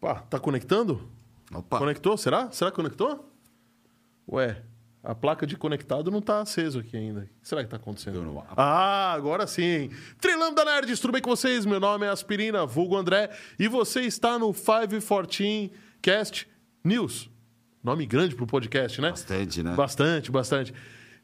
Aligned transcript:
Pá, 0.00 0.16
tá 0.28 0.38
conectando? 0.38 1.08
Opa. 1.52 1.78
Conectou? 1.78 2.16
Será? 2.16 2.50
Será 2.50 2.70
que 2.70 2.76
conectou? 2.76 3.30
Ué, 4.30 4.62
a 5.02 5.14
placa 5.14 5.46
de 5.46 5.56
conectado 5.56 6.10
não 6.10 6.20
tá 6.20 6.40
aceso 6.40 6.78
aqui 6.80 6.96
ainda. 6.96 7.20
O 7.20 7.24
que 7.24 7.48
será 7.48 7.62
que 7.62 7.70
tá 7.70 7.76
acontecendo? 7.76 8.22
Não- 8.22 8.44
Ah, 8.56 9.12
agora 9.12 9.46
sim. 9.46 9.90
Trilando 10.20 10.56
da 10.56 10.64
Nerds, 10.64 11.00
tudo 11.00 11.12
bem 11.12 11.22
com 11.22 11.30
vocês? 11.30 11.64
Meu 11.64 11.80
nome 11.80 12.06
é 12.06 12.10
Aspirina, 12.10 12.66
vulgo 12.66 12.96
André, 12.96 13.30
e 13.58 13.68
você 13.68 14.02
está 14.02 14.38
no 14.38 14.52
514 14.52 15.72
Cast 16.02 16.48
News. 16.82 17.30
Nome 17.82 18.06
grande 18.06 18.34
pro 18.34 18.46
podcast, 18.46 19.00
né? 19.00 19.10
Bastante, 19.10 19.62
né? 19.62 19.74
Bastante, 19.74 20.30
bastante. 20.30 20.74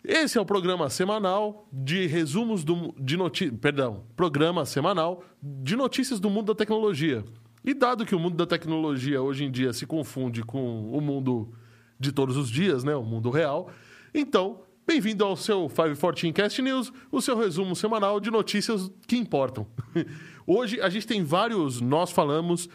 Esse 0.02 0.38
é 0.38 0.40
o 0.40 0.46
programa 0.46 0.88
semanal 0.88 1.68
de 1.70 2.06
resumos 2.06 2.64
do, 2.64 2.94
de 2.98 3.16
notícias. 3.16 3.58
Perdão, 3.60 4.04
programa 4.16 4.64
semanal 4.64 5.22
de 5.42 5.76
notícias 5.76 6.18
do 6.18 6.30
mundo 6.30 6.46
da 6.46 6.54
tecnologia. 6.54 7.24
E 7.62 7.74
dado 7.74 8.06
que 8.06 8.14
o 8.14 8.18
mundo 8.18 8.36
da 8.36 8.46
tecnologia 8.46 9.20
hoje 9.20 9.44
em 9.44 9.50
dia 9.50 9.72
se 9.74 9.86
confunde 9.86 10.42
com 10.42 10.90
o 10.90 11.00
mundo 11.00 11.52
de 11.98 12.12
todos 12.12 12.38
os 12.38 12.48
dias, 12.48 12.82
né? 12.82 12.94
O 12.96 13.02
mundo 13.02 13.28
real. 13.28 13.70
Então, 14.14 14.62
bem-vindo 14.86 15.22
ao 15.22 15.36
seu 15.36 15.68
514 15.68 16.32
Cast 16.32 16.62
News, 16.62 16.90
o 17.12 17.20
seu 17.20 17.36
resumo 17.36 17.76
semanal 17.76 18.18
de 18.18 18.30
notícias 18.30 18.90
que 19.06 19.18
importam. 19.18 19.66
Hoje 20.46 20.80
a 20.80 20.88
gente 20.88 21.06
tem 21.06 21.22
vários 21.22 21.82
Nós 21.82 22.10
Falamos, 22.10 22.70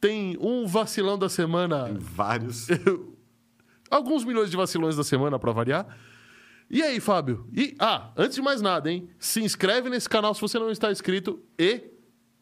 tem 0.00 0.38
um 0.40 0.66
vacilão 0.66 1.18
da 1.18 1.28
semana 1.28 1.94
Vários. 2.00 2.68
alguns 3.90 4.24
milhões 4.24 4.50
de 4.50 4.56
vacilões 4.56 4.96
da 4.96 5.04
semana 5.04 5.38
para 5.38 5.52
variar. 5.52 5.86
E 6.70 6.82
aí, 6.82 6.98
Fábio? 7.00 7.46
E 7.52 7.74
ah, 7.78 8.10
antes 8.16 8.36
de 8.36 8.42
mais 8.42 8.60
nada, 8.60 8.90
hein? 8.90 9.08
Se 9.18 9.42
inscreve 9.42 9.88
nesse 9.88 10.08
canal 10.08 10.34
se 10.34 10.40
você 10.40 10.58
não 10.58 10.70
está 10.70 10.90
inscrito 10.90 11.40
e 11.58 11.82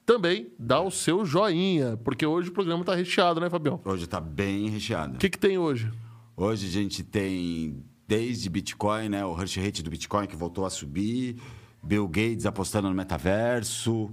também 0.05 0.53
dá 0.59 0.81
o 0.81 0.91
seu 0.91 1.25
joinha, 1.25 1.97
porque 1.99 2.27
hoje 2.27 2.49
o 2.49 2.53
programa 2.53 2.85
tá 2.85 2.95
recheado, 2.95 3.41
né, 3.41 3.49
Fabião? 3.49 3.81
Hoje 3.85 4.07
tá 4.07 4.21
bem 4.21 4.69
recheado. 4.69 5.15
O 5.15 5.19
que, 5.19 5.31
que 5.31 5.39
tem 5.39 5.59
hoje? 5.59 5.91
Hoje 6.37 6.67
a 6.67 6.71
gente 6.71 7.03
tem 7.05 7.85
desde 8.07 8.49
Bitcoin, 8.49 9.09
né? 9.09 9.25
O 9.25 9.33
hash 9.33 9.57
rate 9.57 9.83
do 9.83 9.91
Bitcoin 9.91 10.27
que 10.27 10.37
voltou 10.37 10.67
a 10.67 10.71
subir, 10.71 11.37
Bill 11.83 12.07
Gates 12.07 12.47
apostando 12.47 12.89
no 12.89 12.95
metaverso, 12.95 14.11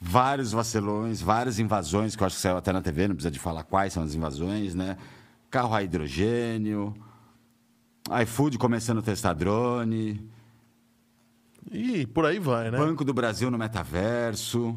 vários 0.00 0.52
vacilões, 0.52 1.20
várias 1.20 1.58
invasões, 1.58 2.16
que 2.16 2.22
eu 2.22 2.26
acho 2.26 2.36
que 2.36 2.42
saiu 2.42 2.56
até 2.56 2.72
na 2.72 2.82
TV, 2.82 3.08
não 3.08 3.14
precisa 3.14 3.30
de 3.30 3.38
falar 3.38 3.64
quais 3.64 3.92
são 3.92 4.02
as 4.02 4.14
invasões, 4.14 4.74
né? 4.74 4.96
Carro 5.50 5.74
a 5.74 5.82
hidrogênio, 5.82 6.94
iFood 8.22 8.58
começando 8.58 8.98
a 8.98 9.02
testar 9.02 9.32
drone, 9.32 10.28
E 11.70 12.06
por 12.06 12.26
aí 12.26 12.38
vai, 12.38 12.70
né? 12.70 12.78
Banco 12.78 13.04
do 13.04 13.14
Brasil 13.14 13.50
no 13.50 13.58
metaverso. 13.58 14.76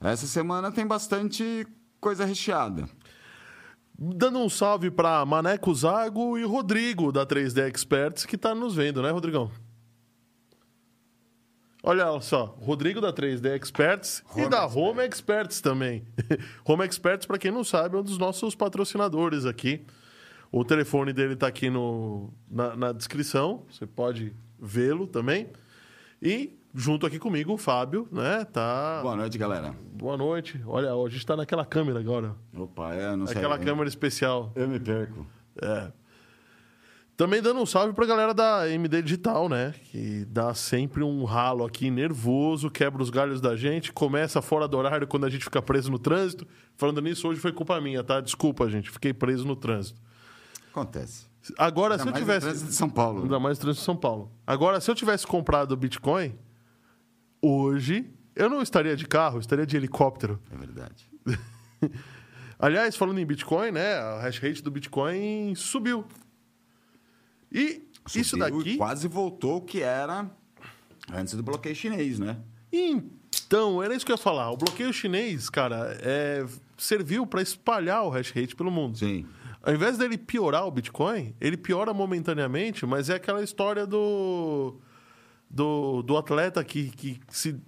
Essa 0.00 0.26
semana 0.26 0.70
tem 0.70 0.86
bastante 0.86 1.66
coisa 2.00 2.24
recheada. 2.24 2.88
Dando 3.98 4.38
um 4.38 4.48
salve 4.48 4.90
para 4.90 5.24
Maneco 5.24 5.72
Zago 5.74 6.36
e 6.36 6.44
Rodrigo 6.44 7.12
da 7.12 7.24
3D 7.24 7.68
Experts 7.68 8.26
que 8.26 8.36
tá 8.36 8.54
nos 8.54 8.74
vendo, 8.74 9.00
né, 9.02 9.10
Rodrigão? 9.10 9.50
Olha 11.84 12.20
só, 12.20 12.56
Rodrigo 12.60 13.00
da 13.00 13.12
3D 13.12 13.56
Experts 13.56 14.22
e 14.36 14.40
Home 14.40 14.48
da 14.50 14.64
Experts. 14.64 14.76
Home 14.76 15.02
Experts 15.02 15.60
também. 15.60 16.04
Home 16.64 16.84
Experts, 16.84 17.26
para 17.26 17.38
quem 17.38 17.50
não 17.50 17.64
sabe, 17.64 17.96
é 17.96 17.98
um 17.98 18.04
dos 18.04 18.18
nossos 18.18 18.54
patrocinadores 18.54 19.44
aqui. 19.44 19.84
O 20.52 20.62
telefone 20.64 21.14
dele 21.14 21.34
tá 21.34 21.46
aqui 21.46 21.70
no, 21.70 22.30
na, 22.48 22.76
na 22.76 22.92
descrição, 22.92 23.64
você 23.70 23.86
pode 23.86 24.34
vê-lo 24.60 25.06
também. 25.06 25.48
E 26.20 26.52
junto 26.74 27.06
aqui 27.06 27.18
comigo 27.18 27.54
o 27.54 27.56
Fábio, 27.58 28.06
né? 28.12 28.44
Tá. 28.44 29.00
Boa 29.02 29.16
noite, 29.16 29.38
galera. 29.38 29.74
Boa 29.94 30.16
noite. 30.18 30.60
Olha, 30.66 30.92
a 30.92 31.08
gente 31.08 31.24
tá 31.24 31.34
naquela 31.36 31.64
câmera 31.64 31.98
agora. 31.98 32.36
Opa, 32.54 32.92
é, 32.94 33.16
não 33.16 33.26
sei. 33.26 33.38
Aquela 33.38 33.56
eu- 33.56 33.64
câmera 33.64 33.88
especial. 33.88 34.52
Eu 34.54 34.68
me 34.68 34.78
perco. 34.78 35.26
É. 35.60 35.90
Também 37.16 37.40
dando 37.40 37.60
um 37.60 37.66
salve 37.66 37.94
pra 37.94 38.04
galera 38.04 38.34
da 38.34 38.68
MD 38.68 39.00
Digital, 39.02 39.48
né? 39.48 39.74
Que 39.84 40.24
dá 40.26 40.52
sempre 40.52 41.02
um 41.02 41.24
ralo 41.24 41.64
aqui 41.64 41.90
nervoso, 41.90 42.70
quebra 42.70 43.02
os 43.02 43.10
galhos 43.10 43.40
da 43.40 43.56
gente, 43.56 43.92
começa 43.92 44.42
fora 44.42 44.68
do 44.68 44.76
horário 44.76 45.06
quando 45.06 45.24
a 45.24 45.30
gente 45.30 45.44
fica 45.44 45.62
preso 45.62 45.90
no 45.90 45.98
trânsito. 45.98 46.46
Falando 46.76 47.00
nisso, 47.00 47.26
hoje 47.28 47.40
foi 47.40 47.52
culpa 47.52 47.80
minha, 47.80 48.02
tá? 48.04 48.20
Desculpa, 48.20 48.68
gente, 48.68 48.90
fiquei 48.90 49.14
preso 49.14 49.46
no 49.46 49.56
trânsito. 49.56 50.00
Acontece. 50.72 51.26
Agora, 51.58 51.94
Ainda 51.94 52.02
se 52.04 52.08
eu 52.08 52.12
mais 52.12 52.24
tivesse. 52.24 52.46
trânsito 52.46 52.68
de 52.70 52.74
São 52.74 52.88
Paulo. 52.90 53.18
né? 53.18 53.24
Ainda 53.24 53.38
mais 53.40 53.58
trânsito 53.58 53.80
de 53.80 53.84
São 53.84 53.96
Paulo. 53.96 54.32
Agora, 54.46 54.80
se 54.80 54.90
eu 54.90 54.94
tivesse 54.94 55.26
comprado 55.26 55.76
Bitcoin, 55.76 56.36
hoje 57.40 58.10
eu 58.34 58.48
não 58.48 58.62
estaria 58.62 58.96
de 58.96 59.06
carro, 59.06 59.36
eu 59.36 59.40
estaria 59.40 59.66
de 59.66 59.76
helicóptero. 59.76 60.40
É 60.50 60.56
verdade. 60.56 61.10
Aliás, 62.58 62.94
falando 62.96 63.18
em 63.18 63.26
Bitcoin, 63.26 63.72
né? 63.72 63.94
A 63.94 64.20
hash 64.22 64.38
rate 64.38 64.62
do 64.62 64.70
Bitcoin 64.70 65.54
subiu. 65.56 66.04
E 67.50 67.82
isso 68.14 68.30
Subiu 68.30 68.46
e 68.46 68.50
daqui. 68.64 68.76
Quase 68.76 69.08
voltou 69.08 69.56
o 69.56 69.60
que 69.60 69.82
era 69.82 70.30
antes 71.12 71.34
do 71.34 71.42
bloqueio 71.42 71.74
chinês, 71.74 72.18
né? 72.18 72.38
Então, 72.72 73.82
era 73.82 73.94
isso 73.94 74.06
que 74.06 74.12
eu 74.12 74.16
ia 74.16 74.22
falar. 74.22 74.50
O 74.52 74.56
bloqueio 74.56 74.92
chinês, 74.92 75.50
cara, 75.50 75.98
é, 76.00 76.46
serviu 76.78 77.26
para 77.26 77.42
espalhar 77.42 78.04
o 78.04 78.08
hash 78.10 78.30
rate 78.30 78.54
pelo 78.54 78.70
mundo. 78.70 78.96
Sim. 78.98 79.26
Ao 79.62 79.72
invés 79.72 79.96
dele 79.96 80.18
piorar 80.18 80.66
o 80.66 80.70
Bitcoin, 80.70 81.34
ele 81.40 81.56
piora 81.56 81.94
momentaneamente, 81.94 82.84
mas 82.84 83.08
é 83.08 83.14
aquela 83.14 83.42
história 83.42 83.86
do 83.86 84.80
do, 85.48 86.02
do 86.02 86.16
atleta 86.16 86.64
que, 86.64 86.90
que 86.90 87.20
se 87.28 87.60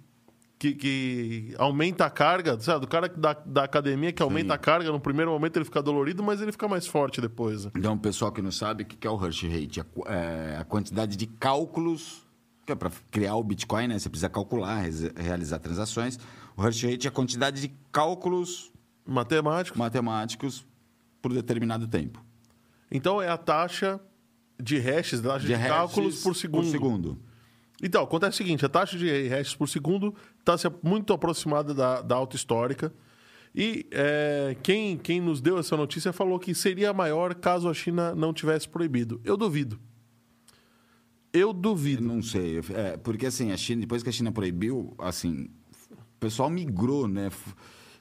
que, 0.57 0.73
que 0.73 1.55
aumenta 1.57 2.05
a 2.05 2.09
carga, 2.09 2.59
sabe? 2.59 2.81
Do 2.81 2.87
cara 2.87 3.09
da, 3.09 3.33
da 3.33 3.63
academia 3.65 4.11
que 4.11 4.23
aumenta 4.23 4.53
a 4.53 4.57
carga, 4.57 4.91
no 4.91 4.99
primeiro 4.99 5.29
momento 5.31 5.57
ele 5.57 5.65
fica 5.65 5.81
dolorido, 5.81 6.23
mas 6.23 6.41
ele 6.41 6.51
fica 6.51 6.67
mais 6.67 6.87
forte 6.87 7.19
depois. 7.21 7.65
né? 7.65 7.71
Então, 7.75 7.93
o 7.93 7.99
pessoal 7.99 8.31
que 8.31 8.41
não 8.41 8.51
sabe, 8.51 8.83
o 8.83 8.85
que 8.85 9.05
é 9.05 9.09
o 9.09 9.15
hash 9.15 9.43
rate? 9.43 9.81
A 9.81 9.85
É 10.07 10.57
a 10.57 10.63
quantidade 10.63 11.15
de 11.17 11.27
cálculos 11.27 12.25
que 12.65 12.71
é 12.71 12.75
para 12.75 12.89
criar 13.11 13.35
o 13.35 13.43
Bitcoin, 13.43 13.87
né? 13.87 13.99
Você 13.99 14.09
precisa 14.09 14.29
calcular, 14.29 14.83
realizar 15.15 15.59
transações. 15.59 16.17
O 16.57 16.61
hash 16.61 16.81
rate 16.83 17.05
é 17.05 17.09
a 17.09 17.11
quantidade 17.11 17.61
de 17.61 17.71
cálculos 17.91 18.71
Matemático. 19.05 19.77
matemáticos 19.77 20.65
por 21.25 21.33
determinado 21.33 21.87
tempo. 21.87 22.23
Então 22.91 23.19
é 23.19 23.27
a 23.27 23.35
taxa 23.35 23.99
de 24.61 24.77
hashes, 24.77 25.21
a 25.21 25.29
taxa 25.29 25.47
de, 25.47 25.55
hashes 25.55 25.67
cálculos 25.67 26.21
por 26.21 26.35
segundo. 26.35 26.61
Por 26.61 26.69
segundo. 26.69 27.19
Então, 27.81 28.03
acontece 28.03 28.35
o 28.35 28.37
seguinte: 28.37 28.63
a 28.63 28.69
taxa 28.69 28.95
de 28.95 29.27
hashes 29.27 29.55
por 29.55 29.67
segundo 29.67 30.13
está 30.39 30.55
muito 30.83 31.11
aproximada 31.13 31.73
da, 31.73 32.03
da 32.03 32.13
alta 32.13 32.35
histórica. 32.35 32.93
E 33.55 33.87
é, 33.89 34.55
quem, 34.61 34.99
quem 34.99 35.19
nos 35.19 35.41
deu 35.41 35.57
essa 35.57 35.75
notícia 35.75 36.13
falou 36.13 36.37
que 36.37 36.53
seria 36.53 36.93
maior 36.93 37.33
caso 37.33 37.67
a 37.67 37.73
China 37.73 38.13
não 38.13 38.31
tivesse 38.31 38.69
proibido. 38.69 39.19
Eu 39.23 39.35
duvido. 39.35 39.79
Eu 41.33 41.47
Eu 41.47 41.53
duvido. 41.53 42.03
não 42.03 42.21
sei. 42.21 42.59
É, 42.71 42.97
porque 42.97 43.25
assim, 43.25 43.51
a 43.51 43.57
China, 43.57 43.81
depois 43.81 44.03
que 44.03 44.09
a 44.09 44.11
China 44.11 44.31
proibiu, 44.31 44.93
assim, 44.99 45.49
o 45.89 46.19
pessoal 46.19 46.51
migrou, 46.51 47.07
né? 47.07 47.31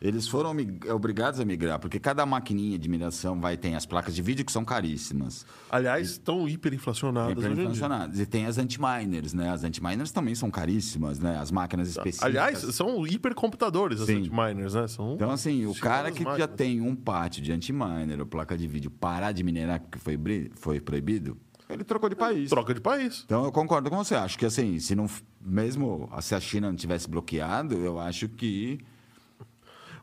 Eles 0.05 0.29
foram 0.29 0.55
obrigados 0.95 1.41
a 1.41 1.47
migrar, 1.47 1.79
porque 1.79 1.99
cada 1.99 2.27
maquininha 2.27 2.79
de 2.79 2.91
mineração 2.91 3.41
vai 3.41 3.57
ter 3.57 3.75
as 3.75 3.87
placas 3.87 4.15
de 4.15 4.21
vídeo 4.21 4.45
que 4.45 4.53
são 4.53 4.63
caríssimas. 4.63 5.47
Aliás, 5.71 6.11
estão 6.11 6.47
hiperinflacionadas. 6.47 7.33
Hiperinflacionadas. 7.33 8.21
E 8.21 8.27
tem 8.27 8.45
as 8.45 8.59
anti-miners, 8.59 9.33
né? 9.33 9.49
As 9.49 9.65
anti-miners 9.65 10.13
também 10.13 10.35
são 10.35 10.51
caríssimas, 10.51 11.19
né? 11.19 11.39
As 11.39 11.51
máquinas 11.51 11.89
específicas. 11.89 12.23
Aliás, 12.23 12.59
são 12.75 13.07
hipercomputadores 13.07 13.99
as 14.03 14.07
Sim. 14.07 14.29
miners, 14.31 14.75
né? 14.75 14.87
São 14.89 15.15
Então, 15.15 15.31
assim, 15.31 15.65
o 15.65 15.75
cara 15.75 16.13
que 16.13 16.23
já 16.23 16.31
máquinas. 16.31 16.51
tem 16.55 16.83
um 16.83 16.95
pátio 16.95 17.43
de 17.43 17.51
anti-miner 17.51 18.21
ou 18.21 18.27
placa 18.27 18.59
de 18.59 18.67
vídeo 18.67 18.91
parar 18.91 19.33
de 19.33 19.43
minerar 19.43 19.81
porque 19.81 19.99
foi, 19.99 20.51
foi 20.55 20.81
proibido, 20.83 21.35
ele 21.67 21.83
trocou 21.83 22.11
de 22.11 22.15
país. 22.15 22.51
Troca 22.51 22.75
de 22.75 22.81
país. 22.83 23.23
Então 23.25 23.43
eu 23.45 23.51
concordo 23.51 23.89
com 23.89 23.97
você. 23.97 24.15
Acho 24.15 24.39
que 24.39 24.45
assim, 24.45 24.79
se 24.79 24.95
não 24.95 25.07
mesmo 25.41 26.11
se 26.21 26.35
a 26.35 26.41
China 26.41 26.69
não 26.69 26.77
tivesse 26.77 27.09
bloqueado, 27.09 27.75
eu 27.77 27.99
acho 27.99 28.29
que 28.29 28.79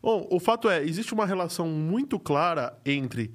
Bom, 0.01 0.27
o 0.31 0.39
fato 0.39 0.69
é, 0.69 0.83
existe 0.83 1.13
uma 1.13 1.25
relação 1.25 1.67
muito 1.67 2.19
clara 2.19 2.77
entre 2.85 3.33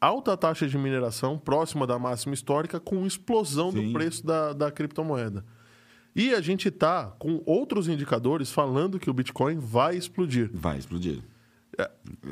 alta 0.00 0.36
taxa 0.36 0.68
de 0.68 0.78
mineração 0.78 1.38
próxima 1.38 1.86
da 1.86 1.98
máxima 1.98 2.34
histórica 2.34 2.78
com 2.78 3.06
explosão 3.06 3.72
do 3.72 3.80
Sim. 3.80 3.92
preço 3.92 4.24
da, 4.24 4.52
da 4.52 4.70
criptomoeda. 4.70 5.44
E 6.14 6.32
a 6.32 6.40
gente 6.40 6.68
está 6.68 7.06
com 7.18 7.42
outros 7.44 7.88
indicadores 7.88 8.50
falando 8.50 8.98
que 8.98 9.10
o 9.10 9.12
Bitcoin 9.12 9.58
vai 9.58 9.96
explodir. 9.96 10.50
vai 10.52 10.78
explodir. 10.78 11.22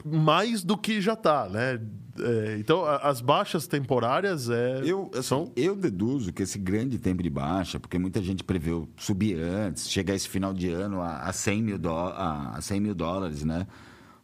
Mais 0.05 0.63
do 0.65 0.77
que 0.77 1.01
já 1.01 1.13
está, 1.15 1.49
né? 1.49 1.81
É, 2.19 2.57
então, 2.59 2.85
as 2.85 3.21
baixas 3.21 3.67
temporárias 3.67 4.49
é, 4.49 4.83
Eu, 4.85 5.11
assim, 5.13 5.23
são... 5.23 5.53
eu 5.57 5.75
deduzo 5.75 6.33
que 6.33 6.43
esse 6.45 6.59
grande 6.59 6.99
tempo 6.99 7.23
de 7.23 7.31
baixa, 7.31 7.81
porque 7.81 7.99
muita 7.99 8.23
gente 8.23 8.45
preveu 8.45 8.89
subir 8.97 9.37
antes, 9.39 9.91
chegar 9.91 10.15
esse 10.15 10.29
final 10.29 10.55
de 10.55 10.69
ano 10.71 11.01
a, 11.01 11.19
a, 11.29 11.33
100, 11.33 11.63
mil 11.63 11.79
dó- 11.79 12.13
a, 12.17 12.57
a 12.57 12.61
100 12.61 12.81
mil 12.81 12.95
dólares, 12.95 13.43
né? 13.45 13.67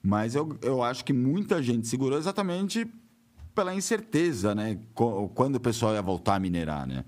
Mas 0.02 0.34
eu, 0.34 0.56
eu 0.62 0.82
acho 0.82 1.04
que 1.04 1.12
muita 1.12 1.62
gente 1.62 1.86
segurou 1.88 2.16
exatamente 2.18 2.86
pela 3.54 3.74
incerteza, 3.74 4.54
né? 4.54 4.78
Quando 4.94 5.56
o 5.56 5.60
pessoal 5.60 5.92
ia 5.92 6.00
voltar 6.00 6.36
a 6.36 6.40
minerar, 6.40 6.86
né? 6.86 7.04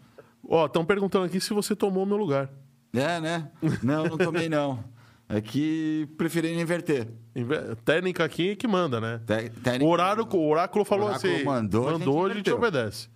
Ó, 0.46 0.66
estão 0.66 0.84
perguntando 0.84 1.24
aqui 1.24 1.40
se 1.40 1.54
você 1.54 1.74
tomou 1.76 2.04
meu 2.04 2.16
lugar. 2.16 2.50
É, 2.92 3.20
né? 3.20 3.50
Não, 3.82 4.04
não 4.04 4.18
tomei 4.18 4.48
não. 4.50 4.84
É 5.34 5.40
que 5.40 6.06
preferi 6.18 6.52
inverter. 6.60 7.08
Inve- 7.34 7.74
Técnica 7.84 8.22
aqui 8.22 8.54
que 8.54 8.68
manda, 8.68 9.00
né? 9.00 9.18
Té- 9.26 9.48
técnica- 9.48 9.84
O 9.84 9.88
horário, 9.88 10.26
o 10.30 10.48
oráculo 10.48 10.84
falou 10.84 11.06
Oráculo 11.08 11.32
assim. 11.34 11.44
mandou, 11.44 11.88
a 11.88 11.92
gente 11.92 11.98
mandou, 12.00 12.26
a 12.26 12.34
gente, 12.34 12.50
obedece. 12.52 13.08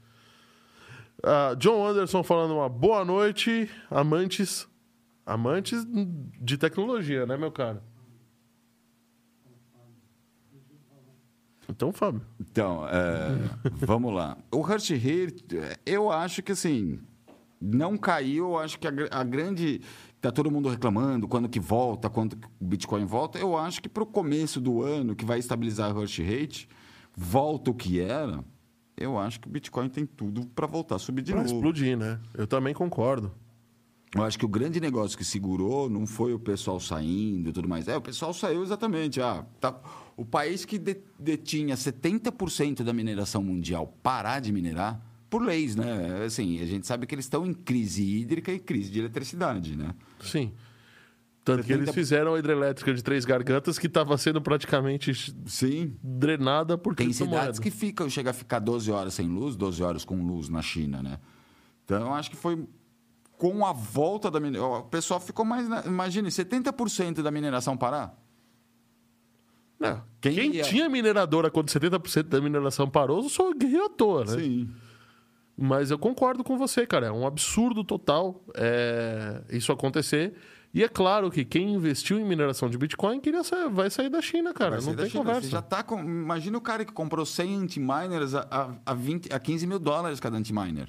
Ah, 1.22 1.54
John 1.58 1.86
Anderson 1.86 2.22
falando 2.22 2.54
uma 2.54 2.68
boa 2.68 3.04
noite, 3.04 3.68
amantes. 3.90 4.66
Amantes 5.26 5.84
de 6.40 6.56
tecnologia, 6.56 7.26
né, 7.26 7.36
meu 7.36 7.50
cara? 7.52 7.82
Então, 11.68 11.92
Fábio. 11.92 12.22
Então, 12.40 12.86
é, 12.88 13.70
vamos 13.84 14.14
lá. 14.14 14.38
O 14.52 14.60
Rush 14.60 14.90
Rate, 14.90 15.44
eu 15.84 16.10
acho 16.12 16.42
que 16.42 16.52
assim, 16.52 17.00
não 17.60 17.96
caiu. 17.98 18.50
Eu 18.50 18.58
acho 18.58 18.78
que 18.78 18.86
a, 18.86 18.92
a 19.10 19.24
grande. 19.24 19.80
Tá 20.26 20.32
todo 20.32 20.50
mundo 20.50 20.68
reclamando 20.68 21.28
quando 21.28 21.48
que 21.48 21.60
volta, 21.60 22.10
quando 22.10 22.34
que 22.36 22.48
o 22.60 22.64
Bitcoin 22.64 23.04
volta. 23.04 23.38
Eu 23.38 23.56
acho 23.56 23.80
que 23.80 23.88
para 23.88 24.02
o 24.02 24.06
começo 24.06 24.60
do 24.60 24.82
ano, 24.82 25.14
que 25.14 25.24
vai 25.24 25.38
estabilizar 25.38 25.90
o 25.96 26.00
Rush 26.00 26.18
Rate, 26.18 26.68
volta 27.16 27.70
o 27.70 27.74
que 27.74 28.00
era. 28.00 28.44
Eu 28.96 29.16
acho 29.18 29.38
que 29.38 29.46
o 29.46 29.50
Bitcoin 29.50 29.88
tem 29.88 30.04
tudo 30.04 30.44
para 30.48 30.66
voltar 30.66 30.96
a 30.96 30.98
subir 30.98 31.22
de 31.22 31.30
Pra 31.30 31.42
novo. 31.42 31.54
explodir, 31.54 31.96
né? 31.96 32.18
Eu 32.34 32.44
também 32.46 32.74
concordo. 32.74 33.30
Eu 34.14 34.24
acho 34.24 34.36
que 34.36 34.44
o 34.44 34.48
grande 34.48 34.80
negócio 34.80 35.16
que 35.16 35.24
segurou 35.24 35.88
não 35.88 36.08
foi 36.08 36.32
o 36.32 36.40
pessoal 36.40 36.80
saindo 36.80 37.50
e 37.50 37.52
tudo 37.52 37.68
mais. 37.68 37.86
É, 37.86 37.96
o 37.96 38.00
pessoal 38.00 38.34
saiu 38.34 38.64
exatamente. 38.64 39.20
Ah, 39.20 39.44
tá, 39.60 39.78
o 40.16 40.24
país 40.24 40.64
que 40.64 40.76
de- 40.76 41.02
detinha 41.20 41.76
70% 41.76 42.82
da 42.82 42.92
mineração 42.92 43.44
mundial 43.44 43.94
parar 44.02 44.40
de 44.40 44.50
minerar, 44.50 45.00
por 45.30 45.42
leis, 45.42 45.76
né? 45.76 46.24
Assim, 46.24 46.60
a 46.60 46.66
gente 46.66 46.84
sabe 46.86 47.06
que 47.06 47.14
eles 47.14 47.26
estão 47.26 47.46
em 47.46 47.52
crise 47.52 48.02
hídrica 48.02 48.50
e 48.52 48.58
crise 48.58 48.90
de 48.90 48.98
eletricidade, 48.98 49.76
né? 49.76 49.94
Sim. 50.20 50.52
Tanto 51.44 51.62
que 51.62 51.72
eles 51.72 51.84
70 51.86 51.92
fizeram 51.92 52.34
a 52.34 52.38
hidrelétrica 52.40 52.92
de 52.92 53.02
Três 53.04 53.24
Gargantas 53.24 53.78
que 53.78 53.86
estava 53.86 54.18
sendo 54.18 54.40
praticamente 54.40 55.12
Sim. 55.46 55.96
drenada 56.02 56.76
por 56.76 56.94
Tem 56.96 57.12
cidades 57.12 57.60
que 57.60 57.70
ficam, 57.70 58.10
chega 58.10 58.30
a 58.30 58.32
ficar 58.32 58.58
12 58.58 58.90
horas 58.90 59.14
sem 59.14 59.28
luz, 59.28 59.54
12 59.54 59.80
horas 59.82 60.04
com 60.04 60.16
luz 60.26 60.48
na 60.48 60.60
China, 60.60 61.00
né? 61.02 61.20
Então, 61.84 62.12
acho 62.14 62.30
que 62.30 62.36
foi 62.36 62.66
com 63.38 63.64
a 63.64 63.72
volta 63.72 64.28
da 64.28 64.40
mineração. 64.40 64.80
O 64.80 64.82
pessoal 64.84 65.20
ficou 65.20 65.44
mais. 65.44 65.68
na- 65.68 65.84
Imagine, 65.86 66.28
70% 66.32 67.22
da 67.22 67.30
mineração 67.30 67.76
parar. 67.76 68.20
É, 69.80 70.00
Quem 70.20 70.50
Quem, 70.50 70.62
tinha 70.62 70.88
mineradora 70.88 71.50
quando 71.50 71.68
70% 71.68 72.24
da 72.28 72.40
mineração 72.40 72.88
parou, 72.88 73.28
só 73.28 73.52
guerreou 73.52 73.86
à 73.86 73.90
toa, 73.90 74.24
né? 74.24 74.38
Sim. 74.42 74.70
Mas 75.56 75.90
eu 75.90 75.98
concordo 75.98 76.44
com 76.44 76.58
você, 76.58 76.86
cara. 76.86 77.06
É 77.06 77.12
um 77.12 77.26
absurdo 77.26 77.82
total 77.82 78.44
é, 78.54 79.42
isso 79.50 79.72
acontecer. 79.72 80.34
E 80.74 80.84
é 80.84 80.88
claro 80.88 81.30
que 81.30 81.42
quem 81.46 81.72
investiu 81.72 82.18
em 82.20 82.24
mineração 82.24 82.68
de 82.68 82.76
Bitcoin 82.76 83.18
queria 83.20 83.42
sa- 83.42 83.66
vai 83.68 83.88
sair 83.88 84.10
da 84.10 84.20
China, 84.20 84.52
cara. 84.52 84.74
Não 84.76 84.82
sair 84.82 84.96
tem 84.96 85.08
China. 85.08 85.24
conversa. 85.24 85.40
Você 85.42 85.48
já 85.48 85.62
tá 85.62 85.82
com... 85.82 85.98
Imagina 85.98 86.58
o 86.58 86.60
cara 86.60 86.84
que 86.84 86.92
comprou 86.92 87.24
100 87.24 87.54
anti-miners 87.56 88.34
a, 88.34 88.46
a, 88.50 88.74
a, 88.90 88.94
20, 88.94 89.32
a 89.32 89.38
15 89.38 89.66
mil 89.66 89.78
dólares 89.78 90.20
cada 90.20 90.36
anti-miner. 90.36 90.88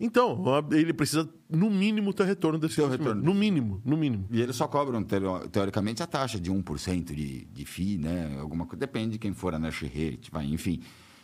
Então, 0.00 0.42
ele 0.72 0.92
precisa, 0.92 1.28
no 1.48 1.70
mínimo, 1.70 2.12
ter 2.12 2.24
retorno 2.24 2.58
desse 2.58 2.76
Ter 2.76 2.88
retorno. 2.88 3.22
No 3.22 3.32
mínimo, 3.34 3.80
no 3.84 3.96
mínimo. 3.96 4.26
E 4.30 4.40
eles 4.40 4.56
só 4.56 4.66
cobram, 4.66 5.02
teo- 5.04 5.46
teoricamente, 5.50 6.02
a 6.02 6.06
taxa 6.06 6.40
de 6.40 6.50
1% 6.50 7.14
de, 7.14 7.44
de 7.44 7.64
FII, 7.64 7.98
né? 7.98 8.36
Alguma 8.40 8.64
coisa. 8.66 8.80
Depende 8.80 9.12
de 9.12 9.18
quem 9.18 9.32
for 9.34 9.54
a 9.54 9.58
Nash 9.58 9.82
Rate, 9.82 10.30
vai, 10.32 10.46
enfim. 10.46 10.80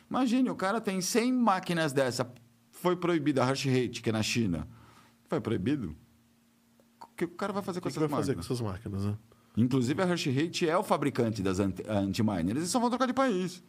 Imagine, 0.08 0.50
o 0.50 0.54
cara 0.54 0.80
tem 0.80 1.00
100 1.00 1.32
máquinas 1.32 1.92
dessa. 1.92 2.30
Foi 2.82 2.96
proibida 2.96 3.42
a 3.42 3.46
hash 3.46 3.64
rate, 3.66 4.00
que 4.02 4.08
é 4.08 4.12
na 4.12 4.22
China. 4.22 4.66
Foi 5.28 5.40
proibido? 5.40 5.94
O 7.02 7.06
que 7.16 7.24
o 7.24 7.28
cara 7.28 7.52
vai 7.52 7.62
fazer 7.62 7.80
com 7.80 7.88
que, 7.88 7.92
que 7.94 7.98
essas 7.98 8.10
vai 8.10 8.18
fazer 8.20 8.32
com 8.34 8.38
máquinas? 8.40 8.46
essas 8.46 8.60
máquinas, 8.60 9.04
né? 9.04 9.16
Inclusive, 9.56 10.02
a 10.02 10.04
hash 10.06 10.26
rate 10.26 10.68
é 10.68 10.76
o 10.76 10.82
fabricante 10.82 11.42
das 11.42 11.58
anti- 11.60 11.84
anti-miners. 11.88 12.56
Eles 12.58 12.70
só 12.70 12.78
vão 12.80 12.88
trocar 12.88 13.06
de 13.06 13.12
país. 13.12 13.62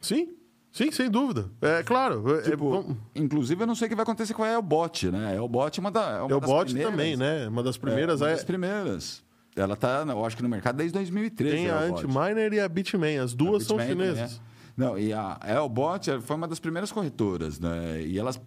Sim, 0.00 0.34
sim, 0.72 0.90
sem 0.90 1.10
dúvida. 1.10 1.50
É 1.60 1.82
claro. 1.82 2.24
é- 2.34 2.38
é 2.40 2.42
Tipo, 2.50 2.70
bom- 2.82 2.96
inclusive, 3.14 3.62
eu 3.62 3.66
não 3.66 3.74
sei 3.74 3.86
o 3.86 3.88
que 3.88 3.94
vai 3.94 4.02
acontecer 4.02 4.34
com 4.34 4.42
a 4.42 4.48
Elbot, 4.48 5.10
né? 5.10 5.28
A 5.28 5.34
Elbot 5.34 5.78
é 5.78 5.80
uma, 5.80 5.90
da, 5.90 6.00
é 6.10 6.20
uma 6.22 6.32
É 6.32 6.34
o 6.36 6.40
das 6.40 6.50
bot 6.50 6.64
primeiras. 6.66 6.90
também, 6.92 7.16
né? 7.16 7.48
Uma 7.48 7.62
das 7.62 7.76
primeiras. 7.76 8.20
É, 8.20 8.24
uma 8.24 8.30
é- 8.30 8.34
das 8.34 8.44
primeiras. 8.44 9.24
Ela 9.54 9.74
tá, 9.76 10.04
eu 10.06 10.24
acho 10.24 10.36
que 10.36 10.42
no 10.42 10.48
mercado 10.50 10.76
desde 10.76 10.92
2013. 10.92 11.56
tem 11.56 11.70
a 11.70 11.86
Elbot. 11.86 12.04
Antminer 12.04 12.52
e 12.52 12.60
a 12.60 12.68
Bitmain. 12.68 13.18
As 13.18 13.32
duas 13.34 13.62
A 13.62 13.66
são 13.66 13.76
Bitmain, 13.78 14.08
chinesas. 14.14 14.40
Não, 14.76 14.98
e 14.98 15.12
a 15.12 15.38
Elbot 15.46 16.20
foi 16.20 16.36
uma 16.36 16.46
das 16.46 16.60
primeiras 16.60 16.92
corretoras, 16.92 17.58
né? 17.58 18.02
E 18.02 18.18
elas, 18.18 18.40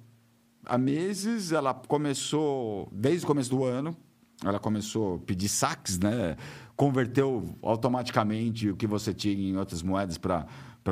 há 0.64 0.78
meses, 0.78 1.52
ela 1.52 1.74
começou, 1.74 2.88
desde 2.92 3.26
o 3.26 3.28
começo 3.28 3.50
do 3.50 3.64
ano, 3.64 3.98
ela 4.46 4.60
começou 4.60 5.16
a 5.16 5.20
pedir 5.20 5.50
saques, 5.50 5.98
né? 5.98 6.38
Converteu 6.76 7.58
automaticamente 7.64 8.70
o 8.70 8.76
que 8.76 8.86
você 8.86 9.14
tinha 9.14 9.50
em 9.50 9.58
outras 9.58 9.81
moedas 9.81 10.18
para 10.18 10.46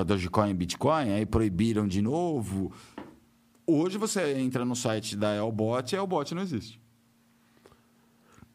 Dogecoin 0.03 0.49
e 0.49 0.53
Bitcoin, 0.53 1.11
aí 1.11 1.25
proibiram 1.25 1.87
de 1.87 2.01
novo. 2.01 2.71
Hoje 3.65 3.97
você 3.97 4.37
entra 4.39 4.65
no 4.65 4.75
site 4.75 5.15
da 5.15 5.35
Elbot 5.35 5.93
e 5.93 5.95
a 5.95 5.99
Elbot 5.99 6.33
não 6.33 6.41
existe. 6.41 6.81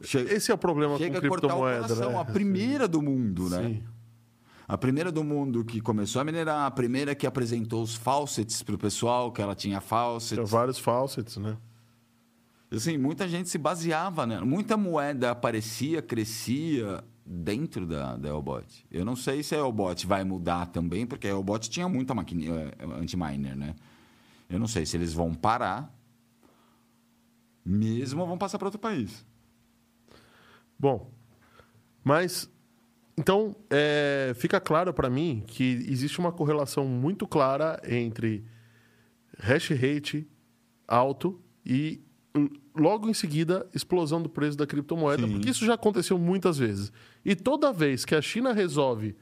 Chega, 0.01 0.35
Esse 0.35 0.51
é 0.51 0.55
o 0.55 0.59
problema 0.59 0.99
chega 0.99 1.21
com 1.21 1.27
a 1.27 1.31
criptomoeda, 1.31 1.83
coração, 1.83 2.11
né? 2.11 2.19
a 2.19 2.25
primeira 2.25 2.89
do 2.89 3.01
mundo, 3.01 3.49
né? 3.49 3.81
A 4.67 4.79
primeira 4.79 5.11
do 5.11 5.25
mundo 5.25 5.65
que 5.65 5.81
começou 5.81 6.21
a 6.21 6.25
minerar, 6.25 6.67
a 6.67 6.71
primeira 6.71 7.15
que 7.15 7.27
apresentou 7.27 7.83
os 7.83 7.95
faucets 7.95 8.63
para 8.63 8.75
o 8.75 8.79
pessoal, 8.79 9.33
que 9.33 9.43
ela 9.43 9.55
tinha 9.55 9.81
Tem 9.81 9.89
faucets. 9.89 10.51
vários 10.51 10.79
faucets, 10.79 11.37
né? 11.37 11.57
Assim, 12.71 12.97
muita 12.97 13.29
gente 13.29 13.49
se 13.49 13.59
baseava, 13.59 14.25
né? 14.27 14.41
Muita 14.41 14.77
moeda 14.77 15.31
aparecia, 15.31 16.01
crescia 16.01 17.05
dentro 17.25 17.87
da, 17.87 18.17
da 18.17 18.29
Elbot. 18.31 18.87
Eu 18.91 19.05
não 19.05 19.15
sei 19.15 19.43
se 19.43 19.55
a 19.55 19.59
Elbot 19.59 20.07
vai 20.07 20.25
mudar 20.25 20.67
também, 20.67 21.07
porque 21.07 21.27
a 21.27 21.31
Elbot 21.31 21.69
tinha 21.69 21.89
muita 21.89 22.15
máquina 22.15 22.45
eh, 22.45 22.75
anti-miner, 22.99 23.55
né? 23.57 23.75
Eu 24.49 24.59
não 24.59 24.67
sei 24.67 24.87
se 24.87 24.97
eles 24.97 25.13
vão 25.13 25.35
parar 25.35 25.95
mesmo 27.65 28.21
ou 28.23 28.27
vão 28.27 28.39
passar 28.39 28.59
para 28.59 28.69
outro 28.69 28.81
país. 28.81 29.25
Bom, 30.79 31.11
mas 32.03 32.51
então 33.17 33.55
é, 33.71 34.33
fica 34.37 34.61
claro 34.61 34.93
para 34.95 35.11
mim 35.11 35.43
que 35.47 35.65
existe 35.89 36.19
uma 36.19 36.33
correlação 36.33 36.87
muito 36.87 37.27
clara 37.27 37.81
entre 37.87 38.45
hash 39.39 39.71
rate 39.71 40.27
alto 40.89 41.41
e 41.65 42.01
l- 42.35 42.51
logo 42.77 43.09
em 43.09 43.15
seguida 43.15 43.67
explosão 43.75 44.23
do 44.23 44.29
preço 44.29 44.57
da 44.57 44.67
criptomoeda, 44.67 45.27
Sim. 45.27 45.33
porque 45.33 45.51
isso 45.51 45.65
já 45.67 45.75
aconteceu 45.75 46.19
muitas 46.19 46.57
vezes. 46.59 46.91
E 47.25 47.35
toda 47.37 47.73
vez 47.73 48.05
que 48.05 48.15
a 48.15 48.23
China 48.23 48.53
resolve 48.53 49.15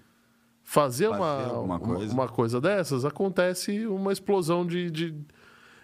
fazer, 0.62 1.08
uma, 1.08 1.52
uma, 1.58 1.80
coisa. 1.80 2.12
uma 2.14 2.28
coisa 2.28 2.60
dessas, 2.60 3.04
acontece 3.04 3.86
uma 3.86 4.12
explosão 4.12 4.64
de, 4.66 4.90
de- 4.90 5.14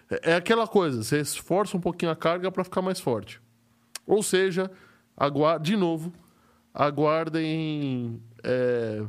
é 0.09 0.31
é 0.31 0.35
aquela 0.35 0.65
coisa, 0.67 1.03
você 1.03 1.19
esforça 1.19 1.75
um 1.75 1.81
pouquinho 1.81 2.11
a 2.11 2.15
carga 2.15 2.49
para 2.49 2.63
ficar 2.63 2.81
mais 2.81 2.99
forte. 2.99 3.41
Ou 4.05 4.23
seja, 4.23 4.71
agua- 5.17 5.57
de 5.57 5.75
novo, 5.75 6.13
aguardem 6.77 8.21
é, 8.43 9.03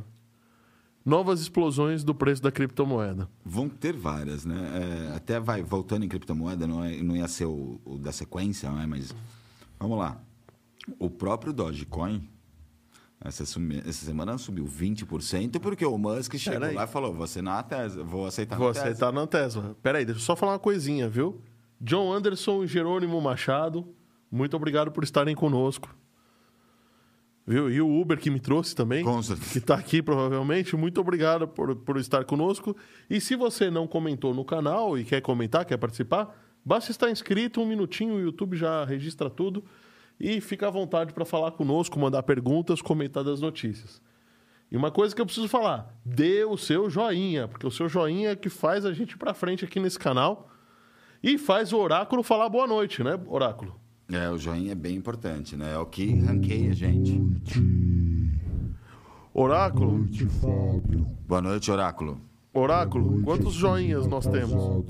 novas 1.05 1.39
explosões 1.39 2.03
do 2.03 2.15
preço 2.15 2.41
da 2.41 2.51
criptomoeda. 2.51 3.29
Vão 3.45 3.69
ter 3.69 3.95
várias, 3.95 4.43
né? 4.43 5.09
É, 5.11 5.15
até 5.15 5.39
vai, 5.39 5.61
voltando 5.61 6.03
em 6.03 6.09
criptomoeda, 6.09 6.65
não, 6.65 6.83
é- 6.83 6.97
não 7.03 7.15
ia 7.15 7.27
ser 7.27 7.45
o, 7.45 7.79
o 7.85 7.97
da 7.97 8.11
sequência, 8.11 8.71
né? 8.71 8.85
mas 8.87 9.13
vamos 9.79 9.97
lá. 9.99 10.17
O 10.97 11.09
próprio 11.09 11.53
Dogecoin, 11.53 12.27
essa, 13.23 13.45
sumi- 13.45 13.77
essa 13.85 14.03
semana 14.05 14.37
subiu 14.39 14.65
20%, 14.65 15.59
porque 15.59 15.85
o 15.85 15.97
Musk 15.97 16.35
chegou 16.37 16.59
Peraí. 16.61 16.75
lá 16.75 16.85
e 16.85 16.87
falou: 16.87 17.13
você 17.13 17.41
não 17.41 17.61
Tesla, 17.61 18.03
vou 18.03 18.25
aceitar 18.25 18.57
Vou 18.57 18.67
na 18.69 18.73
Tesla." 18.73 18.89
aceitar 18.89 19.11
na 19.13 19.27
Tesla. 19.27 19.75
Peraí, 19.83 20.05
deixa 20.05 20.19
eu 20.19 20.23
só 20.25 20.35
falar 20.35 20.53
uma 20.53 20.59
coisinha, 20.59 21.07
viu? 21.07 21.39
John 21.79 22.11
Anderson 22.11 22.63
e 22.63 22.67
Jerônimo 22.67 23.21
Machado, 23.21 23.87
muito 24.31 24.55
obrigado 24.57 24.91
por 24.91 25.03
estarem 25.03 25.35
conosco. 25.35 25.95
Viu? 27.49 27.67
E 27.67 27.81
o 27.81 27.99
Uber 27.99 28.15
que 28.15 28.29
me 28.29 28.39
trouxe 28.39 28.75
também, 28.75 29.03
Com 29.03 29.23
certeza. 29.23 29.51
que 29.51 29.57
está 29.57 29.73
aqui 29.73 30.03
provavelmente, 30.03 30.77
muito 30.77 31.01
obrigado 31.01 31.47
por, 31.47 31.75
por 31.77 31.97
estar 31.97 32.23
conosco. 32.23 32.77
E 33.09 33.19
se 33.19 33.35
você 33.35 33.71
não 33.71 33.87
comentou 33.87 34.35
no 34.35 34.45
canal 34.45 34.95
e 34.95 35.03
quer 35.03 35.19
comentar, 35.19 35.65
quer 35.65 35.77
participar, 35.77 36.39
basta 36.63 36.91
estar 36.91 37.09
inscrito, 37.09 37.59
um 37.59 37.65
minutinho, 37.65 38.13
o 38.13 38.19
YouTube 38.19 38.55
já 38.55 38.85
registra 38.85 39.31
tudo. 39.31 39.63
E 40.19 40.39
fica 40.39 40.67
à 40.67 40.69
vontade 40.69 41.11
para 41.11 41.25
falar 41.25 41.49
conosco, 41.53 41.99
mandar 41.99 42.21
perguntas, 42.21 42.83
comentar 42.83 43.23
das 43.23 43.41
notícias. 43.41 43.99
E 44.71 44.77
uma 44.77 44.91
coisa 44.91 45.15
que 45.15 45.19
eu 45.19 45.25
preciso 45.25 45.47
falar, 45.47 45.99
dê 46.05 46.45
o 46.45 46.55
seu 46.55 46.87
joinha, 46.87 47.47
porque 47.47 47.65
o 47.65 47.71
seu 47.71 47.89
joinha 47.89 48.29
é 48.29 48.35
que 48.35 48.49
faz 48.49 48.85
a 48.85 48.93
gente 48.93 49.13
ir 49.13 49.17
pra 49.17 49.33
frente 49.33 49.65
aqui 49.65 49.79
nesse 49.79 49.97
canal 49.97 50.51
e 51.23 51.39
faz 51.39 51.73
o 51.73 51.77
Oráculo 51.79 52.21
falar 52.21 52.47
boa 52.47 52.67
noite, 52.67 53.03
né, 53.03 53.19
Oráculo? 53.27 53.78
É, 54.11 54.29
o 54.29 54.37
joinha 54.37 54.71
é 54.71 54.75
bem 54.75 54.95
importante, 54.95 55.55
né? 55.55 55.73
É 55.73 55.77
o 55.77 55.85
que 55.85 56.19
ranqueia 56.19 56.71
a 56.71 56.73
gente. 56.73 57.21
Oráculo, 59.33 60.07
Boa 61.27 61.41
noite, 61.41 61.69
Oráculo. 61.71 62.19
Oráculo, 62.51 63.21
quantos 63.23 63.53
joinhas 63.53 64.07
nós 64.07 64.25
temos? 64.25 64.83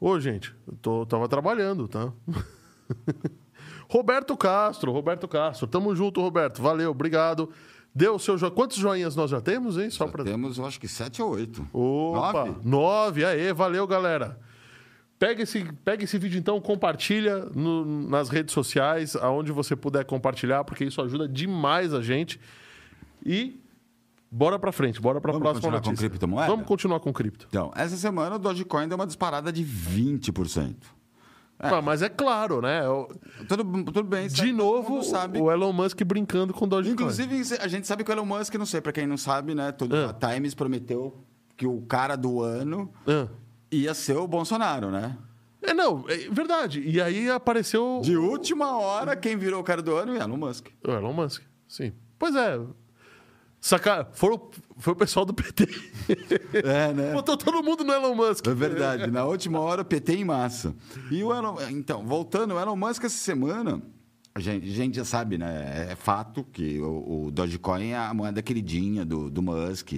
Ô, 0.00 0.18
gente, 0.20 0.54
eu 0.66 0.74
tô, 0.80 1.04
tava 1.04 1.28
trabalhando, 1.28 1.88
tá? 1.88 2.12
Roberto 3.90 4.36
Castro, 4.36 4.92
Roberto 4.92 5.26
Castro. 5.28 5.66
Tamo 5.66 5.94
junto, 5.94 6.20
Roberto. 6.20 6.62
Valeu, 6.62 6.92
obrigado. 6.92 7.50
Deu 7.94 8.14
o 8.14 8.18
seu 8.18 8.38
jo... 8.38 8.50
Quantos 8.50 8.78
joinhas 8.78 9.14
nós 9.14 9.30
já 9.30 9.40
temos, 9.40 9.76
hein? 9.76 9.90
Só 9.90 10.06
Já 10.06 10.12
pra... 10.12 10.24
Temos, 10.24 10.56
eu 10.56 10.64
acho 10.64 10.80
que 10.80 10.88
sete 10.88 11.20
ou 11.20 11.32
oito. 11.32 11.66
Opa, 11.72 12.46
Nove? 12.46 12.60
nove. 12.64 13.24
Aê, 13.24 13.52
valeu, 13.52 13.86
galera. 13.86 14.38
Pega 15.26 15.42
esse, 15.44 15.64
pega 15.84 16.02
esse 16.02 16.18
vídeo 16.18 16.36
então, 16.36 16.60
compartilha 16.60 17.44
no- 17.54 17.84
nas 18.08 18.28
redes 18.28 18.52
sociais, 18.52 19.14
aonde 19.14 19.52
você 19.52 19.76
puder 19.76 20.04
compartilhar, 20.04 20.64
porque 20.64 20.84
isso 20.84 21.00
ajuda 21.00 21.28
demais 21.28 21.94
a 21.94 22.02
gente. 22.02 22.40
E 23.24 23.60
bora 24.28 24.58
pra 24.58 24.72
frente, 24.72 25.00
bora 25.00 25.20
pra 25.20 25.30
Vamos 25.30 25.44
próxima 25.44 25.60
continuar 25.62 25.80
com 25.80 25.88
notícia. 25.90 26.08
criptomoeda? 26.08 26.48
Vamos 26.50 26.66
continuar 26.66 26.98
com 26.98 27.12
cripto. 27.12 27.46
Então, 27.48 27.70
essa 27.76 27.96
semana 27.96 28.34
o 28.34 28.38
Dogecoin 28.40 28.88
deu 28.88 28.96
uma 28.98 29.06
disparada 29.06 29.52
de 29.52 29.62
20%. 29.64 30.74
Ah, 31.56 31.80
mas 31.80 32.02
é 32.02 32.08
claro, 32.08 32.60
né? 32.60 32.88
O- 32.88 33.06
Tudo, 33.46 33.62
tudo 33.84 34.02
bem. 34.02 34.26
De 34.26 34.34
todo 34.48 34.52
novo, 34.56 35.04
sabe. 35.04 35.38
o 35.38 35.48
Elon 35.52 35.72
Musk 35.72 36.02
brincando 36.02 36.52
com 36.52 36.66
Dogecoin. 36.66 36.94
Inclusive, 36.94 37.56
a 37.60 37.68
gente 37.68 37.86
sabe 37.86 38.02
que 38.02 38.10
o 38.10 38.12
Elon 38.12 38.24
Musk, 38.26 38.52
não 38.56 38.66
sei, 38.66 38.80
pra 38.80 38.90
quem 38.90 39.06
não 39.06 39.16
sabe, 39.16 39.54
né? 39.54 39.70
Todo, 39.70 39.94
Ah. 39.94 40.10
A 40.10 40.12
Times 40.34 40.52
prometeu 40.52 41.16
que 41.56 41.64
o 41.64 41.80
cara 41.82 42.16
do 42.16 42.42
ano 42.42 42.90
Ah. 43.06 43.28
Ia 43.72 43.94
ser 43.94 44.16
o 44.16 44.28
Bolsonaro, 44.28 44.90
né? 44.90 45.16
É, 45.62 45.72
não, 45.72 46.04
é 46.08 46.28
verdade. 46.30 46.80
E 46.80 47.00
aí 47.00 47.30
apareceu 47.30 48.00
De 48.02 48.16
última 48.16 48.76
hora, 48.76 49.16
quem 49.16 49.36
virou 49.36 49.60
o 49.60 49.64
cara 49.64 49.80
do 49.80 49.94
ano 49.94 50.16
é 50.16 50.20
Elon 50.20 50.36
Musk. 50.36 50.66
o 50.86 50.90
Elon 50.90 51.12
Musk. 51.12 51.42
Sim. 51.68 51.92
Pois 52.18 52.34
é. 52.34 52.60
Foram, 54.12 54.50
foi 54.76 54.92
o 54.92 54.96
pessoal 54.96 55.24
do 55.24 55.32
PT. 55.32 55.68
É, 56.64 56.92
né? 56.92 57.12
Botou 57.14 57.36
todo 57.36 57.62
mundo 57.62 57.84
no 57.84 57.92
Elon 57.92 58.14
Musk. 58.14 58.46
É 58.48 58.54
verdade. 58.54 59.08
Na 59.08 59.24
última 59.24 59.60
hora, 59.60 59.84
PT 59.84 60.14
em 60.14 60.24
massa. 60.24 60.74
E 61.10 61.22
o 61.22 61.32
Elon... 61.32 61.56
Então, 61.70 62.04
voltando, 62.04 62.54
o 62.54 62.60
Elon 62.60 62.76
Musk 62.76 63.04
essa 63.04 63.16
semana... 63.16 63.80
A 64.34 64.40
gente, 64.40 64.66
a 64.66 64.72
gente 64.72 64.96
já 64.96 65.04
sabe, 65.04 65.36
né? 65.36 65.88
É 65.90 65.94
fato 65.94 66.42
que 66.42 66.80
o, 66.80 67.26
o 67.26 67.30
Dogecoin 67.30 67.90
é 67.90 67.98
a 67.98 68.14
moeda 68.14 68.40
queridinha 68.42 69.04
do, 69.04 69.30
do 69.30 69.42
Musk. 69.42 69.92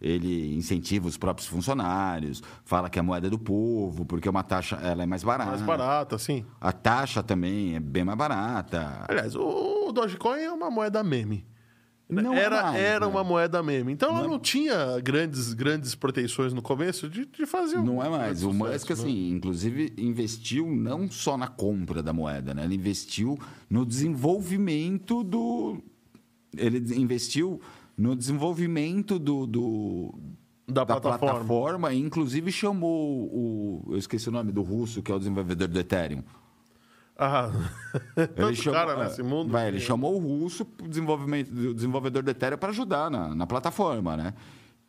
Ele 0.00 0.54
incentiva 0.56 1.06
os 1.06 1.18
próprios 1.18 1.46
funcionários, 1.46 2.42
fala 2.64 2.88
que 2.88 2.98
é 2.98 3.00
a 3.00 3.02
moeda 3.02 3.28
do 3.28 3.38
povo, 3.38 4.06
porque 4.06 4.28
uma 4.28 4.42
taxa 4.42 4.76
ela 4.76 5.02
é 5.02 5.06
mais 5.06 5.22
barata. 5.22 5.50
Mais 5.50 5.62
barata, 5.62 6.18
sim. 6.18 6.44
A 6.58 6.72
taxa 6.72 7.22
também 7.22 7.76
é 7.76 7.80
bem 7.80 8.02
mais 8.02 8.16
barata. 8.16 9.04
Aliás, 9.06 9.36
o, 9.36 9.92
Dogecoin 9.92 10.40
é 10.40 10.52
uma 10.52 10.70
moeda 10.70 11.02
meme. 11.02 11.44
Não 12.08 12.34
é 12.34 12.40
era 12.40 12.62
mais, 12.62 12.76
era 12.76 13.06
né? 13.06 13.12
uma 13.12 13.22
moeda 13.22 13.62
meme. 13.62 13.92
Então 13.92 14.16
ela 14.16 14.26
não 14.26 14.38
tinha 14.38 14.98
grandes, 15.00 15.52
grandes 15.52 15.94
proteções 15.94 16.52
no 16.52 16.60
começo 16.60 17.08
de, 17.08 17.24
de 17.24 17.46
fazer 17.46 17.78
um 17.78 17.84
Não 17.84 18.02
é 18.02 18.08
mais. 18.08 18.42
O 18.42 18.52
Musk, 18.52 18.90
né? 18.90 18.94
assim, 18.94 19.30
inclusive, 19.30 19.92
investiu 19.96 20.66
não 20.66 21.08
só 21.08 21.36
na 21.36 21.46
compra 21.46 22.02
da 22.02 22.12
moeda, 22.12 22.52
né? 22.52 22.64
Ele 22.64 22.74
investiu 22.74 23.38
no 23.68 23.86
desenvolvimento 23.86 25.22
do. 25.22 25.80
Ele 26.56 26.78
investiu 27.00 27.60
no 27.96 28.14
desenvolvimento 28.16 29.18
do, 29.18 29.46
do- 29.46 30.14
Da 30.68 30.84
plataforma. 30.86 31.18
plataforma, 31.18 31.92
e 31.92 32.00
inclusive 32.00 32.50
chamou 32.52 33.24
o. 33.24 33.86
Eu 33.90 33.98
esqueci 33.98 34.28
o 34.28 34.32
nome 34.32 34.52
do 34.52 34.62
russo, 34.62 35.02
que 35.02 35.10
é 35.10 35.14
o 35.14 35.18
desenvolvedor 35.18 35.68
do 35.68 35.78
Ethereum. 35.78 36.22
Ah, 37.18 37.50
Ele 38.16 38.26
tanto 38.56 38.70
cara 38.72 39.04
nesse 39.04 39.22
mundo. 39.22 39.50
Vai, 39.50 39.68
ele 39.68 39.80
chamou 39.80 40.14
o 40.14 40.18
russo, 40.18 40.66
o 40.82 40.88
desenvolvimento, 40.88 41.50
o 41.52 41.74
desenvolvedor 41.74 42.22
do 42.22 42.30
Ethereum, 42.30 42.56
para 42.58 42.70
ajudar 42.70 43.10
na, 43.10 43.34
na 43.34 43.46
plataforma, 43.46 44.16
né? 44.16 44.32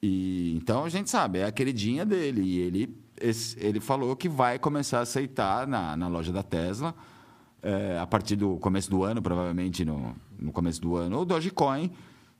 E, 0.01 0.55
então 0.55 0.85
a 0.85 0.89
gente 0.89 1.09
sabe, 1.09 1.39
é 1.39 1.45
a 1.45 1.51
queridinha 1.51 2.05
dele. 2.05 2.41
E 2.41 2.59
ele, 2.59 2.97
esse- 3.19 3.59
ele 3.59 3.79
falou 3.81 4.15
que 4.15 4.29
vai 4.29 4.57
começar 4.57 4.99
a 4.99 5.01
aceitar 5.01 5.67
na, 5.67 5.97
na 5.97 6.07
loja 6.07 6.31
da 6.31 6.41
Tesla, 6.41 6.95
é, 7.61 7.99
a 7.99 8.07
partir 8.07 8.37
do 8.37 8.55
começo 8.57 8.89
do 8.89 9.03
ano, 9.03 9.21
provavelmente 9.21 9.83
no, 9.83 10.15
no 10.39 10.51
começo 10.53 10.79
do 10.79 10.95
ano, 10.95 11.19
o 11.19 11.25
Dogecoin. 11.25 11.91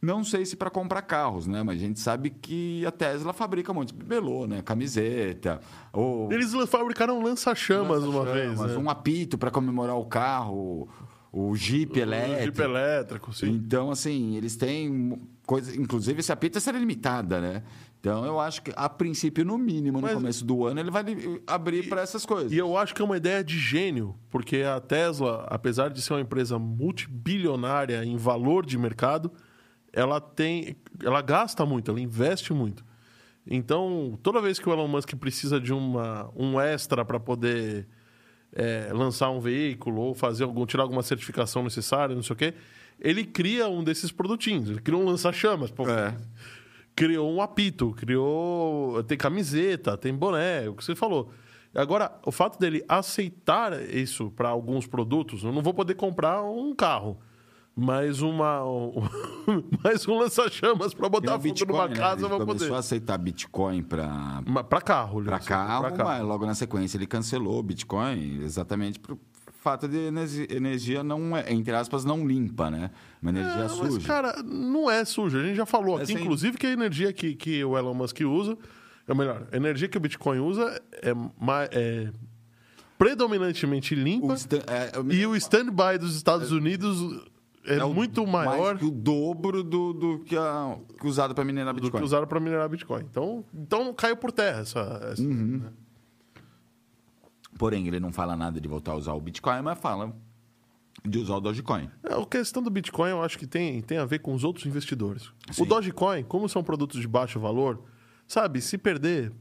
Não 0.02 0.24
sei 0.24 0.46
se 0.46 0.56
para 0.56 0.70
comprar 0.72 1.04
carros, 1.04 1.46
né? 1.46 1.62
Mas 1.62 1.78
a 1.78 1.80
gente 1.86 2.00
sabe 2.00 2.32
que 2.32 2.84
a 2.86 2.92
Tesla 2.92 3.32
fabrica 3.34 3.72
um 3.72 3.76
monte 3.76 3.90
de 3.90 3.94
bibelô, 3.94 4.48
né? 4.48 4.62
Camiseta. 4.64 5.62
Ou 5.94 6.32
Eles 6.32 6.52
fabricaram 6.68 7.22
lança-chamas 7.22 8.04
uma 8.04 8.26
vez. 8.26 8.60
Né? 8.60 8.78
um 8.78 8.90
apito 8.90 9.38
para 9.38 9.52
comemorar 9.52 9.96
o 9.96 10.06
carro, 10.06 10.90
o 11.32 11.56
Jeep 11.56 12.00
elétrico. 12.00 12.44
Jeep 12.46 12.62
elétrico, 12.62 13.34
sim. 13.34 13.50
Então, 13.52 13.92
assim, 13.92 14.36
eles 14.36 14.56
têm 14.56 15.22
coisa. 15.46 15.80
Inclusive, 15.80 16.20
esse 16.20 16.32
apito 16.32 16.58
é 16.58 16.62
série 16.62 16.80
limitada, 16.80 17.40
né? 17.40 17.62
Então, 18.00 18.26
eu 18.26 18.40
acho 18.40 18.64
que, 18.64 18.74
a 18.76 18.90
princípio, 18.90 19.46
no 19.46 19.56
mínimo, 19.60 20.00
no 20.00 20.08
Mas- 20.08 20.16
começo 20.16 20.44
do 20.44 20.66
ano, 20.66 20.80
ele 20.80 20.90
vai 20.90 21.06
abrir 21.46 21.88
para 21.88 22.02
essas 22.02 22.26
coisas. 22.26 22.52
E 22.52 22.58
eu 22.58 22.76
acho 22.76 22.96
que 22.96 23.02
é 23.04 23.06
uma 23.06 23.16
ideia 23.16 23.44
de 23.44 23.60
gênio, 23.60 24.16
porque 24.32 24.64
a 24.64 24.80
Tesla, 24.80 25.46
apesar 25.48 25.92
de 25.92 26.02
ser 26.02 26.14
uma 26.14 26.22
empresa 26.22 26.58
multibilionária 26.58 28.04
em 28.04 28.18
valor 28.18 28.66
de 28.66 28.76
mercado, 28.78 29.32
ela 29.94 30.20
tem, 30.22 30.76
ela 31.04 31.22
gasta 31.22 31.66
muito, 31.66 31.92
ela 31.92 32.00
investe 32.00 32.54
muito. 32.54 32.84
Então, 33.46 34.20
toda 34.22 34.42
vez 34.42 34.60
que 34.60 34.70
o 34.70 34.72
Elon 34.72 34.88
Musk 34.88 35.16
precisa 35.16 35.60
de 35.60 35.74
uma, 35.74 36.30
um 36.36 36.60
extra 36.60 37.04
para 37.04 37.20
poder 37.20 37.88
é, 38.54 38.90
lançar 38.94 39.30
um 39.32 39.40
veículo 39.40 40.02
ou 40.02 40.14
fazer 40.14 40.44
algum, 40.44 40.66
tirar 40.66 40.84
alguma 40.84 41.02
certificação 41.02 41.64
necessária, 41.64 42.16
não 42.16 42.24
sei 42.24 42.34
o 42.34 42.38
quê, 42.38 42.54
ele 43.00 43.24
cria 43.26 43.68
um 43.68 43.84
desses 43.84 44.12
produtinhos. 44.12 44.70
Ele 44.70 44.80
cria 44.80 44.98
um 44.98 45.06
lança-chamas. 45.06 45.72
É. 45.72 46.16
Criou 46.96 47.34
um 47.34 47.42
apito, 47.42 47.92
criou. 47.94 49.04
Tem 49.04 49.18
camiseta, 49.18 49.98
tem 49.98 50.14
boné, 50.14 50.70
o 50.70 50.76
que 50.76 50.86
você 50.86 50.96
falou. 50.96 51.32
Agora, 51.74 52.12
o 52.26 52.32
fato 52.32 52.60
dele 52.60 52.84
aceitar 52.88 53.82
isso 53.90 54.30
para 54.32 54.50
alguns 54.50 54.86
produtos, 54.86 55.44
eu 55.44 55.54
não 55.54 55.62
vou 55.62 55.74
poder 55.74 55.96
comprar 55.96 56.44
um 56.44 56.76
carro, 56.76 57.18
mas 57.82 58.22
uma. 58.22 58.62
mais 59.84 60.08
um 60.08 60.18
lança-chamas 60.18 60.94
para 60.94 61.10
botar 61.10 61.36
o 61.38 61.42
fogo 61.42 61.66
numa 61.68 61.88
né? 61.88 61.96
casa, 61.96 62.22
Ele 62.22 62.30
vou 62.30 62.40
começou 62.40 62.68
poder. 62.68 62.76
a 62.76 62.80
aceitar 62.80 63.18
Bitcoin 63.18 63.82
para 63.84 64.42
Para 64.70 64.82
carro, 64.82 65.24
para 65.24 65.40
carro, 65.40 65.82
pra 65.88 65.92
carro. 65.92 66.10
mas 66.10 66.24
logo 66.24 66.46
na 66.46 66.54
sequência 66.56 66.98
ele 66.98 67.08
cancelou 67.08 67.60
o 67.60 67.64
Bitcoin 67.64 68.42
exatamente 68.44 69.00
por 69.00 69.18
fato 69.60 69.88
de 69.88 69.98
energia, 70.50 71.04
não 71.04 71.38
é, 71.38 71.52
entre 71.54 71.74
aspas, 71.76 72.04
não 72.04 72.28
limpa, 72.28 72.72
né? 72.72 72.90
Uma 73.22 73.30
energia 73.32 73.64
É, 73.64 73.68
suja. 73.70 73.92
Mas, 73.92 74.06
cara, 74.06 74.42
não 74.44 74.90
é 74.90 75.06
suja. 75.06 75.38
A 75.40 75.44
gente 75.44 75.56
já 75.56 75.66
falou 75.68 76.00
É 76.00 76.04
aqui, 76.04 76.14
inclusive, 76.14 76.58
que 76.58 76.66
a 76.66 76.72
energia 76.72 77.14
que, 77.14 77.36
que 77.36 77.64
o 77.64 77.78
Elon 77.78 77.94
Musk 77.94 78.20
usa, 78.22 78.58
é 79.08 79.14
melhor, 79.14 79.48
a 79.52 79.56
energia 79.56 79.88
que 79.88 79.98
o 79.98 80.00
Bitcoin 80.02 80.40
usa 80.40 80.82
é, 81.04 81.12
é 81.72 82.10
predominantemente 82.98 83.96
limpa 83.96 84.28
O 84.28 84.34
stan- 84.36 84.62
é, 84.68 85.02
me- 85.04 85.16
e 85.16 85.26
o 85.28 85.36
stand-by 85.36 85.98
dos 86.00 86.16
Estados 86.16 86.52
Unidos 86.52 87.20
é, 87.66 87.84
o- 87.84 87.94
muito 87.94 88.26
maior 88.26 88.60
mais 88.74 88.80
que 88.80 88.86
o 88.86 88.92
dobro 88.92 89.64
do, 89.64 89.94
do 89.94 90.20
que, 90.20 90.36
a, 90.38 90.78
que 91.00 91.08
usado 91.08 91.34
para 91.36 91.44
minerar 91.44 91.74
do 91.74 91.82
Bitcoin. 91.82 92.00
que 92.02 92.06
usaram 92.06 92.28
para 92.28 92.40
minerar 92.40 92.68
Bitcoin. 92.70 93.04
Então, 93.10 93.44
então 93.54 93.94
caiu 93.94 94.18
por 94.18 94.32
terra 94.32 94.62
essa. 94.62 94.80
essa- 95.12 95.22
Uhum. 95.22 95.60
né? 95.64 95.70
Porém, 97.58 97.86
ele 97.88 98.00
não 98.00 98.12
fala 98.12 98.36
nada 98.36 98.60
de 98.60 98.68
voltar 98.68 98.94
a 98.94 98.96
usar 98.96 99.14
o 99.14 99.20
Bitcoin, 99.22 99.62
mas 99.62 99.78
fala 99.78 100.14
de 101.06 101.18
usar 101.20 101.36
o 101.36 101.42
Dogecoin. 101.42 101.90
É, 102.04 102.14
A 102.14 102.26
questão 102.26 102.62
do 102.64 102.70
Bitcoin 102.70 103.10
eu 103.12 103.22
acho 103.24 103.38
que 103.38 103.46
tem, 103.46 103.82
tem 103.82 103.98
a 103.98 104.06
ver 104.06 104.20
com 104.20 104.34
os 104.34 104.44
outros 104.44 104.66
investidores. 104.66 105.32
Sim. 105.52 105.64
O 105.64 105.66
Dogecoin, 105.66 106.24
como 106.24 106.48
são 106.50 106.64
produtos 106.64 107.00
de 107.00 107.08
baixo 107.08 107.40
valor, 107.40 107.84
sabe, 108.28 108.62
se 108.62 108.78
perder, 108.78 109.32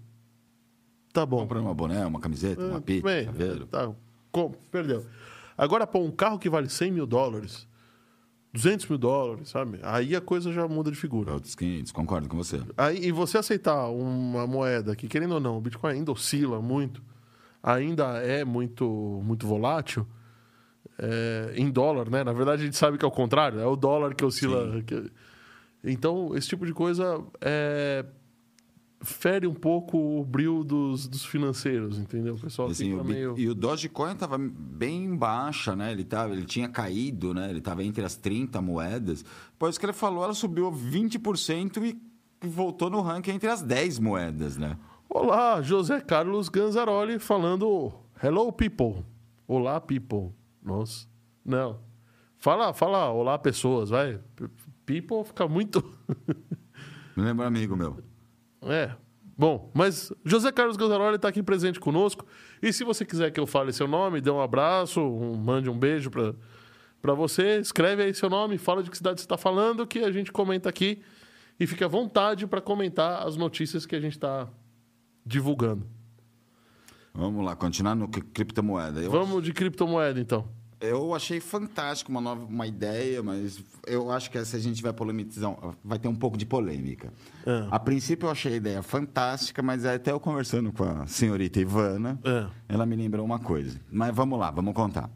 tá 1.12 1.25
bom. 1.25 1.39
Compra 1.39 1.61
uma 1.61 1.73
boné, 1.75 2.05
uma 2.05 2.21
camiseta, 2.21 2.62
uma 2.62 2.79
É, 2.79 2.81
pizza, 2.81 3.03
bem, 3.07 3.27
tá, 3.67 3.91
perdeu. 4.71 5.07
Agora, 5.57 5.87
pô, 5.87 6.00
um 6.00 6.11
carro 6.11 6.39
que 6.39 6.49
vale 6.50 6.69
100 6.69 6.91
mil 6.93 7.07
dólares, 7.07 7.67
200 8.52 8.87
mil 8.88 8.99
dólares, 8.99 9.49
sabe? 9.49 9.78
Aí 9.83 10.14
a 10.16 10.21
coisa 10.21 10.52
já 10.52 10.66
muda 10.66 10.90
de 10.90 10.97
figura. 10.97 11.33
Outros 11.35 11.54
500, 11.54 11.92
concordo 11.92 12.28
com 12.28 12.37
você. 12.37 12.61
Aí, 12.76 13.07
e 13.07 13.12
você 13.12 13.38
aceitar 13.38 13.88
uma 13.88 14.47
moeda 14.47 14.97
que, 14.97 15.07
querendo 15.07 15.35
ou 15.35 15.40
não, 15.40 15.57
o 15.57 15.61
Bitcoin 15.61 15.92
ainda 15.95 16.11
oscila 16.11 16.61
muito, 16.61 17.00
ainda 17.62 18.19
é 18.19 18.45
muito, 18.45 18.85
muito 19.25 19.47
volátil, 19.47 20.07
é, 20.99 21.52
em 21.57 21.71
dólar, 21.71 22.11
né? 22.11 22.25
Na 22.25 22.33
verdade, 22.33 22.62
a 22.62 22.64
gente 22.64 22.76
sabe 22.76 22.99
que 22.99 23.04
é 23.04 23.09
o 23.09 23.11
contrário, 23.12 23.61
é 23.61 23.66
o 23.66 23.76
dólar 23.76 24.14
que 24.14 24.25
oscila. 24.25 24.83
que- 24.83 25.11
Então, 25.85 26.37
esse 26.37 26.49
tipo 26.49 26.66
de 26.66 26.73
coisa 26.75 27.23
é, 27.40 28.04
fere 29.02 29.47
um 29.47 29.54
pouco 29.54 30.21
o 30.21 30.25
brilho 30.25 30.62
dos, 30.62 31.09
dos 31.09 31.25
financeiros, 31.25 31.99
entendeu? 31.99 32.35
O 32.35 32.38
pessoal 32.38 32.69
Assim, 32.69 32.90
fica 32.90 33.02
o 33.02 33.04
meio... 33.04 33.35
E 33.38 33.49
o 33.49 33.54
Dogecoin 33.54 34.12
estava 34.12 34.37
bem 34.38 35.04
em 35.04 35.16
baixa, 35.16 35.75
né? 35.75 35.90
Ele, 35.90 36.04
tava, 36.04 36.33
ele 36.33 36.45
tinha 36.45 36.69
caído, 36.69 37.33
né? 37.33 37.49
Ele 37.49 37.61
estava 37.61 37.83
entre 37.83 38.04
as 38.04 38.14
30 38.14 38.61
moedas. 38.61 39.25
Depois 39.52 39.78
que 39.78 39.87
ele 39.87 39.92
falou, 39.92 40.23
ela 40.23 40.35
subiu 40.35 40.71
20% 40.71 41.83
e 41.83 41.99
voltou 42.47 42.90
no 42.90 43.00
ranking 43.00 43.33
entre 43.33 43.49
as 43.49 43.62
10 43.62 43.99
moedas, 43.99 44.57
né? 44.57 44.76
Olá, 45.09 45.61
José 45.62 46.00
Carlos 46.00 46.49
Ganzaroli 46.49 47.19
falando 47.19 47.92
Hello, 48.23 48.52
people. 48.52 49.04
Olá, 49.49 49.80
people. 49.80 50.30
Nossa. 50.62 51.09
Não. 51.45 51.80
Fala, 52.37 52.73
fala 52.75 53.11
olá, 53.11 53.38
pessoas, 53.38 53.88
vai. 53.88 54.21
People 54.85 55.25
fica 55.25 55.49
muito... 55.49 55.83
Me 57.16 57.25
lembra 57.25 57.45
um 57.45 57.49
amigo 57.49 57.76
meu. 57.76 58.10
É. 58.62 58.90
Bom, 59.37 59.71
mas 59.73 60.12
José 60.23 60.52
Carlos 60.52 60.76
Ganzaroli 60.76 61.17
está 61.17 61.29
aqui 61.29 61.43
presente 61.43 61.81
conosco. 61.81 62.26
E 62.62 62.73
se 62.73 62.85
você 62.85 63.07
quiser 63.07 63.31
que 63.31 63.40
eu 63.40 63.47
fale 63.47 63.73
seu 63.73 63.88
nome, 63.88 64.21
dê 64.21 64.31
um 64.31 64.40
abraço, 64.40 65.00
um, 65.00 65.35
mande 65.35 65.71
um 65.71 65.79
beijo 65.79 66.11
para 66.11 67.14
você, 67.14 67.59
escreve 67.59 68.02
aí 68.02 68.12
seu 68.12 68.29
nome, 68.29 68.59
fala 68.59 68.83
de 68.83 68.90
que 68.90 68.97
cidade 68.99 69.19
você 69.19 69.25
está 69.25 69.38
falando, 69.38 69.87
que 69.87 70.00
a 70.00 70.12
gente 70.12 70.31
comenta 70.31 70.69
aqui. 70.69 71.00
E 71.59 71.67
fique 71.67 71.83
à 71.83 71.88
vontade 71.88 72.47
para 72.47 72.61
comentar 72.61 73.26
as 73.26 73.37
notícias 73.37 73.87
que 73.87 73.97
a 73.97 74.00
gente 74.00 74.12
está 74.12 74.49
divulgando. 75.25 75.87
Vamos 77.14 77.45
lá, 77.45 77.57
continuar 77.57 77.95
no 77.95 78.09
criptomoeda. 78.09 79.00
Eu 79.00 79.11
Vamos 79.11 79.43
de 79.43 79.52
criptomoeda, 79.52 80.21
então. 80.21 80.49
Eu 80.81 81.15
achei 81.15 81.41
fantástico 81.41 82.11
uma 82.11 82.23
nova 82.23 82.43
uma 82.47 82.67
ideia, 82.67 83.23
mas 83.23 83.63
eu 83.87 84.11
acho 84.11 84.31
que 84.31 84.43
se 84.47 84.57
a 84.57 84.59
gente 84.59 84.83
vai 84.83 84.95
polemizar, 84.95 85.55
vai 85.85 85.99
ter 85.99 86.09
um 86.09 86.15
pouco 86.15 86.39
de 86.39 86.47
polêmica. 86.47 87.13
É. 87.45 87.69
A 87.71 87.79
princípio 87.79 88.27
eu 88.27 88.31
achei 88.31 88.55
a 88.55 88.57
ideia 88.57 88.83
fantástica, 88.83 89.63
mas 89.63 89.85
até 89.85 90.11
eu 90.11 90.19
conversando 90.19 90.73
com 90.73 90.85
a 90.85 91.07
senhorita 91.07 91.61
Ivana, 91.61 92.19
é. 92.25 92.47
ela 92.67 92.87
me 92.87 92.97
lembrou 92.97 93.27
uma 93.27 93.39
coisa. 93.39 93.79
Mas 93.93 94.15
vamos 94.15 94.39
lá, 94.39 94.51
vamos 94.51 94.73
contar. 94.73 95.11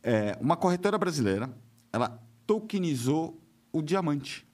É, 0.00 0.38
uma 0.40 0.56
corretora 0.56 0.96
brasileira, 0.96 1.50
ela 1.92 2.22
tokenizou 2.46 3.36
o 3.72 3.82
diamante. 3.82 4.46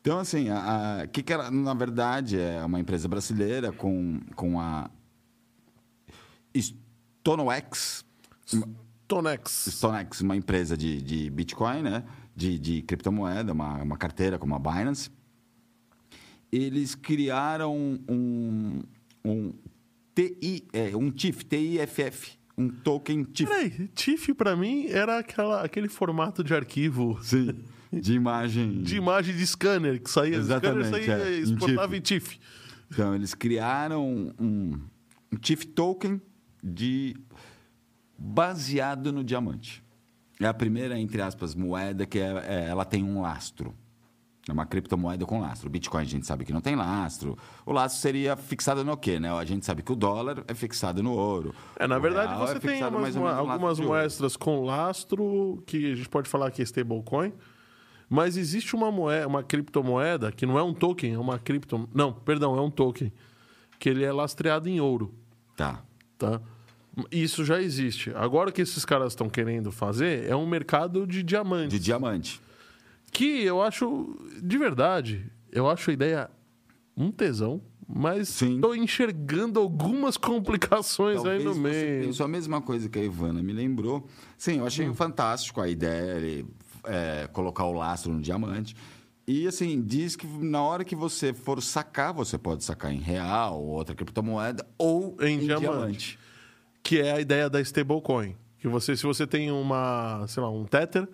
Então, 0.00 0.20
assim, 0.20 0.50
a, 0.50 1.00
a, 1.00 1.06
que, 1.08 1.20
que 1.20 1.32
ela, 1.32 1.50
na 1.50 1.74
verdade, 1.74 2.38
é 2.38 2.64
uma 2.64 2.78
empresa 2.78 3.08
brasileira 3.08 3.72
com, 3.72 4.20
com 4.36 4.60
a 4.60 4.88
StoneX. 6.54 8.04
StoneX. 9.06 9.68
StoneX, 9.70 10.20
uma 10.20 10.36
empresa 10.36 10.76
de, 10.76 11.00
de 11.00 11.30
Bitcoin, 11.30 11.82
né? 11.82 12.04
De, 12.34 12.58
de 12.58 12.82
criptomoeda, 12.82 13.52
uma, 13.52 13.82
uma 13.82 13.96
carteira 13.96 14.38
como 14.38 14.54
a 14.54 14.58
Binance. 14.58 15.10
Eles 16.52 16.94
criaram 16.94 18.00
um, 18.08 18.82
um 19.24 19.52
TI, 20.14 20.66
é, 20.72 20.96
um 20.96 21.10
TIF, 21.10 21.44
TIFF, 21.44 22.36
um 22.58 22.68
token 22.68 23.22
TIF. 23.24 23.48
Peraí, 23.48 23.88
TIF 23.94 24.34
para 24.34 24.56
mim 24.56 24.86
era 24.88 25.18
aquela, 25.18 25.62
aquele 25.62 25.88
formato 25.88 26.42
de 26.42 26.54
arquivo. 26.54 27.18
Sim. 27.22 27.54
De 27.92 28.14
imagem. 28.14 28.82
De 28.82 28.96
imagem 28.96 29.36
de 29.36 29.46
scanner, 29.46 30.02
que 30.02 30.10
saía. 30.10 30.36
Exatamente. 30.36 30.88
Scanner 30.88 31.06
saía, 31.06 31.28
é, 31.28 31.38
exportava 31.38 31.96
em 31.96 32.00
TIFF. 32.00 32.38
Então, 32.90 33.14
eles 33.14 33.34
criaram 33.34 34.32
um, 34.38 34.80
um 35.32 35.36
TIFF 35.38 35.66
token 35.68 36.20
de 36.62 37.16
baseado 38.18 39.12
no 39.12 39.22
diamante. 39.22 39.84
É 40.40 40.46
a 40.46 40.54
primeira, 40.54 40.98
entre 40.98 41.22
aspas, 41.22 41.54
moeda 41.54 42.04
que 42.06 42.18
é, 42.18 42.44
é, 42.46 42.68
ela 42.68 42.84
tem 42.84 43.02
um 43.02 43.22
lastro. 43.22 43.74
É 44.48 44.52
uma 44.52 44.64
criptomoeda 44.64 45.26
com 45.26 45.40
lastro. 45.40 45.66
O 45.66 45.70
Bitcoin 45.70 46.02
a 46.02 46.04
gente 46.04 46.26
sabe 46.26 46.44
que 46.44 46.52
não 46.52 46.60
tem 46.60 46.76
lastro. 46.76 47.36
O 47.64 47.72
lastro 47.72 48.00
seria 48.00 48.36
fixado 48.36 48.84
no 48.84 48.96
quê, 48.96 49.18
né? 49.18 49.32
A 49.32 49.44
gente 49.44 49.66
sabe 49.66 49.82
que 49.82 49.90
o 49.90 49.96
dólar 49.96 50.44
é 50.46 50.54
fixado 50.54 51.02
no 51.02 51.12
ouro. 51.12 51.52
É, 51.76 51.86
na 51.86 51.98
verdade, 51.98 52.38
você 52.38 52.56
é 52.56 52.60
tem 52.60 52.84
umas, 52.84 53.16
uma, 53.16 53.32
algumas 53.34 53.80
moedas 53.80 54.36
com 54.36 54.64
lastro, 54.64 55.62
que 55.66 55.92
a 55.92 55.96
gente 55.96 56.08
pode 56.08 56.28
falar 56.28 56.50
que 56.52 56.62
é 56.62 56.64
stablecoin. 56.64 57.32
Mas 58.08 58.36
existe 58.36 58.76
uma 58.76 58.92
moeda, 58.92 59.26
uma 59.26 59.42
criptomoeda, 59.42 60.30
que 60.30 60.46
não 60.46 60.56
é 60.56 60.62
um 60.62 60.72
token, 60.72 61.14
é 61.14 61.18
uma 61.18 61.40
cripto... 61.40 61.88
Não, 61.92 62.12
perdão, 62.12 62.56
é 62.56 62.60
um 62.60 62.70
token. 62.70 63.12
Que 63.80 63.88
ele 63.88 64.04
é 64.04 64.12
lastreado 64.12 64.68
em 64.68 64.80
ouro. 64.80 65.12
Tá. 65.56 65.82
Tá? 66.16 66.40
Isso 67.10 67.44
já 67.44 67.60
existe. 67.60 68.10
Agora 68.14 68.48
o 68.48 68.52
que 68.52 68.62
esses 68.62 68.84
caras 68.84 69.12
estão 69.12 69.28
querendo 69.28 69.70
fazer 69.70 70.26
é 70.26 70.34
um 70.34 70.46
mercado 70.46 71.06
de 71.06 71.22
diamantes. 71.22 71.78
De 71.78 71.84
diamante. 71.84 72.40
Que 73.12 73.42
eu 73.42 73.62
acho, 73.62 74.16
de 74.42 74.56
verdade, 74.56 75.30
eu 75.52 75.68
acho 75.68 75.90
a 75.90 75.92
ideia 75.92 76.30
um 76.96 77.10
tesão, 77.10 77.60
mas 77.86 78.40
estou 78.40 78.74
enxergando 78.74 79.60
algumas 79.60 80.16
complicações 80.16 81.16
Talvez 81.16 81.40
aí 81.40 81.44
no 81.44 81.54
meio. 81.54 82.10
Isso 82.10 82.22
é 82.22 82.24
a 82.24 82.28
mesma 82.28 82.62
coisa 82.62 82.88
que 82.88 82.98
a 82.98 83.02
Ivana 83.02 83.42
me 83.42 83.52
lembrou. 83.52 84.08
Sim, 84.38 84.58
eu 84.58 84.66
achei 84.66 84.88
hum. 84.88 84.94
fantástico 84.94 85.60
a 85.60 85.68
ideia 85.68 86.18
de 86.18 86.46
é, 86.84 87.28
colocar 87.30 87.64
o 87.64 87.72
lastro 87.72 88.10
no 88.10 88.22
diamante. 88.22 88.74
E 89.28 89.46
assim, 89.46 89.82
diz 89.82 90.16
que 90.16 90.26
na 90.26 90.62
hora 90.62 90.84
que 90.84 90.96
você 90.96 91.34
for 91.34 91.60
sacar, 91.60 92.14
você 92.14 92.38
pode 92.38 92.64
sacar 92.64 92.92
em 92.92 93.00
real, 93.00 93.60
ou 93.60 93.68
outra 93.70 93.94
criptomoeda, 93.94 94.66
ou 94.78 95.16
em, 95.20 95.34
em 95.34 95.38
diamante. 95.40 95.60
diamante 95.60 96.25
que 96.86 97.00
é 97.00 97.10
a 97.10 97.20
ideia 97.20 97.50
da 97.50 97.60
stablecoin. 97.60 98.36
Que 98.60 98.68
você, 98.68 98.96
se 98.96 99.02
você 99.02 99.26
tem 99.26 99.50
uma, 99.50 100.24
sei 100.28 100.40
lá, 100.40 100.48
um 100.48 100.64
Tether, 100.64 101.08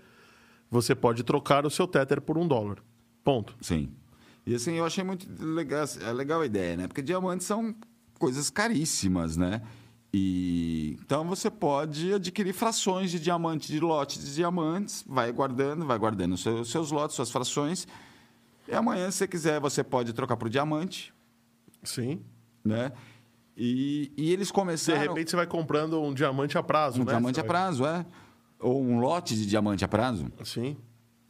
você 0.70 0.94
pode 0.94 1.24
trocar 1.24 1.64
o 1.64 1.70
seu 1.70 1.86
Tether 1.86 2.20
por 2.20 2.36
um 2.36 2.46
dólar. 2.46 2.76
Ponto. 3.24 3.56
Sim. 3.58 3.90
E 4.44 4.54
assim, 4.54 4.74
eu 4.74 4.84
achei 4.84 5.02
muito 5.02 5.26
legal, 5.42 5.86
é 6.02 6.12
legal 6.12 6.42
a 6.42 6.46
ideia, 6.46 6.76
né? 6.76 6.86
Porque 6.86 7.00
diamantes 7.00 7.46
são 7.46 7.74
coisas 8.18 8.50
caríssimas, 8.50 9.38
né? 9.38 9.62
E 10.12 10.98
então 11.00 11.24
você 11.24 11.50
pode 11.50 12.12
adquirir 12.12 12.52
frações 12.52 13.10
de 13.10 13.18
diamante, 13.18 13.72
de 13.72 13.80
lotes 13.80 14.22
de 14.22 14.34
diamantes, 14.34 15.02
vai 15.08 15.32
guardando, 15.32 15.86
vai 15.86 15.98
guardando 15.98 16.34
os 16.34 16.42
seus, 16.42 16.70
seus 16.70 16.90
lotes, 16.90 17.16
suas 17.16 17.30
frações. 17.30 17.88
E 18.68 18.74
amanhã, 18.74 19.10
se 19.10 19.18
você 19.18 19.28
quiser, 19.28 19.58
você 19.58 19.82
pode 19.82 20.12
trocar 20.12 20.36
por 20.36 20.50
diamante. 20.50 21.14
Sim. 21.82 22.20
Né? 22.62 22.92
E, 23.56 24.12
e 24.16 24.32
eles 24.32 24.50
começaram. 24.50 25.00
De 25.00 25.08
repente 25.08 25.30
você 25.30 25.36
vai 25.36 25.46
comprando 25.46 26.00
um 26.00 26.14
diamante 26.14 26.56
a 26.56 26.62
prazo, 26.62 27.00
um 27.00 27.04
né? 27.04 27.10
diamante 27.10 27.40
a 27.40 27.44
prazo, 27.44 27.84
é. 27.84 28.06
Ou 28.58 28.82
um 28.82 29.00
lote 29.00 29.34
de 29.34 29.46
diamante 29.46 29.84
a 29.84 29.88
prazo. 29.88 30.30
Sim. 30.44 30.76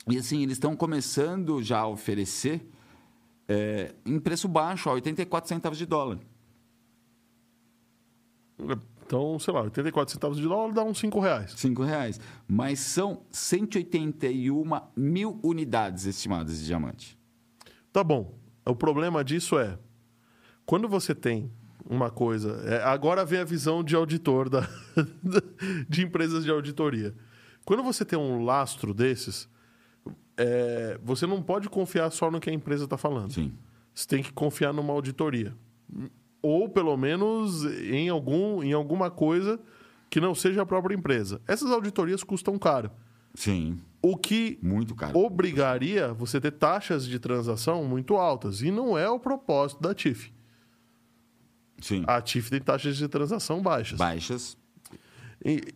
E 0.08 0.18
assim, 0.18 0.42
eles 0.42 0.54
estão 0.54 0.76
começando 0.76 1.62
já 1.62 1.80
a 1.80 1.86
oferecer 1.86 2.66
é, 3.48 3.94
em 4.04 4.18
preço 4.18 4.48
baixo, 4.48 4.88
a 4.88 4.92
84 4.92 5.48
centavos 5.48 5.78
de 5.78 5.86
dólar. 5.86 6.18
Então, 9.04 9.38
sei 9.38 9.52
lá, 9.52 9.62
84 9.62 10.12
centavos 10.14 10.38
de 10.38 10.44
dólar 10.44 10.72
dá 10.72 10.82
uns 10.82 10.98
5 10.98 11.20
reais. 11.20 11.52
5 11.56 11.82
reais. 11.82 12.20
Mas 12.46 12.78
são 12.80 13.22
181 13.30 14.64
mil 14.96 15.38
unidades 15.42 16.04
estimadas 16.04 16.58
de 16.58 16.66
diamante. 16.66 17.18
Tá 17.92 18.02
bom. 18.02 18.38
O 18.64 18.74
problema 18.74 19.24
disso 19.24 19.58
é, 19.58 19.78
quando 20.64 20.88
você 20.88 21.14
tem 21.14 21.50
uma 21.88 22.10
coisa. 22.10 22.62
É, 22.66 22.82
agora 22.82 23.24
vem 23.24 23.40
a 23.40 23.44
visão 23.44 23.82
de 23.82 23.94
auditor 23.94 24.48
da, 24.48 24.68
de 25.88 26.02
empresas 26.02 26.44
de 26.44 26.50
auditoria. 26.50 27.14
Quando 27.64 27.82
você 27.82 28.04
tem 28.04 28.18
um 28.18 28.44
lastro 28.44 28.92
desses, 28.92 29.48
é, 30.36 30.98
você 31.02 31.26
não 31.26 31.42
pode 31.42 31.68
confiar 31.68 32.10
só 32.10 32.30
no 32.30 32.40
que 32.40 32.50
a 32.50 32.52
empresa 32.52 32.84
está 32.84 32.96
falando. 32.96 33.32
Sim. 33.32 33.52
Você 33.94 34.06
tem 34.06 34.22
que 34.22 34.32
confiar 34.32 34.72
numa 34.72 34.92
auditoria. 34.92 35.54
Ou, 36.40 36.68
pelo 36.68 36.96
menos, 36.96 37.64
em, 37.64 38.08
algum, 38.08 38.62
em 38.62 38.72
alguma 38.72 39.10
coisa 39.10 39.60
que 40.10 40.20
não 40.20 40.34
seja 40.34 40.62
a 40.62 40.66
própria 40.66 40.94
empresa. 40.94 41.40
Essas 41.46 41.70
auditorias 41.70 42.24
custam 42.24 42.58
caro. 42.58 42.90
Sim. 43.34 43.78
O 44.02 44.16
que 44.16 44.58
muito 44.60 44.94
caro. 44.94 45.16
obrigaria 45.16 46.12
você 46.12 46.40
ter 46.40 46.50
taxas 46.50 47.06
de 47.06 47.18
transação 47.18 47.84
muito 47.84 48.16
altas. 48.16 48.60
E 48.60 48.70
não 48.70 48.98
é 48.98 49.08
o 49.08 49.20
propósito 49.20 49.80
da 49.80 49.94
TIF. 49.94 50.32
Sim. 51.82 52.04
A 52.06 52.22
TIF 52.22 52.48
tem 52.48 52.60
taxas 52.60 52.96
de 52.96 53.06
transação 53.08 53.60
baixas. 53.60 53.98
Baixas. 53.98 54.56
E, 55.44 55.74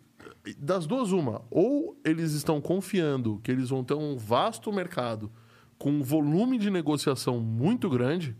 das 0.56 0.86
duas, 0.86 1.10
uma. 1.10 1.42
Ou 1.50 2.00
eles 2.04 2.32
estão 2.32 2.60
confiando 2.60 3.40
que 3.42 3.50
eles 3.50 3.68
vão 3.68 3.84
ter 3.84 3.94
um 3.94 4.16
vasto 4.16 4.72
mercado 4.72 5.30
com 5.76 5.90
um 5.90 6.02
volume 6.02 6.58
de 6.58 6.70
negociação 6.70 7.40
muito 7.40 7.90
grande, 7.90 8.36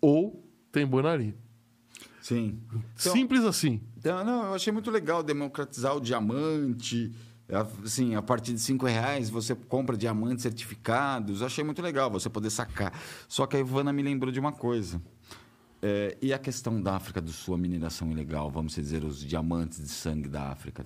ou 0.00 0.44
tem 0.70 0.84
bonaria. 0.84 1.34
Sim. 2.20 2.60
Então, 2.68 3.12
Simples 3.12 3.44
assim. 3.44 3.80
Então, 3.96 4.24
não, 4.24 4.46
eu 4.46 4.54
achei 4.54 4.72
muito 4.72 4.90
legal 4.90 5.22
democratizar 5.22 5.96
o 5.96 6.00
diamante. 6.00 7.14
Assim, 7.84 8.16
a 8.16 8.22
partir 8.22 8.52
de 8.52 8.58
cinco 8.58 8.84
reais 8.84 9.30
você 9.30 9.54
compra 9.54 9.96
diamantes 9.96 10.42
certificados. 10.42 11.40
Eu 11.40 11.46
achei 11.46 11.62
muito 11.62 11.80
legal 11.80 12.10
você 12.10 12.28
poder 12.28 12.50
sacar. 12.50 12.92
Só 13.28 13.46
que 13.46 13.56
a 13.56 13.60
Ivana 13.60 13.92
me 13.92 14.02
lembrou 14.02 14.32
de 14.32 14.40
uma 14.40 14.52
coisa. 14.52 15.00
É, 15.88 16.18
e 16.20 16.32
a 16.32 16.38
questão 16.38 16.82
da 16.82 16.96
África 16.96 17.20
do 17.20 17.30
Sul, 17.30 17.54
a 17.54 17.58
mineração 17.58 18.10
ilegal, 18.10 18.50
vamos 18.50 18.74
dizer, 18.74 19.04
os 19.04 19.20
diamantes 19.20 19.78
de 19.78 19.88
sangue 19.88 20.28
da 20.28 20.50
África? 20.50 20.84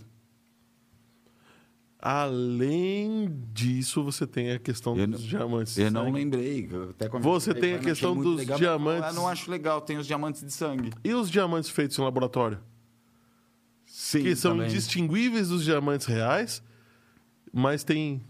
Além 1.98 3.34
disso, 3.50 4.04
você 4.04 4.26
tem 4.26 4.52
a 4.52 4.58
questão 4.58 4.94
eu 4.98 5.06
dos 5.06 5.22
não, 5.22 5.28
diamantes 5.28 5.74
de 5.74 5.80
eu 5.80 5.86
sangue. 5.86 5.98
Eu 5.98 6.04
não 6.04 6.12
lembrei. 6.12 6.68
Até 6.90 7.08
você 7.08 7.54
tem 7.54 7.76
a 7.76 7.78
questão 7.78 8.14
dos 8.14 8.36
legal, 8.36 8.58
diamantes. 8.58 9.08
Eu 9.08 9.14
não 9.14 9.26
acho 9.26 9.50
legal, 9.50 9.80
tem 9.80 9.96
os 9.96 10.06
diamantes 10.06 10.42
de 10.42 10.52
sangue. 10.52 10.90
E 11.02 11.14
os 11.14 11.30
diamantes 11.30 11.70
feitos 11.70 11.98
em 11.98 12.02
laboratório? 12.02 12.60
Sim. 13.86 14.22
Que 14.22 14.36
são 14.36 14.52
também. 14.52 14.68
indistinguíveis 14.68 15.48
dos 15.48 15.64
diamantes 15.64 16.06
reais, 16.06 16.62
mas 17.50 17.84
tem 17.84 18.22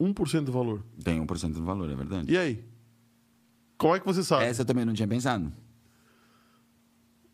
1% 0.00 0.44
do 0.44 0.52
valor. 0.52 0.82
Tem 1.04 1.20
1% 1.20 1.52
do 1.52 1.62
valor, 1.62 1.90
é 1.90 1.94
verdade. 1.94 2.32
E 2.32 2.38
aí? 2.38 2.64
Como 3.76 3.94
é 3.94 4.00
que 4.00 4.06
você 4.06 4.24
sabe? 4.24 4.44
Essa 4.44 4.62
eu 4.62 4.66
também 4.66 4.86
não 4.86 4.94
tinha 4.94 5.06
pensado. 5.06 5.52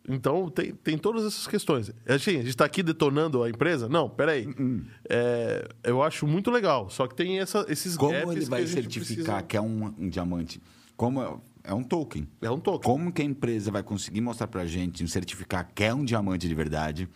Então, 0.09 0.51
tem, 0.51 0.73
tem 0.73 0.99
todas 0.99 1.25
essas 1.25 1.47
questões. 1.47 1.93
Assim, 2.09 2.33
a 2.33 2.39
gente 2.39 2.49
está 2.49 2.65
aqui 2.65 2.83
detonando 2.83 3.43
a 3.43 3.49
empresa? 3.49 3.89
Não, 3.89 4.09
peraí. 4.09 4.47
Uh 4.47 4.51
-uh. 4.51 4.85
É, 5.09 5.69
eu 5.85 6.03
acho 6.03 6.27
muito 6.27 6.51
legal. 6.51 6.91
Só 6.91 7.07
que 7.07 7.15
tem 7.15 7.39
essa, 7.39 7.65
esses 7.69 7.97
Como 7.97 8.13
ele 8.13 8.45
vai 8.47 8.67
certificar 8.67 9.17
precisa... 9.17 9.43
que 9.43 9.57
é 9.57 9.61
um, 9.61 9.95
um, 9.99 10.09
diamante? 10.09 10.61
Como 10.97 11.23
é, 11.23 11.35
é 11.65 11.75
um 11.75 11.85
token. 11.85 12.27
É 12.41 12.51
um 12.51 12.59
token. 12.59 12.91
Como 12.91 13.13
que 13.13 13.23
a 13.23 13.25
empresa 13.25 13.71
vai 13.71 13.83
conseguir 13.83 14.21
mostrar 14.21 14.49
pra 14.49 14.67
gente, 14.67 15.05
um 15.05 15.09
certificar 15.09 15.71
que 15.73 15.85
é 15.85 15.95
um 15.95 16.05
diamante 16.05 16.49
de 16.49 16.55
verdade, 16.55 17.09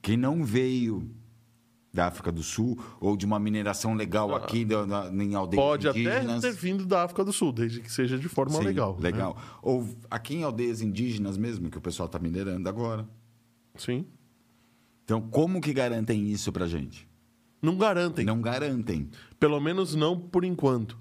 que 0.00 0.16
não 0.16 0.44
veio 0.44 1.10
da 1.94 2.08
África 2.08 2.32
do 2.32 2.42
Sul 2.42 2.76
ou 3.00 3.16
de 3.16 3.24
uma 3.24 3.38
mineração 3.38 3.94
legal 3.94 4.34
aqui 4.34 4.64
da- 4.64 4.84
na- 4.84 5.24
em 5.24 5.34
aldeias 5.36 5.62
Ah. 5.64 5.66
Pode 5.68 5.88
até 5.88 5.98
indígenas. 6.00 6.40
ter 6.42 6.52
vindo 6.52 6.84
da 6.84 7.04
África 7.04 7.24
do 7.24 7.32
Sul, 7.32 7.52
desde 7.52 7.80
que 7.80 7.90
seja 7.90 8.18
de 8.18 8.28
forma 8.28 8.56
Sim, 8.58 8.64
legal. 8.64 8.94
né? 8.96 9.00
Legal. 9.02 9.36
Ou 9.62 9.88
aqui 10.10 10.34
em 10.34 10.42
aldeias 10.42 10.82
indígenas 10.82 11.36
mesmo, 11.38 11.70
que 11.70 11.78
o 11.78 11.80
pessoal 11.80 12.06
está 12.06 12.18
minerando 12.18 12.68
agora. 12.68 13.08
Sim. 13.76 14.04
Então, 15.04 15.20
como 15.20 15.60
que 15.60 15.72
garantem 15.72 16.28
isso 16.30 16.50
pra 16.50 16.66
gente? 16.66 17.08
Não 17.62 17.76
garantem. 17.78 18.24
Não 18.26 18.40
garantem. 18.42 19.08
Pelo 19.38 19.60
menos 19.60 19.94
não 19.94 20.18
por 20.18 20.44
enquanto. 20.44 20.98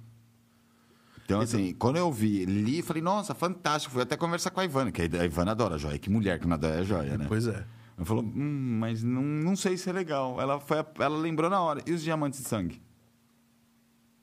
Então, 1.26 1.40
assim, 1.40 1.74
quando 1.74 1.96
eu 1.98 2.12
vi, 2.12 2.46
li, 2.46 2.82
falei, 2.82 3.02
nossa, 3.02 3.34
fantástico. 3.34 3.94
Fui 3.94 4.04
até 4.04 4.16
conversar 4.18 4.50
com 4.52 4.60
a 4.60 4.66
Ivana, 4.66 4.92
que 4.92 5.02
a 5.02 5.26
Ivana 5.26 5.52
adora 5.52 5.78
joia. 5.78 5.98
Que 5.98 6.10
mulher 6.10 6.38
que 6.40 6.46
não 6.46 6.54
adora 6.56 6.84
joia, 6.84 7.18
né? 7.18 7.26
Pois 7.28 7.48
é. 7.48 7.66
Ela 7.98 8.06
falou, 8.06 8.24
hum, 8.24 8.78
mas 8.80 9.04
não, 9.04 9.22
não 9.22 9.56
sei 9.56 9.78
se 9.78 9.90
é 9.90 9.94
legal. 9.94 10.40
Ela, 10.42 10.60
foi, 10.60 10.78
ela 11.00 11.18
lembrou 11.18 11.50
na 11.50 11.62
hora. 11.62 11.82
E 11.86 11.92
os 11.92 12.02
diamantes 12.04 12.42
de 12.42 12.48
sangue? 12.48 12.82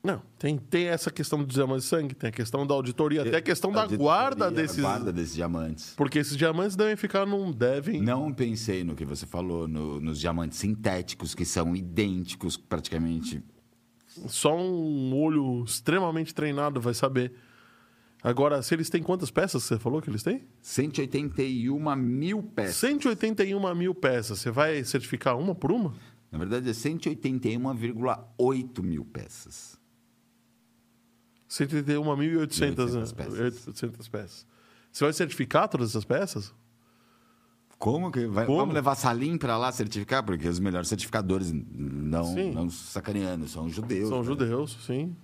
Não, 0.02 0.22
tem, 0.38 0.56
tem 0.56 0.86
essa 0.86 1.10
questão 1.10 1.40
do 1.40 1.46
diamante 1.46 1.82
de 1.82 1.86
sangue, 1.86 2.14
tem 2.14 2.28
a 2.28 2.32
questão 2.32 2.66
da 2.66 2.72
auditoria, 2.74 3.20
até 3.20 3.36
a 3.36 3.42
questão 3.42 3.70
da 3.70 3.86
guarda 3.86 4.50
desses. 4.50 4.80
Guarda 4.80 5.12
desses 5.12 5.34
diamantes. 5.34 5.92
Porque 5.94 6.18
esses 6.18 6.38
diamantes 6.38 6.74
devem 6.74 6.96
ficar 6.96 7.26
num. 7.26 7.52
Devem. 7.52 8.00
Não 8.00 8.32
pensei 8.32 8.82
no 8.82 8.94
que 8.94 9.04
você 9.04 9.26
falou, 9.26 9.68
no- 9.68 10.00
nos 10.00 10.18
diamantes 10.18 10.56
sintéticos, 10.58 11.34
que 11.34 11.44
são 11.44 11.76
idênticos 11.76 12.56
praticamente. 12.56 13.44
Só 14.06 14.56
um 14.58 15.14
olho 15.14 15.62
extremamente 15.64 16.34
treinado 16.34 16.80
vai 16.80 16.94
saber. 16.94 17.34
Agora, 18.22 18.62
se 18.62 18.74
eles 18.74 18.90
têm 18.90 19.02
quantas 19.02 19.30
peças 19.30 19.62
você 19.62 19.78
falou 19.78 20.02
que 20.02 20.10
eles 20.10 20.22
têm? 20.22 20.42
181 20.60 21.96
mil 21.96 22.42
peças. 22.42 22.76
181 22.76 23.74
mil 23.74 23.94
peças. 23.94 24.40
Você 24.40 24.50
vai 24.50 24.84
certificar 24.84 25.38
uma 25.38 25.54
por 25.54 25.72
uma? 25.72 25.94
Na 26.30 26.38
verdade, 26.38 26.68
é 26.68 26.72
181,8 26.72 28.82
mil 28.82 29.04
peças. 29.04 29.80
181.800 31.48 32.16
né? 32.16 32.40
800 32.40 33.12
peças. 33.12 33.40
800 33.40 34.08
peças. 34.08 34.46
Você 34.92 35.04
vai 35.04 35.12
certificar 35.12 35.68
todas 35.68 35.90
essas 35.90 36.04
peças? 36.04 36.52
Como 37.78 38.10
que 38.12 38.26
vai? 38.26 38.44
Como? 38.44 38.58
Vamos 38.58 38.74
levar 38.74 38.94
Salim 38.94 39.38
para 39.38 39.56
lá 39.56 39.72
certificar? 39.72 40.22
Porque 40.22 40.46
os 40.46 40.58
melhores 40.58 40.88
certificadores 40.88 41.50
não, 41.50 42.34
Sim. 42.34 42.52
não 42.52 42.68
sacaneando, 42.68 43.48
são 43.48 43.70
judeus. 43.70 44.10
São 44.10 44.18
né? 44.18 44.24
judeus, 44.24 44.76
sim. 44.86 45.16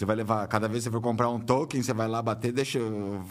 Você 0.00 0.06
vai 0.06 0.16
levar, 0.16 0.48
cada 0.48 0.66
vez 0.66 0.82
que 0.82 0.84
você 0.88 0.90
for 0.90 1.02
comprar 1.02 1.28
um 1.28 1.38
token, 1.38 1.82
você 1.82 1.92
vai 1.92 2.08
lá 2.08 2.22
bater, 2.22 2.52
deixa, 2.52 2.78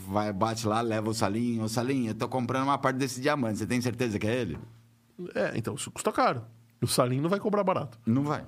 vai, 0.07 0.31
bate 0.31 0.67
lá, 0.67 0.81
leva 0.81 1.09
o 1.09 1.13
Salim. 1.15 1.59
Ô 1.63 1.67
Salim, 1.67 2.09
eu 2.09 2.13
tô 2.13 2.29
comprando 2.29 2.65
uma 2.65 2.77
parte 2.77 2.97
desse 2.97 3.19
diamante, 3.19 3.57
você 3.57 3.65
tem 3.65 3.81
certeza 3.81 4.19
que 4.19 4.27
é 4.27 4.35
ele? 4.35 4.59
É, 5.33 5.53
então 5.55 5.73
isso 5.73 5.89
custa 5.89 6.11
caro. 6.11 6.43
O 6.79 6.85
Salim 6.85 7.21
não 7.21 7.27
vai 7.27 7.39
cobrar 7.39 7.63
barato. 7.63 7.97
Não 8.05 8.23
vai. 8.23 8.45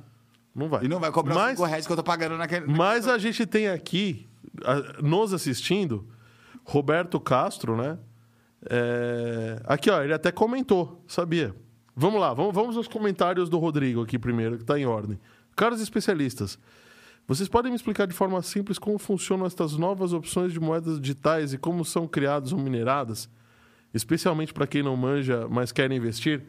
Não 0.53 0.69
vai. 0.69 0.85
E 0.85 0.87
não 0.87 0.99
vai 0.99 1.11
cobrar 1.11 1.33
Mas, 1.33 1.57
5 1.57 1.65
reais 1.67 1.87
que 1.87 1.91
eu 1.91 1.97
tô 1.97 2.03
pagando 2.03 2.37
naquele. 2.37 2.67
mas 2.67 3.07
a 3.07 3.17
gente 3.17 3.43
tem 3.47 3.69
aqui, 3.69 4.29
nos 5.01 5.33
assistindo, 5.33 6.07
Roberto 6.63 7.19
Castro, 7.19 7.75
né? 7.75 7.97
É, 8.69 9.63
Aqui, 9.65 9.89
ó, 9.89 9.99
ele 10.03 10.13
até 10.13 10.31
comentou, 10.31 11.03
sabia? 11.07 11.55
Vamos 11.95 12.21
lá, 12.21 12.35
vamos, 12.35 12.53
vamos 12.53 12.77
aos 12.77 12.87
comentários 12.87 13.49
do 13.49 13.57
Rodrigo 13.57 14.03
aqui 14.03 14.19
primeiro, 14.19 14.57
que 14.57 14.63
está 14.63 14.77
em 14.77 14.85
ordem. 14.85 15.19
Caros 15.55 15.81
especialistas, 15.81 16.59
vocês 17.27 17.47
podem 17.47 17.71
me 17.71 17.75
explicar 17.75 18.07
de 18.07 18.13
forma 18.13 18.41
simples 18.41 18.77
como 18.77 18.97
funcionam 18.97 19.45
estas 19.45 19.77
novas 19.77 20.11
opções 20.13 20.51
de 20.51 20.59
moedas 20.59 20.99
digitais 20.99 21.53
e 21.53 21.57
como 21.57 21.85
são 21.85 22.07
criadas 22.07 22.51
ou 22.51 22.59
mineradas? 22.59 23.29
Especialmente 23.93 24.53
para 24.53 24.67
quem 24.67 24.83
não 24.83 24.95
manja, 24.97 25.47
mas 25.49 25.71
quer 25.71 25.91
investir? 25.91 26.43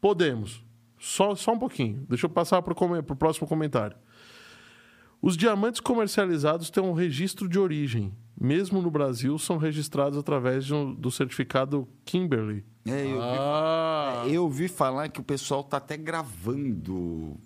Podemos. 0.00 0.62
Só, 0.98 1.34
só 1.34 1.52
um 1.52 1.58
pouquinho. 1.58 2.06
Deixa 2.08 2.26
eu 2.26 2.30
passar 2.30 2.62
para 2.62 2.72
o 2.74 3.16
próximo 3.16 3.46
comentário. 3.46 3.96
Os 5.20 5.36
diamantes 5.36 5.80
comercializados 5.80 6.68
têm 6.70 6.82
um 6.82 6.92
registro 6.92 7.48
de 7.48 7.58
origem. 7.58 8.12
Mesmo 8.38 8.82
no 8.82 8.90
Brasil, 8.90 9.38
são 9.38 9.56
registrados 9.56 10.18
através 10.18 10.64
de 10.66 10.74
um- 10.74 10.92
do 10.94 11.10
certificado 11.10 11.88
Kimberley. 12.04 12.64
É, 12.86 13.06
eu, 13.06 13.22
Ah, 13.22 14.22
vi, 14.26 14.34
eu 14.34 14.42
ouvi 14.44 14.68
falar 14.68 15.08
que 15.08 15.20
o 15.20 15.24
pessoal 15.24 15.64
tá 15.64 15.78
até 15.78 15.96
gravando 15.96 17.36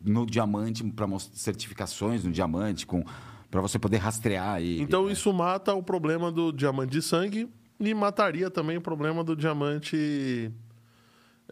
no 0.00 0.24
diamante 0.24 0.84
para 0.84 1.06
certificações 1.18 2.24
no 2.24 2.30
diamante 2.30 2.86
com 2.86 3.04
para 3.50 3.62
você 3.62 3.78
poder 3.78 3.96
rastrear 3.96 4.60
ele. 4.60 4.82
então 4.82 5.10
isso 5.10 5.32
mata 5.32 5.72
o 5.74 5.82
problema 5.82 6.30
do 6.30 6.52
diamante 6.52 6.92
de 6.92 7.00
sangue 7.00 7.48
e 7.80 7.94
mataria 7.94 8.50
também 8.50 8.76
o 8.76 8.80
problema 8.80 9.24
do 9.24 9.34
diamante 9.34 10.52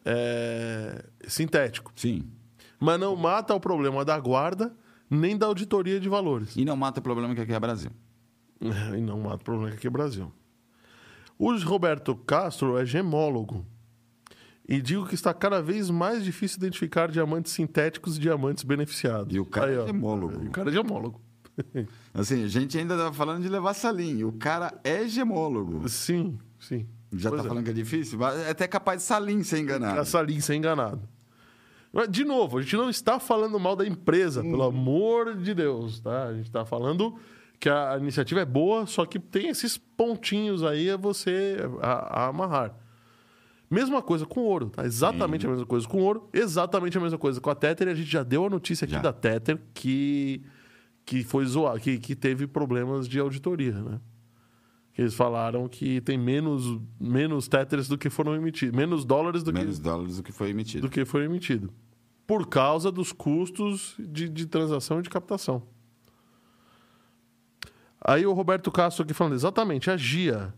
é, 0.04 1.04
sintético. 1.26 1.92
Sim. 1.96 2.24
Mas 2.78 3.00
não 3.00 3.16
mata 3.16 3.54
o 3.54 3.60
problema 3.60 4.04
da 4.04 4.18
guarda 4.18 4.74
nem 5.08 5.36
da 5.36 5.46
auditoria 5.46 6.00
de 6.00 6.08
valores. 6.08 6.56
E 6.56 6.64
não 6.64 6.76
mata 6.76 7.00
o 7.00 7.02
problema 7.02 7.34
que 7.34 7.40
aqui 7.40 7.52
é 7.52 7.60
Brasil. 7.60 7.90
E 8.96 9.00
não 9.00 9.20
mata 9.20 9.36
o 9.36 9.44
problema 9.44 9.70
que 9.70 9.76
aqui 9.76 9.86
é 9.86 9.90
Brasil. 9.90 10.32
O 11.38 11.54
Roberto 11.58 12.14
Castro 12.14 12.78
é 12.78 12.84
gemólogo. 12.86 13.64
E 14.68 14.80
digo 14.82 15.06
que 15.06 15.14
está 15.14 15.32
cada 15.32 15.62
vez 15.62 15.90
mais 15.90 16.24
difícil 16.24 16.58
identificar 16.58 17.08
diamantes 17.10 17.52
sintéticos 17.52 18.16
e 18.16 18.20
diamantes 18.20 18.64
beneficiados. 18.64 19.34
E 19.34 19.38
o 19.38 19.46
cara 19.46 19.70
é 19.72 19.78
ó. 19.78 19.86
gemólogo. 19.86 20.44
E 20.44 20.48
o 20.48 20.50
cara 20.50 20.70
é 20.70 20.72
gemólogo. 20.72 21.20
Assim, 22.12 22.44
a 22.44 22.48
gente 22.48 22.76
ainda 22.76 22.96
tá 22.96 23.12
falando 23.12 23.42
de 23.42 23.48
levar 23.48 23.74
salim. 23.74 24.24
O 24.24 24.32
cara 24.32 24.78
é 24.82 25.06
gemólogo. 25.06 25.88
sim, 25.88 26.38
sim. 26.58 26.86
Já 27.12 27.30
Pois 27.30 27.42
tá 27.42 27.46
é. 27.46 27.48
falando 27.48 27.64
que 27.64 27.70
é 27.70 27.74
difícil? 27.74 28.18
mas 28.18 28.38
É 28.40 28.50
até 28.50 28.66
capaz 28.66 29.00
de 29.02 29.06
salim 29.06 29.42
ser 29.44 29.58
enganado. 29.60 30.00
Essa 30.00 30.20
linha 30.20 30.40
ser 30.40 30.56
enganado. 30.56 31.00
Mas, 31.92 32.10
De 32.10 32.24
novo, 32.24 32.58
a 32.58 32.62
gente 32.62 32.76
não 32.76 32.90
está 32.90 33.20
falando 33.20 33.58
mal 33.60 33.76
da 33.76 33.86
empresa, 33.86 34.42
pelo 34.42 34.64
amor 34.64 35.34
de 35.36 35.54
Deus, 35.54 36.00
tá? 36.00 36.24
A 36.24 36.34
gente 36.34 36.46
está 36.46 36.64
falando 36.64 37.16
que 37.58 37.68
a 37.70 37.96
iniciativa 37.98 38.40
é 38.40 38.44
boa, 38.44 38.84
só 38.86 39.06
que 39.06 39.18
tem 39.18 39.48
esses 39.48 39.78
pontinhos 39.78 40.62
aí 40.62 40.90
a 40.90 40.96
você 40.96 41.56
a, 41.80 42.24
a 42.24 42.26
amarrar. 42.28 42.74
Mesma 43.68 44.00
coisa 44.00 44.24
com 44.24 44.40
ouro, 44.40 44.70
tá? 44.70 44.84
Exatamente 44.84 45.44
a 45.46 45.50
mesma 45.50 45.66
coisa 45.66 45.86
com 45.88 46.00
ouro, 46.02 46.28
exatamente 46.32 46.96
a 46.96 47.00
mesma 47.00 47.18
coisa 47.18 47.40
com 47.40 47.50
a 47.50 47.54
Tether. 47.54 47.88
E 47.88 47.90
a 47.90 47.94
gente 47.94 48.08
já 48.10 48.22
deu 48.22 48.46
a 48.46 48.50
notícia 48.50 48.84
aqui 48.84 48.94
Já. 48.94 49.00
da 49.00 49.12
Tether 49.12 49.60
que, 49.74 50.42
que 51.04 51.24
foi 51.24 51.44
zoado, 51.46 51.80
que, 51.80 51.98
que 51.98 52.14
teve 52.14 52.46
problemas 52.46 53.08
de 53.08 53.18
auditoria, 53.18 53.72
né? 53.72 54.00
Que 54.92 55.02
Eles 55.02 55.14
falaram 55.14 55.68
que 55.68 56.00
tem 56.00 56.16
menos, 56.16 56.80
menos 56.98 57.48
Tethers 57.48 57.88
do 57.88 57.98
que 57.98 58.08
foram 58.08 58.34
emitidos, 58.36 58.74
menos 58.74 59.04
dólares 59.04 59.42
do 59.42 59.52
que 59.52 59.58
Menos 59.58 59.78
dólares 59.78 60.16
do 60.16 60.22
que 60.22 60.32
foi 60.32 60.50
emitido. 60.50 60.86
do 60.86 60.90
que 60.90 61.04
foi 61.04 61.24
emitido. 61.24 61.70
Por 62.26 62.46
causa 62.48 62.90
dos 62.90 63.12
custos 63.12 63.94
de, 63.98 64.28
de 64.28 64.46
transação 64.46 65.00
e 65.00 65.02
de 65.02 65.10
captação. 65.10 65.62
Aí 68.00 68.24
o 68.26 68.32
Roberto 68.32 68.70
Castro 68.70 69.02
aqui 69.04 69.12
falando, 69.12 69.34
exatamente, 69.34 69.90
a 69.90 69.96
GIA, 69.96 70.54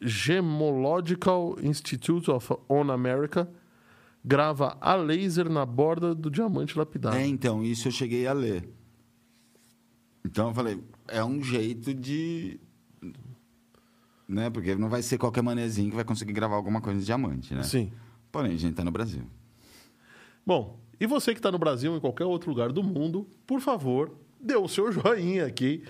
Gemological 0.00 1.56
Institute 1.62 2.30
of 2.30 2.52
on 2.68 2.90
America, 2.90 3.48
grava 4.24 4.76
a 4.80 4.94
laser 4.94 5.48
na 5.48 5.64
borda 5.64 6.14
do 6.14 6.30
diamante 6.30 6.78
lapidário. 6.78 7.18
É, 7.18 7.26
então, 7.26 7.62
isso 7.64 7.88
eu 7.88 7.92
cheguei 7.92 8.26
a 8.26 8.32
ler. 8.32 8.68
Então 10.24 10.48
eu 10.48 10.54
falei, 10.54 10.82
é 11.06 11.24
um 11.24 11.42
jeito 11.42 11.94
de. 11.94 12.60
Né? 14.28 14.50
Porque 14.50 14.74
não 14.74 14.88
vai 14.88 15.02
ser 15.02 15.16
qualquer 15.16 15.42
manezinho 15.42 15.88
que 15.88 15.96
vai 15.96 16.04
conseguir 16.04 16.32
gravar 16.32 16.56
alguma 16.56 16.80
coisa 16.80 17.00
de 17.00 17.06
diamante, 17.06 17.54
né? 17.54 17.62
Sim. 17.62 17.90
Porém, 18.30 18.52
a 18.52 18.58
gente 18.58 18.74
tá 18.74 18.84
no 18.84 18.90
Brasil. 18.90 19.22
Bom, 20.44 20.78
e 21.00 21.06
você 21.06 21.32
que 21.32 21.38
está 21.38 21.50
no 21.50 21.58
Brasil 21.58 21.92
ou 21.92 21.96
em 21.96 22.00
qualquer 22.00 22.24
outro 22.24 22.50
lugar 22.50 22.72
do 22.72 22.82
mundo, 22.82 23.26
por 23.46 23.60
favor, 23.60 24.12
dê 24.40 24.56
o 24.56 24.68
seu 24.68 24.92
joinha 24.92 25.46
aqui. 25.46 25.82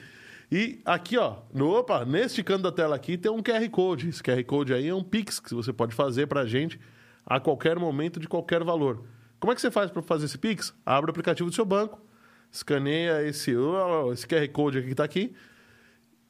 E 0.51 0.81
aqui, 0.85 1.19
ó, 1.19 1.37
no, 1.53 1.71
opa, 1.71 2.05
neste 2.05 2.43
canto 2.43 2.63
da 2.63 2.73
tela 2.73 2.97
aqui 2.97 3.19
tem 3.19 3.31
um 3.31 3.43
QR 3.43 3.69
Code. 3.71 4.09
Esse 4.09 4.23
QR 4.23 4.43
Code 4.45 4.73
aí 4.73 4.89
é 4.89 4.95
um 4.95 5.03
Pix 5.03 5.39
que 5.39 5.55
você 5.55 5.73
pode 5.73 5.95
fazer 5.95 6.27
para 6.27 6.41
a 6.41 6.47
gente 6.47 6.81
a 7.27 7.39
qualquer 7.39 7.79
momento, 7.79 8.19
de 8.19 8.27
qualquer 8.27 8.65
valor. 8.65 9.05
Como 9.39 9.53
é 9.53 9.55
que 9.55 9.61
você 9.61 9.71
faz 9.71 9.91
para 9.91 10.01
fazer 10.03 10.25
esse 10.25 10.39
Pix? 10.39 10.75
Abre 10.85 11.11
o 11.11 11.13
aplicativo 11.13 11.51
do 11.51 11.55
seu 11.55 11.65
banco, 11.65 12.01
escaneia 12.51 13.23
esse, 13.23 13.53
esse 14.13 14.27
QR 14.27 14.49
Code 14.49 14.79
aqui 14.79 14.87
que 14.87 14.93
está 14.95 15.05
aqui 15.05 15.35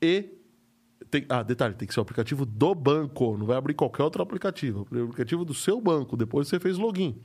e 0.02 0.30
tem- 1.10 1.24
ah, 1.28 1.42
detalhe, 1.42 1.74
tem 1.74 1.86
que 1.86 1.94
ser 1.94 2.00
o 2.00 2.02
aplicativo 2.02 2.44
do 2.44 2.74
banco, 2.74 3.36
não 3.38 3.46
vai 3.46 3.56
abrir 3.56 3.74
qualquer 3.74 4.02
outro 4.02 4.22
aplicativo. 4.22 4.86
O 4.90 5.04
aplicativo 5.04 5.44
do 5.44 5.54
seu 5.54 5.80
banco, 5.80 6.16
depois 6.16 6.48
você 6.48 6.58
fez 6.58 6.76
login. 6.76 7.16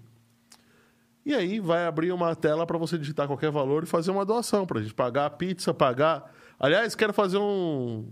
E 1.26 1.34
aí 1.34 1.60
vai 1.60 1.86
abrir 1.86 2.12
uma 2.12 2.36
tela 2.36 2.66
para 2.66 2.78
você 2.78 2.98
digitar 2.98 3.28
qualquer 3.28 3.50
valor 3.50 3.84
e 3.84 3.86
fazer 3.86 4.12
uma 4.12 4.26
doação 4.26 4.66
para 4.66 4.80
a 4.80 4.82
gente 4.82 4.94
pagar 4.94 5.26
a 5.26 5.30
pizza, 5.30 5.74
pagar. 5.74 6.34
Aliás, 6.60 6.96
quero 6.96 7.14
fazer 7.14 7.38
um. 7.38 8.08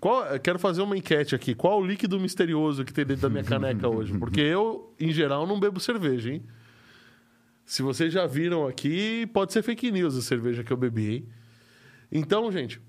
Qual... 0.00 0.24
Quero 0.40 0.58
fazer 0.58 0.82
uma 0.82 0.96
enquete 0.96 1.34
aqui. 1.34 1.54
Qual 1.54 1.80
o 1.80 1.86
líquido 1.86 2.20
misterioso 2.20 2.84
que 2.84 2.92
tem 2.92 3.04
dentro 3.06 3.22
da 3.22 3.30
minha 3.30 3.42
caneca 3.44 3.88
hoje? 3.88 4.16
Porque 4.18 4.40
eu, 4.40 4.94
em 5.00 5.10
geral, 5.10 5.46
não 5.46 5.58
bebo 5.58 5.80
cerveja, 5.80 6.30
hein? 6.32 6.42
Se 7.64 7.82
vocês 7.82 8.12
já 8.12 8.26
viram 8.26 8.66
aqui, 8.66 9.26
pode 9.32 9.52
ser 9.52 9.62
fake 9.62 9.90
news 9.90 10.16
a 10.16 10.22
cerveja 10.22 10.62
que 10.62 10.72
eu 10.72 10.76
bebi, 10.76 11.14
hein? 11.16 11.28
Então, 12.12 12.50
gente, 12.52 12.80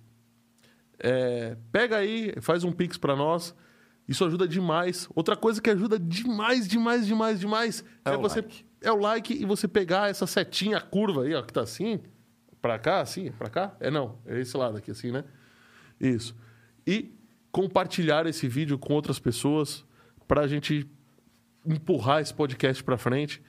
É, 0.99 1.55
pega 1.71 1.97
aí, 1.97 2.33
faz 2.41 2.63
um 2.63 2.71
pix 2.71 2.97
para 2.97 3.15
nós. 3.15 3.55
Isso 4.07 4.23
ajuda 4.25 4.47
demais. 4.47 5.07
Outra 5.15 5.35
coisa 5.35 5.61
que 5.61 5.69
ajuda 5.69 5.99
demais, 5.99 6.67
demais, 6.67 7.05
demais, 7.05 7.39
demais 7.39 7.83
É 8.05 8.11
é, 8.11 8.17
o 8.17 8.21
você 8.21 8.41
like. 8.41 8.65
é 8.81 8.91
o 8.91 8.97
like 8.97 9.33
e 9.33 9.45
você 9.45 9.67
pegar 9.67 10.09
essa 10.09 10.25
setinha 10.25 10.79
curva 10.81 11.23
aí, 11.23 11.35
ó, 11.35 11.41
que 11.41 11.51
tá 11.53 11.61
assim, 11.61 11.99
para 12.67 12.77
cá, 12.79 12.99
assim, 13.01 13.31
para 13.31 13.49
cá. 13.49 13.75
É 13.79 13.89
não, 13.89 14.17
é 14.25 14.39
esse 14.39 14.55
lado 14.57 14.77
aqui 14.77 14.91
assim, 14.91 15.09
né? 15.11 15.23
Isso. 15.99 16.35
E 16.85 17.15
compartilhar 17.51 18.25
esse 18.27 18.47
vídeo 18.47 18.77
com 18.77 18.93
outras 18.93 19.17
pessoas 19.19 19.85
pra 20.27 20.45
gente 20.47 20.85
empurrar 21.65 22.21
esse 22.21 22.33
podcast 22.33 22.83
pra 22.83 22.97
frente 22.97 23.41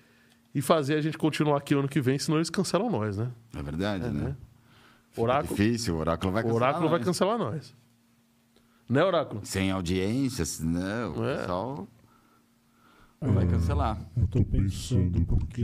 e 0.54 0.62
fazer 0.62 0.94
a 0.94 1.00
gente 1.00 1.18
continuar 1.18 1.58
aqui 1.58 1.74
ano 1.74 1.88
que 1.88 2.00
vem, 2.00 2.18
senão 2.18 2.38
eles 2.38 2.48
cancelam 2.48 2.88
nós, 2.90 3.16
né? 3.18 3.30
É 3.56 3.62
verdade, 3.62 4.08
né? 4.10 4.36
Fica 5.10 5.22
Oráculo, 5.22 5.56
Difícil, 5.56 5.96
o 5.96 5.98
oráculo 5.98 6.32
vai 6.32 6.42
o 6.42 6.46
cancelar 6.46 6.68
oráculo 6.68 6.88
vai 6.90 6.98
nós. 7.00 7.06
cancelar 7.06 7.38
nós. 7.38 7.76
Né, 8.88 9.04
Oráculo? 9.04 9.40
Sem 9.44 9.70
audiências, 9.70 10.60
né? 10.60 11.06
O 11.06 11.24
É. 11.24 11.36
pessoal 11.38 11.88
vai 13.20 13.46
cancelar. 13.48 13.98
Eu 14.16 14.26
tô 14.28 14.44
pensando 14.44 15.24
porque 15.26 15.60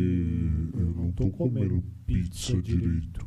eu 0.76 0.86
não 0.96 1.12
tô 1.12 1.30
comendo 1.30 1.82
pizza 2.06 2.60
direito. 2.60 3.26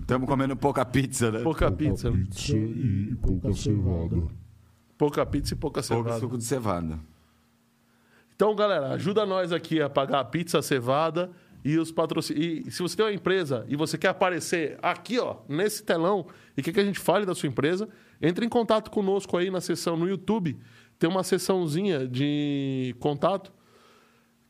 Estamos 0.00 0.28
comendo 0.28 0.56
pouca 0.56 0.84
pizza, 0.84 1.30
né? 1.30 1.40
Pouca 1.40 1.70
pizza. 1.70 2.10
Pizza 2.10 2.56
e 2.56 3.14
pouca 3.22 3.52
cevada. 3.52 4.22
Pouca 4.98 5.24
pizza 5.26 5.54
e 5.54 5.56
pouca 5.56 5.82
Pouco 5.82 6.02
cevada. 6.04 6.20
suco 6.20 6.36
de 6.38 6.44
cevada. 6.44 6.98
Então, 8.34 8.54
galera, 8.54 8.88
ajuda 8.92 9.24
nós 9.26 9.52
aqui 9.52 9.80
a 9.80 9.88
pagar 9.88 10.20
a 10.20 10.24
pizza, 10.24 10.58
a 10.58 10.62
cevada 10.62 11.30
e 11.64 11.76
os 11.78 11.92
patrocínios. 11.92 12.66
E 12.66 12.70
se 12.70 12.82
você 12.82 12.96
tem 12.96 13.04
uma 13.06 13.12
empresa 13.12 13.64
e 13.68 13.76
você 13.76 13.96
quer 13.98 14.08
aparecer 14.08 14.78
aqui, 14.82 15.18
ó, 15.18 15.36
nesse 15.48 15.82
telão, 15.84 16.26
e 16.56 16.62
quer 16.62 16.72
que 16.72 16.80
a 16.80 16.84
gente 16.84 16.98
fale 16.98 17.26
da 17.26 17.34
sua 17.34 17.48
empresa, 17.48 17.88
entre 18.20 18.44
em 18.44 18.48
contato 18.48 18.90
conosco 18.90 19.36
aí 19.36 19.50
na 19.50 19.60
seção 19.60 19.96
no 19.96 20.08
YouTube. 20.08 20.58
Tem 20.98 21.08
uma 21.08 21.22
seçãozinha 21.22 22.06
de 22.06 22.94
contato, 22.98 23.52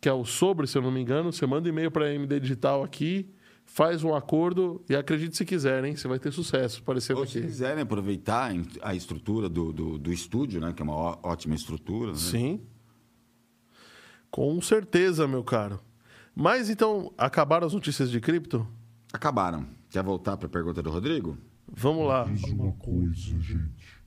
que 0.01 0.09
é 0.09 0.12
o 0.12 0.25
sobre, 0.25 0.66
se 0.66 0.79
eu 0.79 0.83
não 0.83 0.90
me 0.90 1.01
engano. 1.01 1.33
Você 1.33 1.46
manda 1.46 1.68
um 1.68 1.73
e-mail 1.73 1.90
para 1.90 2.07
a 2.07 2.14
MD 2.14 2.40
Digital 2.40 2.83
aqui, 2.83 3.29
faz 3.72 4.02
um 4.02 4.14
acordo 4.14 4.85
e 4.88 4.96
acredite 4.96 5.37
se 5.37 5.44
quiser, 5.44 5.85
hein? 5.85 5.94
Você 5.94 6.09
vai 6.09 6.18
ter 6.18 6.33
sucesso 6.33 6.80
aparecendo 6.80 7.18
Ou 7.18 7.26
se 7.26 7.40
quiserem 7.40 7.83
aproveitar 7.83 8.52
a 8.83 8.94
estrutura 8.94 9.48
do, 9.48 9.72
do, 9.72 9.96
do 9.96 10.12
estúdio, 10.12 10.61
né? 10.61 10.72
Que 10.72 10.83
é 10.83 10.85
uma 10.85 11.18
ótima 11.22 11.54
estrutura. 11.54 12.11
Né? 12.11 12.18
Sim. 12.18 12.61
Com 14.28 14.61
certeza, 14.61 15.26
meu 15.28 15.44
caro. 15.44 15.80
Mas 16.35 16.68
então, 16.68 17.12
acabaram 17.16 17.66
as 17.66 17.72
notícias 17.72 18.11
de 18.11 18.20
cripto? 18.20 18.66
Acabaram. 19.12 19.66
Quer 19.88 20.02
voltar 20.02 20.37
para 20.37 20.46
a 20.46 20.50
pergunta 20.50 20.83
do 20.83 20.90
Rodrigo? 20.90 21.38
Vamos 21.72 22.06
lá. 22.06 22.24
Diz 22.24 22.42
uma 22.44 22.72
coisa, 22.72 23.40
gente. 23.40 24.00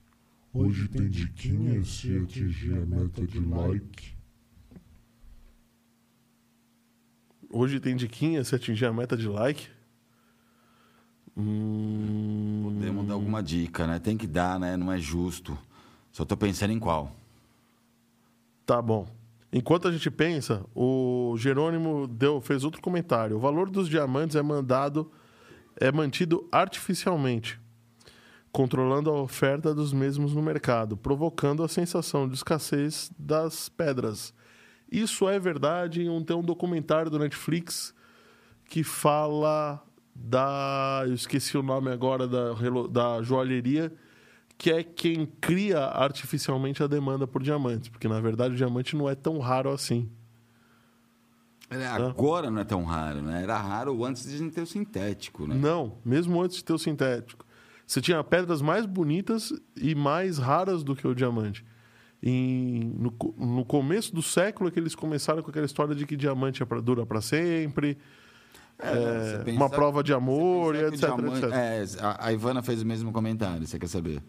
Hoje 0.53 0.87
tem 0.89 1.09
diquinha 1.09 1.83
se 1.83 2.17
atingir 2.17 2.73
a 2.77 2.85
meta 2.85 3.25
de 3.25 3.39
like. 3.39 4.12
Hoje 7.55 7.79
tem 7.79 7.95
diquinha 7.95 8.43
se 8.43 8.55
atingir 8.55 8.87
a 8.87 8.91
meta 8.91 9.15
de 9.15 9.27
like. 9.27 9.67
Hum, 11.37 12.61
Podemos 12.63 13.05
dar 13.07 13.13
alguma 13.13 13.43
dica, 13.43 13.85
né? 13.85 13.99
Tem 13.99 14.17
que 14.17 14.25
dar, 14.25 14.59
né? 14.59 14.75
Não 14.75 14.91
é 14.91 14.97
justo. 14.97 15.55
Só 16.11 16.25
tô 16.25 16.35
pensando 16.35 16.71
em 16.73 16.79
qual. 16.79 17.11
tá 18.65 18.81
bom. 18.81 19.07
Enquanto 19.51 19.87
a 19.87 19.91
gente 19.91 20.09
pensa, 20.09 20.65
o 20.73 21.35
Jerônimo 21.37 22.07
deu, 22.07 22.41
fez 22.41 22.63
outro 22.63 22.81
comentário. 22.81 23.35
O 23.37 23.39
valor 23.39 23.69
dos 23.69 23.87
diamantes 23.87 24.35
é 24.35 24.41
mandado, 24.41 25.11
é 25.79 25.91
mantido 25.91 26.47
artificialmente, 26.51 27.59
controlando 28.51 29.11
a 29.11 29.21
oferta 29.21 29.71
dos 29.75 29.93
mesmos 29.93 30.33
no 30.33 30.41
mercado, 30.41 30.97
provocando 30.97 31.63
a 31.63 31.67
sensação 31.67 32.27
de 32.27 32.33
escassez 32.33 33.11
das 33.15 33.69
pedras. 33.69 34.33
Isso 34.93 35.27
é 35.27 35.39
verdade. 35.39 36.07
Um- 36.07 36.23
Tem 36.23 36.35
um 36.35 36.41
documentário 36.43 37.09
do 37.09 37.17
Netflix 37.19 37.93
que 38.69 38.83
fala 38.83 39.83
da. 40.15 41.03
Eu 41.07 41.13
esqueci 41.13 41.57
o 41.57 41.63
nome 41.63 41.91
agora 41.91 42.27
da, 42.27 42.53
da 42.91 43.21
joalheria, 43.23 43.91
que 44.57 44.71
é 44.71 44.83
quem 44.83 45.25
cria 45.25 45.79
artificialmente 45.85 46.83
a 46.83 46.87
demanda 46.87 47.25
por 47.25 47.41
diamantes. 47.41 47.89
Porque, 47.89 48.07
na 48.07 48.19
verdade, 48.21 48.53
o 48.53 48.57
diamante 48.57 48.95
não 48.95 49.09
é 49.09 49.15
tão 49.15 49.39
raro 49.39 49.71
assim. 49.71 50.09
É, 51.69 51.87
Agora 51.87 52.51
não 52.51 52.61
é 52.61 52.63
tão 52.63 52.83
raro, 52.83 53.21
né? 53.23 53.41
Era 53.41 53.57
raro 53.57 54.03
antes 54.05 54.29
de 54.29 54.49
ter 54.51 54.61
o 54.61 54.65
sintético, 54.67 55.47
né? 55.47 55.55
Não, 55.55 55.97
mesmo 56.05 56.39
antes 56.39 56.57
de 56.57 56.63
ter 56.63 56.73
o 56.73 56.77
sintético. 56.77 57.43
Você 57.87 57.99
tinha 57.99 58.23
pedras 58.23 58.61
mais 58.61 58.85
bonitas 58.85 59.51
e 59.75 59.95
mais 59.95 60.37
raras 60.37 60.83
do 60.83 60.95
que 60.95 61.07
o 61.07 61.15
diamante. 61.15 61.65
Em- 62.25 62.93
no, 62.97 63.13
no 63.37 63.65
começo 63.65 64.15
do 64.15 64.21
século 64.21 64.69
é 64.69 64.71
que 64.71 64.79
eles 64.79 64.95
começaram 64.95 65.43
com 65.43 65.49
aquela 65.49 65.65
história 65.65 65.93
de 65.93 66.05
que 66.05 66.15
diamante 66.15 66.63
é 66.63 66.65
pra, 66.65 66.79
dura 66.79 67.05
para 67.05 67.19
sempre, 67.19 67.97
É, 68.79 68.87
é, 68.87 69.37
pensa- 69.43 69.57
uma 69.57 69.69
prova 69.69 70.01
de 70.01 70.13
amor, 70.13 70.73
e 70.73 70.79
etc, 70.85 70.99
diamante- 70.99 71.45
etc. 71.45 71.51
É, 71.53 71.83
a- 72.01 72.31
Ivana 72.31 72.63
fez 72.63 72.81
o 72.81 72.85
mesmo 72.85 73.11
comentário, 73.11 73.67
você 73.67 73.77
quer 73.77 73.87
saber? 73.87 74.23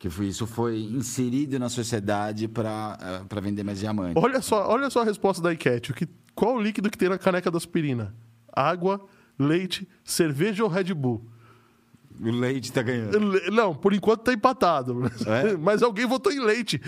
Que 0.00 0.10
foi, 0.10 0.26
isso 0.26 0.46
foi 0.48 0.80
inserido 0.80 1.58
na 1.60 1.68
sociedade 1.68 2.48
para 2.48 2.96
vender 3.40 3.62
mais 3.64 3.78
diamante. 3.78 4.14
Olha 4.18 4.40
só, 4.42 4.68
olha 4.68 4.90
só 4.90 5.02
a 5.02 5.04
resposta 5.04 5.40
da 5.42 5.52
enquete. 5.52 5.90
O 5.92 5.94
que, 5.94 6.08
qual 6.34 6.56
o 6.56 6.60
líquido 6.60 6.90
que 6.90 6.98
tem 6.98 7.08
na 7.08 7.18
caneca 7.18 7.50
da 7.50 7.56
aspirina? 7.56 8.14
Água, 8.52 9.00
leite, 9.38 9.88
cerveja 10.04 10.64
ou 10.64 10.68
Red 10.70 10.92
Bull? 10.94 11.24
O 12.20 12.30
leite 12.30 12.72
tá 12.72 12.82
ganhando. 12.82 13.16
Le- 13.18 13.50
Não, 13.50 13.74
por 13.74 13.92
enquanto 13.92 14.22
tá 14.22 14.32
empatado. 14.32 15.02
É? 15.26 15.56
Mas 15.58 15.82
alguém 15.82 16.06
votou 16.06 16.32
em 16.32 16.40
leite. 16.40 16.80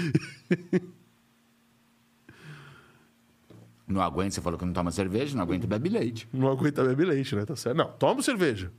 Não 3.86 4.00
aguenta, 4.00 4.30
você 4.32 4.40
falou 4.40 4.58
que 4.58 4.64
não 4.64 4.72
toma 4.72 4.90
cerveja, 4.92 5.34
não 5.36 5.42
aguenta 5.42 5.66
bebe 5.66 5.88
leite. 5.88 6.28
Não 6.32 6.48
aguenta 6.48 6.84
beber 6.84 7.08
leite, 7.08 7.34
né? 7.34 7.44
Tá 7.44 7.56
certo. 7.56 7.76
Não, 7.76 7.90
toma 7.92 8.22
cerveja. 8.22 8.70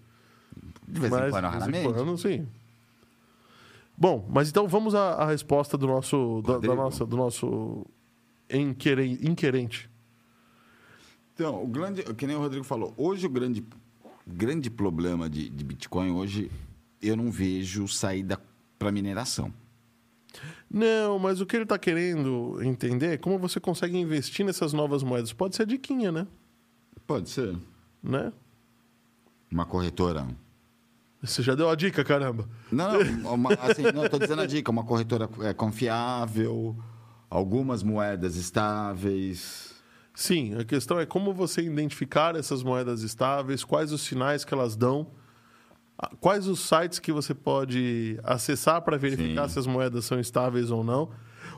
De 0.88 1.00
vez 1.00 1.12
em 1.12 1.16
Mas, 1.18 1.32
quando, 1.32 1.46
de 1.46 1.52
vez 1.52 1.68
em 1.68 1.72
raramente. 1.72 1.94
quando, 1.94 2.18
sim. 2.18 2.48
Bom, 3.98 4.26
mas 4.30 4.50
então 4.50 4.68
vamos 4.68 4.96
à, 4.96 5.14
à 5.16 5.26
resposta 5.28 5.78
do 5.78 5.86
nosso, 5.86 6.42
da, 6.46 6.58
da 6.60 6.74
nossa, 6.76 7.06
do 7.06 7.18
nosso 7.18 7.86
inqueren- 8.50 9.20
inquerente. 9.22 9.90
Então, 11.34 11.62
o 11.62 11.68
grande, 11.68 12.04
que 12.16 12.26
nem 12.26 12.36
o 12.36 12.40
Rodrigo 12.40 12.64
falou, 12.64 12.94
hoje 12.98 13.26
o 13.26 13.30
grande, 13.30 13.64
grande 14.26 14.70
problema 14.70 15.30
de, 15.30 15.50
de 15.50 15.64
Bitcoin, 15.64 16.12
hoje 16.12 16.52
eu 17.02 17.16
não 17.16 17.32
vejo 17.32 17.88
saída 17.88 18.40
para 18.78 18.92
mineração. 18.92 19.54
Não, 20.70 21.20
mas 21.20 21.42
o 21.42 21.46
que 21.46 21.56
ele 21.56 21.64
está 21.64 21.78
querendo 21.78 22.60
entender 22.64 23.08
é 23.14 23.18
como 23.18 23.38
você 23.38 23.60
consegue 23.60 23.98
investir 23.98 24.46
nessas 24.46 24.72
novas 24.72 25.04
moedas. 25.04 25.34
Pode 25.34 25.56
ser 25.56 25.64
a 25.64 25.66
diquinha, 25.66 26.12
né? 26.12 26.26
Pode 27.06 27.30
ser. 27.30 27.58
né? 28.02 28.32
Uma 29.52 29.66
corretora. 29.66 30.26
Você 31.22 31.44
já 31.44 31.54
deu 31.54 31.70
a 31.70 31.76
dica, 31.76 32.04
caramba. 32.04 32.48
Não, 32.72 33.00
uma, 33.34 33.54
assim, 33.56 33.84
não, 33.94 34.06
estou 34.06 34.20
dizendo 34.20 34.42
a 34.42 34.46
dica, 34.46 34.72
uma 34.72 34.84
corretora 34.84 35.30
é, 35.42 35.54
confiável, 35.54 36.76
algumas 37.30 37.84
moedas 37.84 38.38
estáveis. 38.38 39.71
Sim, 40.22 40.54
a 40.54 40.64
questão 40.64 41.00
é 41.00 41.06
como 41.06 41.34
você 41.34 41.64
identificar 41.64 42.36
essas 42.36 42.62
moedas 42.62 43.02
estáveis, 43.02 43.64
quais 43.64 43.92
os 43.92 44.02
sinais 44.02 44.46
que 44.46 44.54
elas 44.54 44.76
dão, 44.76 45.08
quais 46.20 46.46
os 46.46 46.60
sites 46.60 47.00
que 47.00 47.12
você 47.12 47.34
pode 47.34 48.20
acessar 48.24 48.84
para 48.84 48.98
verificar 48.98 49.48
Sim. 49.48 49.54
se 49.54 49.60
as 49.60 49.66
moedas 49.66 50.06
são 50.06 50.20
estáveis 50.20 50.70
ou 50.70 50.84
não. 50.84 51.10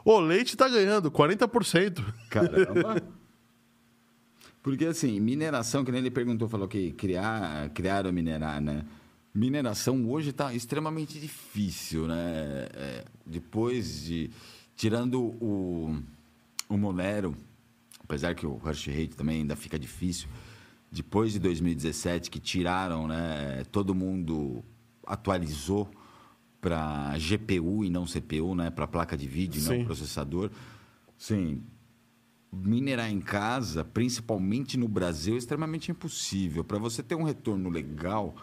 O 0.06 0.18
leite 0.18 0.54
está 0.54 0.70
ganhando 0.70 1.12
40%. 1.12 2.06
Caramba! 2.30 3.04
Porque, 4.64 4.86
assim, 4.86 5.20
mineração, 5.20 5.84
que 5.84 5.92
nem 5.92 6.00
ele 6.00 6.10
perguntou, 6.10 6.48
falou 6.48 6.70
que 6.70 6.94
criar, 6.94 7.70
criar 7.72 8.06
ou 8.06 8.14
minerar, 8.14 8.62
né? 8.62 8.86
Mineração 9.36 10.10
hoje 10.10 10.30
está 10.30 10.54
extremamente 10.54 11.20
difícil, 11.20 12.08
né? 12.08 12.70
É, 12.74 13.06
depois 13.26 14.06
de... 14.06 14.30
Tirando 14.74 15.22
o, 15.22 16.02
o 16.70 16.78
Monero, 16.78 17.36
apesar 18.14 18.36
que 18.36 18.46
o 18.46 18.58
hash 18.58 18.88
rate 18.88 19.16
também 19.16 19.42
ainda 19.42 19.56
fica 19.56 19.80
difícil, 19.80 20.28
depois 20.92 21.34
de 21.34 21.40
2017, 21.40 22.30
que 22.30 22.40
tiraram, 22.40 23.08
né? 23.08 23.64
Todo 23.72 23.96
mundo 23.96 24.64
atualizou 25.06 25.90
para 26.62 27.14
GPU 27.18 27.84
e 27.84 27.90
não 27.90 28.06
CPU, 28.06 28.54
né? 28.54 28.70
Para 28.70 28.86
placa 28.86 29.18
de 29.18 29.28
vídeo 29.28 29.60
e 29.60 29.80
não 29.80 29.86
processador. 29.86 30.52
Sim, 31.18 31.64
minerar 32.52 33.10
em 33.10 33.20
casa, 33.20 33.84
principalmente 33.84 34.78
no 34.78 34.88
Brasil, 34.88 35.34
é 35.34 35.38
extremamente 35.38 35.90
impossível. 35.90 36.64
Para 36.64 36.78
você 36.78 37.02
ter 37.02 37.16
um 37.16 37.24
retorno 37.24 37.70
legal, 37.70 38.36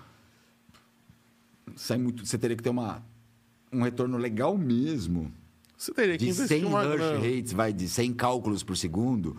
sai 1.76 1.98
muito, 1.98 2.26
você 2.26 2.36
teria 2.36 2.56
que 2.56 2.62
ter 2.62 2.70
uma, 2.70 3.00
um 3.72 3.82
retorno 3.82 4.18
legal 4.18 4.58
mesmo. 4.58 5.32
Você 5.78 5.94
teria 5.94 6.18
que 6.18 6.24
De 6.24 6.30
investir 6.30 6.58
100 6.58 6.64
uma 6.66 6.82
rates, 6.82 7.52
vai 7.52 7.72
de 7.72 7.88
100 7.88 8.12
cálculos 8.12 8.62
por 8.62 8.76
segundo, 8.76 9.36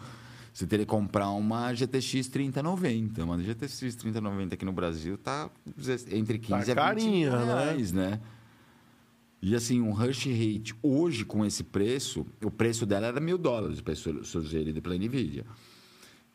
você 0.53 0.67
teria 0.67 0.85
que 0.85 0.89
comprar 0.89 1.29
uma 1.31 1.73
GTX 1.73 2.27
3090. 2.27 3.23
Uma 3.23 3.41
GTX 3.41 3.95
3090 3.95 4.55
aqui 4.55 4.65
no 4.65 4.73
Brasil 4.73 5.17
tá 5.17 5.49
entre 6.11 6.37
15 6.39 6.47
Tá 6.47 6.55
a 6.55 6.59
20 6.59 6.75
carinha, 6.75 7.31
né? 7.31 7.45
reais, 7.45 7.91
né? 7.91 8.19
E 9.41 9.55
assim, 9.55 9.81
um 9.81 9.91
Rush 9.91 10.25
Rate, 10.25 10.75
hoje 10.83 11.25
com 11.25 11.43
esse 11.43 11.63
preço, 11.63 12.25
o 12.43 12.51
preço 12.51 12.85
dela 12.85 13.07
era 13.07 13.19
mil 13.19 13.37
dólares, 13.37 13.81
sugerido 14.23 14.81
pela 14.81 14.95
NVIDIA. 14.95 15.45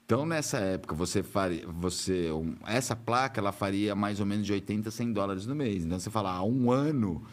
Então, 0.05 0.25
nessa 0.25 0.59
época, 0.59 0.95
você 0.95 1.23
faria, 1.23 1.67
você, 1.67 2.31
um, 2.31 2.55
essa 2.65 2.97
placa 2.97 3.41
ela 3.41 3.53
faria 3.53 3.95
mais 3.95 4.19
ou 4.19 4.27
menos 4.27 4.47
de 4.47 4.53
80 4.53 4.89
a 4.89 4.93
100 4.93 5.13
dólares 5.13 5.47
no 5.47 5.55
mês. 5.55 5.85
Então, 5.85 5.99
você 5.99 6.11
fala, 6.11 6.33
há 6.33 6.45
um 6.45 6.71
ano, 6.71 7.25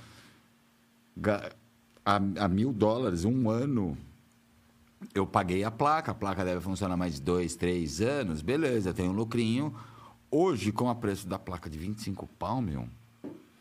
a, 2.05 2.15
a 2.15 2.47
mil 2.47 2.73
dólares, 2.73 3.25
um 3.25 3.49
ano, 3.49 3.97
eu 5.13 5.25
paguei 5.25 5.63
a 5.63 5.71
placa, 5.71 6.11
a 6.11 6.15
placa 6.15 6.43
deve 6.43 6.61
funcionar 6.61 6.97
mais 6.97 7.15
de 7.15 7.21
dois, 7.21 7.55
três 7.55 8.01
anos, 8.01 8.41
beleza, 8.41 8.93
tem 8.93 9.07
um 9.07 9.13
lucrinho. 9.13 9.73
Hoje, 10.29 10.71
com 10.71 10.89
o 10.89 10.95
preço 10.95 11.27
da 11.27 11.37
placa 11.37 11.69
de 11.69 11.77
25 11.77 12.27
pau, 12.39 12.61
meu, 12.61 12.87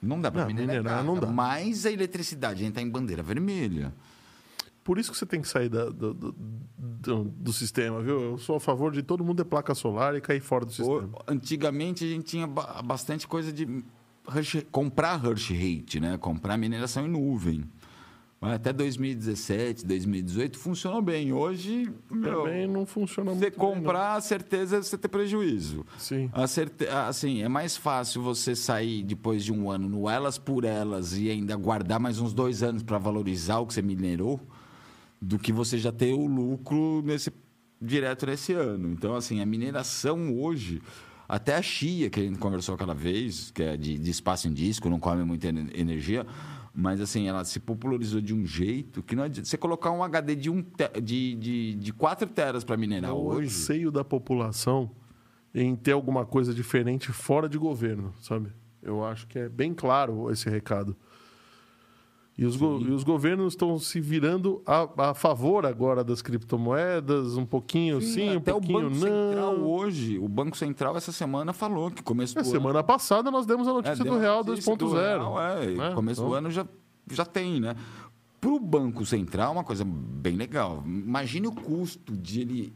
não 0.01 0.21
dá 0.21 0.31
para 0.31 0.47
minerar, 0.47 0.77
minerar 0.77 1.05
não 1.05 1.19
dá. 1.19 1.27
Mas 1.27 1.87
a 1.87 1.93
eletricidade, 1.93 2.55
a 2.55 2.59
gente 2.59 2.71
está 2.71 2.83
em 2.83 2.89
bandeira 2.89 3.23
vermelha. 3.23 3.95
Por 4.85 4.99
isso 4.99 5.13
que 5.13 5.17
você 5.17 5.27
tem 5.27 5.41
que 5.41 5.47
sair 5.47 5.69
da, 5.69 5.85
do, 5.85 6.13
do, 6.13 6.35
do, 6.77 7.25
do, 7.25 7.53
sistema, 7.53 8.03
viu? 8.03 8.21
Eu 8.21 8.39
sou 8.39 8.57
a 8.57 8.61
favor 8.61 8.91
de 8.91 9.03
todo 9.03 9.23
mundo 9.23 9.37
ter 9.37 9.49
placa 9.49 9.75
solar 9.75 10.17
e 10.17 10.21
cair 10.21 10.41
fora 10.41 10.65
do 10.65 10.73
sistema. 10.73 11.09
Antigamente 11.29 12.05
a 12.05 12.09
gente 12.09 12.25
tinha 12.25 12.47
bastante 12.47 13.29
coisa 13.29 13.53
de 13.53 13.85
comprar 14.73 15.25
Hershey 15.25 15.79
Rate, 15.79 16.01
né? 16.01 16.19
Comprar 16.19 16.57
mineração 16.57 17.07
em 17.07 17.11
nuvem. 17.11 17.65
Até 18.43 18.73
2017, 18.73 19.87
2018 19.87 20.59
funcionou 20.59 21.01
bem. 21.01 21.33
Hoje, 21.33 21.89
meu, 22.11 22.43
também 22.43 22.67
não 22.67 22.85
funciona 22.85 23.31
muito. 23.31 23.45
Você 23.45 23.53
comprar, 23.53 24.09
bem, 24.09 24.19
a 24.19 24.21
certeza 24.21 24.79
é 24.79 24.83
você 24.83 24.99
ter 24.99 25.07
prejuízo. 25.07 25.87
Sim. 25.97 26.29
A 26.33 26.49
certe... 26.49 26.89
Assim, 26.89 27.41
é 27.41 27.49
mais 27.49 27.77
fácil 27.77 28.21
você 28.21 28.57
sair 28.57 29.05
depois 29.05 29.45
de 29.45 29.53
um 29.53 29.71
ano 29.71 29.89
no 29.89 30.11
elas 30.11 30.39
por 30.39 30.65
elas 30.65 31.17
e 31.17 31.31
ainda 31.31 31.55
guardar 31.55 32.01
mais 32.01 32.19
uns 32.19 32.35
dois 32.35 32.65
anos 32.65 32.83
para 32.83 32.99
valorizar 32.99 33.61
o 33.61 33.67
que 33.67 33.75
você 33.75 33.83
minerou 33.83 34.41
do 35.21 35.39
que 35.39 35.53
você 35.53 35.79
já 35.79 35.93
ter 35.93 36.13
o 36.13 36.27
lucro 36.27 37.01
nesse 37.05 37.33
direto 37.81 38.27
nesse 38.27 38.55
ano. 38.55 38.91
Então, 38.91 39.15
assim, 39.15 39.41
a 39.41 39.47
mineração 39.47 40.37
hoje, 40.37 40.83
até 41.29 41.55
a 41.55 41.63
Chia, 41.63 42.11
que 42.11 42.19
a 42.19 42.25
gente 42.25 42.41
conversou 42.41 42.75
aquela 42.75 42.95
vez, 42.95 43.53
que 43.53 43.63
é 43.63 43.77
de, 43.77 43.97
de 43.97 44.11
espaço 44.11 44.49
em 44.49 44.53
disco, 44.53 44.91
não 44.91 44.99
come 44.99 45.23
muita 45.23 45.47
energia 45.47 46.27
mas 46.75 47.01
assim, 47.01 47.29
ela 47.29 47.45
se 47.45 47.61
popularizou 47.61 48.21
de 48.21 48.35
um 48.35 48.47
jeito 48.47 49.03
que 49.03 49.15
não 49.15 49.25
adianta. 49.25 49.49
Você 49.49 49.59
colocar 49.59 49.91
um 49.91 50.03
HD 50.03 50.35
de, 50.35 50.51
um 50.51 50.63
te... 50.63 50.89
de, 51.01 51.35
de, 51.35 51.75
de 51.75 51.93
4 51.93 52.29
teras 52.29 52.65
para 52.65 52.77
minerar 52.77 53.11
é 53.11 53.13
o 53.13 53.25
hoje. 53.25 53.49
O 53.49 53.51
seio 53.51 53.91
da 53.91 54.03
população 54.03 54.91
em 55.55 55.77
ter 55.77 55.93
alguma 55.93 56.25
coisa 56.25 56.55
diferente 56.55 57.13
fora 57.13 57.49
de 57.49 57.59
governo, 57.59 58.15
sabe? 58.21 58.51
Eu 58.83 59.05
acho 59.05 59.27
que 59.27 59.39
é 59.39 59.49
bem 59.49 59.75
claro 59.75 60.31
esse 60.31 60.49
recado. 60.49 60.97
E 62.37 62.47
os, 62.47 62.57
go, 62.57 62.81
e 62.81 62.91
os 62.91 63.05
governos 63.05 63.53
estão 63.53 63.79
se 63.79 64.01
virando 64.01 64.63
a, 64.67 65.11
a, 65.11 65.15
favor 65.15 65.67
agora 65.67 66.03
das 66.03 66.23
criptomoedas, 66.23 67.37
um 67.37 67.45
pouquinho 67.45 68.01
sim, 68.01 68.13
sim 68.13 68.37
um 68.37 68.41
pouquinho 68.41 68.79
o 68.79 68.83
Banco 68.83 68.97
não. 68.97 69.01
Central 69.01 69.55
hoje, 69.57 70.19
o 70.19 70.29
Banco 70.29 70.57
Central 70.57 70.97
essa 70.97 71.13
semana 71.13 71.53
falou 71.53 71.91
que 71.91 72.03
começo 72.03 72.39
é, 72.39 72.43
do 72.43 72.49
semana 72.49 72.79
ano... 72.79 72.87
passada 72.87 73.31
nós 73.31 73.45
demos 73.45 73.69
a 73.69 73.73
notícia 73.75 74.03
é, 74.03 74.07
do 74.07 74.19
Real 74.19 74.43
2.0. 74.43 75.63
É, 75.63 75.67
né? 75.73 75.95
começo 75.95 76.23
então... 76.23 76.31
do 76.31 76.35
ano 76.35 76.51
já, 76.51 76.67
já 77.11 77.27
tem, 77.27 77.61
né? 77.61 77.77
Para 78.41 78.51
o 78.51 78.59
Banco 78.59 79.05
Central, 79.05 79.51
é 79.51 79.53
uma 79.53 79.65
coisa 79.65 79.85
bem 79.85 80.35
legal. 80.35 80.83
Imagine 80.87 81.49
o 81.49 81.53
custo 81.53 82.17
de 82.17 82.41
ele, 82.41 82.75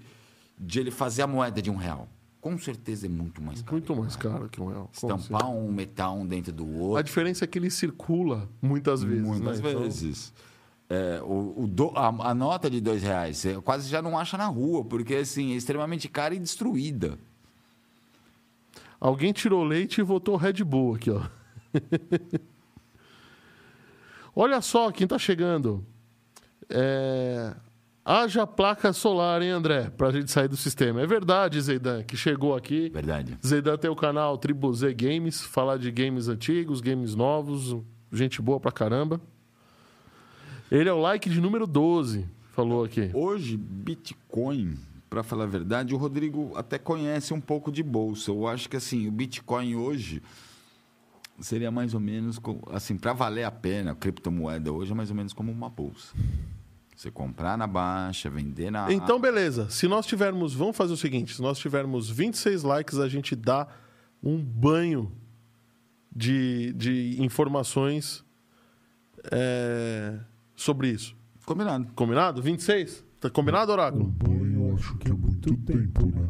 de 0.58 0.80
ele 0.80 0.90
fazer 0.90 1.22
a 1.22 1.26
moeda 1.26 1.62
de 1.62 1.70
um 1.70 1.76
real 1.76 2.08
com 2.40 2.58
certeza 2.58 3.06
é 3.06 3.08
muito 3.08 3.42
mais 3.42 3.60
caro. 3.62 3.72
Muito 3.72 3.96
mais 3.96 4.16
caro 4.16 4.48
que 4.48 4.60
um 4.60 4.68
real. 4.68 4.90
Estampar 4.92 5.50
um 5.50 5.70
metal 5.72 6.16
um 6.16 6.26
dentro 6.26 6.52
do 6.52 6.68
outro. 6.68 6.96
A 6.96 7.02
diferença 7.02 7.44
é 7.44 7.48
que 7.48 7.58
ele 7.58 7.70
circula 7.70 8.48
muitas 8.62 9.02
vezes. 9.02 9.26
Muitas 9.26 9.60
né? 9.60 9.74
vezes. 9.74 10.32
Então... 10.34 10.56
É, 10.88 11.20
o, 11.20 11.64
o 11.64 11.66
do, 11.66 11.90
a, 11.96 12.30
a, 12.30 12.34
nota 12.34 12.70
de 12.70 12.80
dois 12.80 13.02
reais 13.02 13.38
você 13.38 13.60
quase 13.60 13.88
já 13.88 14.00
não 14.00 14.16
acha 14.16 14.38
na 14.38 14.46
rua, 14.46 14.84
porque 14.84 15.16
assim, 15.16 15.52
é 15.52 15.56
extremamente 15.56 16.08
cara 16.08 16.34
e 16.34 16.38
destruída. 16.38 17.18
Alguém 19.00 19.32
tirou 19.32 19.64
leite 19.64 19.98
e 19.98 20.04
votou 20.04 20.36
Red 20.36 20.64
Bull 20.64 20.94
aqui, 20.94 21.10
ó. 21.10 21.22
Olha 24.34 24.60
só 24.60 24.92
quem 24.92 25.04
está 25.04 25.18
chegando. 25.18 25.84
É... 26.68 27.54
Haja 28.08 28.46
placa 28.46 28.92
solar, 28.92 29.42
hein, 29.42 29.50
André? 29.50 29.90
Pra 29.90 30.12
gente 30.12 30.30
sair 30.30 30.46
do 30.46 30.56
sistema. 30.56 31.00
É 31.00 31.06
verdade, 31.08 31.60
Zeidan, 31.60 32.04
que 32.04 32.16
chegou 32.16 32.54
aqui. 32.54 32.88
Verdade. 32.90 33.36
Zeidan 33.44 33.76
tem 33.76 33.90
o 33.90 33.96
canal 33.96 34.38
Tribu 34.38 34.72
Z 34.72 34.94
Games, 34.94 35.40
falar 35.40 35.76
de 35.76 35.90
games 35.90 36.28
antigos, 36.28 36.80
games 36.80 37.16
novos. 37.16 37.76
Gente 38.12 38.40
boa 38.40 38.60
pra 38.60 38.70
caramba. 38.70 39.20
Ele 40.70 40.88
é 40.88 40.92
o 40.92 41.00
like 41.00 41.28
de 41.28 41.40
número 41.40 41.66
12, 41.66 42.24
falou 42.52 42.84
aqui. 42.84 43.10
Hoje, 43.12 43.56
Bitcoin, 43.56 44.78
para 45.10 45.24
falar 45.24 45.42
a 45.42 45.48
verdade, 45.48 45.92
o 45.92 45.98
Rodrigo 45.98 46.52
até 46.54 46.78
conhece 46.78 47.34
um 47.34 47.40
pouco 47.40 47.72
de 47.72 47.82
bolsa. 47.82 48.30
Eu 48.30 48.46
acho 48.46 48.68
que 48.68 48.76
assim, 48.76 49.08
o 49.08 49.10
Bitcoin 49.10 49.74
hoje 49.74 50.22
seria 51.40 51.72
mais 51.72 51.92
ou 51.92 51.98
menos, 51.98 52.40
assim, 52.70 52.96
para 52.96 53.12
valer 53.12 53.42
a 53.42 53.50
pena, 53.50 53.90
a 53.90 53.94
criptomoeda 53.96 54.72
hoje 54.72 54.92
é 54.92 54.94
mais 54.94 55.10
ou 55.10 55.16
menos 55.16 55.32
como 55.32 55.50
uma 55.50 55.68
bolsa. 55.68 56.14
Você 56.96 57.10
comprar 57.10 57.58
na 57.58 57.66
baixa, 57.66 58.30
vender 58.30 58.70
na. 58.70 58.90
Então, 58.90 59.20
beleza. 59.20 59.68
Se 59.68 59.86
nós 59.86 60.06
tivermos. 60.06 60.54
Vamos 60.54 60.74
fazer 60.74 60.94
o 60.94 60.96
seguinte: 60.96 61.34
se 61.34 61.42
nós 61.42 61.58
tivermos 61.58 62.08
26 62.08 62.62
likes, 62.62 62.98
a 62.98 63.06
gente 63.06 63.36
dá 63.36 63.68
um 64.22 64.42
banho 64.42 65.12
de, 66.10 66.72
de 66.72 67.22
informações 67.22 68.24
é, 69.30 70.18
sobre 70.56 70.88
isso. 70.88 71.14
Combinado. 71.44 71.86
Combinado? 71.94 72.42
26? 72.42 73.04
Tá 73.20 73.28
combinado, 73.28 73.70
Oráculo? 73.70 74.06
Um 74.06 74.08
banho 74.08 74.68
eu 74.70 74.74
acho 74.74 74.96
que 74.96 75.10
é 75.10 75.12
muito 75.12 75.54
tempo, 75.58 76.06
né? 76.06 76.28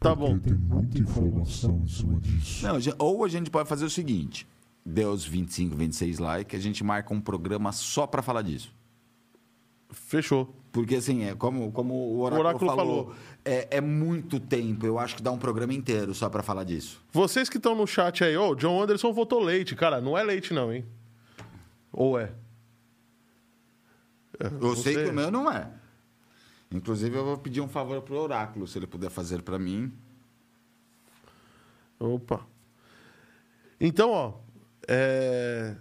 Tá 0.00 0.16
Porque 0.16 0.32
bom. 0.32 0.38
Tem 0.40 0.54
muita 0.54 0.98
informação 0.98 1.82
em 1.84 1.86
cima 1.86 2.20
disso. 2.20 2.66
Não, 2.66 2.76
ou 2.98 3.24
a 3.24 3.28
gente 3.28 3.48
pode 3.48 3.68
fazer 3.68 3.84
o 3.84 3.90
seguinte: 3.90 4.44
deu 4.84 5.12
os 5.12 5.24
25, 5.24 5.76
26 5.76 6.18
likes, 6.18 6.58
a 6.58 6.62
gente 6.62 6.82
marca 6.82 7.14
um 7.14 7.20
programa 7.20 7.70
só 7.70 8.08
para 8.08 8.22
falar 8.22 8.42
disso. 8.42 8.74
Fechou. 9.90 10.54
Porque, 10.72 10.96
assim, 10.96 11.24
é 11.24 11.34
como, 11.34 11.72
como 11.72 11.94
o 11.94 12.20
Oráculo, 12.20 12.44
o 12.44 12.48
Oráculo 12.48 12.70
falou, 12.70 13.04
falou. 13.04 13.16
É, 13.44 13.78
é, 13.78 13.80
muito 13.80 14.38
tempo. 14.38 14.86
Eu 14.86 14.98
acho 14.98 15.16
que 15.16 15.22
dá 15.22 15.32
um 15.32 15.38
programa 15.38 15.74
inteiro 15.74 16.14
só 16.14 16.28
para 16.28 16.42
falar 16.42 16.64
disso. 16.64 17.02
Vocês 17.12 17.48
que 17.48 17.56
estão 17.56 17.74
no 17.74 17.86
chat 17.86 18.22
aí, 18.22 18.36
ô, 18.36 18.50
oh, 18.50 18.54
John 18.54 18.80
Anderson 18.80 19.12
votou 19.12 19.40
leite. 19.40 19.74
Cara, 19.74 20.00
não 20.00 20.16
é 20.16 20.22
leite 20.22 20.54
não, 20.54 20.72
hein? 20.72 20.84
Ou 21.92 22.18
é? 22.18 22.32
é 24.38 24.46
eu 24.60 24.76
sei 24.76 24.94
que 24.94 25.10
o 25.10 25.12
meu 25.12 25.30
não 25.30 25.50
é. 25.50 25.68
Inclusive, 26.70 27.16
eu 27.16 27.24
vou 27.24 27.36
pedir 27.36 27.60
um 27.60 27.68
favor 27.68 28.00
pro 28.02 28.16
Oráculo, 28.16 28.66
se 28.68 28.78
ele 28.78 28.86
puder 28.86 29.10
fazer 29.10 29.42
para 29.42 29.58
mim. 29.58 29.92
Opa. 31.98 32.46
Então, 33.80 34.10
ó, 34.12 34.34
é... 34.86 35.76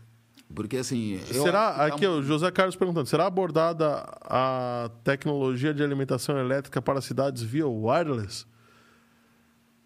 Porque 0.54 0.78
assim. 0.78 1.20
Será. 1.32 1.86
Aqui, 1.86 2.06
o 2.08 2.24
José 2.24 2.50
Carlos 2.52 2.76
perguntando: 2.76 3.08
será 3.08 3.28
abordada 3.28 4.04
a 4.22 4.90
tecnologia 5.04 5.74
de 5.74 5.84
alimentação 5.84 6.38
elétrica 6.38 6.82
para 6.82 7.02
cidades 7.02 7.44
via 7.44 7.68
wireless? 7.68 8.46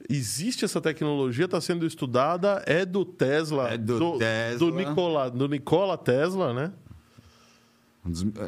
Existe 0.10 0.66
essa 0.66 0.82
tecnologia, 0.82 1.46
está 1.46 1.62
sendo 1.62 1.86
estudada, 1.86 2.62
é 2.66 2.86
do 2.86 3.06
Tesla. 3.06 3.70
É 3.70 3.78
do, 3.78 4.00
do 4.00 4.18
Tesla. 4.18 4.60
Do 4.60 4.76
Nikola, 4.76 5.32
do 5.32 5.48
Nikola 5.48 5.98
Tesla, 5.98 6.54
né? 6.54 6.74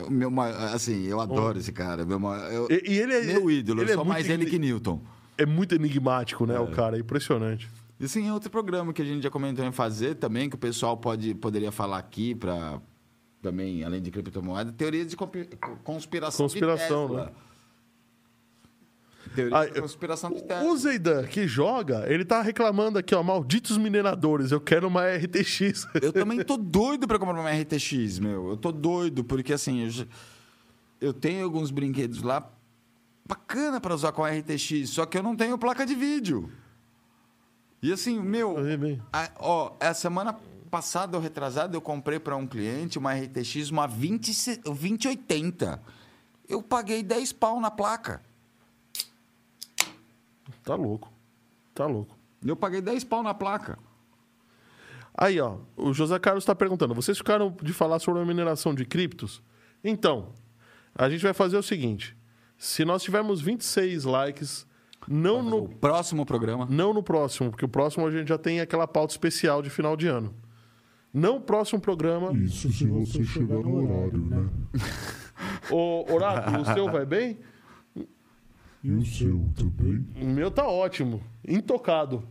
Meu, 0.10 0.30
assim, 0.74 1.06
eu 1.06 1.22
adoro 1.22 1.56
oh. 1.56 1.60
esse 1.60 1.72
cara. 1.72 2.06
Meu, 2.06 2.20
eu, 2.52 2.68
e, 2.70 2.92
e 2.92 3.00
ele 3.00 3.14
é, 3.14 3.24
meu 3.24 3.50
ídolo, 3.50 3.82
ele 3.82 3.92
é 3.92 3.96
só 3.96 4.02
é 4.02 4.06
mais 4.06 4.30
ele 4.30 4.46
que 4.46 4.60
Newton. 4.60 5.02
É 5.38 5.46
muito 5.46 5.74
enigmático, 5.74 6.46
né? 6.46 6.56
É. 6.56 6.60
O 6.60 6.68
cara, 6.68 6.98
é 6.98 7.00
impressionante. 7.00 7.70
E 8.00 8.08
sim, 8.08 8.28
é 8.28 8.34
outro 8.34 8.50
programa 8.50 8.92
que 8.92 9.02
a 9.02 9.06
gente 9.06 9.24
já 9.24 9.30
comentou 9.30 9.64
em 9.66 9.72
fazer 9.72 10.16
também, 10.16 10.50
que 10.50 10.56
o 10.56 10.60
pessoal 10.60 10.98
pode, 10.98 11.34
poderia 11.36 11.72
falar 11.72 11.98
aqui 11.98 12.36
para 12.36 12.82
também, 13.42 13.84
além 13.84 14.02
de 14.02 14.10
criptomoeda, 14.10 14.72
teorias 14.72 15.08
de 15.08 15.16
conspiração. 15.84 16.46
Conspiração, 16.46 17.14
né? 17.14 17.30
Teoria 19.36 19.58
ah, 19.58 19.66
de 19.66 19.82
conspiração 19.82 20.32
de 20.32 20.44
Tesla. 20.44 20.70
O 20.70 20.78
Zeidan, 20.78 21.26
que 21.26 21.48
joga, 21.48 22.06
ele 22.08 22.24
tá 22.24 22.42
reclamando 22.42 22.98
aqui, 22.98 23.14
ó, 23.14 23.22
malditos 23.22 23.78
mineradores, 23.78 24.52
eu 24.52 24.62
quero 24.62 24.88
uma 24.88 25.04
RTX. 25.08 25.88
Eu 26.02 26.12
também 26.14 26.44
tô 26.44 26.58
doido 26.58 27.08
para 27.08 27.20
comprar 27.20 27.40
uma 27.40 27.52
RTX, 27.52 28.20
meu. 28.20 28.50
Eu 28.50 28.58
tô 28.58 28.72
doido, 28.72 29.24
porque 29.24 29.54
assim, 29.54 29.86
eu, 29.86 30.08
eu 31.02 31.14
tenho 31.14 31.44
alguns 31.44 31.70
brinquedos 31.72 32.22
lá 32.22 32.50
bacana 33.28 33.82
para 33.82 33.94
usar 33.94 34.12
com 34.12 34.24
a 34.24 34.30
RTX, 34.30 34.90
só 34.90 35.06
que 35.06 35.18
eu 35.18 35.24
não 35.24 35.36
tenho 35.36 35.58
placa 35.58 35.86
de 35.86 35.96
vídeo. 35.96 36.50
E 37.82 37.92
assim, 37.92 38.20
meu, 38.20 38.56
a, 39.14 39.30
ó, 39.40 39.76
a 39.80 39.94
semana 39.94 40.36
passada 40.72 41.16
ou 41.16 41.24
retrasada 41.24 41.76
eu 41.76 41.82
comprei 41.82 42.20
para 42.20 42.36
um 42.36 42.48
cliente 42.48 42.98
uma 42.98 43.14
RTX 43.14 43.70
uma 43.70 43.88
20, 43.88 44.62
2080. 44.62 45.82
Eu 46.48 46.62
paguei 46.62 47.04
10 47.04 47.32
pau 47.34 47.60
na 47.60 47.72
placa. 47.72 48.22
Tá 50.64 50.76
louco. 50.76 51.12
Tá 51.74 51.86
louco. 51.86 52.16
Eu 52.44 52.56
paguei 52.56 52.82
10 52.82 53.04
pau 53.04 53.24
na 53.24 53.34
placa. 53.34 53.78
Aí, 55.18 55.40
ó, 55.40 55.60
o 55.78 55.94
José 55.94 56.20
Carlos 56.20 56.44
está 56.44 56.54
perguntando: 56.54 56.94
vocês 56.94 57.18
ficaram 57.18 57.56
de 57.62 57.72
falar 57.72 58.00
sobre 58.00 58.22
a 58.22 58.26
mineração 58.26 58.76
de 58.76 58.84
criptos? 58.86 59.42
Então, 59.84 60.34
a 60.94 61.10
gente 61.10 61.22
vai 61.22 61.34
fazer 61.34 61.58
o 61.58 61.64
seguinte: 61.64 62.16
se 62.58 62.84
nós 62.84 63.02
tivermos 63.02 63.40
26 63.40 64.04
likes, 64.04 64.68
não 65.08 65.42
no, 65.44 65.68
próximo 65.70 66.26
programa. 66.26 66.68
não 66.70 66.94
no 66.94 67.04
próximo, 67.04 67.50
porque 67.50 67.66
o 67.66 67.70
próximo 67.70 68.06
a 68.08 68.12
gente 68.12 68.28
já 68.28 68.38
tem 68.38 68.60
aquela 68.60 68.88
pauta 68.88 69.14
especial 69.14 69.62
de 69.62 69.70
final 69.70 69.96
de 69.96 70.08
ano. 70.08 70.34
Não 71.14 71.38
o 71.38 71.42
próximo 71.42 71.80
programa. 71.80 72.34
Isso 72.34 72.72
se 72.72 72.86
você 72.86 73.24
chegar 73.24 73.60
no 73.60 73.84
horário, 73.84 74.18
né? 74.26 74.50
O 75.70 76.06
Oráculo, 76.14 76.62
o 76.62 76.66
seu 76.66 76.90
vai 76.90 77.06
bem? 77.06 77.38
E 78.84 78.92
o 78.92 79.06
seu 79.06 79.50
também? 79.56 80.06
O 80.22 80.26
meu 80.26 80.50
tá 80.50 80.68
ótimo. 80.68 81.22
Intocado. 81.46 82.24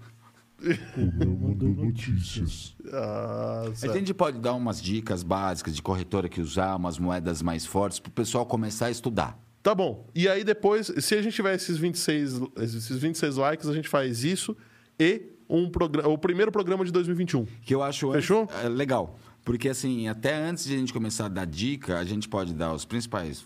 O 0.97 1.19
meu 1.19 1.37
mandou 1.37 1.69
notícias. 1.69 2.75
Ah, 2.93 3.65
A 3.83 3.89
gente 3.89 4.15
pode 4.15 4.39
dar 4.39 4.55
umas 4.55 4.81
dicas 4.81 5.23
básicas 5.23 5.75
de 5.75 5.83
corretora 5.83 6.29
que 6.29 6.41
usar, 6.41 6.77
umas 6.77 6.99
moedas 6.99 7.43
mais 7.43 7.67
fortes, 7.67 7.99
para 7.99 8.09
o 8.09 8.13
pessoal 8.13 8.47
começar 8.47 8.87
a 8.87 8.91
estudar. 8.91 9.39
Tá 9.65 9.75
bom. 9.75 10.07
E 10.15 10.29
aí 10.29 10.45
depois, 10.45 10.93
se 10.99 11.15
a 11.15 11.23
gente 11.23 11.35
tiver 11.35 11.55
esses 11.55 11.79
26, 11.79 12.39
esses 12.59 12.99
26 12.99 13.37
likes, 13.37 13.67
a 13.67 13.73
gente 13.73 13.89
faz 13.89 14.23
isso 14.23 14.55
e 15.01 15.23
um 15.49 15.71
programa, 15.71 16.09
o 16.09 16.19
primeiro 16.19 16.53
programa 16.53 16.85
de 16.85 16.93
2021. 16.93 17.47
Que 17.63 17.75
eu 17.75 17.83
acho 17.83 18.13
Fechou? 18.13 18.47
é, 18.63 18.69
legal. 18.69 19.19
Porque, 19.43 19.69
assim, 19.71 20.07
até 20.07 20.35
antes 20.35 20.65
de 20.67 20.75
a 20.75 20.79
gente 20.79 20.93
começar 20.93 21.27
a 21.27 21.29
dar 21.29 21.47
dica, 21.47 21.99
a 21.99 22.05
gente 22.05 22.29
pode 22.29 22.53
dar 22.55 22.73
os 22.75 22.85
principais. 22.85 23.45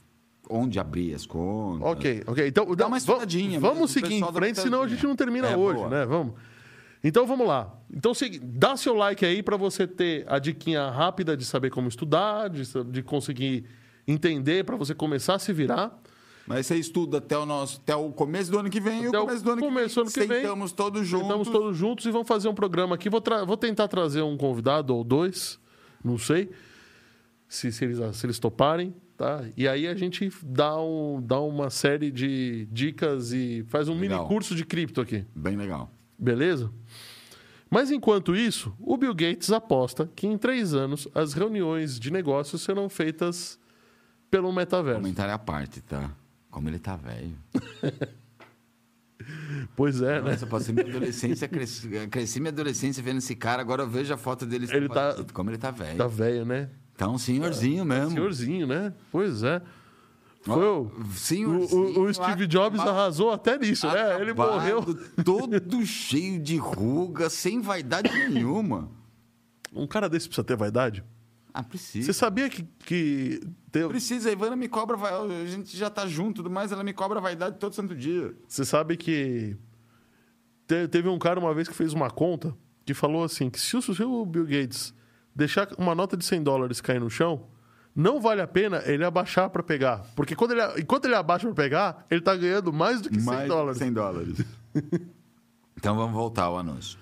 Onde 0.50 0.78
abrir 0.80 1.14
as 1.14 1.24
contas. 1.26 1.86
Ok, 1.86 2.22
ok. 2.26 2.46
Então, 2.48 2.64
Dá 2.74 2.86
uma 2.86 2.92
va- 2.92 2.96
estudadinha 2.98 3.60
Vamos 3.60 3.90
seguir 3.90 4.14
em 4.14 4.32
frente, 4.32 4.56
uma 4.58 4.62
senão 4.64 4.82
a 4.82 4.88
gente 4.88 5.04
não 5.06 5.14
termina 5.14 5.48
É, 5.48 5.56
hoje, 5.56 5.76
boa. 5.76 5.88
né? 5.90 6.04
Vamos. 6.06 6.34
Então 7.04 7.26
vamos 7.26 7.46
lá. 7.46 7.78
Então 7.94 8.12
dá 8.42 8.76
seu 8.76 8.94
like 8.94 9.24
aí 9.24 9.40
para 9.42 9.56
você 9.56 9.86
ter 9.86 10.24
a 10.26 10.38
diquinha 10.40 10.88
rápida 10.90 11.36
de 11.36 11.44
saber 11.44 11.70
como 11.70 11.86
estudar, 11.86 12.48
de, 12.48 12.62
de 12.90 13.02
conseguir 13.02 13.66
entender, 14.06 14.64
para 14.64 14.74
você 14.74 14.94
começar 14.94 15.34
a 15.34 15.38
se 15.38 15.52
virar. 15.52 16.00
Mas 16.48 16.66
você 16.66 16.76
estuda 16.76 17.18
até 17.18 17.36
o, 17.36 17.44
nosso, 17.44 17.78
até 17.82 17.94
o 17.94 18.10
começo 18.10 18.50
do 18.50 18.58
ano 18.58 18.70
que 18.70 18.80
vem 18.80 19.02
e 19.02 19.06
o 19.06 19.08
Até 19.10 19.20
começo 19.20 19.44
do 19.44 19.50
ano 19.50 19.60
começo 19.60 19.94
do 19.96 20.00
ano 20.00 20.10
que 20.10 20.20
que 20.20 20.26
vem. 20.26 20.40
Sentamos 20.40 20.72
todos 20.72 21.06
juntos. 21.06 21.26
Estamos 21.26 21.48
todos 21.48 21.76
juntos 21.76 22.06
e 22.06 22.10
vamos 22.10 22.26
fazer 22.26 22.48
um 22.48 22.54
programa 22.54 22.94
aqui. 22.94 23.10
Vou, 23.10 23.22
vou 23.46 23.56
tentar 23.56 23.86
trazer 23.86 24.22
um 24.22 24.34
convidado 24.36 24.96
ou 24.96 25.04
dois, 25.04 25.60
não 26.02 26.16
sei, 26.16 26.50
se, 27.46 27.70
se 27.70 27.84
eles, 27.84 27.98
se 28.16 28.24
eles 28.24 28.38
toparem. 28.38 28.94
Tá? 29.14 29.44
E 29.56 29.68
aí 29.68 29.86
a 29.86 29.94
gente 29.94 30.30
dá, 30.42 30.80
um, 30.80 31.20
dá 31.20 31.40
uma 31.40 31.70
série 31.70 32.10
de 32.10 32.66
dicas 32.72 33.32
e 33.32 33.64
faz 33.68 33.88
um 33.88 33.98
Legal. 33.98 34.20
mini 34.20 34.28
curso 34.28 34.54
de 34.54 34.64
cripto 34.64 35.00
aqui. 35.00 35.26
Bem 35.34 35.56
legal. 35.56 35.90
Beleza? 36.18 36.72
Mas 37.68 37.90
enquanto 37.90 38.34
isso, 38.34 38.74
o 38.78 38.96
Bill 38.96 39.14
Gates 39.14 39.52
aposta 39.52 40.10
que 40.16 40.26
em 40.26 40.38
três 40.38 40.72
anos 40.72 41.06
as 41.14 41.34
reuniões 41.34 41.98
de 42.00 42.10
negócios 42.10 42.62
serão 42.62 42.88
feitas 42.88 43.58
pelo 44.30 44.52
metaverso. 44.52 45.00
Comentário 45.00 45.34
à 45.34 45.38
parte, 45.38 45.82
tá? 45.82 46.10
Como 46.50 46.68
ele 46.68 46.78
tá 46.78 46.96
velho. 46.96 47.36
Pois 49.74 50.00
é, 50.00 50.22
né? 50.22 50.30
Nossa, 50.30 50.44
eu 50.44 50.48
passei 50.48 50.72
minha 50.72 50.86
adolescência, 50.86 51.48
cresci, 51.48 51.88
cresci 52.08 52.40
minha 52.40 52.52
adolescência 52.52 53.02
vendo 53.02 53.18
esse 53.18 53.34
cara, 53.34 53.60
agora 53.60 53.82
eu 53.82 53.88
vejo 53.88 54.14
a 54.14 54.16
foto 54.16 54.46
dele. 54.46 54.66
Ele 54.72 54.88
tá- 54.88 55.16
Como 55.32 55.50
ele 55.50 55.58
tá 55.58 55.70
velho. 55.70 55.98
Tá 55.98 56.06
velho, 56.06 56.44
né? 56.44 56.70
Tá 56.96 57.08
um 57.08 57.18
senhorzinho 57.18 57.84
mesmo. 57.84 58.12
Senhorzinho, 58.12 58.66
né? 58.66 58.92
Pois 59.10 59.42
é. 59.42 59.60
Foi 60.42 60.64
o, 60.64 60.90
o, 60.90 61.74
o- 61.74 62.02
o 62.04 62.14
Steve 62.14 62.46
Jobs 62.46 62.78
acabado- 62.80 62.96
arrasou 62.96 63.32
até 63.32 63.58
nisso, 63.58 63.86
né? 63.88 64.20
Ele 64.20 64.32
morreu. 64.32 64.82
todo 65.24 65.84
cheio 65.84 66.40
de 66.40 66.56
ruga, 66.56 67.28
sem 67.28 67.60
vaidade 67.60 68.08
nenhuma. 68.28 68.88
Um 69.74 69.86
cara 69.86 70.08
desse 70.08 70.26
precisa 70.28 70.44
ter 70.44 70.56
vaidade? 70.56 71.04
Ah, 71.54 71.62
precisa. 71.62 72.06
Você 72.06 72.12
sabia 72.12 72.48
que, 72.48 72.62
que 72.84 73.40
Precisa, 73.88 74.28
a 74.28 74.32
Ivana 74.32 74.56
me 74.56 74.68
cobra, 74.68 74.96
vai- 74.96 75.12
a 75.12 75.46
gente 75.46 75.76
já 75.76 75.88
tá 75.90 76.06
junto 76.06 76.32
e 76.32 76.34
tudo 76.36 76.50
mais, 76.50 76.72
ela 76.72 76.82
me 76.84 76.92
cobra 76.92 77.20
vaidade 77.20 77.58
todo 77.58 77.74
santo 77.74 77.94
dia. 77.94 78.34
Você 78.46 78.64
sabe 78.64 78.96
que 78.96 79.56
te- 80.66 80.88
teve 80.88 81.08
um 81.08 81.18
cara 81.18 81.38
uma 81.38 81.52
vez 81.54 81.68
que 81.68 81.74
fez 81.74 81.92
uma 81.92 82.10
conta 82.10 82.54
que 82.84 82.94
falou 82.94 83.24
assim: 83.24 83.50
que 83.50 83.60
se 83.60 83.76
o, 83.76 83.82
se 83.82 84.02
o 84.02 84.24
Bill 84.26 84.44
Gates 84.46 84.94
deixar 85.34 85.68
uma 85.78 85.94
nota 85.94 86.16
de 86.16 86.24
100 86.24 86.42
dólares 86.42 86.80
cair 86.80 87.00
no 87.00 87.10
chão, 87.10 87.46
não 87.94 88.20
vale 88.20 88.40
a 88.40 88.46
pena 88.46 88.82
ele 88.86 89.04
abaixar 89.04 89.50
para 89.50 89.62
pegar. 89.62 90.04
Porque 90.16 90.34
quando 90.34 90.52
ele, 90.52 90.62
enquanto 90.80 91.04
ele 91.04 91.14
abaixa 91.14 91.46
para 91.46 91.54
pegar, 91.54 92.06
ele 92.10 92.20
tá 92.20 92.34
ganhando 92.36 92.72
mais 92.72 93.00
do 93.00 93.08
que 93.10 93.16
100 93.20 93.24
Mais 93.24 93.48
dólares. 93.48 93.78
100 93.78 93.92
dólares. 93.92 94.44
então 95.76 95.94
vamos 95.96 96.12
voltar 96.12 96.44
ao 96.44 96.58
anúncio. 96.58 96.98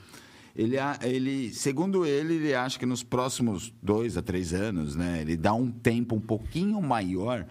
Ele, 0.56 0.76
ele, 1.02 1.52
segundo 1.52 2.06
ele, 2.06 2.36
ele 2.36 2.54
acha 2.54 2.78
que 2.78 2.86
nos 2.86 3.02
próximos 3.02 3.74
dois 3.82 4.16
a 4.16 4.22
três 4.22 4.54
anos, 4.54 4.96
né, 4.96 5.20
ele 5.20 5.36
dá 5.36 5.52
um 5.52 5.70
tempo 5.70 6.16
um 6.16 6.20
pouquinho 6.20 6.80
maior. 6.80 7.46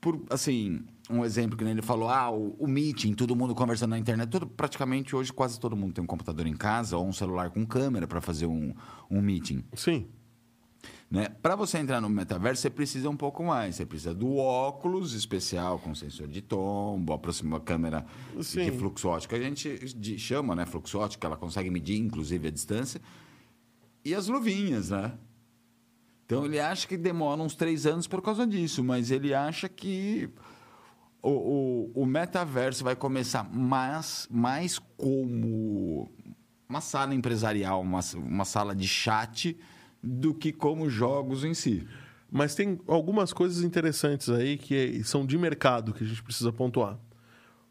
Por, 0.00 0.22
assim, 0.30 0.84
um 1.10 1.24
exemplo 1.24 1.58
que 1.58 1.64
ele 1.64 1.82
falou, 1.82 2.08
ah, 2.08 2.30
o, 2.30 2.54
o 2.56 2.68
meeting, 2.68 3.14
todo 3.14 3.34
mundo 3.34 3.52
conversando 3.52 3.90
na 3.90 3.98
internet, 3.98 4.30
todo, 4.30 4.46
praticamente 4.46 5.16
hoje 5.16 5.32
quase 5.32 5.58
todo 5.58 5.76
mundo 5.76 5.94
tem 5.94 6.04
um 6.04 6.06
computador 6.06 6.46
em 6.46 6.56
casa 6.56 6.96
ou 6.96 7.04
um 7.04 7.12
celular 7.12 7.50
com 7.50 7.66
câmera 7.66 8.06
para 8.06 8.20
fazer 8.20 8.46
um, 8.46 8.72
um 9.10 9.20
meeting. 9.20 9.64
Sim. 9.74 10.06
Né? 11.08 11.28
Para 11.28 11.54
você 11.54 11.78
entrar 11.78 12.00
no 12.00 12.08
metaverso, 12.08 12.62
você 12.62 12.70
precisa 12.70 13.08
um 13.08 13.16
pouco 13.16 13.44
mais. 13.44 13.76
Você 13.76 13.86
precisa 13.86 14.12
do 14.12 14.36
óculos 14.36 15.12
especial 15.12 15.78
com 15.78 15.94
sensor 15.94 16.26
de 16.26 16.42
tombo, 16.42 17.12
aproxima 17.12 17.58
a 17.58 17.60
câmera 17.60 18.04
Sim. 18.42 18.64
de 18.64 18.72
fluxo 18.72 19.08
óptico. 19.08 19.34
A 19.34 19.40
gente 19.40 20.18
chama, 20.18 20.54
né, 20.54 20.66
fluxo 20.66 20.98
óptico, 20.98 21.24
ela 21.24 21.36
consegue 21.36 21.70
medir, 21.70 21.98
inclusive, 21.98 22.48
a 22.48 22.50
distância. 22.50 23.00
E 24.04 24.14
as 24.14 24.26
luvinhas, 24.26 24.90
né? 24.90 25.12
Então, 26.24 26.44
ele 26.44 26.58
acha 26.58 26.88
que 26.88 26.96
demora 26.96 27.40
uns 27.40 27.54
três 27.54 27.86
anos 27.86 28.08
por 28.08 28.20
causa 28.20 28.44
disso, 28.44 28.82
mas 28.82 29.12
ele 29.12 29.32
acha 29.32 29.68
que 29.68 30.28
o, 31.22 31.30
o, 31.30 32.02
o 32.02 32.06
metaverso 32.06 32.82
vai 32.82 32.96
começar 32.96 33.44
mais, 33.52 34.26
mais 34.28 34.80
como 34.96 36.10
uma 36.68 36.80
sala 36.80 37.14
empresarial, 37.14 37.80
uma, 37.80 38.00
uma 38.16 38.44
sala 38.44 38.74
de 38.74 38.88
chat, 38.88 39.56
do 40.06 40.32
que 40.32 40.52
como 40.52 40.88
jogos 40.88 41.44
em 41.44 41.52
si. 41.54 41.86
Mas 42.30 42.54
tem 42.54 42.78
algumas 42.86 43.32
coisas 43.32 43.62
interessantes 43.62 44.28
aí 44.28 44.56
que 44.56 45.02
são 45.04 45.24
de 45.24 45.36
mercado 45.36 45.92
que 45.92 46.04
a 46.04 46.06
gente 46.06 46.22
precisa 46.22 46.52
pontuar. 46.52 46.98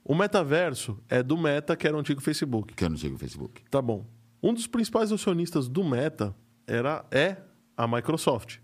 O 0.03 0.13
metaverso 0.13 0.99
é 1.09 1.23
do 1.23 1.37
Meta, 1.37 1.75
que 1.75 1.87
era 1.87 1.95
o 1.95 1.99
antigo 1.99 2.21
Facebook. 2.21 2.73
Que 2.75 2.83
eu 2.83 2.89
não 2.89 2.95
digo 2.95 3.17
Facebook. 3.17 3.63
Tá 3.71 3.81
bom. 3.81 4.05
Um 4.41 4.53
dos 4.53 4.67
principais 4.67 5.11
acionistas 5.11 5.67
do 5.67 5.83
Meta 5.83 6.35
era, 6.67 7.03
é 7.09 7.37
a 7.75 7.87
Microsoft. 7.87 8.59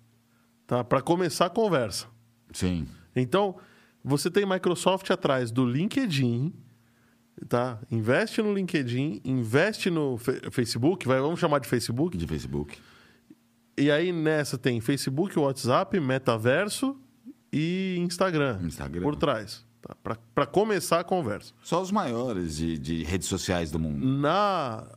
Tá? 0.68 0.84
Para 0.84 1.02
começar 1.02 1.48
a 1.48 1.50
conversa. 1.50 2.08
Sim. 2.54 2.88
Então, 3.16 3.58
você 4.04 4.30
tem 4.30 4.46
Microsoft 4.46 5.10
atrás 5.10 5.52
do 5.52 5.66
LinkedIn, 5.66 6.54
tá? 7.48 7.80
Investe 7.90 8.42
no 8.42 8.54
LinkedIn, 8.54 9.22
investe 9.26 9.90
no 9.90 10.18
Facebook, 10.52 11.08
vai, 11.08 11.20
vamos 11.20 11.40
chamar 11.40 11.60
de 11.60 11.68
Facebook. 11.68 12.18
De 12.18 12.28
Facebook. 12.28 12.78
E 13.78 13.90
aí 13.90 14.12
nessa 14.12 14.58
tem 14.58 14.80
Facebook, 14.82 15.38
WhatsApp, 15.40 16.00
Metaverso 16.00 16.98
e 17.52 17.96
Instagram, 18.00 18.60
Instagram. 18.64 19.02
por 19.02 19.16
trás. 19.16 19.66
Tá? 19.82 19.96
Para 20.36 20.46
começar 20.46 21.00
a 21.00 21.04
conversa. 21.04 21.54
Só 21.64 21.82
os 21.82 21.92
maiores 21.92 22.58
de, 22.58 22.78
de 22.78 23.04
redes 23.04 23.28
sociais 23.28 23.72
do 23.72 23.80
mundo. 23.80 24.06
Na 24.06 24.88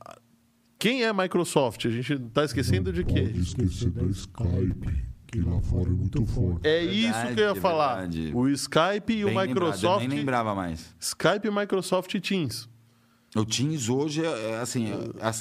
quem 0.78 1.02
é 1.04 1.12
Microsoft? 1.12 1.86
A 1.86 1.90
gente 1.90 2.18
tá 2.34 2.44
esquecendo 2.44 2.92
de 2.92 3.02
Pode 3.02 3.14
quê? 3.14 3.38
esquecer 3.38 3.88
da 3.90 4.02
Skype, 4.04 5.04
que 5.26 5.40
lá 5.40 5.58
fora 5.62 5.88
é 5.88 5.92
muito 5.92 6.26
forte. 6.26 6.66
É 6.68 6.82
isso 6.84 7.12
que 7.12 7.16
eu 7.16 7.28
ia 7.28 7.34
Verdade, 7.54 7.60
falar. 7.60 7.94
verdade. 8.02 8.30
O 8.34 8.46
Skype 8.50 9.12
e 9.14 9.24
o 9.24 9.28
Bem 9.28 9.36
lembrado, 9.38 9.48
eu 9.48 9.48
Microsoft. 9.48 10.06
nem 10.06 10.18
lembrava 10.18 10.54
mais. 10.54 10.94
Skype, 11.00 11.50
Microsoft 11.50 12.12
e 12.14 12.20
Teams. 12.20 12.68
O 13.34 13.44
Teams 13.44 13.88
hoje, 13.88 14.24
é, 14.24 14.50
é, 14.50 14.60
assim, 14.60 14.86
é, 14.86 14.94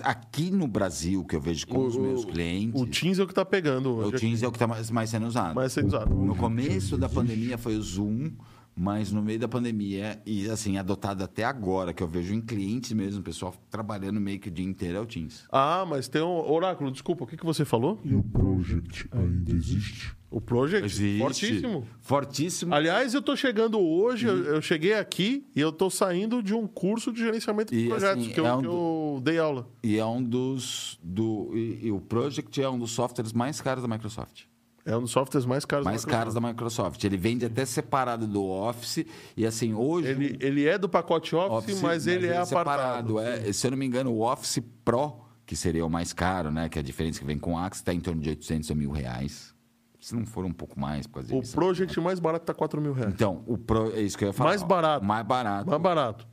aqui 0.04 0.50
no 0.50 0.68
Brasil, 0.68 1.24
que 1.24 1.36
eu 1.36 1.42
vejo 1.42 1.68
com 1.68 1.86
os 1.86 1.96
meus 1.96 2.26
clientes, 2.26 2.82
O 2.82 2.88
Teams 2.88 3.20
é 3.20 3.24
o 3.24 3.28
que 3.28 3.34
tá 3.34 3.46
pegando 3.46 3.90
o 3.92 3.98
hoje. 3.98 4.18
Teams 4.18 4.42
é 4.42 4.48
o 4.48 4.52
que 4.52 4.56
está 4.58 4.66
mais, 4.66 4.90
mais 4.90 5.10
sendo 5.12 5.28
usado. 5.28 5.54
Mais 5.54 5.72
sendo 5.72 5.88
usado. 5.88 6.14
No 6.14 6.36
começo 6.36 6.98
da 6.98 7.08
pandemia 7.08 7.58
foi 7.58 7.76
o 7.76 7.82
Zoom, 7.82 8.32
mas 8.76 9.12
no 9.12 9.22
meio 9.22 9.40
da 9.40 9.48
pandemia, 9.48 10.22
e 10.26 10.50
assim, 10.50 10.78
adotado 10.78 11.24
até 11.24 11.44
agora, 11.44 11.94
que 11.94 12.02
eu 12.02 12.08
vejo 12.08 12.34
em 12.34 12.42
clientes 12.42 12.92
mesmo, 12.92 13.22
o 13.22 13.24
pessoal 13.24 13.54
trabalhando 13.70 14.20
meio 14.20 14.40
que 14.40 14.50
o 14.50 14.52
dia 14.52 14.66
inteiro, 14.66 14.98
é 14.98 15.02
o 15.02 15.06
Teams. 15.06 15.46
Ah, 15.52 15.86
mas 15.88 16.08
tem 16.08 16.22
um. 16.22 16.52
Oráculo, 16.52 16.92
desculpa, 16.92 17.24
o 17.24 17.28
que, 17.28 17.38
que 17.38 17.46
você 17.46 17.64
falou? 17.64 18.00
E 18.04 18.14
o 18.14 18.24
Project 18.24 19.08
ainda 19.12 19.52
existe? 19.52 20.16
O 20.30 20.42
Project? 20.42 20.86
Existe. 20.86 21.20
Fortíssimo. 21.20 21.88
Fortíssimo. 22.02 22.74
Aliás, 22.74 23.14
eu 23.14 23.22
tô 23.22 23.36
chegando 23.36 23.80
hoje, 23.80 24.26
eu, 24.26 24.44
eu 24.46 24.62
cheguei 24.64 24.96
aqui 24.96 25.46
e 25.56 25.60
eu 25.62 25.72
tô 25.72 25.92
saindo 25.92 26.42
de 26.42 26.56
um 26.56 26.66
curso 26.66 27.14
de 27.14 27.20
gerenciamento 27.20 27.72
de 27.72 27.86
E, 27.86 27.88
projetos 27.88 28.24
assim, 28.24 28.34
que, 28.34 28.40
eu, 28.40 28.48
é 28.48 28.56
um 28.56 28.62
que 28.62 28.68
eu 28.68 29.22
dei 29.24 29.38
aula. 29.38 29.70
E 29.84 30.00
é 30.00 30.06
um 30.06 30.24
dos. 30.24 31.00
Do, 31.04 31.52
e, 31.54 31.86
e 31.88 31.92
o 31.92 32.02
Project 32.02 32.60
é 32.60 32.68
um 32.68 32.80
dos 32.80 32.92
softwares 32.92 33.32
mais 33.32 33.62
caros 33.62 33.84
da 33.84 33.88
Microsoft. 33.88 34.46
É 34.86 34.98
um 34.98 35.02
dos 35.02 35.12
softwares 35.12 35.46
mais 35.46 35.64
caros 35.64 35.86
Mais 35.86 36.04
da 36.04 36.12
caros 36.12 36.34
da 36.34 36.42
Microsoft. 36.42 37.02
Ele 37.04 37.16
vende 37.16 37.46
até 37.46 37.64
separado 37.66 38.28
do 38.28 38.44
Office. 38.46 39.06
E 39.38 39.46
assim, 39.46 39.74
hoje. 39.74 40.10
Ele, 40.10 40.38
ele 40.42 40.66
é 40.68 40.78
do 40.78 40.90
pacote 40.90 41.34
Office, 41.36 41.52
Office, 41.76 41.82
mas 41.82 42.06
ele 42.06 42.28
é 42.28 42.38
apartado. 42.38 43.14
separado. 43.16 43.20
É, 43.20 43.54
se 43.54 43.66
eu 43.66 43.72
não 43.72 43.78
me 43.78 43.86
engano, 43.86 44.12
o 44.12 44.22
Office 44.30 44.62
Pro, 44.84 45.14
que 45.46 45.56
seria 45.56 45.86
o 45.86 45.90
mais 45.90 46.12
caro, 46.12 46.52
né? 46.52 46.68
Que 46.68 46.80
é 46.80 46.82
a 46.82 46.84
diferença 46.84 47.18
que 47.20 47.26
vem 47.26 47.38
com 47.40 47.54
o 47.54 47.58
Axis, 47.58 47.82
está 47.82 47.94
em 47.94 48.00
torno 48.02 48.22
de 48.22 48.30
800 48.30 48.70
a 48.72 48.76
mil 48.76 48.92
reais. 48.92 49.54
Se 50.02 50.14
não 50.14 50.26
for 50.26 50.44
um 50.44 50.52
pouco 50.52 50.78
mais, 50.78 51.08
por 51.08 51.14
causa 51.14 51.30
de 51.30 51.34
O 51.34 51.38
emissão. 51.38 51.56
Project 51.56 52.02
mais 52.02 52.20
barato 52.20 52.46
tá 52.46 52.54
4 52.54 52.82
mil 52.82 52.92
reais. 52.92 53.14
Então, 53.14 53.42
o 53.48 53.58
Pro, 53.58 53.90
é 53.96 54.02
isso 54.02 54.18
que 54.18 54.26
eu 54.26 54.28
ia 54.28 54.34
falar. 54.34 54.50
Mais 54.50 54.62
barato. 54.64 55.06
Mais 55.06 55.26
barato. 55.26 55.70
Mais 55.70 55.82
barato. 55.82 56.28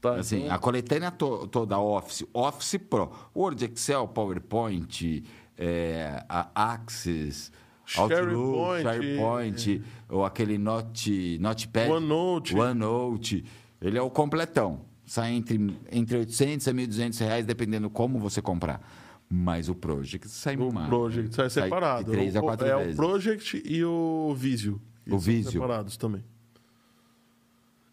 Tá, 0.00 0.14
Assim, 0.16 0.44
então- 0.44 0.54
a 0.54 0.58
coletânea 0.58 1.10
to- 1.10 1.46
toda 1.48 1.78
Office, 1.78 2.24
Office 2.32 2.78
Pro, 2.78 3.12
Word, 3.36 3.62
Excel, 3.66 4.08
PowerPoint, 4.08 5.22
é, 5.64 6.24
a 6.28 6.72
Access, 6.72 7.50
Outlook, 7.96 8.82
SharePoint, 8.82 9.82
ou 10.08 10.24
aquele 10.24 10.58
Note, 10.58 11.38
Notepad, 11.40 11.88
OneNote. 11.90 12.56
OneNote, 12.56 13.44
ele 13.80 13.96
é 13.98 14.02
o 14.02 14.10
completão. 14.10 14.80
Sai 15.04 15.32
entre, 15.32 15.76
entre 15.90 16.16
800 16.18 16.66
a 16.68 16.72
1.200 16.72 17.18
reais, 17.20 17.44
dependendo 17.46 17.90
como 17.90 18.18
você 18.18 18.40
comprar. 18.40 18.80
Mas 19.28 19.68
o 19.68 19.74
Project 19.74 20.28
sai 20.28 20.56
O 20.56 20.72
mais. 20.72 20.88
Project 20.88 21.34
sai 21.34 21.50
separado. 21.50 22.04
de 22.04 22.10
três 22.10 22.34
o, 22.34 22.38
a 22.38 22.40
quatro 22.42 22.66
é 22.66 22.76
vezes. 22.76 22.94
o 22.94 22.96
Project 22.96 23.62
e 23.64 23.84
o 23.84 24.34
Visio. 24.36 24.80
O 25.10 25.18
Visio. 25.18 25.50
separados 25.52 25.96
também. 25.96 26.24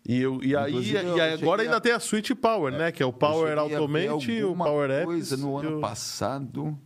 E, 0.07 0.19
eu, 0.21 0.41
e 0.43 0.55
aí, 0.55 0.71
Inclusive, 0.71 0.97
eu 1.05 1.17
e 1.17 1.21
agora 1.21 1.61
ainda 1.61 1.77
a- 1.77 1.81
tem 1.81 1.91
a 1.91 1.99
Switch 1.99 2.31
Power, 2.31 2.71
né? 2.73 2.91
Que 2.91 3.03
é 3.03 3.05
o 3.05 3.09
Eu 3.09 3.13
Power 3.13 3.57
Automate, 3.57 4.31
o 4.41 4.45
alguma 4.47 4.65
Power 4.65 4.89
Apps. 4.91 5.05
coisa 5.05 5.37
no 5.37 5.61
e 5.63 5.65
ano 5.67 5.77
o- 5.77 5.81
passado 5.81 6.79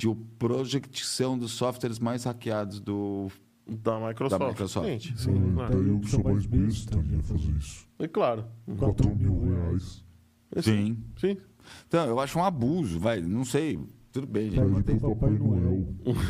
de 0.00 0.08
o 0.08 0.14
Project 0.38 1.04
ser 1.04 1.26
um 1.26 1.36
dos 1.36 1.52
softwares 1.52 1.98
mais 1.98 2.24
hackeados 2.24 2.80
do 2.80 3.28
Da 3.68 4.00
Microsoft. 4.00 4.40
Da 4.40 4.48
Microsoft. 4.48 4.88
Sim, 5.02 5.16
sim, 5.16 5.30
Hum, 5.30 5.52
claro. 5.54 5.76
Daí 5.78 5.88
eu 5.90 6.00
que 6.00 6.08
sou 6.10 6.24
mais 6.24 6.46
besta 6.46 6.96
ia 7.12 7.22
fazer 7.22 7.50
isso. 7.58 7.86
E 7.98 8.08
claro. 8.08 8.46
4 8.78 9.14
mil 9.14 9.40
reais. 9.44 10.02
Sim. 10.62 10.96
Sim. 11.18 11.36
Então, 11.86 12.06
eu 12.06 12.18
acho 12.18 12.38
um 12.38 12.44
abuso, 12.44 12.98
vai, 12.98 13.20
não 13.20 13.44
sei. 13.44 13.78
Tudo 14.10 14.26
bem, 14.26 14.50
gente. 14.50 14.64
Mantém- 14.64 14.98
pro 14.98 15.14
Papai 15.14 15.30
Noel. 15.38 15.86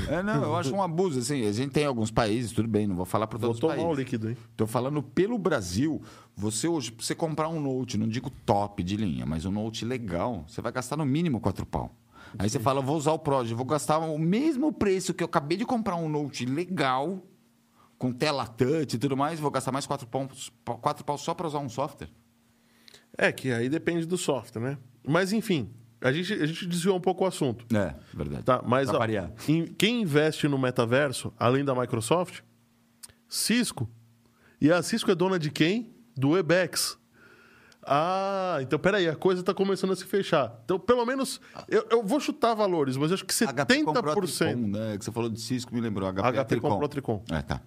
É, 0.08 0.22
não, 0.22 0.42
eu 0.42 0.56
acho 0.56 0.74
um 0.74 0.82
abuso, 0.82 1.20
assim, 1.20 1.46
a 1.46 1.52
gente 1.52 1.70
tem 1.70 1.86
alguns 1.86 2.10
países, 2.10 2.52
tudo 2.52 2.68
bem, 2.68 2.86
não 2.88 2.94
vou 2.96 3.06
falar 3.06 3.26
para 3.28 3.38
Vou 3.38 3.54
todos 3.54 3.56
os 3.56 3.60
tomar 3.60 3.74
o 3.74 3.76
países. 3.94 3.98
líquido, 3.98 4.28
hein? 4.30 4.36
Tô 4.56 4.66
falando 4.66 5.00
pelo 5.02 5.38
Brasil, 5.38 6.02
você 6.36 6.68
hoje, 6.68 6.92
pra 6.92 7.02
você 7.06 7.14
comprar 7.14 7.48
um 7.48 7.58
Note, 7.58 7.96
não 7.96 8.06
digo 8.08 8.28
top 8.44 8.82
de 8.82 8.96
linha, 8.96 9.24
mas 9.24 9.46
um 9.46 9.50
Note 9.52 9.86
legal, 9.86 10.44
você 10.46 10.60
vai 10.60 10.72
gastar 10.72 10.96
no 10.98 11.06
mínimo 11.06 11.40
quatro 11.40 11.64
pau. 11.64 11.94
Aí 12.38 12.48
você 12.48 12.58
fala, 12.60 12.80
vou 12.80 12.96
usar 12.96 13.12
o 13.12 13.18
Project, 13.18 13.54
vou 13.54 13.64
gastar 13.66 13.98
o 13.98 14.18
mesmo 14.18 14.72
preço 14.72 15.12
que 15.12 15.22
eu 15.22 15.26
acabei 15.26 15.58
de 15.58 15.64
comprar 15.64 15.96
um 15.96 16.08
Note 16.08 16.44
legal, 16.46 17.22
com 17.98 18.12
tela 18.12 18.46
touch 18.46 18.94
e 18.96 18.98
tudo 18.98 19.16
mais, 19.16 19.38
vou 19.40 19.50
gastar 19.50 19.72
mais 19.72 19.86
quatro 19.86 20.06
pau, 20.06 20.28
quatro 20.80 21.04
pau 21.04 21.18
só 21.18 21.34
para 21.34 21.46
usar 21.46 21.58
um 21.58 21.68
software. 21.68 22.08
É, 23.18 23.30
que 23.32 23.52
aí 23.52 23.68
depende 23.68 24.06
do 24.06 24.16
software, 24.16 24.62
né? 24.62 24.78
Mas 25.06 25.32
enfim, 25.32 25.70
a 26.00 26.12
gente, 26.12 26.32
a 26.32 26.46
gente 26.46 26.66
desviou 26.66 26.96
um 26.96 27.00
pouco 27.00 27.24
o 27.24 27.26
assunto. 27.26 27.66
É, 27.76 27.94
verdade. 28.14 28.44
Tá, 28.44 28.62
mas 28.64 28.88
ó, 28.88 28.98
em- 29.48 29.66
quem 29.66 30.02
investe 30.02 30.46
no 30.48 30.56
metaverso, 30.58 31.32
além 31.38 31.64
da 31.64 31.74
Microsoft, 31.74 32.40
Cisco. 33.28 33.88
E 34.60 34.70
a 34.70 34.82
Cisco 34.82 35.10
é 35.10 35.14
dona 35.14 35.38
de 35.38 35.50
quem? 35.50 35.94
Do 36.16 36.30
Webex. 36.30 36.98
Ah, 37.82 38.58
então 38.60 38.78
peraí, 38.78 39.08
a 39.08 39.16
coisa 39.16 39.40
está 39.40 39.54
começando 39.54 39.92
a 39.92 39.96
se 39.96 40.04
fechar. 40.04 40.60
Então, 40.64 40.78
pelo 40.78 41.04
menos, 41.06 41.40
eu, 41.68 41.86
eu 41.90 42.02
vou 42.02 42.20
chutar 42.20 42.54
valores, 42.54 42.96
mas 42.96 43.10
acho 43.10 43.24
que 43.24 43.32
HP 43.34 43.84
comprou 43.84 44.12
a 44.12 44.16
70%. 44.16 44.36
Tricom, 44.36 44.66
né? 44.68 44.98
Que 44.98 45.04
você 45.04 45.12
falou 45.12 45.30
de 45.30 45.40
Cisco, 45.40 45.74
me 45.74 45.80
lembrou. 45.80 46.08
HP, 46.12 46.20
HP 46.22 46.44
Tricom. 46.44 46.68
comprou 46.68 46.86
a 46.86 46.88
Tricom. 46.88 47.24
É, 47.30 47.42
tá. 47.42 47.60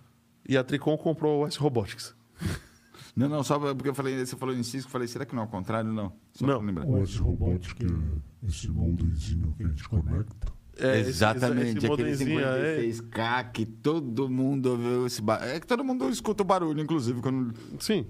E 0.47 0.55
a 0.57 0.63
Tricom 0.63 0.97
comprou 0.97 1.43
o 1.43 1.47
S 1.47 1.57
Robotics. 1.57 2.15
Não, 3.15 3.29
não, 3.29 3.43
só 3.43 3.59
porque 3.59 3.89
eu 3.89 3.93
falei, 3.93 4.25
você 4.25 4.35
falou 4.35 4.55
em 4.55 4.63
Cisco, 4.63 4.87
eu 4.87 4.91
falei, 4.91 5.07
será 5.07 5.23
que 5.23 5.35
não 5.35 5.43
é 5.43 5.45
o 5.45 5.49
contrário? 5.49 5.93
Não. 5.93 6.11
Só 6.33 6.47
Não. 6.47 6.59
lembrar. 6.59 6.83
O 6.87 6.99
S 7.03 7.15
Robotic 7.19 7.83
é 7.83 8.47
esse 8.47 8.67
moldezinho 8.69 9.53
que 9.55 9.63
a 9.63 9.67
gente 9.67 9.87
conecta. 9.87 10.51
É, 10.79 10.99
Exatamente, 10.99 11.77
esse, 11.77 11.77
esse 11.77 11.85
aquele 11.85 12.03
modezinho, 12.09 12.39
é. 12.39 12.81
56K 12.81 13.51
que 13.51 13.65
todo 13.67 14.27
mundo 14.27 14.71
ouviu 14.71 15.05
esse 15.05 15.21
barulho. 15.21 15.49
É 15.51 15.59
que 15.59 15.67
todo 15.67 15.83
mundo 15.83 16.09
escuta 16.09 16.41
o 16.41 16.45
barulho, 16.45 16.81
inclusive, 16.81 17.21
quando. 17.21 17.53
Sim. 17.79 18.07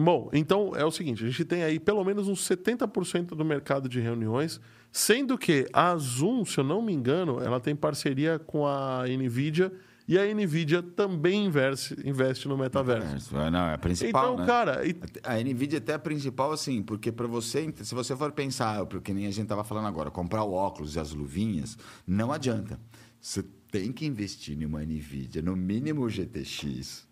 Bom, 0.00 0.28
então 0.32 0.72
é 0.74 0.84
o 0.84 0.90
seguinte: 0.90 1.24
a 1.24 1.28
gente 1.28 1.44
tem 1.44 1.62
aí 1.62 1.78
pelo 1.78 2.04
menos 2.04 2.28
uns 2.28 2.46
70% 2.48 3.28
do 3.28 3.44
mercado 3.44 3.88
de 3.88 4.00
reuniões, 4.00 4.60
sendo 4.90 5.36
que 5.38 5.66
a 5.72 5.96
Zoom, 5.96 6.44
se 6.44 6.58
eu 6.58 6.64
não 6.64 6.82
me 6.82 6.92
engano, 6.92 7.40
ela 7.40 7.60
tem 7.60 7.74
parceria 7.76 8.38
com 8.38 8.66
a 8.66 9.04
Nvidia 9.06 9.72
e 10.06 10.18
a 10.18 10.24
Nvidia 10.34 10.82
também 10.82 11.46
investe, 11.46 11.96
investe 12.04 12.46
no 12.46 12.58
metaverso. 12.58 13.34
É, 13.38 13.50
Não, 13.50 13.66
é 13.68 13.74
a 13.74 13.78
principal. 13.78 14.34
Então, 14.34 14.36
né? 14.38 14.46
cara, 14.46 14.86
e- 14.86 14.94
A 15.22 15.36
Nvidia 15.42 15.78
até 15.78 15.92
é 15.92 15.94
a 15.94 15.98
principal, 15.98 16.52
assim, 16.52 16.82
porque 16.82 17.10
para 17.10 17.26
você, 17.26 17.72
se 17.82 17.94
você 17.94 18.14
for 18.14 18.30
pensar, 18.32 18.84
porque 18.86 19.14
nem 19.14 19.26
a 19.26 19.30
gente 19.30 19.46
tava 19.46 19.64
falando 19.64 19.86
agora, 19.86 20.10
comprar 20.10 20.44
o 20.44 20.52
óculos 20.52 20.94
e 20.96 21.00
as 21.00 21.12
luvinhas, 21.12 21.78
não 22.06 22.30
adianta. 22.32 22.78
Você 23.20 23.42
tem 23.72 23.90
que 23.92 24.04
investir 24.04 24.60
em 24.60 24.66
uma 24.66 24.82
Nvidia, 24.82 25.40
no 25.40 25.56
mínimo 25.56 26.02
o 26.02 26.10
GTX. 26.10 27.06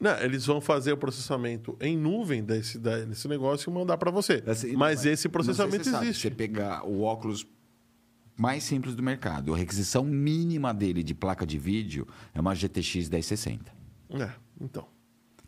Né, 0.00 0.24
eles 0.24 0.46
vão 0.46 0.60
fazer 0.60 0.92
o 0.92 0.96
processamento 0.96 1.76
em 1.80 1.96
nuvem 1.96 2.44
desse, 2.44 2.78
desse 2.78 3.26
negócio 3.26 3.70
e 3.70 3.72
mandar 3.74 3.98
para 3.98 4.10
você. 4.10 4.42
Assim, 4.46 4.76
mas 4.76 5.00
esse 5.00 5.06
não 5.06 5.06
sei 5.06 5.16
se 5.16 5.28
processamento 5.28 5.84
você 5.84 5.90
sabe, 5.90 6.06
existe. 6.06 6.22
Você 6.22 6.30
pegar 6.30 6.86
o 6.86 7.02
óculos 7.02 7.46
mais 8.36 8.62
simples 8.62 8.94
do 8.94 9.02
mercado, 9.02 9.52
a 9.52 9.56
requisição 9.56 10.04
mínima 10.04 10.72
dele 10.72 11.02
de 11.02 11.14
placa 11.14 11.44
de 11.44 11.58
vídeo 11.58 12.06
é 12.32 12.40
uma 12.40 12.54
GTX 12.54 13.08
1060, 13.08 13.72
É, 14.10 14.30
então. 14.60 14.86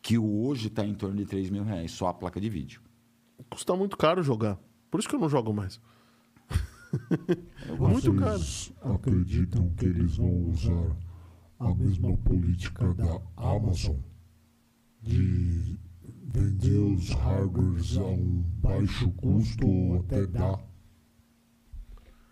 que 0.03 0.19
hoje 0.19 0.67
está 0.67 0.85
em 0.85 0.95
torno 0.95 1.17
de 1.17 1.25
3 1.25 1.51
mil 1.51 1.63
reais, 1.63 1.93
só 1.93 2.09
a 2.09 2.15
placa 2.15 2.41
de 2.41 2.49
vídeo. 2.51 2.81
Custa 3.49 3.77
muito 3.77 3.97
caro 3.97 4.23
jogar. 4.25 4.59
Por 4.91 4.99
isso 4.99 5.09
que 5.09 5.15
eu 5.15 5.21
não 5.21 5.29
jogo 5.29 5.53
mais. 5.55 5.81
muito 7.79 8.13
caro. 8.15 8.41
Acreditam 8.95 9.71
que 9.77 9.85
eles 9.87 10.17
vão 10.17 10.49
usar 10.51 10.97
a 11.61 11.73
mesma 11.75 12.17
política 12.17 12.93
da 12.95 13.21
Amazon 13.37 13.97
de 15.03 15.79
vender 16.33 16.79
os 16.79 17.11
hardwares 17.11 17.97
a 17.97 18.05
um 18.05 18.45
baixo 18.63 19.11
custo 19.13 19.67
ou 19.67 19.97
até 20.01 20.27
dar? 20.27 20.59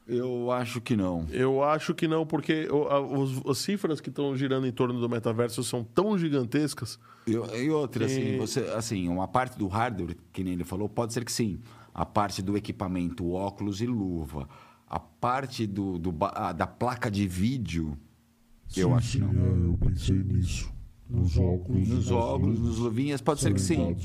Eu 0.06 0.50
acho 0.50 0.80
que 0.80 0.96
não. 0.96 1.26
Eu 1.30 1.62
acho 1.62 1.94
que 1.94 2.08
não, 2.08 2.24
porque 2.26 2.66
a- 2.90 2.98
os- 3.00 3.44
as 3.46 3.58
cifras 3.58 4.00
que 4.00 4.08
estão 4.08 4.34
girando 4.34 4.66
em 4.66 4.72
torno 4.72 4.98
do 4.98 5.08
metaverso 5.08 5.62
são 5.62 5.84
tão 5.84 6.16
gigantescas. 6.16 6.98
E, 7.26 7.32
e 7.32 7.68
outra, 7.70 8.06
assim, 8.06 8.34
E- 8.34 8.38
você, 8.38 8.60
assim, 8.60 9.06
uma 9.08 9.28
parte 9.28 9.58
do 9.58 9.66
hardware, 9.66 10.16
que 10.32 10.42
nem 10.42 10.54
ele 10.54 10.64
falou, 10.64 10.88
pode 10.88 11.12
ser 11.12 11.24
que 11.26 11.32
sim. 11.32 11.60
A 11.92 12.06
parte 12.06 12.40
do 12.40 12.56
equipamento, 12.56 13.30
óculos 13.32 13.82
e 13.82 13.86
luva. 13.86 14.48
A 14.86 14.98
parte 14.98 15.66
do, 15.66 15.98
do 15.98 16.14
ah, 16.22 16.52
da 16.52 16.66
placa 16.66 17.10
de 17.10 17.26
vídeo, 17.28 17.98
eu 18.74 18.88
sim, 18.90 18.94
acho 18.94 19.08
sim, 19.12 19.18
que 19.18 19.24
não. 19.34 19.44
é, 19.44 19.66
eu 19.72 19.76
pensei 19.78 20.16
nisso. 20.16 20.72
Nos 21.08 21.36
óculos. 21.38 21.88
Nos 21.88 22.10
óculos, 22.10 22.58
nos 22.60 22.78
luvinhas, 22.78 23.20
pode 23.20 23.40
ser 23.40 23.52
que 23.54 23.60
sim. 23.60 23.96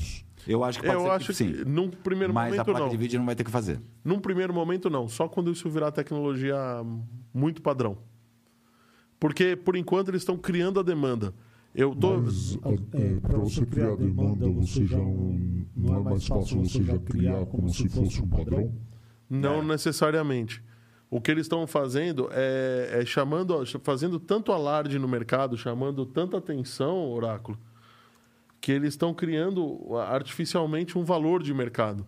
Eu 0.46 0.62
acho 0.64 0.78
que 0.80 0.86
pode 0.86 0.98
Eu 0.98 1.04
ser 1.04 1.10
acho 1.10 1.26
que 1.28 1.34
sim. 1.34 1.52
que, 1.52 1.64
num 1.64 1.88
primeiro 1.90 2.32
Mas 2.32 2.46
a 2.46 2.50
momento 2.50 2.64
placa 2.66 2.80
não. 2.80 2.88
de 2.88 2.96
vídeo 2.96 3.18
não 3.18 3.26
vai 3.26 3.34
ter 3.34 3.44
que 3.44 3.50
fazer. 3.50 3.80
Num 4.04 4.18
primeiro 4.18 4.52
momento 4.52 4.88
não, 4.90 5.08
só 5.08 5.26
quando 5.28 5.50
isso 5.50 5.68
virar 5.70 5.90
tecnologia 5.90 6.56
muito 7.32 7.62
padrão. 7.62 7.98
Porque 9.18 9.56
por 9.56 9.76
enquanto 9.76 10.08
eles 10.08 10.22
estão 10.22 10.36
criando 10.36 10.80
a 10.80 10.82
demanda. 10.82 11.34
Eu 11.74 11.94
tô 11.94 12.18
Mas 12.18 12.56
para 13.20 13.38
você 13.38 13.66
criar 13.66 13.96
demanda, 13.96 14.48
você 14.48 14.86
já 14.86 14.96
não, 14.98 15.66
não 15.74 15.96
é 15.96 16.00
mais 16.02 16.26
fácil 16.26 16.60
você 16.64 16.82
já 16.84 16.98
criar 16.98 17.44
como 17.46 17.68
se 17.68 17.88
fosse 17.88 18.22
um 18.22 18.28
padrão? 18.28 18.72
Não 19.28 19.60
É. 19.60 19.64
necessariamente. 19.64 20.62
O 21.16 21.20
que 21.20 21.30
eles 21.30 21.42
estão 21.44 21.64
fazendo 21.64 22.28
é, 22.32 22.98
é 23.00 23.06
chamando, 23.06 23.54
fazendo 23.84 24.18
tanto 24.18 24.50
alarde 24.50 24.98
no 24.98 25.06
mercado, 25.06 25.56
chamando 25.56 26.04
tanta 26.04 26.38
atenção, 26.38 27.08
Oráculo, 27.08 27.56
que 28.60 28.72
eles 28.72 28.94
estão 28.94 29.14
criando 29.14 29.96
artificialmente 29.96 30.98
um 30.98 31.04
valor 31.04 31.40
de 31.40 31.54
mercado. 31.54 32.04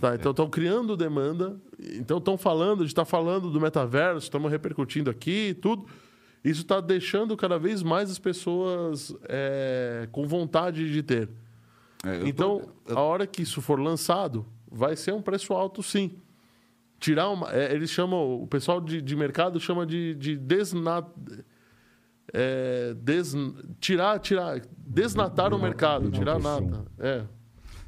Tá, 0.00 0.14
então 0.14 0.30
estão 0.30 0.48
criando 0.48 0.96
demanda, 0.96 1.60
então 1.78 2.16
estão 2.16 2.38
falando, 2.38 2.78
a 2.80 2.84
gente 2.84 2.92
está 2.92 3.04
falando 3.04 3.50
do 3.50 3.60
metaverso, 3.60 4.20
estamos 4.24 4.50
repercutindo 4.50 5.10
aqui 5.10 5.48
e 5.50 5.54
tudo. 5.54 5.84
Isso 6.42 6.62
está 6.62 6.80
deixando 6.80 7.36
cada 7.36 7.58
vez 7.58 7.82
mais 7.82 8.10
as 8.10 8.18
pessoas 8.18 9.14
é, 9.28 10.08
com 10.12 10.26
vontade 10.26 10.90
de 10.90 11.02
ter. 11.02 11.28
É, 12.04 12.20
tô- 12.20 12.26
Então, 12.26 12.62
eu- 12.86 12.96
a 12.96 13.02
hora 13.02 13.26
que 13.26 13.42
isso 13.42 13.60
for 13.60 13.78
lançado, 13.78 14.46
vai 14.70 14.96
ser 14.96 15.12
um 15.12 15.20
preço 15.20 15.52
alto, 15.52 15.82
sim. 15.82 16.16
Tirar 16.98 17.28
uma. 17.30 17.52
é, 17.52 17.72
eles 17.74 17.90
chamam. 17.90 18.42
O 18.42 18.46
pessoal 18.46 18.80
de, 18.80 19.00
de 19.00 19.14
mercado 19.16 19.60
chama 19.60 19.86
de, 19.86 20.14
de 20.16 20.36
desna, 20.36 21.04
é, 22.32 22.94
des, 22.94 23.34
tirar, 23.80 24.18
tirar, 24.18 24.60
desnatar 24.76 25.54
o 25.54 25.58
mercado, 25.60 26.10
tirar 26.10 26.36
a 26.36 26.38
nata. 26.38 26.84
É. 26.98 27.24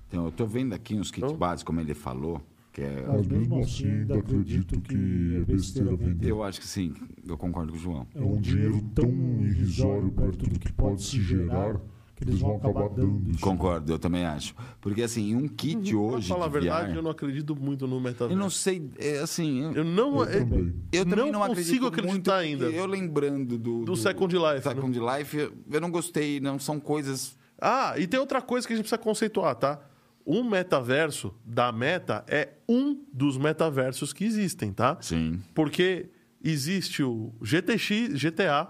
então, 0.09 0.27
eu 0.27 0.33
tô 0.33 0.47
vendo 0.47 0.75
aqui 0.75 0.95
uns 0.95 1.11
kits 1.11 1.25
Então? 1.25 1.37
básicos, 1.37 1.65
como 1.65 1.81
ele 1.81 1.93
falou, 1.95 2.41
que 2.73 2.83
é. 2.83 3.05
Mas 3.07 3.27
mesmo 3.27 3.59
assim, 3.59 3.91
ainda 3.91 4.19
acredito 4.19 4.81
que 4.81 5.37
é 5.37 5.45
besteira 5.45 5.97
vender. 5.97 6.31
Eu 6.31 6.43
acho 6.43 6.61
que 6.61 6.67
sim, 6.67 6.95
eu 7.27 7.37
concordo 7.37 7.73
com 7.73 7.79
o 7.79 7.81
João. 7.81 8.07
É 8.15 8.21
um 8.21 8.41
dinheiro 8.41 8.81
tão 8.95 9.11
irrisório 9.41 10.11
perto 10.13 10.47
do 10.49 10.59
que 10.59 10.73
pode 10.73 11.03
se 11.03 11.21
gerar 11.21 11.81
que 12.21 12.29
eles 12.31 12.41
vão 12.41 12.57
acabar 12.57 12.89
dando 12.91 13.31
isso. 13.31 13.41
Concordo, 13.41 13.93
eu 13.93 13.99
também 13.99 14.25
acho. 14.25 14.55
Porque 14.81 15.03
assim, 15.03 15.35
um 15.35 15.49
kit 15.49 15.95
hoje. 15.97 16.27
Pra 16.29 16.37
falar 16.37 16.47
a 16.47 16.49
de 16.49 16.53
verdade, 16.61 16.91
VR, 16.93 16.97
eu 16.99 17.03
não 17.03 17.11
acredito 17.11 17.57
muito 17.57 17.87
no 17.89 17.99
metaverso. 18.01 18.33
eu 18.33 18.37
não 18.39 18.51
sei, 18.51 18.91
é, 18.99 19.19
assim. 19.19 19.63
Eu, 19.65 19.73
Eu 19.73 19.85
não, 19.85 20.21
Eu 20.25 20.27
também. 20.41 20.75
eu 20.93 21.05
também 21.07 21.33
não 21.33 21.41
não, 21.41 21.47
consigo 21.49 21.87
acreditar 21.87 22.37
ainda. 22.37 22.67
Eu 22.67 22.87
lembrando 22.87 23.57
do. 23.59 23.85
do 23.85 23.97
Second 23.97 24.35
Life. 24.37 24.55
né? 24.69 24.75
Second 24.75 24.99
Life, 25.01 25.37
eu- 25.37 25.53
eu 25.71 25.81
não 25.81 25.91
gostei, 25.91 26.39
não 26.41 26.59
são 26.59 26.79
coisas. 26.79 27.37
Ah, 27.61 27.95
e 27.99 28.07
tem 28.07 28.19
outra 28.21 28.41
coisa 28.43 28.67
que 28.67 28.73
a 28.73 28.77
gente 28.77 28.85
precisa 28.85 28.99
conceituar, 29.03 29.55
tá? 29.55 29.81
Um 30.27 30.43
metaverso 30.45 31.35
da 31.45 31.73
Meta 31.73 32.25
é 32.29 32.51
um 32.69 33.03
dos 33.13 33.37
metaversos 33.39 34.13
que 34.13 34.25
existem, 34.25 34.73
tá? 34.73 34.99
Sim. 35.01 35.41
Porque 35.55 36.11
existe 36.43 37.03
o 37.03 37.33
GTX, 37.43 38.15
GTA, 38.23 38.69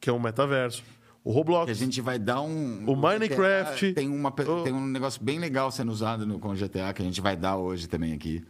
que 0.00 0.08
é 0.08 0.12
um 0.12 0.20
metaverso, 0.20 0.82
o 1.28 1.32
Roblox, 1.32 1.66
Que 1.66 1.70
a 1.72 1.74
gente 1.74 2.00
vai 2.00 2.18
dar 2.18 2.40
um. 2.40 2.90
O 2.90 2.96
Minecraft. 2.96 3.92
Tem, 3.92 4.06
tem 4.06 4.08
uma, 4.08 4.30
pe- 4.30 4.44
O- 4.44 4.62
tem 4.62 4.72
um 4.72 4.86
negócio 4.86 5.22
bem 5.22 5.38
legal 5.38 5.70
sendo 5.70 5.92
usado 5.92 6.26
no, 6.26 6.38
com 6.38 6.48
o 6.48 6.54
GTA 6.54 6.92
que 6.94 7.02
a 7.02 7.04
gente 7.04 7.20
vai 7.20 7.36
dar 7.36 7.58
hoje 7.58 7.86
também 7.86 8.14
aqui. 8.14 8.42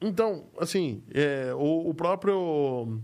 Então, 0.00 0.46
assim, 0.58 1.02
é, 1.12 1.52
o, 1.54 1.90
o 1.90 1.94
próprio. 1.94 2.98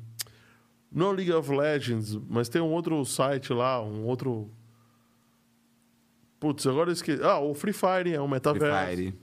Não 0.91 1.11
League 1.13 1.31
of 1.33 1.51
Legends, 1.55 2.15
mas 2.29 2.49
tem 2.49 2.63
um 2.63 2.73
outro 2.73 3.05
site 3.05 3.53
lá, 3.53 3.83
um 3.85 4.07
outro. 4.07 4.51
Putz, 6.41 6.67
agora 6.67 6.89
eu 6.89 6.93
esqueci. 6.95 7.23
Ah, 7.23 7.39
o 7.39 7.53
Free 7.53 7.73
Fire 7.75 8.15
é 8.15 8.21
um 8.21 8.25
Free 8.25 8.35
metaverso. 8.35 8.91
Fire. 8.97 9.15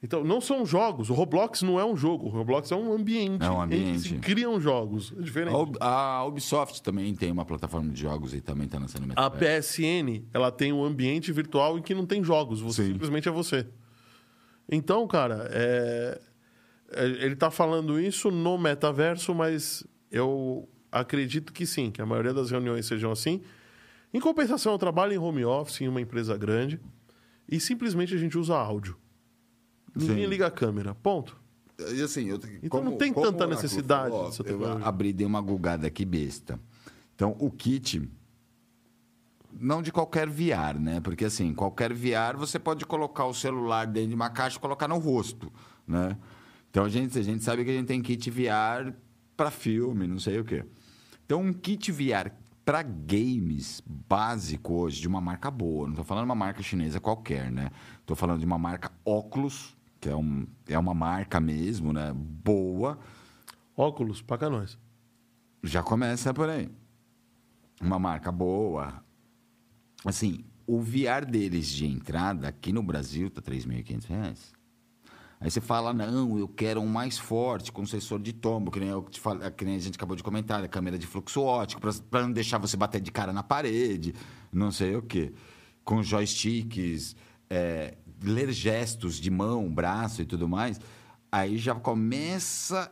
Então, 0.00 0.22
não 0.22 0.40
são 0.40 0.64
jogos. 0.64 1.10
O 1.10 1.14
Roblox 1.14 1.62
não 1.62 1.78
é 1.80 1.84
um 1.84 1.96
jogo. 1.96 2.26
O 2.26 2.28
Roblox 2.28 2.70
é 2.70 2.76
um 2.76 2.92
ambiente. 2.92 3.44
É 3.44 3.50
um 3.50 3.64
em 3.64 3.68
que 3.68 3.74
ambiente. 3.74 4.00
se 4.10 4.14
criam 4.18 4.60
jogos. 4.60 5.12
É 5.18 5.20
diferente. 5.22 5.52
A, 5.54 5.58
Ub- 5.58 5.76
a 5.80 6.24
Ubisoft 6.24 6.80
também 6.82 7.12
tem 7.16 7.32
uma 7.32 7.44
plataforma 7.44 7.90
de 7.90 8.00
jogos 8.00 8.32
e 8.32 8.40
também 8.40 8.66
está 8.66 8.78
lançando 8.78 9.12
A. 9.16 9.28
PSN, 9.28 10.22
ela 10.32 10.52
tem 10.52 10.72
um 10.72 10.84
ambiente 10.84 11.32
virtual 11.32 11.76
em 11.76 11.82
que 11.82 11.94
não 11.96 12.06
tem 12.06 12.22
jogos. 12.22 12.60
Você 12.60 12.84
Sim. 12.84 12.92
simplesmente 12.92 13.28
é 13.28 13.32
você. 13.32 13.66
Então, 14.70 15.06
cara, 15.08 15.48
é- 15.50 16.20
é- 16.92 17.04
ele 17.24 17.34
tá 17.34 17.50
falando 17.50 17.98
isso 18.00 18.30
no 18.30 18.56
metaverso, 18.56 19.34
mas 19.34 19.84
eu 20.12 20.68
acredito 20.92 21.52
que 21.52 21.66
sim, 21.66 21.90
que 21.90 22.00
a 22.00 22.06
maioria 22.06 22.32
das 22.32 22.50
reuniões 22.52 22.86
sejam 22.86 23.10
assim. 23.10 23.40
Em 24.14 24.20
compensação, 24.20 24.72
eu 24.72 24.78
trabalho 24.78 25.12
em 25.12 25.18
home 25.18 25.44
office 25.44 25.80
em 25.80 25.88
uma 25.88 26.00
empresa 26.00 26.36
grande 26.36 26.78
e 27.50 27.58
simplesmente 27.58 28.14
a 28.14 28.18
gente 28.18 28.38
usa 28.38 28.56
áudio. 28.56 28.96
Ninguém 29.98 30.24
Sim. 30.24 30.30
liga 30.30 30.46
a 30.46 30.50
câmera. 30.50 30.94
Ponto. 30.94 31.36
E 31.78 32.02
assim, 32.02 32.28
eu, 32.28 32.40
Então 32.62 32.82
não 32.82 32.96
tem 32.96 33.12
tanta 33.12 33.46
necessidade 33.46 34.10
falou, 34.10 34.26
dessa 34.26 34.42
Eu 34.42 34.84
abri 34.84 35.12
dei 35.12 35.26
uma 35.26 35.40
gulgada 35.40 35.86
aqui 35.86 36.04
besta. 36.04 36.58
Então, 37.14 37.36
o 37.38 37.50
kit. 37.50 38.08
Não 39.60 39.80
de 39.80 39.90
qualquer 39.90 40.28
VR, 40.28 40.78
né? 40.78 41.00
Porque 41.00 41.24
assim, 41.24 41.54
qualquer 41.54 41.92
VR 41.92 42.36
você 42.36 42.58
pode 42.58 42.84
colocar 42.84 43.24
o 43.24 43.34
celular 43.34 43.86
dentro 43.86 44.10
de 44.10 44.14
uma 44.14 44.28
caixa 44.28 44.56
e 44.56 44.60
colocar 44.60 44.86
no 44.86 44.98
rosto, 44.98 45.50
né? 45.86 46.16
Então 46.70 46.84
a 46.84 46.88
gente, 46.88 47.18
a 47.18 47.22
gente 47.22 47.42
sabe 47.42 47.64
que 47.64 47.70
a 47.70 47.74
gente 47.74 47.86
tem 47.86 48.02
kit 48.02 48.30
VR 48.30 48.92
para 49.36 49.50
filme, 49.50 50.06
não 50.06 50.18
sei 50.18 50.38
o 50.38 50.44
quê. 50.44 50.64
Então, 51.24 51.40
um 51.40 51.52
kit 51.52 51.90
VR 51.92 52.30
para 52.64 52.82
games 52.82 53.82
básico 53.86 54.74
hoje, 54.74 55.00
de 55.00 55.08
uma 55.08 55.20
marca 55.20 55.50
boa, 55.50 55.86
não 55.86 55.92
estou 55.92 56.04
falando 56.04 56.24
de 56.24 56.28
uma 56.28 56.34
marca 56.34 56.62
chinesa 56.62 57.00
qualquer, 57.00 57.50
né? 57.50 57.70
Estou 58.00 58.14
falando 58.16 58.40
de 58.40 58.44
uma 58.44 58.58
marca 58.58 58.92
Oculus, 59.04 59.74
que 60.00 60.08
é, 60.08 60.16
um, 60.16 60.46
é 60.68 60.78
uma 60.78 60.94
marca 60.94 61.40
mesmo, 61.40 61.92
né? 61.92 62.12
Boa. 62.14 62.98
Óculos, 63.76 64.22
paga 64.22 64.48
nós. 64.48 64.78
Já 65.62 65.82
começa 65.82 66.32
por 66.32 66.48
aí. 66.48 66.68
Uma 67.80 67.98
marca 67.98 68.30
boa. 68.30 69.02
Assim, 70.04 70.44
o 70.66 70.80
VR 70.80 71.24
deles 71.28 71.68
de 71.68 71.86
entrada 71.86 72.48
aqui 72.48 72.72
no 72.72 72.82
Brasil 72.82 73.30
tá 73.30 73.40
3.500 73.40 74.04
reais. 74.06 74.52
Aí 75.40 75.48
você 75.50 75.60
fala, 75.60 75.92
não, 75.92 76.36
eu 76.36 76.48
quero 76.48 76.80
um 76.80 76.86
mais 76.86 77.16
forte, 77.16 77.70
com 77.70 77.86
sensor 77.86 78.20
de 78.20 78.32
tombo, 78.32 78.72
que 78.72 78.80
nem, 78.80 78.88
eu 78.88 79.02
te 79.04 79.20
fal- 79.20 79.38
que 79.52 79.64
nem 79.64 79.76
a 79.76 79.78
gente 79.78 79.94
acabou 79.94 80.16
de 80.16 80.22
comentar, 80.22 80.64
a 80.64 80.68
câmera 80.68 80.98
de 80.98 81.06
fluxo 81.06 81.40
ótico, 81.42 81.80
para 82.10 82.22
não 82.22 82.32
deixar 82.32 82.58
você 82.58 82.76
bater 82.76 83.00
de 83.00 83.12
cara 83.12 83.32
na 83.32 83.44
parede, 83.44 84.12
não 84.52 84.72
sei 84.72 84.96
o 84.96 85.02
quê. 85.02 85.32
Com 85.84 86.02
joysticks, 86.02 87.14
é, 87.48 87.96
ler 88.22 88.50
gestos 88.52 89.16
de 89.16 89.30
mão, 89.30 89.72
braço 89.72 90.22
e 90.22 90.26
tudo 90.26 90.48
mais. 90.48 90.80
Aí 91.30 91.58
já 91.58 91.74
começa 91.74 92.90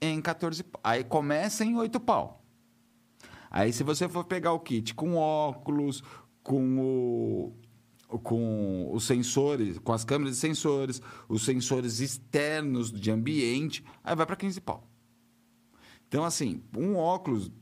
em 0.00 0.20
14 0.20 0.62
pau. 0.62 0.80
Aí 0.84 1.04
começa 1.04 1.64
em 1.64 1.76
8 1.76 1.98
pau. 2.00 2.44
Aí 3.50 3.72
se 3.72 3.82
você 3.82 4.08
for 4.08 4.24
pegar 4.24 4.52
o 4.52 4.60
kit 4.60 4.94
com 4.94 5.16
óculos, 5.16 6.02
com 6.42 6.78
o 6.78 7.52
com 8.22 8.90
os 8.90 9.04
sensores, 9.04 9.78
com 9.78 9.92
as 9.92 10.02
câmeras 10.02 10.36
de 10.36 10.40
sensores, 10.40 11.02
os 11.28 11.44
sensores 11.44 12.00
externos 12.00 12.90
de 12.90 13.10
ambiente, 13.10 13.84
aí 14.02 14.16
vai 14.16 14.24
para 14.24 14.34
15 14.34 14.62
pau. 14.62 14.88
Então 16.08 16.24
assim, 16.24 16.62
um 16.74 16.96
óculos 16.96 17.52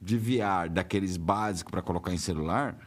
de 0.00 0.16
VR 0.16 0.70
daqueles 0.70 1.18
básicos 1.18 1.70
para 1.70 1.82
colocar 1.82 2.14
em 2.14 2.18
celular, 2.18 2.78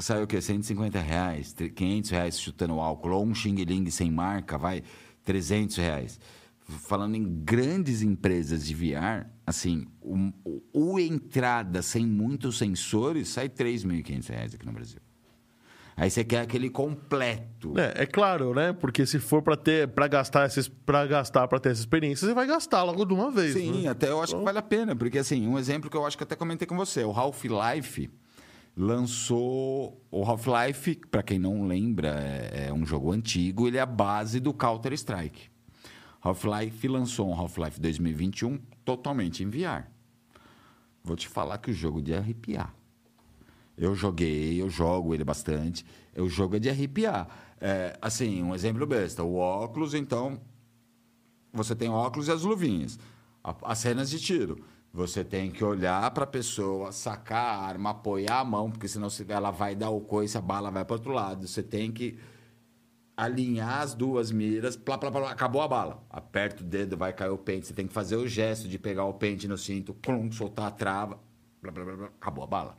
sai 0.00 0.22
o 0.22 0.26
quê? 0.26 0.40
150 0.40 0.98
reais, 1.00 1.54
500 1.74 2.10
reais 2.10 2.40
chutando 2.40 2.74
álcool, 2.80 3.10
ou 3.10 3.24
um 3.24 3.34
Xing 3.34 3.54
Ling 3.64 3.90
sem 3.90 4.10
marca, 4.10 4.56
vai 4.58 4.82
300 5.24 5.76
reais. 5.76 6.20
Falando 6.86 7.16
em 7.16 7.24
grandes 7.44 8.00
empresas 8.02 8.64
de 8.64 8.74
VR, 8.74 9.26
assim, 9.46 9.86
o, 10.00 10.32
o- 10.72 11.00
entrada 11.00 11.82
sem 11.82 12.06
muitos 12.06 12.58
sensores 12.58 13.28
sai 13.28 13.48
3.500 13.48 14.28
reais 14.28 14.54
aqui 14.54 14.64
no 14.64 14.72
Brasil. 14.72 15.00
Aí 15.96 16.08
você 16.08 16.24
quer 16.24 16.40
aquele 16.40 16.70
completo. 16.70 17.74
É, 17.78 18.04
é 18.04 18.06
claro, 18.06 18.54
né? 18.54 18.72
Porque 18.72 19.04
se 19.04 19.18
for 19.18 19.42
para 19.42 19.56
ter, 19.56 19.88
para 19.88 20.06
gastar 20.08 20.46
esses, 20.46 20.66
para 20.68 21.04
gastar 21.06 21.46
para 21.48 21.58
ter 21.60 21.70
essa 21.72 21.80
experiência, 21.80 22.26
você 22.26 22.32
vai 22.32 22.46
gastar 22.46 22.84
logo 22.84 23.04
de 23.04 23.12
uma 23.12 23.30
vez. 23.30 23.52
Sim, 23.52 23.82
né? 23.82 23.88
até 23.90 24.08
eu 24.08 24.22
acho 24.22 24.34
que 24.38 24.42
vale 24.44 24.58
a 24.58 24.62
pena, 24.62 24.96
porque 24.96 25.18
assim, 25.18 25.46
um 25.46 25.58
exemplo 25.58 25.90
que 25.90 25.96
eu 25.96 26.06
acho 26.06 26.16
que 26.16 26.22
até 26.22 26.34
comentei 26.36 26.66
com 26.66 26.76
você, 26.76 27.04
o 27.04 27.10
Half-Life 27.10 28.08
lançou 28.76 30.00
o 30.10 30.24
Half-Life, 30.24 30.96
para 31.10 31.22
quem 31.22 31.38
não 31.38 31.66
lembra, 31.66 32.08
é, 32.20 32.68
é 32.68 32.72
um 32.72 32.84
jogo 32.86 33.12
antigo, 33.12 33.66
ele 33.66 33.76
é 33.76 33.80
a 33.80 33.86
base 33.86 34.40
do 34.40 34.52
Counter-Strike. 34.52 35.50
Half-Life 36.22 36.86
lançou 36.88 37.28
um 37.28 37.34
Half-Life 37.34 37.80
2021 37.80 38.58
totalmente 38.84 39.42
em 39.42 39.48
VR. 39.48 39.86
Vou 41.02 41.16
te 41.16 41.28
falar 41.28 41.58
que 41.58 41.70
o 41.70 41.74
jogo 41.74 42.00
é 42.00 42.02
de 42.02 42.14
arrepiar. 42.14 42.74
Eu 43.76 43.94
joguei, 43.94 44.60
eu 44.60 44.68
jogo 44.68 45.14
ele 45.14 45.24
bastante. 45.24 45.84
O 46.14 46.28
jogo 46.28 46.56
é 46.56 46.58
de 46.58 46.68
arrepiar. 46.68 47.26
É, 47.58 47.98
assim, 48.00 48.42
um 48.42 48.54
exemplo 48.54 48.86
besta. 48.86 49.24
O 49.24 49.36
óculos, 49.36 49.94
então, 49.94 50.38
você 51.52 51.74
tem 51.74 51.88
óculos 51.88 52.28
e 52.28 52.32
as 52.32 52.42
luvinhas. 52.42 52.98
As 53.42 53.78
cenas 53.78 54.10
de 54.10 54.20
tiro. 54.20 54.62
Você 54.92 55.22
tem 55.24 55.50
que 55.50 55.62
olhar 55.62 56.10
para 56.10 56.24
a 56.24 56.26
pessoa, 56.26 56.90
sacar 56.90 57.44
a 57.44 57.58
arma, 57.66 57.90
apoiar 57.90 58.40
a 58.40 58.44
mão, 58.44 58.70
porque 58.70 58.88
senão 58.88 59.08
se- 59.08 59.24
ela 59.28 59.50
vai 59.50 59.74
dar 59.76 59.90
o 59.90 60.00
coice, 60.00 60.36
a 60.36 60.40
bala 60.40 60.70
vai 60.70 60.84
para 60.84 60.94
outro 60.96 61.12
lado. 61.12 61.46
Você 61.46 61.62
tem 61.62 61.92
que 61.92 62.18
alinhar 63.16 63.82
as 63.82 63.94
duas 63.94 64.32
miras, 64.32 64.76
plá, 64.76 64.98
plá, 64.98 65.10
plá, 65.10 65.30
acabou 65.30 65.62
a 65.62 65.68
bala. 65.68 66.02
Aperta 66.10 66.62
o 66.62 66.66
dedo, 66.66 66.96
vai 66.96 67.12
cair 67.12 67.30
o 67.30 67.38
pente. 67.38 67.66
Você 67.68 67.74
tem 67.74 67.86
que 67.86 67.92
fazer 67.92 68.16
o 68.16 68.26
gesto 68.26 68.66
de 68.66 68.78
pegar 68.78 69.04
o 69.04 69.14
pente 69.14 69.46
no 69.46 69.56
cinto, 69.56 69.94
clum, 69.94 70.30
soltar 70.32 70.66
a 70.66 70.70
trava, 70.70 71.20
blá, 71.62 71.70
blá, 71.70 71.84
blá, 71.84 72.06
acabou 72.06 72.42
a 72.42 72.46
bala. 72.46 72.78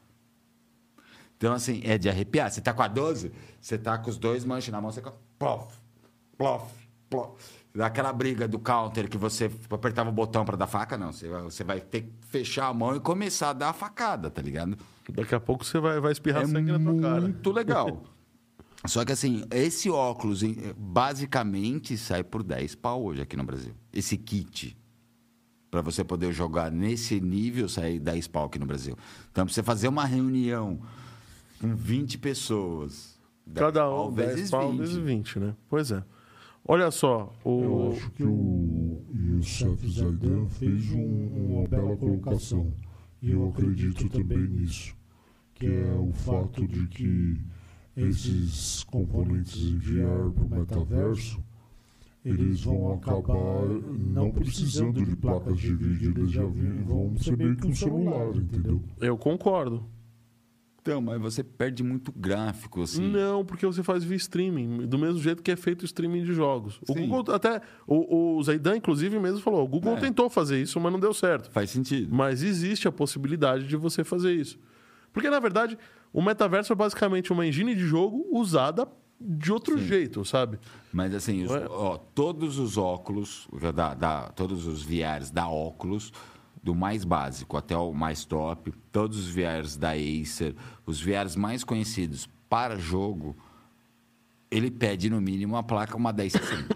Então, 1.38 1.54
assim, 1.54 1.82
é 1.86 1.98
de 1.98 2.10
arrepiar. 2.10 2.52
Você 2.52 2.60
tá 2.62 2.74
com 2.74 2.82
a 2.82 2.88
12, 2.88 3.32
você 3.60 3.78
tá 3.78 3.98
com 3.98 4.10
os 4.10 4.18
dois 4.18 4.44
manches 4.44 4.72
na 4.72 4.82
mão, 4.82 4.92
você... 4.92 5.02
Plof, 5.40 5.74
plof, 6.38 6.72
plof. 7.10 7.61
Dá 7.74 7.86
aquela 7.86 8.12
briga 8.12 8.48
do 8.48 8.60
counter 8.60 9.10
que 9.10 9.18
você 9.18 9.50
apertava 9.70 10.10
o 10.10 10.14
botão 10.14 10.44
para 10.44 10.58
dar 10.58 10.68
faca, 10.68 10.98
não. 10.98 11.14
Você 11.14 11.30
vai, 11.30 11.42
você 11.42 11.64
vai 11.64 11.80
ter 11.80 12.02
que 12.02 12.12
fechar 12.28 12.68
a 12.68 12.74
mão 12.74 12.96
e 12.96 13.00
começar 13.00 13.52
a 13.52 13.54
dar 13.54 13.70
a 13.70 13.74
facada, 13.74 14.30
tá 14.30 14.42
ligado? 14.42 14.78
Daqui 15.10 15.34
a 15.34 15.40
pouco 15.40 15.64
você 15.64 15.80
vai, 15.80 16.00
vai 16.00 16.12
espirrar 16.12 16.44
é 16.44 16.48
sangue 16.48 16.72
na 16.72 16.80
tua 16.80 17.02
cara. 17.02 17.22
muito 17.22 17.52
legal. 17.52 18.04
Só 18.86 19.06
que 19.06 19.12
assim, 19.12 19.46
esse 19.52 19.90
óculos 19.90 20.42
basicamente 20.76 21.98
sai 21.98 22.24
por 22.24 22.44
10 22.44 22.76
pau 22.76 23.04
hoje 23.06 23.22
aqui 23.22 23.38
no 23.38 23.44
Brasil. 23.44 23.74
Esse 23.94 24.18
kit. 24.18 24.78
Para 25.70 25.82
você 25.82 26.04
poder 26.04 26.34
jogar 26.34 26.70
nesse 26.72 27.22
nível, 27.22 27.70
sai 27.70 28.00
10 28.00 28.28
pau 28.28 28.46
aqui 28.46 28.60
no 28.60 28.66
Brasil. 28.66 28.98
Então, 29.32 29.46
pra 29.46 29.54
você 29.54 29.64
fazer 29.64 29.88
uma 29.88 30.04
reunião 30.04 30.82
com 31.62 31.74
20 31.74 32.18
pessoas. 32.18 33.18
10 33.46 33.66
Cada 33.66 33.90
um, 33.90 34.12
10 34.12 34.50
pau 34.50 34.74
vezes 34.74 34.96
20, 34.96 35.40
né? 35.40 35.56
Pois 35.70 35.92
é. 35.92 36.04
Olha 36.72 36.90
só, 36.90 37.30
Eu 37.46 37.52
o... 37.52 37.92
acho 37.92 38.10
que 38.12 38.24
o 38.24 39.02
Youssef 39.14 39.90
Zaidan 39.90 40.48
fez 40.48 40.90
um- 40.94 41.28
uma 41.58 41.68
bela 41.68 41.98
colocação. 41.98 42.72
E 43.22 43.32
eu 43.32 43.50
acredito 43.50 44.08
também 44.08 44.48
nisso. 44.48 44.96
Que 45.54 45.66
é 45.66 45.94
o 46.00 46.14
fato 46.14 46.66
de 46.66 46.88
que 46.88 47.38
esses 47.98 48.86
componentes 48.86 49.62
em 49.64 49.78
VR 49.80 50.32
para 50.34 50.46
o 50.46 50.50
metaverso, 50.50 51.44
eles 52.24 52.64
vão 52.64 52.94
acabar 52.94 53.68
não 54.00 54.32
precisando 54.32 55.04
de 55.04 55.14
placas 55.18 55.60
de 55.60 55.76
vídeo, 55.76 56.14
eles 56.16 56.32
já 56.32 56.46
vão 56.46 57.18
ser 57.18 57.36
meio 57.38 57.58
que 57.58 57.68
um 57.68 57.76
celular, 57.76 58.34
entendeu? 58.34 58.82
eu 59.02 59.18
concordo. 59.18 59.84
Então, 60.82 61.00
mas 61.00 61.22
você 61.22 61.44
perde 61.44 61.84
muito 61.84 62.12
gráfico, 62.12 62.82
assim. 62.82 63.08
Não, 63.08 63.46
porque 63.46 63.66
você 63.68 63.84
faz 63.84 64.04
via 64.04 64.18
streaming, 64.18 64.88
do 64.88 64.98
mesmo 64.98 65.20
jeito 65.20 65.44
que 65.44 65.52
é 65.52 65.56
feito 65.56 65.84
o 65.84 65.86
streaming 65.86 66.24
de 66.24 66.34
jogos. 66.34 66.80
O 66.90 66.94
Sim. 66.94 67.08
Google 67.08 67.36
até. 67.36 67.62
O, 67.86 68.38
o 68.38 68.44
Zaidan, 68.44 68.78
inclusive, 68.78 69.20
mesmo 69.20 69.40
falou: 69.42 69.64
o 69.64 69.68
Google 69.68 69.96
É. 69.98 70.00
tentou 70.00 70.28
fazer 70.30 70.60
isso, 70.60 70.80
mas 70.80 70.92
não 70.92 71.00
deu 71.00 71.14
certo. 71.14 71.52
Faz 71.52 71.70
sentido. 71.70 72.14
Mas 72.14 72.42
existe 72.42 72.88
a 72.88 72.92
possibilidade 72.92 73.68
de 73.68 73.76
você 73.78 74.04
fazer 74.04 74.34
isso. 74.34 74.58
Porque, 75.14 75.30
na 75.30 75.40
verdade, 75.40 75.78
o 76.12 76.22
metaverso 76.22 76.74
é 76.74 76.76
basicamente 76.76 77.32
uma 77.32 77.46
engine 77.46 77.76
de 77.76 77.82
jogo 77.86 78.26
usada 78.32 78.88
de 79.24 79.52
outro 79.54 79.78
jeito, 79.78 80.26
sabe? 80.26 80.58
Mas 80.92 81.14
assim, 81.14 81.44
os- 81.44 81.52
Ué. 81.52 81.68
ó, 81.70 81.96
todos 81.98 82.58
os 82.58 82.76
óculos, 82.76 83.48
da, 83.76 83.94
da- 83.94 84.30
todos 84.30 84.66
os 84.66 84.82
VRs 84.82 85.30
da 85.30 85.48
óculos, 85.48 86.12
do 86.64 86.76
mais 86.76 87.04
básico 87.04 87.58
até 87.58 87.76
o 87.76 87.94
mais 87.94 88.24
top, 88.26 88.72
todos 88.92 89.18
os 89.18 89.28
VRs 89.28 89.78
da 89.78 89.92
Acer, 89.92 90.56
os 90.86 91.02
VRs 91.02 91.36
mais 91.36 91.64
conhecidos 91.64 92.30
para 92.50 92.78
jogo, 92.78 93.36
ele 94.50 94.70
pede 94.70 95.10
no 95.10 95.20
mínimo 95.20 95.56
a 95.56 95.64
placa 95.64 95.96
uma 95.98 96.12
1060. 96.12 96.76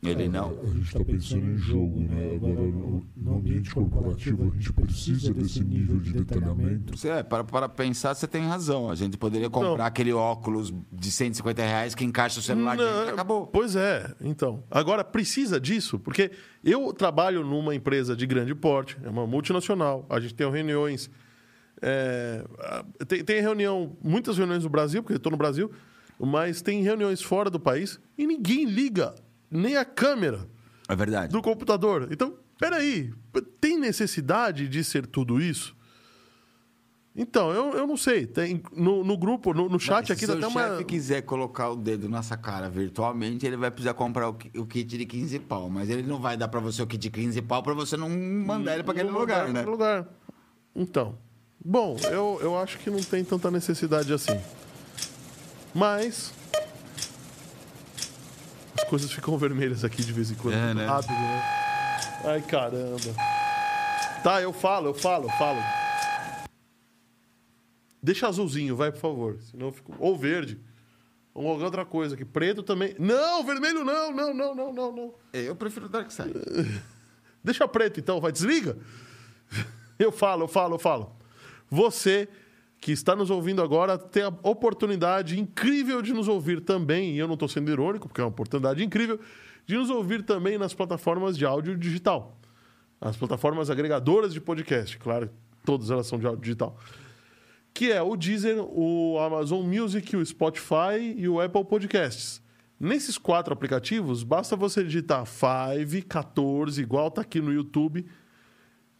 Ele 0.00 0.28
não. 0.28 0.56
A 0.62 0.66
gente 0.66 0.82
está 0.82 1.04
pensando 1.04 1.44
em 1.44 1.56
jogo, 1.56 2.00
né? 2.00 2.36
Agora, 2.36 2.54
no, 2.54 3.04
no 3.16 3.36
ambiente 3.36 3.74
corporativo, 3.74 4.44
a 4.44 4.56
gente 4.56 4.72
precisa 4.72 5.34
desse 5.34 5.64
nível 5.64 5.98
de 5.98 6.12
detalhamento. 6.12 6.96
Você, 6.96 7.08
é, 7.08 7.22
para, 7.24 7.42
para 7.42 7.68
pensar, 7.68 8.14
você 8.14 8.28
tem 8.28 8.46
razão. 8.46 8.88
A 8.90 8.94
gente 8.94 9.16
poderia 9.16 9.50
comprar 9.50 9.76
Não. 9.76 9.84
aquele 9.84 10.12
óculos 10.12 10.72
de 10.92 11.10
150 11.10 11.62
reais 11.62 11.94
que 11.96 12.04
encaixa 12.04 12.38
o 12.38 12.42
celular 12.42 12.76
Não, 12.76 12.84
dentro 12.84 13.06
e 13.06 13.10
acabou. 13.10 13.48
Pois 13.48 13.74
é, 13.74 14.14
então. 14.20 14.62
Agora, 14.70 15.02
precisa 15.02 15.58
disso, 15.58 15.98
porque 15.98 16.30
eu 16.62 16.92
trabalho 16.92 17.44
numa 17.44 17.74
empresa 17.74 18.14
de 18.14 18.24
grande 18.24 18.54
porte, 18.54 18.96
é 19.02 19.08
uma 19.08 19.26
multinacional, 19.26 20.06
a 20.08 20.20
gente 20.20 20.34
tem 20.34 20.48
reuniões. 20.48 21.10
é, 21.82 22.44
tem, 23.08 23.24
tem 23.24 23.40
reunião, 23.40 23.96
muitas 24.00 24.38
reuniões 24.38 24.62
no 24.62 24.70
Brasil, 24.70 25.02
porque 25.02 25.14
eu 25.14 25.18
estou 25.18 25.32
no 25.32 25.38
Brasil, 25.38 25.72
mas 26.20 26.62
tem 26.62 26.82
reuniões 26.82 27.20
fora 27.20 27.50
do 27.50 27.58
país 27.58 27.98
e 28.16 28.28
ninguém 28.28 28.64
liga 28.64 29.14
nem 29.50 29.76
a 29.76 29.84
câmera 29.84 30.48
É 30.88 30.94
verdade. 30.96 31.32
do 31.32 31.40
computador. 31.42 32.08
Então, 32.10 32.34
peraí, 32.58 33.12
tem 33.60 33.78
necessidade 33.78 34.68
de 34.68 34.82
ser 34.84 35.06
tudo 35.06 35.40
isso? 35.40 35.76
Então, 37.20 37.50
eu, 37.50 37.72
eu 37.72 37.84
não 37.84 37.96
sei. 37.96 38.26
Tem, 38.26 38.62
no, 38.72 39.02
no 39.02 39.18
grupo, 39.18 39.52
no, 39.52 39.68
no 39.68 39.80
chat 39.80 40.08
Mas 40.08 40.10
aqui, 40.12 40.20
se 40.20 40.26
dá 40.28 40.34
o 40.34 40.36
até 40.38 40.50
chefe 40.50 40.74
uma. 40.76 40.84
quiser 40.84 41.22
colocar 41.22 41.70
o 41.70 41.74
dedo 41.74 42.08
nessa 42.08 42.36
cara 42.36 42.68
virtualmente, 42.70 43.44
ele 43.44 43.56
vai 43.56 43.72
precisar 43.72 43.94
comprar 43.94 44.30
o, 44.30 44.38
o 44.56 44.64
kit 44.66 44.96
de 44.96 45.04
15 45.04 45.36
pau. 45.40 45.68
Mas 45.68 45.90
ele 45.90 46.04
não 46.04 46.20
vai 46.20 46.36
dar 46.36 46.46
pra 46.46 46.60
você 46.60 46.80
o 46.80 46.86
kit 46.86 47.00
de 47.00 47.10
15 47.10 47.42
pau 47.42 47.60
pra 47.60 47.74
você 47.74 47.96
não 47.96 48.08
mandar 48.08 48.74
ele 48.74 48.84
pra 48.84 48.92
aquele 48.92 49.10
lugar, 49.10 49.46
dá 49.46 49.52
né? 49.52 49.62
lugar. 49.62 50.06
Então, 50.76 51.18
bom, 51.64 51.96
eu, 52.04 52.38
eu 52.40 52.56
acho 52.56 52.78
que 52.78 52.88
não 52.88 53.00
tem 53.00 53.24
tanta 53.24 53.50
necessidade 53.50 54.12
assim. 54.12 54.38
Mas. 55.74 56.32
As 58.88 58.90
coisas 58.90 59.12
ficam 59.12 59.36
vermelhas 59.36 59.84
aqui 59.84 60.02
de 60.02 60.10
vez 60.14 60.30
em 60.30 60.34
quando. 60.34 60.54
É, 60.54 60.64
muito 60.64 60.78
né? 60.78 60.86
Rápido, 60.86 61.12
né? 61.12 61.42
Ai, 62.24 62.40
caramba. 62.40 63.14
Tá, 64.24 64.40
eu 64.40 64.50
falo, 64.50 64.88
eu 64.88 64.94
falo, 64.94 65.26
eu 65.26 65.30
falo. 65.32 65.60
Deixa 68.02 68.26
azulzinho, 68.26 68.74
vai, 68.74 68.90
por 68.90 68.98
favor. 68.98 69.38
Senão 69.42 69.70
fico. 69.70 69.94
Ou 69.98 70.16
verde. 70.16 70.58
Ou 71.34 71.44
qualquer 71.44 71.64
outra 71.66 71.84
coisa 71.84 72.14
aqui. 72.14 72.24
Preto 72.24 72.62
também. 72.62 72.96
Não, 72.98 73.44
vermelho 73.44 73.84
não, 73.84 74.10
não, 74.10 74.32
não, 74.32 74.54
não, 74.54 74.72
não, 74.72 74.92
não. 74.92 75.14
Eu 75.34 75.54
prefiro 75.54 75.86
Dark 75.86 76.10
Side. 76.10 76.32
Deixa 77.44 77.68
preto 77.68 78.00
então, 78.00 78.22
vai, 78.22 78.32
desliga. 78.32 78.78
Eu 79.98 80.10
falo, 80.12 80.44
eu 80.44 80.48
falo, 80.48 80.76
eu 80.76 80.78
falo. 80.78 81.16
Você 81.68 82.28
que 82.80 82.92
está 82.92 83.16
nos 83.16 83.30
ouvindo 83.30 83.62
agora 83.62 83.98
tem 83.98 84.22
a 84.22 84.32
oportunidade 84.42 85.38
incrível 85.38 86.00
de 86.00 86.12
nos 86.12 86.28
ouvir 86.28 86.60
também, 86.60 87.14
e 87.14 87.18
eu 87.18 87.26
não 87.26 87.34
estou 87.34 87.48
sendo 87.48 87.70
irônico, 87.70 88.08
porque 88.08 88.20
é 88.20 88.24
uma 88.24 88.30
oportunidade 88.30 88.84
incrível, 88.84 89.18
de 89.66 89.76
nos 89.76 89.90
ouvir 89.90 90.22
também 90.22 90.56
nas 90.56 90.72
plataformas 90.72 91.36
de 91.36 91.44
áudio 91.44 91.76
digital. 91.76 92.38
As 93.00 93.16
plataformas 93.16 93.70
agregadoras 93.70 94.32
de 94.32 94.40
podcast, 94.40 94.96
claro, 94.98 95.30
todas 95.64 95.90
elas 95.90 96.06
são 96.06 96.18
de 96.18 96.26
áudio 96.26 96.42
digital. 96.42 96.78
Que 97.74 97.92
é 97.92 98.02
o 98.02 98.16
Deezer, 98.16 98.58
o 98.60 99.18
Amazon 99.18 99.64
Music, 99.64 100.16
o 100.16 100.24
Spotify 100.24 101.14
e 101.16 101.28
o 101.28 101.40
Apple 101.40 101.64
Podcasts. 101.64 102.42
Nesses 102.80 103.18
quatro 103.18 103.52
aplicativos, 103.52 104.22
basta 104.22 104.56
você 104.56 104.84
digitar 104.84 105.24
514, 105.26 106.80
igual 106.80 107.10
tá 107.10 107.22
aqui 107.22 107.40
no 107.40 107.52
YouTube, 107.52 108.06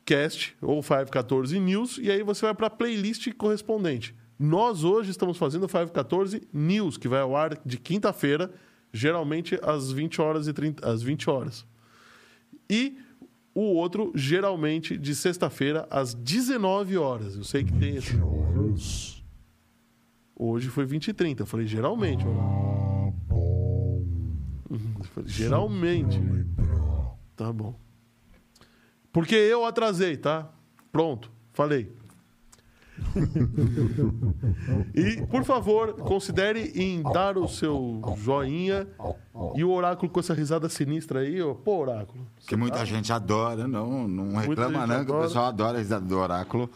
Cast 0.08 0.56
ou 0.62 0.82
514 0.82 1.60
News, 1.60 1.98
e 2.00 2.10
aí 2.10 2.22
você 2.22 2.46
vai 2.46 2.54
para 2.54 2.68
a 2.68 2.70
playlist 2.70 3.30
correspondente. 3.34 4.16
Nós 4.38 4.82
hoje 4.82 5.10
estamos 5.10 5.36
fazendo 5.36 5.64
o 5.64 5.68
514 5.68 6.48
News, 6.50 6.96
que 6.96 7.06
vai 7.06 7.20
ao 7.20 7.36
ar 7.36 7.60
de 7.62 7.76
quinta-feira, 7.76 8.50
geralmente 8.90 9.60
às 9.62 9.92
20 9.92 10.22
horas 10.22 10.48
e 10.48 10.54
30, 10.54 10.88
às 10.88 11.02
20 11.02 11.28
horas. 11.28 11.66
E 12.70 12.96
o 13.54 13.60
outro, 13.60 14.10
geralmente, 14.14 14.96
de 14.96 15.14
sexta-feira, 15.14 15.86
às 15.90 16.14
19 16.14 16.96
horas. 16.96 17.36
Eu 17.36 17.44
sei 17.44 17.62
que 17.62 17.72
tem 17.74 17.96
esse. 17.96 18.12
20 18.12 18.22
horas. 18.24 19.24
Hoje 20.34 20.68
foi 20.68 20.86
20 20.86 21.08
e 21.08 21.12
30. 21.12 21.42
Eu 21.42 21.46
falei, 21.46 21.66
geralmente. 21.66 22.24
Ah, 22.24 23.12
bom. 23.28 24.02
falei, 25.02 25.28
geralmente. 25.28 26.18
Tá 27.36 27.52
bom. 27.52 27.87
Porque 29.18 29.34
eu 29.34 29.64
atrasei, 29.64 30.16
tá? 30.16 30.48
Pronto, 30.92 31.28
falei. 31.52 31.92
e, 34.94 35.26
por 35.26 35.42
favor, 35.42 35.94
considere 35.94 36.70
em 36.76 37.02
dar 37.02 37.36
o 37.36 37.48
seu 37.48 38.00
joinha 38.16 38.86
e 39.56 39.64
o 39.64 39.72
oráculo 39.72 40.08
com 40.08 40.20
essa 40.20 40.32
risada 40.32 40.68
sinistra 40.68 41.18
aí, 41.18 41.42
ó. 41.42 41.52
Pô, 41.52 41.78
oráculo. 41.78 42.28
Que 42.46 42.54
muita 42.54 42.86
gente 42.86 43.12
adora, 43.12 43.66
não, 43.66 44.06
não 44.06 44.36
reclama 44.36 44.86
não, 44.86 45.04
que 45.04 45.10
o 45.10 45.20
pessoal 45.22 45.46
adora 45.46 45.78
a 45.78 45.80
risada 45.80 46.06
do 46.06 46.16
oráculo. 46.16 46.70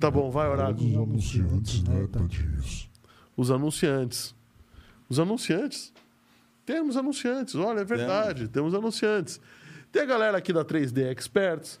Tá 0.00 0.10
bom, 0.10 0.30
vai, 0.30 0.48
Hora 0.48 0.68
oráculo. 0.68 0.88
dos 0.88 0.96
anunciantes, 0.96 1.82
né, 1.82 2.08
tadinhos? 2.10 2.88
Os 3.36 3.50
anunciantes. 3.50 4.34
Os 5.06 5.18
anunciantes? 5.18 5.92
Temos 6.64 6.96
anunciantes, 6.96 7.56
olha, 7.56 7.80
é 7.80 7.84
verdade, 7.84 8.48
temos 8.48 8.74
anunciantes. 8.74 9.38
Tem 9.94 10.02
a 10.02 10.06
galera 10.06 10.36
aqui 10.38 10.52
da 10.52 10.64
3D 10.64 11.08
Experts, 11.16 11.80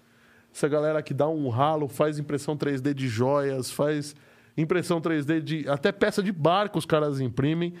essa 0.54 0.68
galera 0.68 1.02
que 1.02 1.12
dá 1.12 1.28
um 1.28 1.48
ralo, 1.48 1.88
faz 1.88 2.16
impressão 2.16 2.56
3D 2.56 2.94
de 2.94 3.08
joias, 3.08 3.72
faz 3.72 4.14
impressão 4.56 5.00
3D 5.00 5.40
de. 5.40 5.68
Até 5.68 5.90
peça 5.90 6.22
de 6.22 6.30
barco 6.30 6.78
os 6.78 6.86
caras 6.86 7.20
imprimem. 7.20 7.74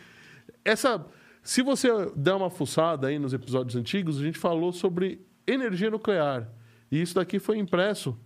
Essa. 0.64 1.06
Se 1.40 1.62
você 1.62 1.88
der 2.16 2.34
uma 2.34 2.50
fuçada 2.50 3.06
aí 3.06 3.16
nos 3.16 3.32
episódios 3.32 3.76
antigos, 3.76 4.18
a 4.18 4.22
gente 4.22 4.36
falou 4.36 4.72
sobre 4.72 5.20
energia 5.46 5.88
nuclear. 5.88 6.48
E 6.90 7.00
isso 7.00 7.14
daqui 7.14 7.38
foi 7.38 7.58
impresso 7.58 8.18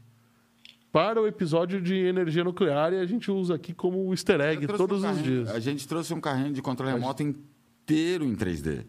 para 0.90 1.20
o 1.20 1.26
episódio 1.26 1.78
de 1.82 1.94
energia 1.94 2.42
nuclear 2.42 2.94
e 2.94 3.00
a 3.00 3.04
gente 3.04 3.30
usa 3.30 3.54
aqui 3.56 3.74
como 3.74 4.10
easter 4.14 4.40
egg 4.40 4.66
todos 4.68 5.02
um 5.04 5.10
os 5.10 5.16
carrinho- 5.16 5.24
dias. 5.44 5.50
A 5.50 5.60
gente 5.60 5.86
trouxe 5.86 6.14
um 6.14 6.20
carrinho 6.22 6.54
de 6.54 6.62
controle 6.62 6.90
remoto 6.92 7.22
inteiro 7.22 8.24
em 8.24 8.34
3D. 8.34 8.86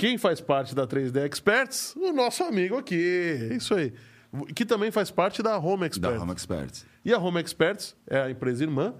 Quem 0.00 0.16
faz 0.16 0.40
parte 0.40 0.74
da 0.74 0.86
3D 0.86 1.26
Experts? 1.26 1.94
O 1.94 2.10
nosso 2.10 2.42
amigo 2.42 2.78
aqui. 2.78 3.50
Isso 3.52 3.74
aí. 3.74 3.92
Que 4.54 4.64
também 4.64 4.90
faz 4.90 5.10
parte 5.10 5.42
da 5.42 5.58
Home 5.58 5.80
Da 5.80 5.86
Experts. 5.88 6.22
Home 6.22 6.32
Experts. 6.32 6.86
E 7.04 7.12
a 7.12 7.18
Home 7.18 7.38
Experts 7.38 7.94
é 8.06 8.18
a 8.18 8.30
empresa 8.30 8.64
irmã 8.64 8.94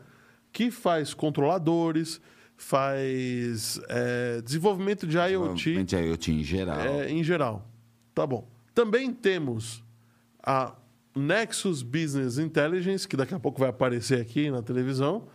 que 0.52 0.70
faz 0.70 1.14
controladores, 1.14 2.20
faz 2.54 3.80
é, 3.88 4.42
desenvolvimento 4.42 5.06
de 5.06 5.16
IoT 5.16 5.32
Provavelmente 5.38 5.96
é 5.96 6.04
IoT 6.06 6.32
em 6.32 6.44
geral. 6.44 6.78
é, 6.78 7.10
em 7.10 7.24
geral. 7.24 7.66
Tá 8.14 8.26
bom. 8.26 8.46
Também 8.74 9.10
temos 9.10 9.82
a 10.42 10.74
Nexus 11.16 11.82
Business 11.82 12.36
Intelligence, 12.36 13.08
que 13.08 13.16
daqui 13.16 13.34
a 13.34 13.40
pouco 13.40 13.58
vai 13.58 13.70
aparecer 13.70 14.20
aqui 14.20 14.50
na 14.50 14.60
televisão. 14.60 15.26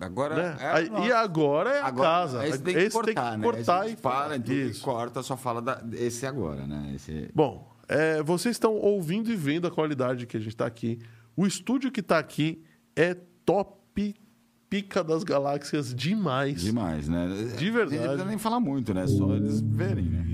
Agora, 0.00 0.34
né? 0.34 0.56
é, 0.60 1.06
e 1.06 1.12
agora 1.12 1.70
é 1.70 1.80
a 1.80 1.86
Agora, 1.86 2.08
casa. 2.08 2.46
Esse 2.46 2.58
tem 2.60 2.74
que 2.74 2.80
Esse 2.80 2.96
cortar, 2.96 3.38
né? 3.38 3.44
cortar 3.44 3.80
a 3.80 3.88
gente 3.88 3.98
e 3.98 4.02
fala 4.02 4.36
em 4.36 4.40
tudo 4.40 4.52
Isso. 4.54 4.82
corta, 4.82 5.22
só 5.22 5.36
fala 5.36 5.62
da, 5.62 5.82
esse 5.92 6.26
agora, 6.26 6.66
né? 6.66 6.92
Esse... 6.96 7.30
Bom, 7.34 7.68
é, 7.88 8.22
vocês 8.22 8.56
estão 8.56 8.74
ouvindo 8.74 9.30
e 9.30 9.36
vendo 9.36 9.66
a 9.66 9.70
qualidade 9.70 10.26
que 10.26 10.36
a 10.36 10.40
gente 10.40 10.50
está 10.50 10.66
aqui. 10.66 10.98
O 11.36 11.46
estúdio 11.46 11.92
que 11.92 12.00
está 12.00 12.18
aqui 12.18 12.62
é 12.96 13.14
top 13.44 14.14
pica 14.68 15.02
das 15.02 15.24
galáxias 15.24 15.94
demais. 15.94 16.60
Demais, 16.60 17.08
né? 17.08 17.28
De 17.56 17.70
verdade. 17.70 17.96
Não 17.96 18.06
precisa 18.08 18.24
nem 18.24 18.38
falar 18.38 18.60
muito, 18.60 18.92
né? 18.92 19.06
Só 19.06 19.34
eles 19.34 19.60
verem, 19.60 20.04
né? 20.04 20.24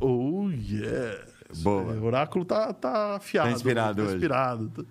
Oh, 0.00 0.50
yeah. 0.50 1.24
Boa. 1.62 1.92
O 1.94 2.04
oráculo 2.04 2.44
tá, 2.44 2.72
tá 2.72 3.16
afiado. 3.16 3.48
Tá 3.48 3.54
inspirado 3.54 3.96
tá 3.96 4.02
hoje. 4.02 4.14
inspirado. 4.14 4.68
Tá- 4.70 4.84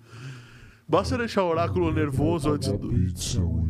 Basta 0.86 1.16
deixar 1.16 1.42
o 1.44 1.48
oráculo 1.48 1.92
nervoso 1.92 2.50
antes 2.50 2.70
do... 2.72 3.68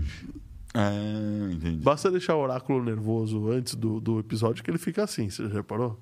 É, 0.75 1.53
entendi. 1.53 1.83
Basta 1.83 2.11
deixar 2.11 2.35
o 2.35 2.41
oráculo 2.41 2.83
nervoso 2.83 3.49
antes 3.49 3.77
do, 3.77 4.01
do 4.01 4.19
episódio 4.19 4.65
que 4.65 4.71
ele 4.71 4.79
fica 4.79 5.05
assim, 5.05 5.31
você 5.31 5.49
já 5.49 5.55
reparou? 5.55 6.01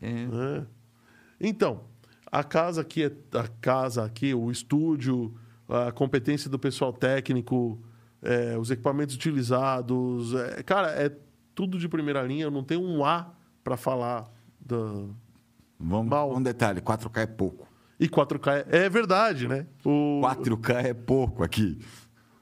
É. 0.00 0.08
É. 0.10 0.66
Então, 1.40 1.84
a 2.30 2.42
casa 2.42 2.80
aqui, 2.80 3.04
é, 3.04 3.12
a 3.38 3.46
casa 3.60 4.04
aqui, 4.04 4.34
o 4.34 4.50
estúdio, 4.50 5.32
a 5.68 5.92
competência 5.92 6.50
do 6.50 6.58
pessoal 6.58 6.92
técnico, 6.92 7.80
é, 8.20 8.58
os 8.58 8.70
equipamentos 8.70 9.14
utilizados. 9.14 10.34
é, 10.34 10.62
cara, 10.62 10.88
é 10.90 11.16
tudo 11.54 11.78
de 11.78 11.88
primeira 11.88 12.22
linha. 12.22 12.44
Eu 12.44 12.50
não 12.50 12.64
tenho 12.64 12.82
um 12.82 13.04
A 13.04 13.32
para 13.62 13.76
falar 13.76 14.30
da. 14.60 14.76
Vamos, 15.78 16.10
Mal. 16.10 16.34
um 16.34 16.42
detalhe: 16.42 16.80
4K 16.80 17.22
é 17.22 17.26
pouco. 17.26 17.68
E 18.02 18.08
4K 18.08 18.66
é, 18.68 18.86
é 18.86 18.88
verdade, 18.88 19.46
né? 19.46 19.64
O, 19.84 20.20
4K 20.24 20.86
é 20.86 20.92
pouco 20.92 21.44
aqui. 21.44 21.78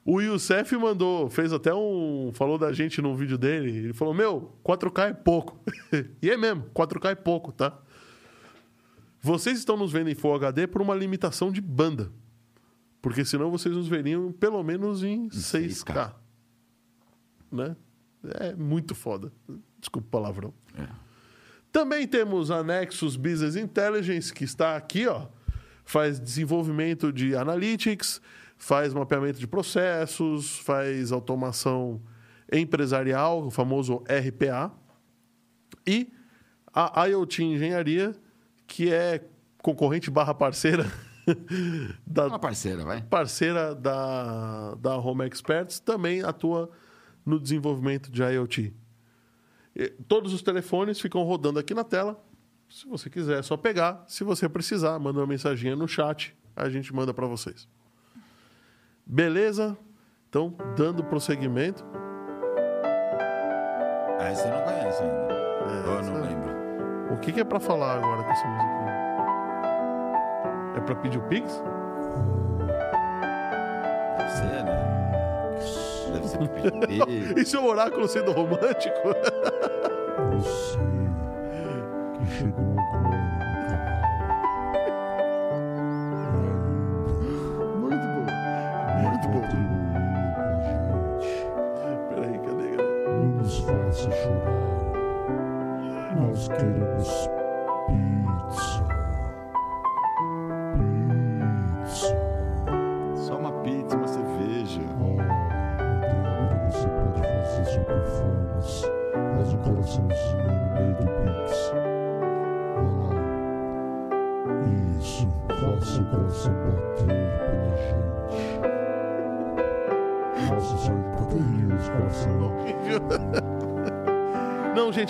o 0.06 0.18
Youssef 0.18 0.74
mandou, 0.74 1.28
fez 1.28 1.52
até 1.52 1.74
um. 1.74 2.30
Falou 2.32 2.56
da 2.56 2.72
gente 2.72 3.02
num 3.02 3.14
vídeo 3.14 3.36
dele. 3.36 3.68
Ele 3.68 3.92
falou: 3.92 4.14
Meu, 4.14 4.58
4K 4.64 5.10
é 5.10 5.12
pouco. 5.12 5.62
e 6.22 6.30
é 6.30 6.36
mesmo, 6.38 6.64
4K 6.74 7.10
é 7.10 7.14
pouco, 7.14 7.52
tá? 7.52 7.78
Vocês 9.20 9.58
estão 9.58 9.76
nos 9.76 9.92
vendo 9.92 10.08
em 10.08 10.14
Full 10.14 10.34
HD 10.34 10.66
por 10.66 10.80
uma 10.80 10.94
limitação 10.94 11.52
de 11.52 11.60
banda. 11.60 12.10
Porque 13.02 13.22
senão 13.22 13.50
vocês 13.50 13.76
nos 13.76 13.86
veriam 13.86 14.32
pelo 14.32 14.62
menos 14.62 15.02
em 15.02 15.28
6K. 15.28 15.84
6K. 15.84 16.14
Né? 17.52 17.76
É 18.24 18.54
muito 18.54 18.94
foda. 18.94 19.30
Desculpa 19.78 20.08
o 20.08 20.10
palavrão. 20.10 20.54
É. 20.74 20.88
Também 21.70 22.06
temos 22.08 22.50
a 22.50 22.64
Nexus 22.64 23.14
Business 23.14 23.56
Intelligence, 23.56 24.32
que 24.32 24.42
está 24.44 24.74
aqui, 24.74 25.06
ó. 25.06 25.28
Faz 25.84 26.20
desenvolvimento 26.20 27.12
de 27.12 27.34
analytics, 27.34 28.20
faz 28.56 28.92
mapeamento 28.94 29.38
de 29.38 29.46
processos, 29.46 30.58
faz 30.58 31.12
automação 31.12 32.00
empresarial, 32.52 33.46
o 33.46 33.50
famoso 33.50 34.02
RPA. 34.08 34.72
E 35.86 36.12
a 36.72 37.06
IoT 37.06 37.42
Engenharia, 37.42 38.14
que 38.66 38.92
é 38.92 39.24
concorrente 39.62 40.10
barra 40.10 40.34
parceira 40.34 40.86
da, 42.06 42.26
Uma 42.26 42.38
parceira, 42.38 42.84
vai. 42.84 43.02
parceira 43.02 43.74
da, 43.74 44.74
da 44.74 44.96
Home 44.96 45.26
Experts, 45.26 45.80
também 45.80 46.22
atua 46.22 46.70
no 47.24 47.38
desenvolvimento 47.38 48.10
de 48.10 48.22
IoT. 48.22 48.72
E 49.74 49.88
Todos 50.08 50.32
os 50.32 50.42
telefones 50.42 51.00
ficam 51.00 51.22
rodando 51.22 51.58
aqui 51.58 51.74
na 51.74 51.84
tela. 51.84 52.22
Se 52.70 52.86
você 52.86 53.10
quiser, 53.10 53.40
é 53.40 53.42
só 53.42 53.56
pegar. 53.56 54.04
Se 54.06 54.22
você 54.22 54.48
precisar, 54.48 54.96
manda 55.00 55.18
uma 55.18 55.26
mensaginha 55.26 55.74
no 55.74 55.88
chat, 55.88 56.36
a 56.54 56.68
gente 56.68 56.94
manda 56.94 57.12
para 57.12 57.26
vocês. 57.26 57.68
Beleza? 59.04 59.76
Então, 60.28 60.54
dando 60.76 61.02
prosseguimento. 61.02 61.84
Ah, 64.20 64.30
eu 64.30 64.50
não 64.52 64.62
conheço 64.62 65.02
ainda. 65.02 65.28
Ou 65.88 65.94
eu 65.96 66.02
não 66.04 66.20
lembro. 66.22 66.50
O 67.12 67.18
que, 67.18 67.32
que 67.32 67.40
é 67.40 67.44
para 67.44 67.58
falar 67.58 67.96
agora 67.96 68.22
com 68.22 68.30
essa 68.30 68.46
musiquinha? 68.46 68.90
É 70.76 70.80
para 70.80 70.94
pedir 70.94 71.18
o 71.18 71.22
Pix? 71.22 71.60
Deve 74.16 74.30
ser, 74.30 74.64
né? 74.64 74.90
Deve 76.12 76.28
ser 76.28 76.38
pipi. 76.48 77.34
Isso 77.42 77.56
é 77.56 77.60
um 77.60 77.66
oráculo 77.66 78.06
sendo 78.06 78.30
romântico? 78.30 78.96
Você 80.38 80.78
que 80.78 80.99
chegou 82.40 82.74
agora. 82.78 83.20
Muito 87.76 88.06
bom. 88.06 88.26
E 88.88 89.02
Muito 89.02 89.28
bom. 89.28 89.40
contribuiu 89.40 89.90
com 89.92 90.38
a 90.38 91.20
gente. 91.20 91.30
Peraí, 92.08 92.36
cadê? 92.38 92.70
Não 93.08 93.26
nos 93.26 93.58
faça 93.58 94.10
chorar. 94.10 94.70
Nós 96.16 96.48
queremos 96.48 97.29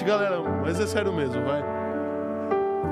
gente, 0.01 0.05
galera, 0.05 0.41
mas 0.63 0.81
é 0.81 0.87
sério 0.87 1.13
mesmo, 1.13 1.43
vai. 1.45 1.63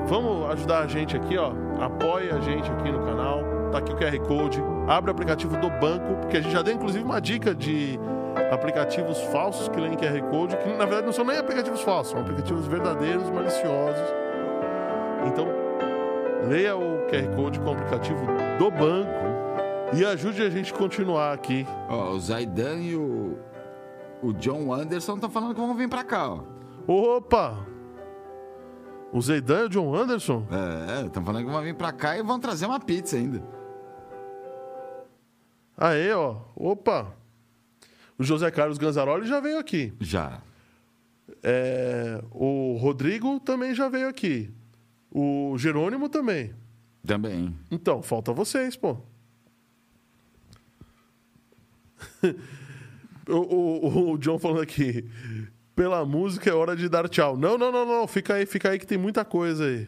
Vamos 0.05 0.49
ajudar 0.51 0.79
a 0.79 0.87
gente 0.87 1.15
aqui, 1.15 1.37
ó. 1.37 1.51
Apoie 1.79 2.29
a 2.31 2.39
gente 2.39 2.69
aqui 2.71 2.91
no 2.91 3.03
canal. 3.05 3.43
Tá 3.71 3.79
aqui 3.79 3.91
o 3.91 3.95
QR 3.95 4.19
Code. 4.27 4.61
Abre 4.87 5.11
o 5.11 5.13
aplicativo 5.13 5.57
do 5.57 5.69
banco, 5.69 6.15
porque 6.21 6.37
a 6.37 6.41
gente 6.41 6.51
já 6.51 6.61
deu 6.61 6.73
inclusive 6.73 7.03
uma 7.03 7.19
dica 7.19 7.53
de 7.53 7.99
aplicativos 8.51 9.19
falsos 9.31 9.67
que 9.67 9.79
leem 9.79 9.95
QR 9.95 10.21
Code, 10.29 10.57
que 10.57 10.69
na 10.69 10.85
verdade 10.85 11.05
não 11.05 11.13
são 11.13 11.25
nem 11.25 11.37
aplicativos 11.37 11.81
falsos, 11.81 12.11
são 12.11 12.21
aplicativos 12.21 12.65
verdadeiros, 12.67 13.29
maliciosos. 13.29 14.07
Então, 15.27 15.47
leia 16.47 16.75
o 16.75 17.05
QR 17.07 17.35
Code 17.35 17.59
com 17.59 17.69
o 17.69 17.73
aplicativo 17.73 18.25
do 18.57 18.71
banco 18.71 19.09
e 19.93 20.05
ajude 20.05 20.41
a 20.41 20.49
gente 20.49 20.73
a 20.73 20.77
continuar 20.77 21.33
aqui. 21.33 21.67
Ó, 21.87 22.11
o 22.11 22.19
Zaidan 22.19 22.77
e 22.77 22.95
o, 22.95 23.37
o 24.23 24.33
John 24.33 24.73
Anderson 24.73 25.15
estão 25.15 25.29
falando 25.29 25.53
que 25.53 25.61
vão 25.61 25.75
vir 25.75 25.89
pra 25.89 26.03
cá, 26.03 26.29
ó. 26.29 26.58
Opa! 26.91 27.67
O 29.13 29.21
Zeidan 29.21 29.61
e 29.61 29.65
o 29.65 29.69
John 29.69 29.93
Anderson? 29.95 30.47
É, 30.49 31.05
estão 31.05 31.23
falando 31.23 31.45
que 31.45 31.51
vão 31.51 31.61
vir 31.61 31.75
pra 31.75 31.91
cá 31.91 32.17
e 32.17 32.23
vão 32.23 32.39
trazer 32.39 32.65
uma 32.65 32.79
pizza 32.79 33.15
ainda. 33.15 33.43
Aê, 35.77 36.11
ó. 36.13 36.37
Opa! 36.55 37.15
O 38.17 38.23
José 38.23 38.49
Carlos 38.49 38.79
Ganzaroli 38.79 39.27
já 39.27 39.39
veio 39.39 39.59
aqui. 39.59 39.93
Já. 39.99 40.41
É, 41.43 42.21
o 42.31 42.75
Rodrigo 42.81 43.39
também 43.39 43.75
já 43.75 43.87
veio 43.87 44.07
aqui. 44.09 44.51
O 45.11 45.55
Jerônimo 45.59 46.09
também. 46.09 46.55
Também. 47.05 47.55
Então, 47.69 48.01
falta 48.01 48.33
vocês, 48.33 48.75
pô. 48.75 48.97
o, 53.29 53.35
o- 53.35 54.11
o 54.13 54.17
John 54.17 54.39
falando 54.39 54.61
aqui. 54.61 55.07
Pela 55.79 56.05
música 56.05 56.49
é 56.49 56.53
hora 56.53 56.75
de 56.75 56.89
dar 56.89 57.07
tchau. 57.07 57.37
Não, 57.37 57.57
não, 57.57 57.71
não, 57.71 57.85
não. 57.85 58.05
Fica 58.05 58.33
aí, 58.33 58.45
fica 58.45 58.69
aí 58.69 58.77
que 58.77 58.85
tem 58.85 58.97
muita 58.97 59.23
coisa 59.23 59.63
aí. 59.63 59.87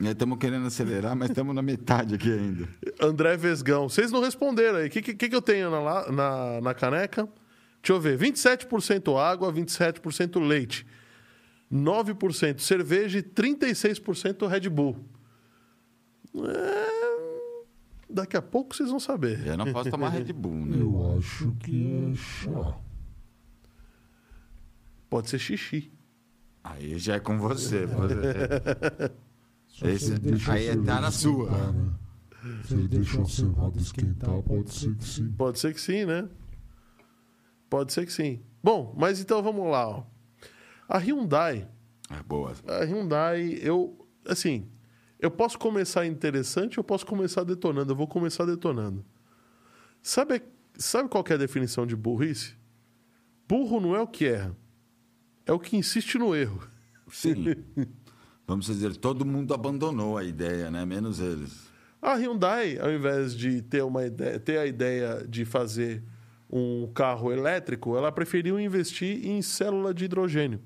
Estamos 0.00 0.38
querendo 0.38 0.66
acelerar, 0.66 1.14
mas 1.14 1.28
estamos 1.28 1.54
na 1.54 1.60
metade 1.60 2.14
aqui 2.14 2.32
ainda. 2.32 2.66
André 2.98 3.36
Vesgão. 3.36 3.90
Vocês 3.90 4.10
não 4.10 4.22
responderam 4.22 4.78
aí. 4.78 4.86
O 4.86 4.90
que, 4.90 5.02
que, 5.02 5.28
que 5.28 5.36
eu 5.36 5.42
tenho 5.42 5.70
na, 5.70 6.10
na, 6.10 6.60
na 6.62 6.72
caneca? 6.72 7.28
Deixa 7.82 7.92
eu 7.92 8.00
ver. 8.00 8.18
27% 8.18 9.20
água, 9.20 9.52
27% 9.52 10.40
leite. 10.40 10.86
9% 11.70 12.60
cerveja 12.60 13.18
e 13.18 13.22
36% 13.22 14.46
Red 14.48 14.70
Bull. 14.70 14.96
É, 16.34 17.06
Daqui 18.08 18.38
a 18.38 18.40
pouco 18.40 18.74
vocês 18.74 18.88
vão 18.88 18.98
saber. 18.98 19.46
Eu 19.46 19.58
não 19.58 19.70
posso 19.70 19.90
tomar 19.90 20.08
Red 20.16 20.32
Bull, 20.32 20.54
né? 20.54 20.78
Eu 20.80 21.18
acho 21.18 21.54
que 21.62 22.12
é 22.12 22.14
chá. 22.14 22.85
Pode 25.08 25.28
ser 25.30 25.38
xixi. 25.38 25.92
Aí 26.64 26.98
já 26.98 27.14
é 27.16 27.20
com 27.20 27.38
você. 27.38 27.86
você- 27.86 29.12
Se 29.68 29.86
Esse- 29.88 30.18
deixa 30.18 30.52
aí 30.52 30.66
tá 30.68 30.72
cerveja 30.72 31.00
na 31.00 31.10
sua. 31.10 31.50
né? 31.72 31.92
Se 32.64 32.74
ele 32.74 32.88
deixar 32.88 33.22
a 33.22 33.26
cevada 33.26 33.78
esquentar, 33.78 34.42
pode 34.42 34.72
ser 34.72 34.94
que 34.94 35.04
sim. 35.04 35.32
Pode 35.32 35.58
ser 35.58 35.74
que 35.74 35.80
sim, 35.80 36.04
né? 36.06 36.28
Pode 37.68 37.92
ser 37.92 38.06
que 38.06 38.12
sim. 38.12 38.40
Bom, 38.62 38.94
mas 38.96 39.20
então 39.20 39.42
vamos 39.42 39.70
lá. 39.70 39.86
Ó. 39.88 40.04
A 40.88 40.98
Hyundai, 40.98 41.68
É 42.08 42.22
boa. 42.22 42.52
a 42.66 42.84
Hyundai, 42.84 43.58
eu 43.60 44.06
assim, 44.26 44.68
eu 45.18 45.30
posso 45.30 45.58
começar 45.58 46.06
interessante, 46.06 46.78
eu 46.78 46.84
posso 46.84 47.04
começar 47.04 47.42
detonando. 47.44 47.92
Eu 47.92 47.96
vou 47.96 48.06
começar 48.06 48.44
detonando. 48.46 49.04
Sabe, 50.00 50.40
sabe 50.78 51.08
qual 51.08 51.24
que 51.24 51.32
é 51.32 51.34
a 51.36 51.38
definição 51.38 51.84
de 51.86 51.96
burrice? 51.96 52.54
Burro 53.48 53.80
não 53.80 53.94
é 53.94 54.00
o 54.00 54.06
que 54.06 54.24
erra, 54.26 54.56
é 55.46 55.52
o 55.52 55.58
que 55.58 55.76
insiste 55.76 56.18
no 56.18 56.34
erro. 56.34 56.60
Sim. 57.08 57.54
Vamos 58.46 58.66
dizer, 58.66 58.96
todo 58.96 59.24
mundo 59.24 59.54
abandonou 59.54 60.18
a 60.18 60.24
ideia, 60.24 60.70
né? 60.70 60.84
Menos 60.84 61.20
eles. 61.20 61.66
A 62.02 62.14
Hyundai, 62.14 62.78
ao 62.78 62.92
invés 62.92 63.34
de 63.34 63.62
ter, 63.62 63.82
uma 63.82 64.04
ideia, 64.04 64.38
ter 64.38 64.58
a 64.58 64.66
ideia 64.66 65.26
de 65.26 65.44
fazer 65.44 66.02
um 66.50 66.88
carro 66.94 67.32
elétrico, 67.32 67.96
ela 67.96 68.12
preferiu 68.12 68.60
investir 68.60 69.26
em 69.26 69.40
célula 69.42 69.92
de 69.94 70.04
hidrogênio. 70.04 70.60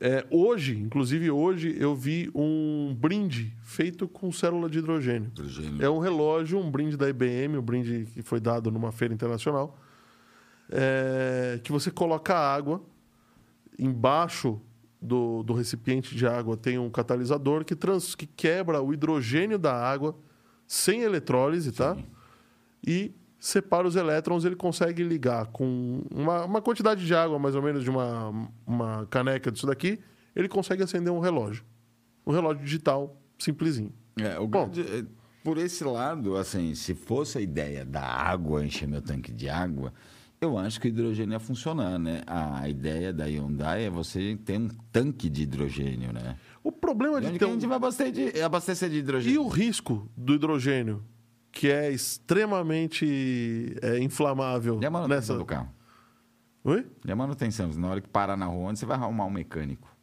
É, 0.00 0.26
hoje, 0.28 0.76
inclusive 0.76 1.30
hoje, 1.30 1.76
eu 1.78 1.94
vi 1.94 2.30
um 2.34 2.96
brinde 2.98 3.56
feito 3.62 4.08
com 4.08 4.32
célula 4.32 4.68
de 4.68 4.78
hidrogênio. 4.78 5.28
Hidrogênio. 5.28 5.82
É 5.84 5.88
um 5.88 5.98
relógio, 5.98 6.58
um 6.58 6.70
brinde 6.70 6.96
da 6.96 7.08
IBM, 7.08 7.58
um 7.58 7.62
brinde 7.62 8.08
que 8.12 8.22
foi 8.22 8.40
dado 8.40 8.72
numa 8.72 8.90
feira 8.90 9.14
internacional, 9.14 9.78
é, 10.68 11.60
que 11.62 11.70
você 11.70 11.90
coloca 11.90 12.34
água 12.34 12.82
embaixo 13.78 14.60
do, 15.00 15.42
do 15.42 15.52
recipiente 15.52 16.14
de 16.14 16.26
água 16.26 16.56
tem 16.56 16.78
um 16.78 16.88
catalisador 16.90 17.64
que, 17.64 17.74
trans, 17.76 18.14
que 18.14 18.26
quebra 18.26 18.80
o 18.82 18.92
hidrogênio 18.92 19.58
da 19.58 19.74
água 19.74 20.16
sem 20.66 21.02
eletrólise, 21.02 21.72
tá? 21.72 21.96
e 22.86 23.12
separa 23.38 23.86
os 23.86 23.96
elétrons, 23.96 24.44
ele 24.44 24.56
consegue 24.56 25.02
ligar 25.02 25.46
com 25.48 26.02
uma, 26.10 26.44
uma 26.44 26.62
quantidade 26.62 27.04
de 27.04 27.14
água, 27.14 27.38
mais 27.38 27.54
ou 27.54 27.60
menos 27.62 27.84
de 27.84 27.90
uma, 27.90 28.48
uma 28.66 29.06
caneca 29.06 29.50
disso 29.52 29.66
daqui, 29.66 29.98
ele 30.34 30.48
consegue 30.48 30.82
acender 30.82 31.12
um 31.12 31.20
relógio. 31.20 31.62
Um 32.26 32.32
relógio 32.32 32.64
digital 32.64 33.14
simplesinho. 33.38 33.92
É, 34.18 34.38
o 34.38 34.46
Bom. 34.46 34.68
grande- 34.70 34.80
é, 34.82 35.04
por 35.42 35.58
esse 35.58 35.84
lado, 35.84 36.36
assim, 36.36 36.74
se 36.74 36.94
fosse 36.94 37.36
a 37.36 37.40
ideia 37.42 37.84
da 37.84 38.02
água, 38.02 38.64
encher 38.64 38.88
meu 38.88 39.02
tanque 39.02 39.30
de 39.30 39.46
água, 39.48 39.92
eu 40.44 40.56
acho 40.58 40.80
que 40.80 40.86
o 40.86 40.90
hidrogênio 40.90 41.32
ia 41.32 41.40
funcionar, 41.40 41.98
né? 41.98 42.22
A 42.26 42.68
ideia 42.68 43.12
da 43.12 43.24
Hyundai 43.24 43.84
é 43.84 43.90
você 43.90 44.38
ter 44.44 44.58
um 44.58 44.68
tanque 44.92 45.28
de 45.28 45.42
hidrogênio, 45.42 46.12
né? 46.12 46.36
O 46.62 46.70
problema 46.70 47.18
E 47.18 47.20
de 47.22 47.26
onde 47.28 47.38
ter 47.38 47.44
que 47.44 47.44
a 47.44 47.48
um... 47.48 47.52
gente 47.54 47.66
vai 47.66 47.76
abastecer 47.76 48.12
de, 48.12 48.40
abastecer 48.40 48.88
de 48.90 48.96
E 48.96 48.98
hidrogênio? 49.00 49.42
o 49.42 49.48
risco 49.48 50.08
do 50.16 50.34
hidrogênio, 50.34 51.02
que 51.50 51.68
é 51.70 51.90
extremamente 51.90 53.76
é, 53.82 53.98
inflamável 54.00 54.78
E 54.82 54.86
a 54.86 54.90
manutenção 54.90 55.16
nessa... 55.16 55.38
do 55.38 55.44
carro? 55.44 55.68
Oi? 56.64 56.86
E 57.04 57.12
a 57.12 57.16
manutenção? 57.16 57.68
Na 57.74 57.88
hora 57.88 58.00
que 58.00 58.08
parar 58.08 58.36
na 58.36 58.46
rua, 58.46 58.70
onde 58.70 58.78
você 58.78 58.86
vai 58.86 58.96
arrumar 58.96 59.26
um 59.26 59.30
mecânico? 59.30 59.94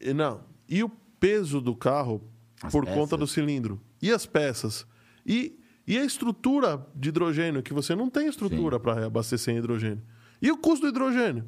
E 0.00 0.12
Não. 0.14 0.40
E 0.68 0.82
o 0.82 0.88
peso 1.20 1.60
do 1.60 1.76
carro 1.76 2.22
As 2.62 2.72
por 2.72 2.84
peças. 2.84 2.98
conta 2.98 3.16
do 3.16 3.26
cilindro. 3.26 3.80
E 4.00 4.10
as 4.10 4.24
peças. 4.24 4.86
E, 5.26 5.58
e 5.86 5.98
a 5.98 6.04
estrutura 6.04 6.84
de 6.94 7.08
hidrogênio, 7.08 7.62
que 7.62 7.72
você 7.72 7.94
não 7.94 8.08
tem 8.08 8.28
estrutura 8.28 8.78
para 8.78 9.06
abastecer 9.06 9.54
em 9.54 9.58
hidrogênio. 9.58 10.02
E 10.40 10.50
o 10.50 10.56
custo 10.56 10.86
do 10.86 10.88
hidrogênio. 10.90 11.44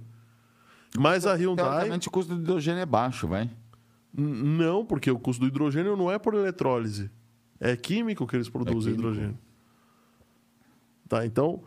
Mas 0.97 1.27
a 1.27 1.35
Hyundai... 1.35 1.67
Teoricamente, 1.67 2.09
o 2.09 2.11
custo 2.11 2.35
do 2.35 2.41
hidrogênio 2.41 2.81
é 2.81 2.87
baixo, 2.87 3.27
vai? 3.27 3.51
Não, 4.17 4.85
porque 4.85 5.11
o 5.11 5.19
custo 5.19 5.41
do 5.41 5.49
hidrogênio 5.49 5.97
não 5.97 6.11
é 6.11 6.19
por 6.19 6.35
eletrólise. 6.35 7.11
É 7.59 7.77
químico 7.77 8.27
que 8.27 8.37
eles 8.37 8.49
produzem 8.49 8.93
químico. 8.93 9.11
hidrogênio. 9.11 9.39
Tá, 11.09 11.27
então, 11.27 11.63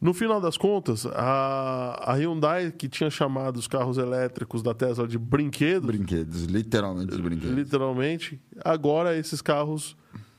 no 0.00 0.12
final 0.12 0.40
das 0.40 0.56
contas, 0.58 1.06
a, 1.06 2.12
a 2.12 2.14
Hyundai, 2.14 2.70
que 2.70 2.88
tinha 2.88 3.10
chamado 3.10 3.56
os 3.56 3.66
carros 3.66 3.96
elétricos 3.96 4.62
da 4.62 4.74
Tesla 4.74 5.08
de 5.08 5.18
brinquedos, 5.18 5.86
Brinquedos, 5.86 6.44
literalmente 6.44 7.16
brinquedos. 7.20 7.56
literalmente, 7.56 8.40
agora 8.62 9.16
esses 9.16 9.40
carros 9.40 9.96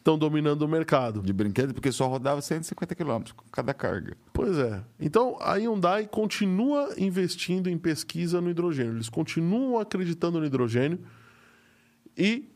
estão 0.07 0.17
dominando 0.17 0.61
o 0.61 0.67
mercado. 0.67 1.21
De 1.21 1.33
brinquedo, 1.33 1.73
porque 1.73 1.91
só 1.91 2.07
rodava 2.07 2.41
150 2.41 2.95
km 2.95 3.23
com 3.35 3.45
cada 3.51 3.73
carga. 3.73 4.15
Pois 4.31 4.57
é. 4.57 4.81
Então, 4.97 5.35
a 5.41 5.55
Hyundai 5.55 6.07
continua 6.07 6.93
investindo 6.97 7.69
em 7.69 7.77
pesquisa 7.77 8.39
no 8.39 8.49
hidrogênio. 8.49 8.93
Eles 8.93 9.09
continuam 9.09 9.77
acreditando 9.77 10.39
no 10.39 10.45
hidrogênio 10.45 10.99
e 12.17 12.49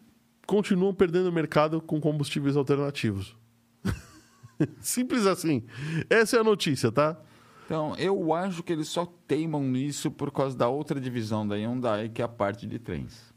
continuam 0.47 0.93
perdendo 0.93 1.27
o 1.27 1.31
mercado 1.31 1.81
com 1.81 1.99
combustíveis 1.99 2.55
alternativos. 2.55 3.35
Simples 4.79 5.25
assim. 5.25 5.63
Essa 6.09 6.37
é 6.37 6.39
a 6.39 6.43
notícia, 6.43 6.89
tá? 6.89 7.19
Então, 7.65 7.95
eu 7.97 8.33
acho 8.33 8.63
que 8.63 8.71
eles 8.71 8.87
só 8.87 9.05
teimam 9.27 9.63
nisso 9.63 10.09
por 10.09 10.31
causa 10.31 10.57
da 10.57 10.69
outra 10.69 10.99
divisão 10.99 11.45
da 11.45 11.55
Hyundai, 11.55 12.09
que 12.09 12.21
é 12.21 12.25
a 12.25 12.29
parte 12.29 12.65
de 12.65 12.79
trens. 12.79 13.30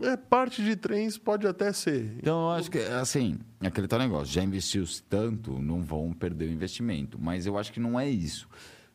É, 0.00 0.16
parte 0.16 0.62
de 0.64 0.74
trens 0.74 1.18
pode 1.18 1.46
até 1.46 1.72
ser. 1.72 2.14
Então, 2.18 2.44
eu 2.44 2.50
acho 2.52 2.70
que, 2.70 2.78
assim, 2.78 3.38
aquele 3.60 3.86
tal 3.86 3.98
negócio, 3.98 4.32
já 4.32 4.42
investiu 4.42 4.84
tanto, 5.08 5.58
não 5.58 5.82
vão 5.82 6.12
perder 6.12 6.48
o 6.48 6.52
investimento. 6.52 7.18
Mas 7.20 7.46
eu 7.46 7.58
acho 7.58 7.72
que 7.72 7.78
não 7.80 8.00
é 8.00 8.08
isso. 8.08 8.48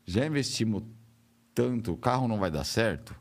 Já 0.06 0.26
investimos 0.26 0.84
tanto, 1.54 1.94
o 1.94 1.98
carro 1.98 2.28
não 2.28 2.40
vai 2.40 2.50
dar 2.50 2.64
certo. 2.64 3.16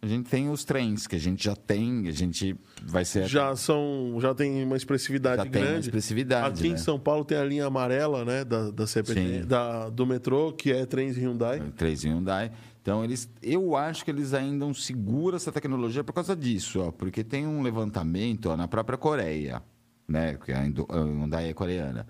A 0.00 0.06
gente 0.06 0.30
tem 0.30 0.48
os 0.48 0.64
trens, 0.64 1.08
que 1.08 1.16
a 1.16 1.18
gente 1.18 1.42
já 1.42 1.56
tem, 1.56 2.06
a 2.06 2.12
gente 2.12 2.54
vai 2.84 3.04
ser... 3.04 3.26
Já 3.26 3.56
são, 3.56 4.16
já 4.20 4.32
tem 4.32 4.62
uma 4.62 4.76
expressividade 4.76 5.42
Já 5.42 5.50
tem 5.50 5.60
uma 5.60 5.68
grande. 5.70 5.86
expressividade, 5.86 6.60
Aqui 6.60 6.68
né? 6.68 6.74
em 6.74 6.78
São 6.78 7.00
Paulo 7.00 7.24
tem 7.24 7.36
a 7.36 7.44
linha 7.44 7.66
amarela, 7.66 8.24
né, 8.24 8.44
da, 8.44 8.70
da 8.70 8.86
CPT, 8.86 9.42
da, 9.44 9.88
do 9.88 10.06
metrô, 10.06 10.52
que 10.52 10.70
é 10.70 10.86
trens 10.86 11.16
Hyundai. 11.16 11.60
Três 11.76 12.04
Hyundai. 12.04 12.52
Então, 12.80 13.04
eles, 13.04 13.28
eu 13.42 13.76
acho 13.76 14.04
que 14.04 14.10
eles 14.10 14.32
ainda 14.32 14.64
não 14.64 14.72
seguram 14.72 15.36
essa 15.36 15.52
tecnologia 15.52 16.02
por 16.04 16.12
causa 16.12 16.34
disso, 16.34 16.80
ó, 16.80 16.90
porque 16.90 17.22
tem 17.22 17.46
um 17.46 17.62
levantamento 17.62 18.46
ó, 18.46 18.56
na 18.56 18.66
própria 18.68 18.96
Coreia, 18.96 19.62
né? 20.06 20.34
Que 20.36 20.52
a 20.52 20.64
Indo- 20.66 20.86
a 20.88 20.96
Hyundai 21.00 21.48
é 21.50 21.54
coreana. 21.54 22.06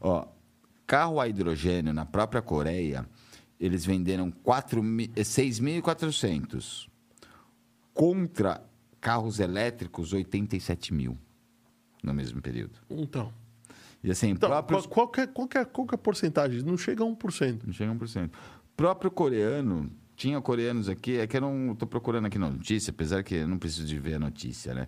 Ó, 0.00 0.26
carro 0.86 1.20
a 1.20 1.28
hidrogênio 1.28 1.92
na 1.92 2.04
própria 2.04 2.42
Coreia, 2.42 3.06
eles 3.60 3.84
venderam 3.84 4.30
4 4.30 4.82
mi- 4.82 5.10
eh, 5.14 5.22
6.400 5.22 6.88
contra 7.94 8.62
carros 9.00 9.38
elétricos 9.40 10.12
87 10.12 10.92
mil 10.92 11.16
no 12.02 12.12
mesmo 12.14 12.40
período. 12.40 12.78
Então, 12.90 13.32
E 14.02 14.10
assim, 14.10 14.30
então 14.30 14.48
próprios 14.48 14.86
qual, 14.86 15.08
qual, 15.08 15.08
que 15.08 15.20
é, 15.20 15.26
qual, 15.26 15.48
que 15.48 15.58
é, 15.58 15.64
qual 15.64 15.86
que 15.86 15.94
é 15.94 15.96
a 15.96 15.98
porcentagem? 15.98 16.62
Não 16.62 16.76
chega 16.78 17.02
a 17.02 17.06
1%. 17.06 17.62
Não 17.66 17.72
chega 17.72 17.90
a 17.90 17.94
1%. 17.94 18.30
Próprio 18.78 19.10
coreano, 19.10 19.90
tinha 20.14 20.40
coreanos 20.40 20.88
aqui, 20.88 21.18
é 21.18 21.26
que 21.26 21.36
eu 21.36 21.40
não 21.40 21.72
estou 21.72 21.88
procurando 21.88 22.26
aqui 22.26 22.38
na 22.38 22.48
notícia, 22.48 22.92
apesar 22.92 23.24
que 23.24 23.34
eu 23.34 23.48
não 23.48 23.58
preciso 23.58 23.84
de 23.84 23.98
ver 23.98 24.14
a 24.14 24.18
notícia, 24.20 24.72
né? 24.72 24.86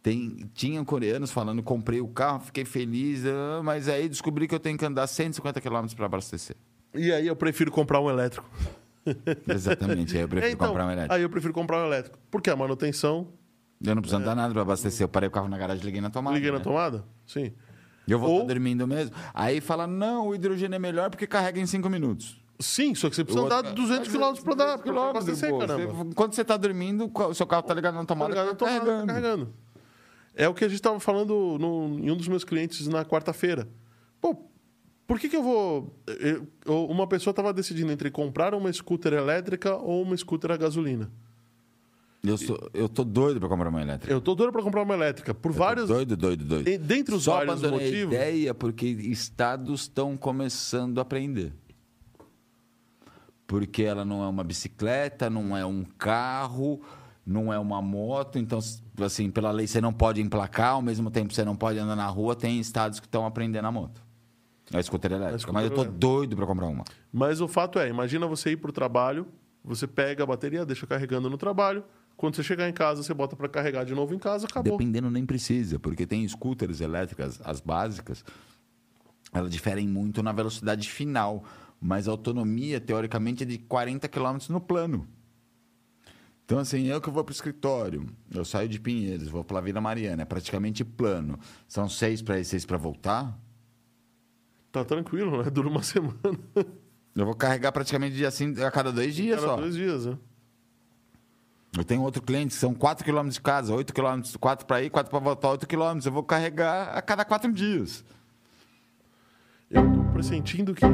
Tem, 0.00 0.48
tinha 0.54 0.84
coreanos 0.84 1.32
falando, 1.32 1.60
comprei 1.60 2.00
o 2.00 2.06
carro, 2.06 2.38
fiquei 2.38 2.64
feliz, 2.64 3.24
ah, 3.26 3.60
mas 3.64 3.88
aí 3.88 4.08
descobri 4.08 4.46
que 4.46 4.54
eu 4.54 4.60
tenho 4.60 4.78
que 4.78 4.84
andar 4.86 5.08
150 5.08 5.60
km 5.60 5.86
para 5.96 6.06
abastecer. 6.06 6.54
E 6.94 7.10
aí 7.10 7.26
eu 7.26 7.34
prefiro 7.34 7.72
comprar 7.72 8.00
um 8.00 8.08
elétrico. 8.08 8.48
Exatamente, 9.48 10.16
aí 10.16 10.22
eu 10.22 10.28
prefiro 10.28 10.48
É, 10.48 10.54
então, 10.54 10.68
comprar 10.68 10.86
um 10.86 10.92
elétrico. 10.92 11.14
Aí 11.16 11.22
eu 11.22 11.28
prefiro 11.28 11.52
comprar 11.52 11.82
um 11.82 11.86
elétrico. 11.86 12.16
Porque 12.30 12.48
a 12.48 12.54
manutenção, 12.54 13.26
Eu 13.84 13.96
não 13.96 14.02
preciso 14.02 14.22
andar 14.22 14.36
nada 14.36 14.52
para 14.52 14.62
abastecer. 14.62 15.04
Eu 15.04 15.08
parei 15.08 15.28
o 15.28 15.32
carro 15.32 15.48
na 15.48 15.58
garagem 15.58 15.82
e 15.82 15.86
liguei 15.86 16.00
na 16.00 16.10
tomada. 16.10 16.36
liguei 16.36 16.52
na 16.52 16.58
né? 16.58 16.62
tomada? 16.64 17.04
Sim. 17.26 17.52
Eu 18.06 18.20
vou 18.20 18.30
Ou- 18.30 18.36
estar 18.42 18.54
dormindo 18.54 18.86
mesmo. 18.86 19.16
Aí 19.34 19.60
fala, 19.60 19.88
não, 19.88 20.28
o 20.28 20.34
hidrogênio 20.36 20.76
é 20.76 20.78
melhor 20.78 21.10
porque 21.10 21.26
carrega 21.26 21.58
em 21.58 21.66
5 21.66 21.90
minutos. 21.90 22.41
Sim, 22.62 22.94
só 22.94 23.10
que 23.10 23.16
você 23.16 23.24
precisa 23.24 23.44
andar 23.44 23.56
outro- 23.58 23.74
200 23.74 24.08
km 24.08 24.42
para 24.42 24.54
dar 24.54 24.78
pra 24.78 25.10
abastecer, 25.10 25.56
caramba. 25.58 26.14
Quando 26.14 26.34
você 26.34 26.42
está 26.42 26.56
dormindo, 26.56 27.10
o 27.12 27.34
seu 27.34 27.46
carro 27.46 27.60
está 27.62 27.74
ligado 27.74 27.94
na 27.94 28.00
Tá 28.00 28.06
tomada, 28.06 28.30
ligado 28.30 28.46
na 28.46 28.52
tá 28.54 28.56
tomada, 28.56 28.78
carregando. 28.80 29.06
tá 29.06 29.12
carregando. 29.12 29.52
É 30.34 30.48
o 30.48 30.54
que 30.54 30.64
a 30.64 30.68
gente 30.68 30.76
estava 30.78 30.98
falando 30.98 31.58
no- 31.58 31.98
em 31.98 32.10
um 32.10 32.16
dos 32.16 32.28
meus 32.28 32.44
clientes 32.44 32.86
na 32.88 33.04
quarta-feira. 33.04 33.68
Pô, 34.20 34.34
por 35.06 35.18
que, 35.20 35.28
que 35.28 35.36
eu 35.36 35.42
vou. 35.42 35.94
eu- 36.06 36.86
uma 36.86 37.06
pessoa 37.06 37.32
estava 37.32 37.52
decidindo 37.52 37.92
entre 37.92 38.10
comprar 38.10 38.54
uma 38.54 38.72
scooter 38.72 39.12
elétrica 39.12 39.76
ou 39.76 40.02
uma 40.02 40.16
scooter 40.16 40.50
a 40.52 40.56
gasolina. 40.56 41.10
Eu, 42.24 42.38
sou, 42.38 42.56
eu 42.72 42.88
tô 42.88 43.02
doido 43.02 43.40
pra 43.40 43.48
comprar 43.48 43.68
uma 43.68 43.82
elétrica. 43.82 44.12
Eu 44.14 44.20
tô 44.20 44.32
doido 44.36 44.52
para 44.52 44.62
comprar 44.62 44.82
uma 44.84 44.94
elétrica. 44.94 45.34
Por 45.34 45.48
Eu 45.50 45.52
tô 45.54 45.58
vários. 45.58 45.88
Doido, 45.88 46.16
doido, 46.16 46.44
doido. 46.44 46.78
Dentre 46.78 47.16
os 47.16 47.24
Só 47.24 47.32
vários 47.44 47.60
motivos. 47.62 48.14
a 48.14 48.16
ideia 48.16 48.54
porque 48.54 48.86
estados 48.86 49.80
estão 49.82 50.16
começando 50.16 50.98
a 50.98 51.02
aprender. 51.02 51.52
Porque 53.52 53.82
ela 53.82 54.02
não 54.02 54.24
é 54.24 54.28
uma 54.28 54.42
bicicleta, 54.42 55.28
não 55.28 55.54
é 55.54 55.66
um 55.66 55.84
carro, 55.84 56.80
não 57.26 57.52
é 57.52 57.58
uma 57.58 57.82
moto. 57.82 58.38
Então, 58.38 58.58
assim, 59.02 59.30
pela 59.30 59.50
lei 59.50 59.66
você 59.66 59.78
não 59.78 59.92
pode 59.92 60.22
emplacar, 60.22 60.70
ao 60.70 60.80
mesmo 60.80 61.10
tempo 61.10 61.34
você 61.34 61.44
não 61.44 61.54
pode 61.54 61.78
andar 61.78 61.94
na 61.94 62.06
rua. 62.06 62.34
Tem 62.34 62.58
estados 62.58 62.98
que 62.98 63.04
estão 63.06 63.26
aprendendo 63.26 63.66
a 63.66 63.70
moto. 63.70 64.02
A 64.72 64.82
scooter 64.82 65.12
elétrica. 65.12 65.38
scooter 65.40 65.52
Mas 65.52 65.64
eu 65.64 65.70
tô 65.70 65.82
elétrica. 65.82 65.98
doido 65.98 66.34
pra 66.34 66.46
comprar 66.46 66.66
uma. 66.66 66.82
Mas 67.12 67.42
o 67.42 67.46
fato 67.46 67.78
é, 67.78 67.90
imagina 67.90 68.26
você 68.26 68.52
ir 68.52 68.56
para 68.56 68.70
o 68.70 68.72
trabalho, 68.72 69.26
você 69.62 69.86
pega 69.86 70.22
a 70.22 70.26
bateria, 70.26 70.64
deixa 70.64 70.86
carregando 70.86 71.28
no 71.28 71.36
trabalho. 71.36 71.84
Quando 72.16 72.36
você 72.36 72.42
chegar 72.42 72.66
em 72.66 72.72
casa, 72.72 73.02
você 73.02 73.12
bota 73.12 73.36
para 73.36 73.50
carregar 73.50 73.84
de 73.84 73.94
novo 73.94 74.14
em 74.14 74.18
casa, 74.18 74.46
acabou. 74.46 74.78
Dependendo, 74.78 75.10
nem 75.10 75.26
precisa, 75.26 75.78
porque 75.78 76.06
tem 76.06 76.26
scooters 76.26 76.80
elétricas, 76.80 77.38
as 77.44 77.60
básicas, 77.60 78.24
elas 79.30 79.50
diferem 79.50 79.86
muito 79.86 80.22
na 80.22 80.32
velocidade 80.32 80.88
final, 80.88 81.44
mas 81.82 82.06
a 82.06 82.12
autonomia, 82.12 82.80
teoricamente, 82.80 83.42
é 83.42 83.46
de 83.46 83.58
40 83.58 84.08
km 84.08 84.38
no 84.48 84.60
plano. 84.60 85.06
Então, 86.44 86.58
assim, 86.58 86.86
eu 86.86 87.00
que 87.00 87.10
vou 87.10 87.24
para 87.24 87.32
o 87.32 87.34
escritório, 87.34 88.06
eu 88.30 88.44
saio 88.44 88.68
de 88.68 88.78
Pinheiros, 88.78 89.28
vou 89.28 89.42
para 89.42 89.60
Vila 89.60 89.80
Mariana, 89.80 90.22
é 90.22 90.24
praticamente 90.24 90.84
plano. 90.84 91.38
São 91.66 91.88
seis 91.88 92.22
para 92.22 92.38
ir, 92.38 92.44
seis 92.44 92.64
para 92.64 92.76
voltar. 92.76 93.36
Tá 94.70 94.84
tranquilo, 94.84 95.42
né? 95.42 95.48
Dura 95.50 95.68
uma 95.68 95.82
semana. 95.82 96.16
Eu 97.14 97.24
vou 97.26 97.34
carregar 97.34 97.72
praticamente 97.72 98.24
assim, 98.24 98.54
a 98.62 98.70
cada 98.70 98.92
dois 98.92 99.14
dias 99.14 99.40
Cada 99.40 99.52
só. 99.52 99.56
dois 99.56 99.74
dias, 99.74 100.06
né? 100.06 100.18
Eu 101.76 101.84
tenho 101.84 102.02
outro 102.02 102.20
cliente, 102.22 102.52
são 102.52 102.74
4 102.74 103.02
km 103.04 103.28
de 103.28 103.40
casa, 103.40 103.74
8 103.74 103.94
km, 103.94 104.20
4 104.38 104.66
para 104.66 104.82
ir, 104.82 104.90
4 104.90 105.10
para 105.10 105.18
voltar, 105.18 105.48
8 105.52 105.66
km. 105.66 105.98
Eu 106.04 106.12
vou 106.12 106.22
carregar 106.22 106.90
a 106.96 107.00
cada 107.00 107.24
4 107.24 107.50
dias. 107.50 108.04
Eu 109.70 109.90
tô 109.90 110.04
pressentindo 110.12 110.74
que. 110.74 110.84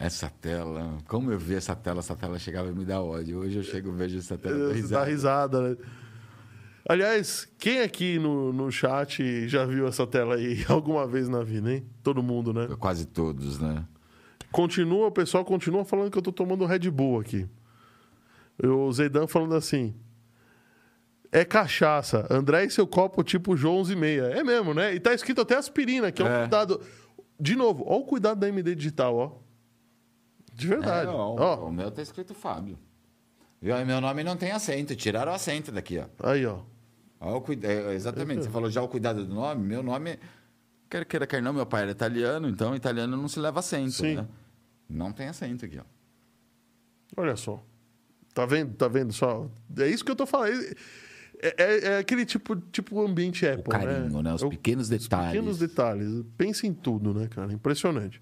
Essa 0.00 0.30
tela, 0.30 0.98
como 1.06 1.30
eu 1.30 1.38
vi 1.38 1.54
essa 1.54 1.74
tela, 1.76 1.98
essa 2.00 2.16
tela 2.16 2.38
chegava 2.38 2.68
e 2.70 2.72
me 2.74 2.84
dá 2.84 3.00
ódio. 3.02 3.38
Hoje 3.40 3.58
eu 3.58 3.62
chego 3.62 3.90
e 3.90 3.92
vejo 3.92 4.18
essa 4.18 4.36
tela. 4.38 4.56
dou 4.56 4.68
Você 4.68 4.72
dá 4.74 5.04
risada. 5.04 5.04
risada, 5.04 5.68
né? 5.70 5.76
Aliás, 6.88 7.48
quem 7.58 7.80
aqui 7.80 8.18
no, 8.18 8.52
no 8.52 8.70
chat 8.70 9.48
já 9.48 9.64
viu 9.64 9.86
essa 9.86 10.06
tela 10.06 10.34
aí 10.36 10.64
alguma 10.68 11.06
vez 11.06 11.28
na 11.28 11.42
vida, 11.42 11.72
hein? 11.72 11.86
Todo 12.02 12.22
mundo, 12.22 12.52
né? 12.52 12.68
Quase 12.78 13.06
todos, 13.06 13.58
né? 13.58 13.84
Continua, 14.52 15.08
o 15.08 15.12
pessoal 15.12 15.44
continua 15.44 15.84
falando 15.84 16.10
que 16.10 16.18
eu 16.18 16.22
tô 16.22 16.30
tomando 16.32 16.64
Red 16.66 16.90
Bull 16.90 17.20
aqui. 17.20 17.46
O 18.62 18.90
Zeidan 18.92 19.26
falando 19.26 19.54
assim. 19.54 19.94
é 21.32 21.44
cachaça. 21.44 22.26
André 22.30 22.64
e 22.66 22.70
seu 22.70 22.86
copo 22.86 23.22
tipo 23.24 23.56
João 23.56 23.78
11 23.78 23.92
e 23.92 23.96
meia. 23.96 24.22
É 24.26 24.44
mesmo, 24.44 24.72
né? 24.72 24.94
E 24.94 25.00
tá 25.00 25.12
escrito 25.12 25.40
até 25.40 25.56
aspirina, 25.56 26.12
que 26.12 26.22
é, 26.22 26.24
um 26.24 26.28
É. 26.28 26.38
cuidado. 26.40 26.80
De 27.40 27.56
novo, 27.56 27.82
ó 27.86 27.98
o 27.98 28.04
cuidado 28.04 28.38
da 28.38 28.48
MD 28.48 28.74
Digital, 28.76 29.16
ó. 29.16 29.43
De 30.54 30.66
verdade. 30.68 31.10
É, 31.10 31.12
O 31.14 31.70
meu 31.70 31.90
tá 31.90 32.00
escrito 32.02 32.34
Fábio. 32.34 32.78
E 33.60 33.84
meu 33.84 34.00
nome 34.00 34.22
não 34.22 34.36
tem 34.36 34.52
acento. 34.52 34.94
Tiraram 34.94 35.32
o 35.32 35.34
acento 35.34 35.72
daqui, 35.72 35.98
ó. 35.98 36.06
aí, 36.30 36.44
ó. 36.46 36.60
Ó, 37.20 37.36
o 37.38 37.40
cuida- 37.40 37.66
é, 37.66 37.94
exatamente. 37.94 38.44
Você 38.44 38.50
falou 38.50 38.70
já 38.70 38.82
o 38.82 38.88
cuidado 38.88 39.24
do 39.24 39.34
nome. 39.34 39.66
Meu 39.66 39.82
nome, 39.82 40.18
quer 40.90 41.04
queira, 41.06 41.26
quer 41.26 41.42
não, 41.42 41.52
meu 41.52 41.64
pai 41.64 41.82
era 41.82 41.90
italiano, 41.90 42.48
então 42.48 42.74
italiano 42.76 43.16
não 43.16 43.26
se 43.28 43.40
leva 43.40 43.60
acento, 43.60 43.92
Sim. 43.92 44.16
né? 44.16 44.28
Não 44.88 45.10
tem 45.12 45.28
acento 45.28 45.64
aqui, 45.64 45.78
ó. 45.78 45.84
Olha 47.16 47.36
só. 47.36 47.62
Tá 48.34 48.44
vendo? 48.44 48.74
Tá 48.74 48.88
vendo 48.88 49.12
só? 49.12 49.48
É 49.78 49.86
isso 49.88 50.04
que 50.04 50.10
eu 50.10 50.16
tô 50.16 50.26
falando. 50.26 50.52
É, 51.40 51.54
é- 51.62 51.84
é 51.94 51.98
aquele 51.98 52.26
tipo, 52.26 52.56
tipo 52.56 53.00
ambiente 53.00 53.46
Apple, 53.46 53.64
carinho, 53.64 54.22
né? 54.22 54.34
Os 54.34 54.42
É 54.42 54.46
o- 54.46 54.50
pequenos 54.50 54.88
detalhes. 54.88 55.32
Pequenos 55.32 55.58
detalhes. 55.58 56.24
Pensa 56.36 56.66
em 56.66 56.72
tudo, 56.74 57.14
né, 57.14 57.28
cara? 57.28 57.52
Impressionante. 57.52 58.20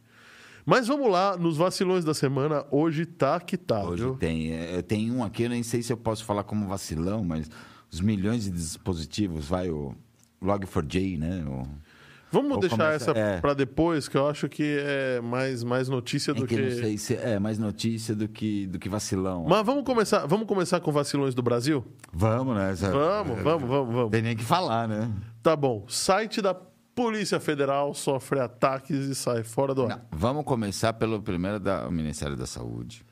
Mas 0.64 0.86
vamos 0.86 1.10
lá, 1.10 1.36
nos 1.36 1.56
vacilões 1.56 2.04
da 2.04 2.14
semana, 2.14 2.64
hoje 2.70 3.04
tá 3.04 3.40
que 3.40 3.56
tá, 3.56 3.82
Hoje 3.84 4.02
viu? 4.04 4.14
tem. 4.14 4.52
é, 4.52 4.76
Eu 4.76 4.82
tenho 4.82 5.14
um 5.14 5.24
aqui, 5.24 5.42
eu 5.44 5.50
nem 5.50 5.62
sei 5.62 5.82
se 5.82 5.92
eu 5.92 5.96
posso 5.96 6.24
falar 6.24 6.44
como 6.44 6.66
vacilão, 6.68 7.24
mas 7.24 7.50
os 7.90 8.00
milhões 8.00 8.44
de 8.44 8.50
dispositivos, 8.50 9.46
vai 9.48 9.68
o 9.70 9.94
Log4j, 10.42 11.18
né? 11.18 11.44
O... 11.46 11.66
Vamos 12.30 12.52
Ou 12.52 12.60
deixar 12.60 12.76
começa- 12.78 13.10
essa 13.10 13.18
é. 13.18 13.40
pra 13.42 13.52
depois, 13.52 14.08
que 14.08 14.16
eu 14.16 14.26
acho 14.26 14.48
que 14.48 14.78
é 14.80 15.20
mais, 15.20 15.62
mais 15.62 15.88
notícia 15.88 16.30
É 16.30 16.34
do 16.34 16.46
que 16.46 16.54
que. 16.56 16.62
não 16.62 16.70
sei 16.70 16.96
se 16.96 17.14
é 17.14 17.38
mais 17.38 17.58
notícia 17.58 18.14
do 18.14 18.26
que, 18.26 18.66
do 18.68 18.78
que 18.78 18.88
vacilão. 18.88 19.44
Mas 19.46 19.66
vamos 19.66 19.84
começar, 19.84 20.24
vamos 20.26 20.46
começar 20.46 20.80
com 20.80 20.90
vacilões 20.90 21.34
do 21.34 21.42
Brasil? 21.42 21.84
Vamos, 22.10 22.56
né? 22.56 22.70
Essa- 22.72 22.90
Vamos, 22.90 23.42
vamos, 23.42 23.68
vamos, 23.68 23.94
vamos. 23.94 24.10
Tem 24.10 24.22
nem 24.22 24.34
que 24.34 24.44
falar, 24.44 24.88
né? 24.88 25.10
Tá 25.42 25.54
bom. 25.54 25.84
Site 25.88 26.40
da 26.40 26.56
Polícia 26.94 27.40
Federal 27.40 27.94
sofre 27.94 28.38
ataques 28.40 29.06
e 29.06 29.14
sai 29.14 29.42
fora 29.42 29.74
do 29.74 29.84
ar. 29.84 29.88
Não, 29.88 30.02
vamos 30.10 30.44
começar 30.44 30.92
pelo 30.92 31.22
primeiro 31.22 31.58
da 31.58 31.88
o 31.88 31.92
Ministério 31.92 32.36
da 32.36 32.46
Saúde, 32.46 33.04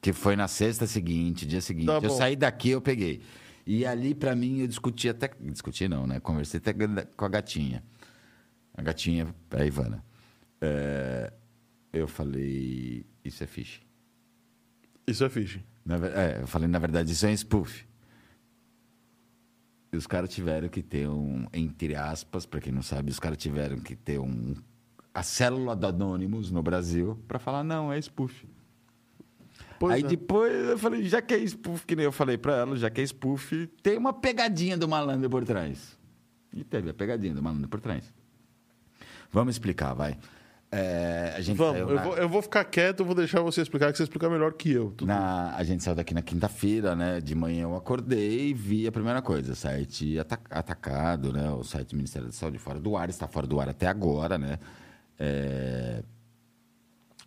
que 0.00 0.12
foi 0.12 0.36
na 0.36 0.46
sexta 0.46 0.86
seguinte, 0.86 1.46
dia 1.46 1.60
seguinte. 1.60 1.86
Tá 1.86 1.98
eu 2.02 2.10
saí 2.10 2.36
daqui, 2.36 2.70
eu 2.70 2.80
peguei. 2.80 3.22
E 3.66 3.84
ali, 3.84 4.14
pra 4.14 4.36
mim, 4.36 4.60
eu 4.60 4.68
discuti 4.68 5.08
até. 5.08 5.28
Discuti 5.40 5.88
não, 5.88 6.06
né? 6.06 6.20
Conversei 6.20 6.58
até 6.58 6.72
com 6.72 7.24
a 7.24 7.28
gatinha. 7.28 7.82
A 8.72 8.82
gatinha, 8.82 9.34
a 9.50 9.64
Ivana. 9.64 10.04
É, 10.60 11.32
eu 11.92 12.06
falei, 12.06 13.04
isso 13.24 13.42
é 13.42 13.46
phishing. 13.46 13.82
Isso 15.06 15.24
é 15.24 15.28
phishing. 15.28 15.64
Na 15.84 15.96
é, 15.96 16.42
eu 16.42 16.46
falei, 16.46 16.68
na 16.68 16.78
verdade, 16.78 17.10
isso 17.10 17.26
é 17.26 17.30
um 17.30 17.36
spoof. 17.36 17.86
Os 19.92 20.06
caras 20.06 20.30
tiveram 20.30 20.68
que 20.68 20.82
ter 20.82 21.08
um, 21.08 21.46
entre 21.52 21.94
aspas, 21.94 22.44
para 22.44 22.60
quem 22.60 22.72
não 22.72 22.82
sabe, 22.82 23.10
os 23.10 23.18
caras 23.18 23.38
tiveram 23.38 23.78
que 23.78 23.96
ter 23.96 24.18
um 24.18 24.54
a 25.16 25.22
célula 25.22 25.74
do 25.74 25.86
Anonymous 25.86 26.50
no 26.50 26.62
Brasil 26.62 27.18
para 27.26 27.38
falar, 27.38 27.64
não, 27.64 27.90
é 27.90 27.98
spoof. 27.98 28.46
Pois 29.78 29.94
Aí 29.94 30.02
é. 30.02 30.06
depois 30.06 30.52
eu 30.52 30.78
falei, 30.78 31.04
já 31.04 31.22
que 31.22 31.32
é 31.32 31.38
spoof, 31.38 31.86
que 31.86 31.96
nem 31.96 32.04
eu 32.04 32.12
falei 32.12 32.36
para 32.36 32.54
ela, 32.56 32.76
já 32.76 32.90
que 32.90 33.00
é 33.00 33.04
spoof, 33.04 33.66
tem 33.82 33.96
uma 33.96 34.12
pegadinha 34.12 34.76
do 34.76 34.86
malandro 34.86 35.30
por 35.30 35.42
trás. 35.42 35.98
E 36.52 36.62
teve 36.62 36.90
a 36.90 36.94
pegadinha 36.94 37.34
do 37.34 37.42
malandro 37.42 37.66
por 37.66 37.80
trás. 37.80 38.12
Vamos 39.32 39.54
explicar, 39.54 39.94
vai. 39.94 40.18
É, 40.72 41.32
a 41.36 41.40
gente 41.40 41.56
Vamos, 41.56 41.74
saiu 41.74 41.88
eu 41.90 41.94
na- 41.94 42.02
vou, 42.02 42.16
eu 42.16 42.28
vou 42.28 42.42
ficar 42.42 42.64
quieto, 42.64 43.04
vou 43.04 43.14
deixar 43.14 43.40
você 43.40 43.62
explicar, 43.62 43.92
que 43.92 43.96
você 43.98 44.02
explica 44.02 44.28
melhor 44.28 44.52
que 44.52 44.72
eu. 44.72 44.92
Na, 45.02 45.54
a 45.56 45.62
gente 45.62 45.82
saiu 45.82 45.94
daqui 45.94 46.12
na 46.12 46.22
quinta-feira, 46.22 46.94
né? 46.96 47.20
De 47.20 47.34
manhã 47.36 47.62
eu 47.62 47.76
acordei 47.76 48.48
e 48.48 48.54
vi 48.54 48.86
a 48.86 48.90
primeira 48.92 49.22
coisa, 49.22 49.54
site 49.54 50.18
ata- 50.18 50.40
atacado, 50.50 51.32
né? 51.32 51.48
O 51.50 51.62
site 51.62 51.90
do 51.90 51.96
Ministério 51.96 52.26
da 52.26 52.32
Saúde 52.34 52.58
fora 52.58 52.80
do 52.80 52.96
ar, 52.96 53.08
está 53.08 53.28
fora 53.28 53.46
do 53.46 53.60
ar 53.60 53.68
até 53.68 53.86
agora, 53.86 54.36
né? 54.36 54.58
É, 55.18 56.02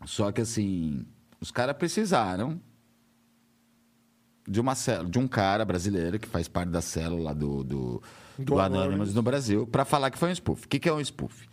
Só 0.05 0.31
que 0.31 0.41
assim, 0.41 1.05
os 1.41 1.49
caras 1.49 1.75
precisaram 1.77 2.59
de 4.47 4.59
uma 4.59 4.75
célula, 4.75 5.09
de 5.09 5.19
um 5.19 5.27
cara 5.27 5.63
brasileiro 5.63 6.19
que 6.19 6.27
faz 6.27 6.47
parte 6.47 6.69
da 6.69 6.81
célula 6.81 7.33
do, 7.35 7.63
do, 7.63 8.03
Do 8.37 8.45
do 8.45 8.59
Anonymous. 8.59 9.13
no 9.13 9.21
Brasil 9.21 9.65
para 9.67 9.85
falar 9.85 10.09
que 10.11 10.17
foi 10.17 10.29
um 10.29 10.35
spoof. 10.35 10.65
O 10.65 10.67
que, 10.67 10.79
que 10.79 10.89
é 10.89 10.93
um 10.93 10.99
spoof? 11.03 11.47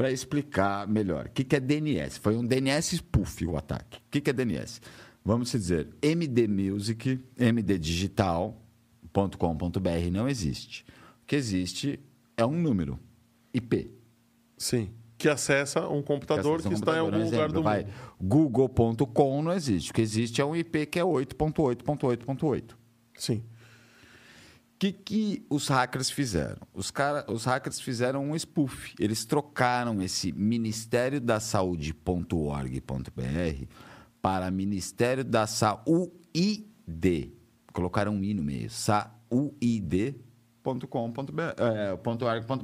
Para 0.00 0.10
explicar 0.10 0.88
melhor. 0.88 1.26
O 1.26 1.30
que, 1.30 1.44
que 1.44 1.56
é 1.56 1.60
DNS? 1.60 2.18
Foi 2.18 2.34
um 2.34 2.42
DNS 2.42 2.96
spoof 2.96 3.44
o 3.44 3.58
ataque. 3.58 3.98
O 3.98 4.02
que, 4.10 4.22
que 4.22 4.30
é 4.30 4.32
DNS? 4.32 4.80
Vamos 5.22 5.52
dizer, 5.52 5.88
MD 6.00 6.48
Music, 6.48 7.22
MD 7.36 7.78
Digital.com.br 7.78 10.10
não 10.10 10.26
existe. 10.26 10.86
O 11.22 11.26
que 11.26 11.36
existe 11.36 12.00
é 12.34 12.46
um 12.46 12.58
número, 12.58 12.98
IP. 13.52 13.92
Sim. 14.56 14.88
Que 15.18 15.28
acessa 15.28 15.86
um 15.86 16.00
computador 16.00 16.62
que, 16.62 16.68
Acessa 16.68 16.70
um 16.70 16.72
está 16.72 16.92
em 16.92 17.00
computador, 17.00 17.14
algum 17.14 17.18
um 17.18 17.24
lugar 17.26 17.40
exemplo, 17.40 17.52
do 17.52 17.62
vai. 17.62 17.84
mundo. 17.84 17.92
Google.com 18.22 19.42
não 19.42 19.52
existe. 19.52 19.90
O 19.90 19.94
que 19.94 20.00
existe 20.00 20.40
é 20.40 20.44
um 20.46 20.56
IP 20.56 20.86
que 20.86 20.98
é 20.98 21.02
8.8.8.8. 21.02 22.70
Sim. 23.18 23.44
O 24.80 24.86
que, 24.88 24.92
que 24.92 25.44
os 25.50 25.68
hackers 25.68 26.10
fizeram? 26.10 26.56
Os, 26.72 26.90
cara, 26.90 27.22
os 27.30 27.44
hackers 27.44 27.78
fizeram 27.78 28.30
um 28.30 28.34
spoof. 28.34 28.94
Eles 28.98 29.26
trocaram 29.26 30.00
esse 30.00 30.32
Ministério 30.32 31.20
da 31.20 31.38
Saúde.org.br 31.38 33.66
para 34.22 34.50
Ministério 34.50 35.22
da 35.22 35.46
Saúde. 35.46 36.64
Colocaram 37.74 38.14
um 38.14 38.24
i 38.24 38.32
no 38.32 38.42
meio. 38.42 38.70
Saúde.com.br. 38.70 40.14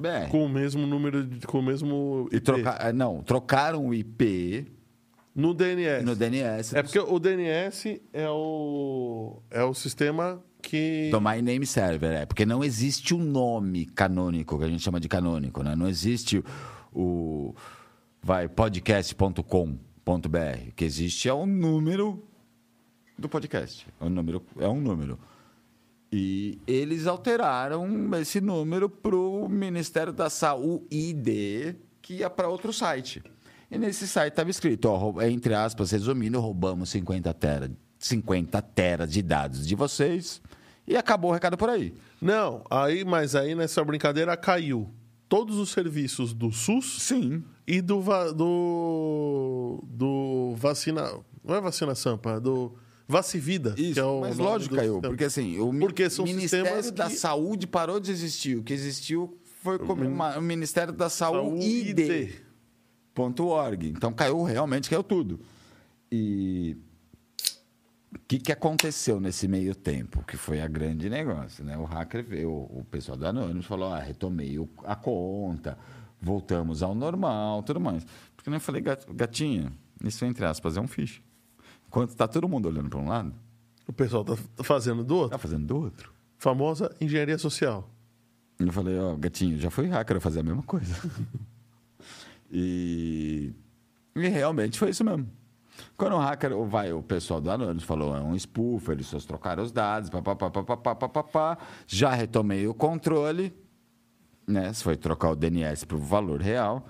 É. 0.09 0.27
Com 0.31 0.47
o 0.47 0.49
mesmo 0.49 0.87
número, 0.87 1.23
de, 1.23 1.47
com 1.47 1.59
o 1.59 1.63
mesmo 1.63 2.31
E 2.33 2.37
IP. 2.37 2.45
troca, 2.47 2.79
ah, 2.81 2.93
não, 2.95 3.23
trocaram 3.23 3.89
o 3.89 3.93
IP 3.93 4.67
No 5.35 5.53
DNS. 5.53 6.03
no 6.03 6.17
DNS. 6.17 6.75
É 6.75 6.83
porque 6.83 6.99
o 6.99 7.19
DNS 7.19 8.01
é 8.11 8.31
o, 8.31 9.43
é 9.51 9.63
o 9.63 9.75
sistema 9.75 10.43
que... 10.67 11.09
Domain 11.13 11.43
Name 11.43 11.65
Server, 11.65 12.11
é. 12.11 12.27
Porque 12.27 12.45
não 12.45 12.65
existe 12.65 13.15
um 13.15 13.23
nome 13.23 13.87
canônico, 13.87 14.59
que 14.59 14.65
a 14.65 14.69
gente 14.69 14.83
chama 14.83 14.99
de 14.99 15.09
canônico, 15.09 15.63
né? 15.63 15.77
Não 15.77 15.89
existe 15.89 16.43
o, 16.93 17.55
vai, 18.21 18.49
podcast.com.br. 18.49 19.41
O 20.05 20.73
que 20.75 20.85
existe 20.85 21.29
é 21.29 21.35
um 21.35 21.47
número 21.47 22.21
do 23.17 23.29
podcast. 23.29 23.87
É 24.01 24.05
um 24.05 24.11
número. 24.11 24.43
É 24.59 24.67
um 24.67 24.81
número. 24.81 25.19
E 26.11 26.59
eles 26.67 27.07
alteraram 27.07 28.11
esse 28.21 28.41
número 28.41 28.89
para 28.91 29.15
o 29.15 29.49
Ministério 29.49 30.13
da 30.13 30.29
Saúde, 30.29 31.77
que 32.03 32.15
ia 32.15 32.31
para 32.31 32.49
outro 32.49 32.73
site. 32.73 33.23
E 33.71 33.79
nesse 33.79 34.09
site 34.09 34.33
estava 34.33 34.51
escrito, 34.51 34.87
ó, 34.87 35.23
entre 35.23 35.55
aspas, 35.55 35.93
resumindo, 35.93 36.41
roubamos 36.41 36.91
50 36.91 37.33
tera, 37.35 37.71
50 37.99 38.63
tera 38.63 39.07
de 39.07 39.23
dados 39.23 39.67
de 39.67 39.75
vocês 39.75 40.41
e 40.87 40.97
acabou 40.97 41.31
o 41.31 41.35
recado 41.35 41.57
por 41.57 41.69
aí. 41.69 41.95
Não, 42.21 42.65
aí, 42.71 43.05
mas 43.05 43.35
aí 43.35 43.55
nessa 43.55 43.83
brincadeira 43.85 44.37
caiu 44.37 44.91
todos 45.29 45.57
os 45.59 45.71
serviços 45.71 46.33
do 46.33 46.53
SUS 46.53 47.03
Sim. 47.03 47.43
e 47.67 47.81
do, 47.81 48.01
va- 48.01 48.31
do, 48.33 49.83
do 49.89 50.55
vacina... 50.57 51.13
Não 51.45 51.55
é 51.55 51.61
vacina 51.61 51.95
Sampa, 51.95 52.33
é 52.33 52.41
do 52.41 52.73
Vacivida. 53.09 53.73
Isso, 53.79 53.95
que 53.95 54.01
é 54.01 54.05
o 54.05 54.21
mas 54.21 54.37
lógico 54.37 54.75
caiu, 54.75 55.01
porque 55.01 55.25
assim, 55.25 55.61
o 55.61 55.73
Porque 55.79 56.11
são 56.11 56.25
Ministério 56.25 56.67
sistemas 56.67 56.91
da 56.91 57.09
que- 57.09 57.15
Saúde 57.17 57.65
parou 57.67 58.01
de 58.01 58.11
existir. 58.11 58.57
O 58.57 58.65
que 58.65 58.73
existiu 58.73 59.39
foi 59.63 59.79
uma- 59.79 60.37
o 60.39 60.43
Ministério 60.43 60.93
da 60.93 61.09
Saúde. 61.09 61.63
Saúde. 63.15 63.89
Então 63.89 64.13
caiu 64.13 64.43
realmente 64.43 64.91
caiu 64.91 65.05
tudo. 65.05 65.39
E 66.11 66.77
o 68.17 68.21
que, 68.27 68.39
que 68.39 68.53
aconteceu 68.53 69.21
nesse 69.21 69.47
meio 69.49 69.75
tempo? 69.75 70.23
Que 70.25 70.37
foi 70.37 70.61
a 70.61 70.67
grande 70.69 71.09
negócio, 71.09 71.65
né? 71.65 71.77
O 71.79 71.85
hacker 71.85 72.25
veio, 72.25 72.51
o 72.51 72.85
pessoal 72.91 73.17
da 73.17 73.29
Anonymous 73.29 73.67
falou: 73.67 73.93
ah, 73.93 74.01
retomei 74.01 74.57
a 74.85 74.97
conta, 74.97 75.79
voltamos 76.21 76.83
ao 76.83 76.95
normal, 76.95 77.63
tudo 77.63 77.81
mais. 77.81 78.05
Porque 78.35 78.51
nem 78.51 78.57
eu 78.57 78.61
falei, 78.61 78.81
"Gat- 78.83 79.07
gatinha, 79.13 79.73
isso 80.03 80.25
entre 80.25 80.45
aspas 80.45 80.77
é 80.77 80.81
um 80.81 80.89
fiche. 80.89 81.23
Enquanto 81.87 82.11
está 82.11 82.27
todo 82.27 82.49
mundo 82.49 82.67
olhando 82.67 82.89
para 82.91 82.99
um 82.99 83.09
lado, 83.09 83.33
O 83.89 83.93
pessoal 83.93 84.25
tá 84.25 84.37
fazendo 84.65 85.05
do 85.05 85.15
outro. 85.17 85.31
tá 85.31 85.39
fazendo 85.39 85.65
do 85.67 85.77
outro. 85.77 86.13
Famosa 86.39 86.95
engenharia 87.01 87.39
social. 87.39 87.89
Eu 88.59 88.73
falei, 88.73 88.99
ó, 88.99 89.15
gatinho, 89.17 89.57
já 89.59 89.71
fui 89.71 89.87
hacker, 89.87 90.17
eu 90.17 90.21
fazer 90.21 90.41
a 90.41 90.43
mesma 90.43 90.63
coisa. 90.63 90.93
e, 92.51 93.53
e 94.15 94.29
realmente 94.29 94.79
foi 94.79 94.91
isso 94.91 95.05
mesmo. 95.05 95.29
Quando 95.97 96.15
o 96.15 96.19
hacker, 96.19 96.57
vai, 96.65 96.93
o 96.93 97.03
pessoal 97.03 97.41
do 97.41 97.51
Anonymous 97.51 97.85
falou, 97.85 98.17
é 98.17 98.21
um 98.21 98.35
spoof, 98.35 98.91
eles 98.91 99.07
só 99.07 99.19
trocaram 99.19 99.63
os 99.63 99.73
dados, 99.73 100.11
papapá, 100.11 100.51
papapá, 100.51 100.95
papapá, 100.95 101.59
já 101.87 102.13
retomei 102.13 102.67
o 102.67 102.75
controle, 102.75 103.55
né? 104.47 104.73
Se 104.73 104.83
foi 104.85 104.97
trocar 104.97 105.31
o 105.31 105.37
DNS 105.37 105.85
para 105.87 105.97
o 105.97 106.01
valor 106.01 106.41
real. 106.41 106.87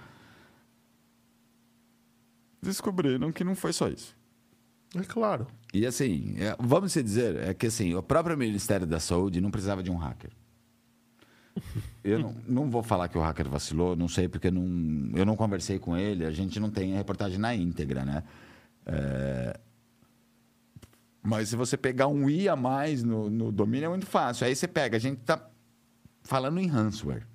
Descobriram 2.60 3.30
que 3.32 3.44
não 3.44 3.54
foi 3.54 3.72
só 3.72 3.88
isso. 3.88 4.16
É 4.94 5.02
claro. 5.02 5.46
E 5.72 5.86
assim, 5.86 6.36
é, 6.38 6.56
vamos 6.58 6.92
dizer, 6.92 7.36
é 7.36 7.54
que 7.54 7.66
assim, 7.66 7.94
o 7.94 8.02
próprio 8.02 8.36
Ministério 8.36 8.86
da 8.86 8.98
Saúde 9.00 9.40
não 9.40 9.50
precisava 9.50 9.82
de 9.82 9.90
um 9.90 9.96
hacker. 9.96 10.30
Eu 12.04 12.18
não, 12.18 12.36
não 12.46 12.70
vou 12.70 12.82
falar 12.82 13.08
que 13.08 13.18
o 13.18 13.20
hacker 13.20 13.48
vacilou, 13.48 13.96
não 13.96 14.08
sei, 14.08 14.28
porque 14.28 14.50
não, 14.50 14.62
eu 15.18 15.26
não 15.26 15.34
conversei 15.34 15.76
com 15.76 15.96
ele, 15.96 16.24
a 16.24 16.30
gente 16.30 16.60
não 16.60 16.70
tem 16.70 16.94
a 16.94 16.96
reportagem 16.96 17.36
na 17.38 17.52
íntegra, 17.52 18.04
né? 18.04 18.22
É, 18.86 19.58
Mas 21.22 21.48
se 21.48 21.56
você 21.56 21.76
pegar 21.76 22.06
um 22.06 22.30
i 22.30 22.48
a 22.48 22.54
mais 22.54 23.02
no, 23.02 23.28
no 23.28 23.50
domínio 23.50 23.86
é 23.86 23.88
muito 23.88 24.06
fácil. 24.06 24.46
Aí 24.46 24.54
você 24.54 24.68
pega, 24.68 24.96
a 24.96 25.00
gente 25.00 25.20
está 25.20 25.44
falando 26.22 26.58
em 26.58 26.66
ransomware, 26.66 27.26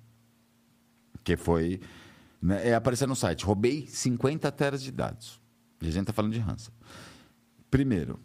que 1.22 1.36
foi. 1.36 1.80
Né, 2.40 2.70
é 2.70 2.74
aparecer 2.74 3.06
no 3.06 3.14
site, 3.14 3.44
roubei 3.44 3.86
50 3.86 4.50
teras 4.52 4.82
de 4.82 4.90
dados. 4.90 5.40
E 5.80 5.86
a 5.86 5.90
gente 5.90 6.02
está 6.02 6.12
falando 6.12 6.32
de 6.32 6.40
ransomware. 6.40 6.80
Primeiro, 7.70 8.18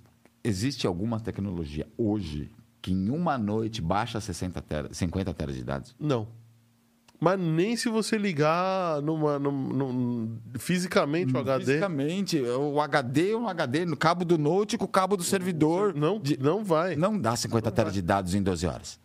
existe 0.44 0.88
alguma 0.88 1.20
tecnologia 1.20 1.88
hoje 1.98 2.50
que 2.82 2.92
em 2.92 3.10
uma 3.10 3.38
noite 3.38 3.82
baixa 3.82 4.20
60 4.20 4.62
teras, 4.62 4.98
50 4.98 5.34
teras 5.34 5.56
de 5.56 5.64
dados? 5.64 5.96
Não. 6.00 6.28
Mas 7.20 7.40
nem 7.40 7.76
se 7.76 7.90
você 7.90 8.16
ligar 8.18 9.02
numa, 9.02 9.40
num- 9.40 9.52
num- 9.52 10.40
fisicamente 10.60 11.34
o 11.36 11.40
HD. 11.40 11.66
Fisicamente, 11.66 12.40
o 12.42 12.80
HD 12.80 13.32
é 13.32 13.36
um 13.38 13.48
HD, 13.48 13.86
no 13.86 13.98
cabo 13.98 14.24
do 14.24 14.38
note 14.38 14.78
com 14.78 14.86
o 14.86 14.88
cabo 14.88 15.18
do 15.18 15.24
servidor. 15.24 15.96
Não, 15.96 16.22
não 16.40 16.64
vai. 16.64 16.96
Não 16.96 17.20
dá 17.20 17.36
50 17.36 17.72
teras 17.72 17.94
de 17.94 18.02
dados 18.04 18.36
em 18.36 18.44
12 18.44 18.68
horas. 18.68 19.00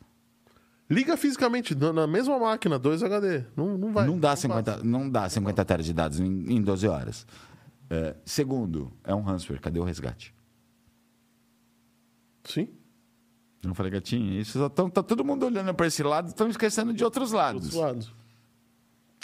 Liga 0.91 1.17
fisicamente 1.17 1.75
na 1.75 2.07
mesma 2.07 2.39
máquina, 2.39 2.79
dois 2.79 3.03
HD. 3.03 3.45
Não, 3.57 3.79
não 3.79 3.93
vai. 3.95 4.07
não, 4.07 4.19
dá 4.21 4.29
passa. 4.31 4.43
50, 4.43 4.85
não 4.85 5.09
dá 5.09 5.27
50 5.31 5.65
teras 5.65 5.87
de 5.87 5.95
dados 5.95 6.21
em, 6.21 6.27
em 6.53 6.61
12 6.61 6.87
horas. 6.87 7.27
É, 7.89 8.15
segundo, 8.27 8.93
é 9.05 9.15
um 9.15 9.23
ransomware. 9.23 9.61
Cadê 9.63 9.81
o 9.81 9.85
resgate? 9.85 10.35
Sim. 12.45 12.69
Eu 13.63 13.69
não 13.69 13.75
falei, 13.75 13.93
gatinho, 13.93 14.33
isso 14.41 14.59
só 14.59 14.69
tão, 14.69 14.91
tá 14.91 15.03
todo 15.03 15.25
mundo 15.25 15.47
olhando 15.47 15.73
para 15.73 15.87
esse 15.87 16.03
lado 16.03 16.27
e 16.27 16.31
estão 16.31 16.49
esquecendo 16.49 16.93
de 16.93 17.05
outros 17.05 17.31
lados. 17.33 17.63
Outros 17.67 17.81
lados. 17.81 18.13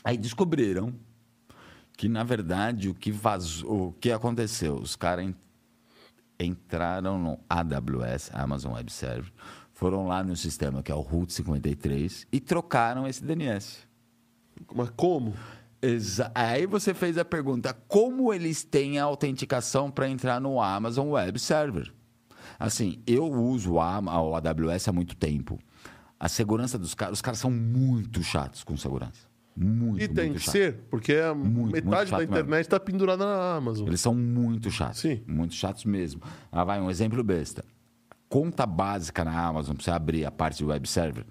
Aí 0.05 0.17
descobriram 0.17 0.95
que, 1.97 2.09
na 2.09 2.23
verdade, 2.23 2.89
o 2.89 2.95
que 2.95 3.11
vazou, 3.11 3.89
o 3.89 3.93
que 3.95 4.13
aconteceu? 4.13 4.77
Os 4.77 4.95
caras 4.95 5.25
en- 5.27 5.35
entraram 6.39 7.19
no 7.19 7.39
AWS, 7.49 8.31
Amazon 8.33 8.75
Web 8.75 8.93
Service, 8.93 9.33
foram 9.73 10.07
lá 10.07 10.23
no 10.23 10.37
sistema 10.37 10.83
que 10.83 10.93
é 10.93 10.95
o 10.95 11.01
Route 11.01 11.33
53 11.33 12.27
e 12.33 12.39
trocaram 12.41 13.07
esse 13.09 13.25
DNS. 13.25 13.79
Mas 14.75 14.91
como? 14.91 15.35
Exa 15.81 16.31
Aí 16.35 16.67
você 16.67 16.93
fez 16.95 17.17
a 17.19 17.25
pergunta: 17.25 17.73
como 17.87 18.33
eles 18.33 18.63
têm 18.65 18.99
a 18.99 19.05
autenticação 19.05 19.91
para 19.91 20.09
entrar 20.09 20.41
no 20.41 20.61
Amazon 20.61 21.09
Web 21.11 21.39
Server? 21.39 21.93
Assim, 22.59 23.01
eu 23.07 23.25
uso 23.31 23.75
o 23.75 23.81
Am- 23.81 24.09
o 24.09 24.35
AWS 24.35 24.89
há 24.89 24.93
muito 24.93 25.15
tempo. 25.17 25.59
A 26.19 26.29
segurança 26.29 26.77
dos 26.79 26.95
caras, 26.95 27.15
os 27.15 27.23
caras 27.23 27.39
são 27.39 27.51
muito 27.51 28.23
chatos 28.23 28.65
com 28.65 28.77
segurança. 28.77 29.29
Muito, 29.57 30.03
E 30.03 30.09
tem 30.09 30.27
muito 30.27 30.39
que 30.39 30.45
chato. 30.45 30.53
ser, 30.53 30.75
porque 30.91 31.15
a 31.15 31.35
Muito, 31.35 31.73
metade 31.75 32.11
muito 32.13 32.29
da 32.31 32.39
internet 32.39 32.65
está 32.65 32.79
pendurada 32.81 33.25
na 33.25 33.57
Amazon. 33.57 33.87
Eles 33.89 34.01
são 34.01 34.15
muito 34.15 34.71
chatos. 34.71 35.01
Sim. 35.01 35.21
Muito 35.27 35.55
chatos 35.55 35.85
mesmo. 35.85 36.21
Ah, 36.51 36.63
vai, 36.65 36.81
um 36.81 36.91
exemplo 36.91 37.23
besta. 37.25 37.65
Conta 38.29 38.67
básica 38.67 39.25
na 39.25 39.37
Amazon, 39.47 39.75
para 39.75 39.85
você 39.85 39.91
abrir 39.91 40.25
a 40.25 40.31
parte 40.31 40.63
do 40.63 40.69
web 40.69 40.89
server. 40.89 41.25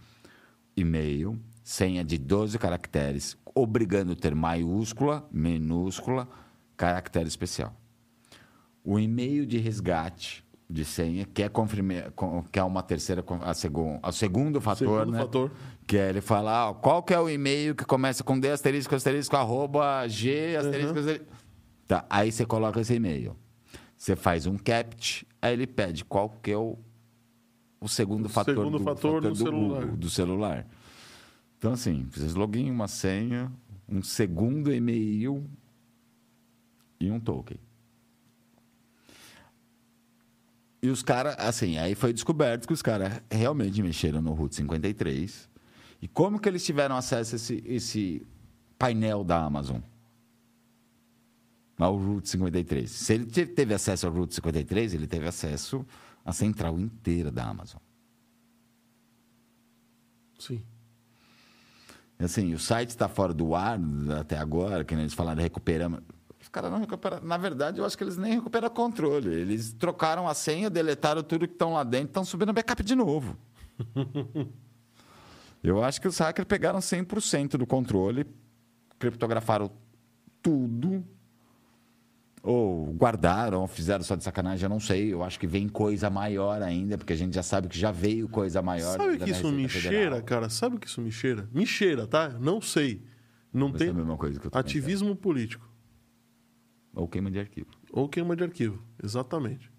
E-mail, 0.76 1.40
senha 1.64 2.04
de 2.04 2.18
12 2.18 2.58
caracteres, 2.60 3.38
obrigando 3.56 4.12
a 4.14 4.16
ter 4.16 4.34
maiúscula, 4.36 5.28
minúscula, 5.32 6.28
caractere 6.76 7.28
especial. 7.28 7.74
O 8.84 9.00
e-mail 9.00 9.46
de 9.46 9.58
resgate 9.58 10.44
de 10.70 10.84
senha, 10.84 11.26
que 11.26 11.44
é, 11.44 11.48
confirme, 11.50 12.02
com- 12.16 12.44
que 12.52 12.60
é 12.60 12.64
uma 12.64 12.84
terceira, 12.84 13.24
a 13.42 13.54
segun, 13.54 14.00
o 14.04 14.12
segundo 14.12 14.60
fator, 14.60 15.00
Segundo 15.00 15.12
né? 15.14 15.20
fator. 15.20 15.52
Que 15.86 15.98
é 15.98 16.10
ele 16.10 16.20
falar, 16.22 16.72
ó, 16.72 16.74
qual 16.74 17.02
que 17.02 17.14
é 17.14 17.20
o 17.20 17.30
e-mail 17.30 17.74
que 17.74 17.86
começa 17.86 18.22
com 18.24 18.38
D, 18.38 18.52
asterisco, 18.52 18.94
asterisco, 18.94 19.36
arroba, 19.38 20.06
G, 20.10 20.58
asterisco, 20.58 21.00
asterisco. 21.00 21.26
Tá, 21.88 22.06
aí 22.10 22.32
você 22.32 22.46
coloca 22.46 22.82
esse 22.82 22.94
e-mail. 22.94 23.36
Você 23.98 24.16
faz 24.16 24.46
um 24.46 24.58
capt, 24.58 25.26
aí 25.42 25.54
ele 25.54 25.66
pede 25.66 26.04
qual 26.04 26.30
que 26.30 26.52
é 26.52 26.58
o, 26.58 26.78
o 27.80 27.88
segundo 27.88 28.26
O 28.26 28.30
fator, 28.30 28.54
segundo 28.56 28.78
do, 28.78 28.84
fator 28.84 29.22
do 29.22 29.30
do 29.30 29.36
celular. 29.38 29.82
Google, 29.82 29.98
do 29.98 30.10
celular. 30.10 30.68
Então, 31.58 31.72
assim, 31.72 32.06
fez 32.12 32.36
login, 32.36 32.70
uma 32.70 32.90
senha, 32.90 33.50
um 33.88 34.04
segundo 34.04 34.72
e-mail 34.74 35.50
e 37.00 37.10
um 37.10 37.20
token. 37.22 37.58
E 40.88 40.90
os 40.90 41.04
caras, 41.04 41.36
assim, 41.38 41.78
aí 41.78 41.96
foi 41.96 42.14
descoberto 42.14 42.66
que 42.66 42.72
os 42.72 42.82
caras 42.82 43.22
realmente 43.30 43.84
mexeram 43.84 44.22
no 44.22 44.32
Route 44.32 44.56
53. 44.56 45.50
E 46.02 46.08
como 46.08 46.40
que 46.40 46.48
eles 46.48 46.64
tiveram 46.64 46.96
acesso 46.96 47.36
a 47.36 47.36
esse, 47.36 47.62
esse 47.66 48.26
painel 48.80 49.22
da 49.22 49.44
Amazon? 49.44 49.82
Ao 51.78 51.94
Route 51.98 52.30
53. 52.30 52.90
Se 52.90 53.14
ele 53.16 53.26
te- 53.26 53.46
teve 53.46 53.74
acesso 53.74 54.08
ao 54.08 54.14
Route 54.14 54.34
53, 54.34 54.94
ele 54.94 55.08
teve 55.08 55.28
acesso 55.28 55.86
à 56.24 56.32
central 56.32 56.80
inteira 56.80 57.30
da 57.30 57.44
Amazon. 57.44 57.82
Sim. 60.40 60.64
Assim, 62.18 62.54
o 62.54 62.60
site 62.60 62.92
está 62.92 63.10
fora 63.10 63.34
do 63.34 63.54
ar 63.56 63.78
até 64.22 64.38
agora, 64.38 64.86
que 64.86 64.96
nem 64.96 65.04
eles 65.04 65.14
falaram, 65.14 65.42
recuperamos. 65.42 66.00
Caras 66.58 66.72
não 66.72 66.80
recuperam. 66.80 67.20
Na 67.22 67.38
verdade, 67.38 67.78
eu 67.78 67.86
acho 67.86 67.96
que 67.96 68.04
eles 68.04 68.18
nem 68.18 68.34
recuperam 68.34 68.68
controle. 68.72 69.30
Eles 69.30 69.72
trocaram 69.74 70.28
a 70.28 70.34
senha, 70.34 70.72
deletaram 70.72 71.22
tudo 71.22 71.48
que 71.48 71.54
estão 71.54 71.74
lá 71.74 71.84
dentro, 71.84 72.08
estão 72.08 72.26
subindo 72.26 72.52
backup 72.52 72.84
de 72.84 72.96
novo. 72.96 73.38
eu 75.64 75.84
acho 75.84 76.02
que 76.02 76.08
os 76.08 76.18
hackers 76.18 76.48
pegaram 76.48 76.80
100% 76.80 77.58
do 77.58 77.68
controle, 77.68 78.26
criptografaram 78.98 79.70
tudo, 80.42 81.06
ou 82.42 82.92
guardaram, 82.94 83.62
ou 83.62 83.68
fizeram 83.68 84.04
só 84.04 84.16
de 84.16 84.24
sacanagem, 84.24 84.64
eu 84.64 84.70
não 84.70 84.80
sei. 84.80 85.14
Eu 85.14 85.22
acho 85.22 85.40
que 85.40 85.46
vem 85.46 85.70
coisa 85.70 86.10
maior 86.10 86.64
ainda, 86.64 86.98
porque 86.98 87.14
a 87.14 87.16
gente 87.16 87.36
já 87.36 87.44
sabe 87.44 87.68
que 87.68 87.78
já 87.78 87.92
veio 87.92 88.28
coisa 88.28 88.64
maior. 88.64 88.98
Sabe 88.98 89.20
que 89.20 89.30
isso 89.30 89.52
me 89.52 89.70
Federal. 89.70 89.94
cheira, 89.94 90.22
cara? 90.24 90.50
Sabe 90.50 90.78
o 90.78 90.80
que 90.80 90.88
isso 90.88 91.02
me 91.02 91.12
cheira? 91.12 91.48
Me 91.54 91.68
cheira, 91.68 92.08
tá? 92.08 92.30
Não 92.30 92.60
sei. 92.60 93.04
Não 93.54 93.70
Vai 93.70 93.78
tem 93.78 93.88
ser 93.90 93.94
a 93.94 93.98
mesma 93.98 94.18
coisa 94.18 94.40
que 94.40 94.48
eu 94.48 94.50
tô 94.50 94.58
ativismo 94.58 95.16
político. 95.16 95.77
Ou 96.98 97.08
queima 97.08 97.30
de 97.30 97.40
arquivo. 97.40 97.68
Ou 97.92 98.10
queima 98.10 98.36
de 98.36 98.44
arquivo. 98.44 98.82
Exatamente. 99.04 99.72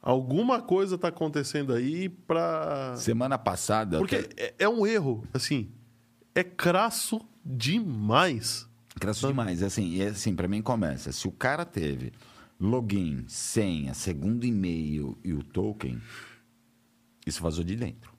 Alguma 0.00 0.60
coisa 0.62 0.94
está 0.96 1.08
acontecendo 1.08 1.72
aí 1.72 2.08
para. 2.08 2.96
Semana 2.96 3.36
passada. 3.38 3.98
Porque 3.98 4.16
até- 4.16 4.42
é, 4.42 4.54
é 4.60 4.68
um 4.68 4.86
erro, 4.86 5.22
assim. 5.34 5.70
É 6.34 6.42
crasso 6.42 7.20
demais. 7.44 8.68
Crasso 8.98 9.26
demais. 9.26 9.62
Assim, 9.62 9.94
e 9.96 10.02
assim, 10.02 10.34
para 10.34 10.48
mim 10.48 10.62
começa. 10.62 11.12
Se 11.12 11.28
o 11.28 11.32
cara 11.32 11.64
teve 11.64 12.12
login, 12.58 13.24
senha, 13.28 13.92
segundo 13.94 14.44
e-mail 14.44 15.18
e 15.22 15.32
o 15.34 15.42
token, 15.42 16.00
isso 17.26 17.42
vazou 17.42 17.64
de 17.64 17.76
dentro. 17.76 18.12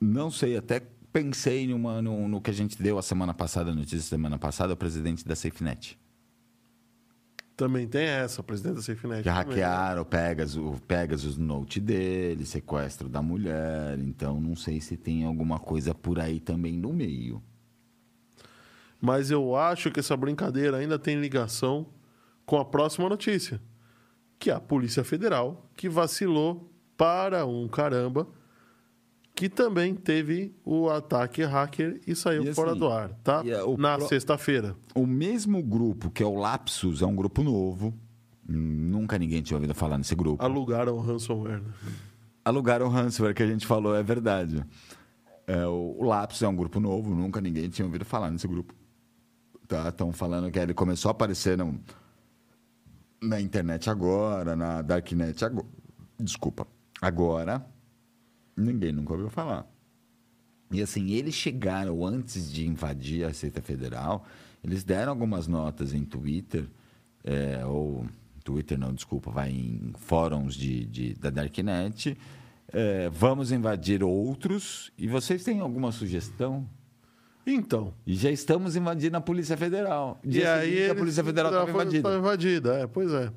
Não 0.00 0.30
sei, 0.30 0.56
até 0.56 0.82
pensei 1.12 1.66
numa, 1.66 2.00
no, 2.00 2.28
no 2.28 2.40
que 2.40 2.50
a 2.50 2.54
gente 2.54 2.80
deu 2.80 2.98
a 2.98 3.02
semana 3.02 3.34
passada, 3.34 3.70
a 3.70 3.74
notícia 3.74 3.98
da 3.98 4.04
semana 4.04 4.38
passada, 4.38 4.72
o 4.72 4.76
presidente 4.76 5.26
da 5.26 5.34
SafeNet. 5.34 5.98
Também 7.56 7.86
tem 7.86 8.06
essa, 8.06 8.42
presidente 8.42 8.76
da 8.76 8.82
SafeNet. 8.82 9.22
Que 9.22 9.28
também. 9.28 9.44
hackearam 9.44 10.02
o 10.02 10.04
Pegasus, 10.04 10.56
o 10.56 10.80
Pegasus 10.86 11.36
Note 11.36 11.78
dele, 11.78 12.46
sequestro 12.46 13.08
da 13.08 13.20
mulher. 13.20 13.98
Então, 13.98 14.40
não 14.40 14.56
sei 14.56 14.80
se 14.80 14.96
tem 14.96 15.24
alguma 15.24 15.58
coisa 15.58 15.94
por 15.94 16.18
aí 16.18 16.40
também 16.40 16.78
no 16.78 16.92
meio. 16.92 17.42
Mas 19.00 19.30
eu 19.30 19.56
acho 19.56 19.90
que 19.90 20.00
essa 20.00 20.16
brincadeira 20.16 20.76
ainda 20.78 20.98
tem 20.98 21.20
ligação 21.20 21.86
com 22.44 22.58
a 22.58 22.64
próxima 22.64 23.08
notícia, 23.08 23.60
que 24.38 24.50
é 24.50 24.54
a 24.54 24.60
Polícia 24.60 25.04
Federal, 25.04 25.70
que 25.76 25.88
vacilou 25.88 26.70
para 26.96 27.46
um 27.46 27.68
caramba, 27.68 28.26
que 29.40 29.48
também 29.48 29.94
teve 29.94 30.54
o 30.64 30.90
ataque 30.90 31.42
hacker 31.42 31.98
e 32.06 32.14
saiu 32.14 32.42
E 32.44 32.48
assim, 32.48 32.54
fora 32.54 32.74
do 32.74 32.86
ar, 32.88 33.08
tá? 33.24 33.42
e 33.44 33.50
é 33.50 33.58
Na 33.78 33.96
pro- 33.96 34.06
sexta-feira. 34.06 34.76
O 34.94 35.06
mesmo 35.06 35.62
grupo, 35.62 36.10
que 36.10 36.22
é 36.22 36.26
o 36.26 36.34
Lapsus, 36.34 37.00
é 37.00 37.06
um 37.06 37.16
grupo 37.16 37.42
novo. 37.42 37.94
Nunca 38.46 39.18
ninguém 39.18 39.40
tinha 39.40 39.56
ouvido 39.56 39.74
falar 39.74 39.96
nesse 39.96 40.14
grupo. 40.14 40.44
Alugaram 40.44 40.94
o 40.96 41.00
ransomware. 41.00 41.62
né? 41.62 41.72
Alugaram 42.44 42.86
o 42.86 42.88
ransomware 42.90 43.34
que 43.34 43.42
a 43.42 43.46
gente 43.46 43.66
falou, 43.66 43.94
é 43.96 44.02
verdade. 44.02 44.62
É, 45.46 45.66
o, 45.66 45.96
o 45.98 46.02
Lapsus 46.04 46.42
é 46.42 46.48
um 46.48 46.54
grupo 46.54 46.78
novo, 46.78 47.14
nunca 47.14 47.40
ninguém 47.40 47.68
tinha 47.70 47.86
ouvido 47.86 48.04
falar 48.04 48.30
nesse 48.30 48.46
grupo. 48.46 48.74
Tá? 49.66 49.88
Estão 49.88 50.12
falando 50.12 50.50
que 50.50 50.58
ele 50.58 50.74
começou 50.74 51.08
a 51.08 51.12
aparecer 51.12 51.56
no- 51.56 51.80
na 53.22 53.40
internet 53.40 53.88
agora, 53.88 54.54
na 54.56 54.82
Darknet 54.82 55.44
agora. 55.44 55.66
Desculpa. 56.18 56.66
Agora, 57.00 57.64
ninguém 58.60 58.92
nunca 58.92 59.12
ouviu 59.12 59.28
falar. 59.30 59.66
E 60.70 60.80
assim, 60.82 61.10
eles 61.10 61.34
chegaram 61.34 62.04
antes 62.06 62.50
de 62.52 62.66
invadir 62.66 63.24
a 63.24 63.28
Receita 63.28 63.60
Federal, 63.60 64.24
eles 64.62 64.84
deram 64.84 65.10
algumas 65.12 65.46
notas 65.48 65.92
em 65.92 66.04
Twitter, 66.04 66.64
é, 67.24 67.64
ou 67.66 68.06
Twitter 68.44 68.78
não, 68.78 68.92
desculpa, 68.94 69.30
vai 69.30 69.50
em 69.50 69.92
fóruns 69.98 70.54
de, 70.54 70.84
de- 70.86 71.14
da 71.14 71.30
Darknet, 71.30 72.16
É, 72.72 73.10
vamos 73.10 73.50
invadir 73.50 74.04
outros. 74.04 74.92
E 74.96 75.08
vocês 75.08 75.42
têm 75.42 75.58
alguma 75.58 75.90
sugestão? 75.90 76.64
Então. 77.44 77.92
E 78.06 78.14
já 78.14 78.30
estamos 78.30 78.76
invadindo 78.76 79.16
a 79.16 79.20
Polícia 79.20 79.56
Federal. 79.56 80.20
e 80.24 80.44
aí 80.44 80.88
a 80.88 80.94
Polícia 80.94 81.24
Federal 81.24 81.50
estava 81.50 81.68
invadida. 81.68 82.02
tava 82.04 82.18
invadida, 82.18 82.74
é, 82.74 82.86
pois 82.86 83.10
é. 83.12 83.32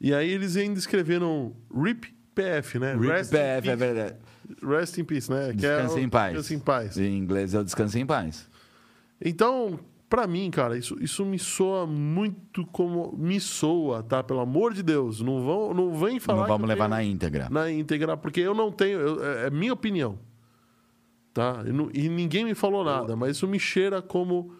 E 0.00 0.14
aí 0.14 0.30
eles 0.30 0.56
ainda 0.56 0.78
escreveram 0.78 1.56
RIP 1.74 2.14
PF, 2.36 2.78
né? 2.78 2.92
RIP 2.94 3.06
Rest 3.08 3.30
PF, 3.32 3.68
é 3.68 3.74
verdade. 3.76 4.14
Rest 4.62 4.98
in 4.98 5.04
Peace, 5.04 5.30
né? 5.30 5.52
Que 5.52 5.66
é 5.66 5.76
Descanse 5.76 5.94
o- 5.96 5.98
em 6.02 6.08
paz. 6.08 6.32
Descanse 6.32 6.54
em 6.54 6.58
paz. 6.58 6.98
Em 6.98 7.16
inglês 7.18 7.54
é 7.54 7.60
o 7.60 7.64
descanse 7.64 7.98
em 7.98 8.06
paz. 8.06 8.48
Então, 9.20 9.78
pra 10.08 10.26
mim, 10.26 10.50
cara, 10.50 10.76
isso, 10.76 10.96
isso 11.02 11.24
me 11.24 11.38
soa 11.38 11.86
muito 11.86 12.64
como. 12.66 13.16
Me 13.16 13.40
soa, 13.40 14.02
tá? 14.02 14.22
Pelo 14.22 14.40
amor 14.40 14.72
de 14.74 14.82
Deus. 14.82 15.20
Não, 15.20 15.42
vão, 15.44 15.72
não 15.74 15.94
vem 15.94 16.20
falar. 16.20 16.40
Não 16.42 16.48
vamos 16.48 16.68
levar 16.68 16.84
tenho- 16.88 16.96
na 16.96 17.02
íntegra. 17.02 17.48
na 17.50 17.70
íntegra, 17.70 18.16
porque 18.16 18.40
eu 18.40 18.54
não 18.54 18.70
tenho. 18.70 18.98
eu- 19.00 19.24
é, 19.24 19.46
é 19.46 19.50
minha 19.50 19.72
opinião. 19.72 20.18
Tá? 21.32 21.62
E, 21.66 21.72
não- 21.72 21.90
e 21.92 22.08
ninguém 22.08 22.44
me 22.44 22.54
falou 22.54 22.82
nada, 22.84 23.14
mas 23.14 23.36
isso 23.36 23.46
me 23.46 23.58
cheira 23.60 24.00
como 24.00 24.54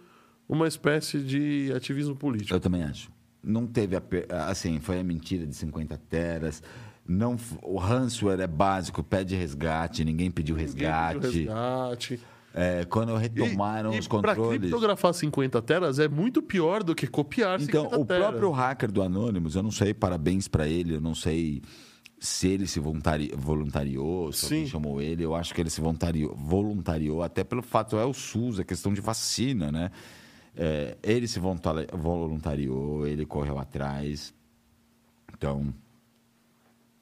uma 0.49 0.69
espécie 0.69 1.19
de 1.21 1.73
ativismo 1.75 2.15
político. 2.15 2.55
Eu 2.55 2.61
também 2.61 2.83
acho. 2.83 3.11
Não 3.47 3.67
teve 3.67 3.97
a, 3.97 4.03
assim, 4.49 4.81
foi 4.81 4.99
a 4.99 5.05
mentira 5.05 5.47
de 5.47 5.55
50 5.55 5.97
teras. 6.11 6.63
Não, 7.09 7.37
o 7.63 7.79
ransomware 7.79 8.41
é 8.41 8.47
básico, 8.49 9.03
pede 9.03 9.37
resgate, 9.37 10.05
ninguém 10.05 10.31
pediu 10.31 10.57
Ninguém 10.57 10.67
resgate. 10.75 11.21
pediu 11.21 11.53
resgate. 11.55 12.21
É, 12.53 12.85
quando 12.87 13.15
retomaram 13.15 13.93
e, 13.95 13.99
os 13.99 14.07
e 14.07 14.09
controles. 14.09 14.59
criptografar 14.59 15.13
50 15.15 15.61
teras 15.63 15.99
é 15.99 16.09
muito 16.09 16.43
pior 16.43 16.83
do 16.83 16.95
que 16.95 17.07
copiar 17.07 17.61
Então, 17.61 17.85
50 17.85 18.01
o 18.01 18.05
teras. 18.07 18.27
próprio 18.29 18.51
hacker 18.51 18.91
do 18.91 19.03
Anonymous, 19.03 19.55
eu 19.55 19.63
não 19.63 19.71
sei, 19.71 19.93
parabéns 19.95 20.49
pra 20.49 20.67
ele, 20.67 20.95
eu 20.97 21.01
não 21.01 21.15
sei 21.15 21.63
se 22.19 22.49
ele 22.49 22.67
se 22.67 22.81
voluntari- 22.81 23.31
voluntariou, 23.37 24.33
se 24.33 24.47
Sim. 24.47 24.67
chamou 24.67 25.03
ele, 25.03 25.23
eu 25.23 25.35
acho 25.35 25.55
que 25.55 25.61
ele 25.61 25.69
se 25.69 25.83
voluntariou, 25.83 26.35
voluntariou 26.35 27.23
até 27.23 27.45
pelo 27.45 27.63
fato, 27.63 27.99
é 27.99 28.05
o 28.07 28.15
SUS, 28.15 28.59
a 28.59 28.65
questão 28.65 28.93
de 28.93 29.03
vacina, 29.03 29.71
né? 29.71 29.91
É, 30.57 30.97
ele 31.03 31.29
se 31.29 31.39
voluntari- 31.39 31.87
voluntariou, 31.93 33.07
ele 33.07 33.27
correu 33.27 33.59
atrás. 33.59 34.35
Então, 35.37 35.73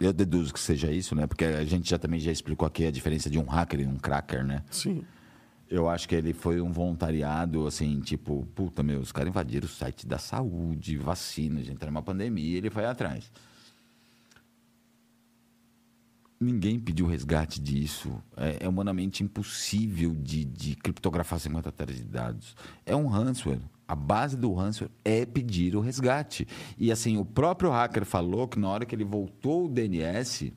eu 0.01 0.12
deduzo 0.12 0.52
que 0.52 0.59
seja 0.60 0.90
isso, 0.90 1.14
né? 1.14 1.26
Porque 1.26 1.44
a 1.44 1.64
gente 1.64 1.89
já 1.89 1.98
também 1.98 2.18
já 2.18 2.32
explicou 2.32 2.66
aqui 2.66 2.85
a 2.86 2.90
diferença 2.90 3.31
de 3.31 3.39
um 3.39 3.44
hacker 3.44 3.81
e 3.81 3.86
um 3.86 3.97
cracker, 3.97 4.44
né? 4.44 4.64
Sim. 4.70 5.05
Eu 5.70 5.89
acho 5.89 6.09
que 6.09 6.14
ele 6.14 6.32
foi 6.32 6.60
um 6.60 6.72
voluntariado, 6.72 7.66
assim, 7.66 8.01
tipo, 8.01 8.47
puta, 8.55 8.82
meu, 8.82 9.01
os 9.01 9.12
caras 9.12 9.31
invadiram 9.31 9.66
o 9.66 9.68
site 9.68 10.06
da 10.06 10.18
saúde, 10.18 10.97
vacina, 10.97 11.62
gente 11.62 11.85
numa 11.86 12.02
pandemia, 12.02 12.59
ele 12.59 12.70
foi 12.70 12.85
atrás. 12.85 13.31
Ninguém 16.40 16.78
pediu 16.78 17.06
resgate 17.06 17.61
disso. 17.61 18.12
É, 18.36 18.65
é 18.65 18.69
humanamente 18.69 19.23
impossível 19.23 20.15
de, 20.15 20.44
de 20.44 20.74
criptografar 20.77 21.39
50 21.39 21.73
teras 21.73 21.97
de 21.97 22.05
dados. 22.05 22.56
É 22.85 22.94
um 22.94 23.06
ransomware. 23.06 23.61
A 23.86 23.94
base 23.94 24.36
do 24.36 24.52
ransomware 24.52 24.93
é 25.05 25.24
pedir 25.24 25.77
o 25.77 25.81
resgate. 25.81 26.47
E 26.77 26.90
assim, 26.90 27.16
o 27.16 27.24
próprio 27.24 27.70
hacker 27.70 28.05
falou 28.05 28.48
que 28.48 28.59
na 28.59 28.69
hora 28.69 28.85
que 28.85 28.94
ele 28.94 29.05
voltou 29.05 29.66
o 29.66 29.69
DNS, 29.69 30.52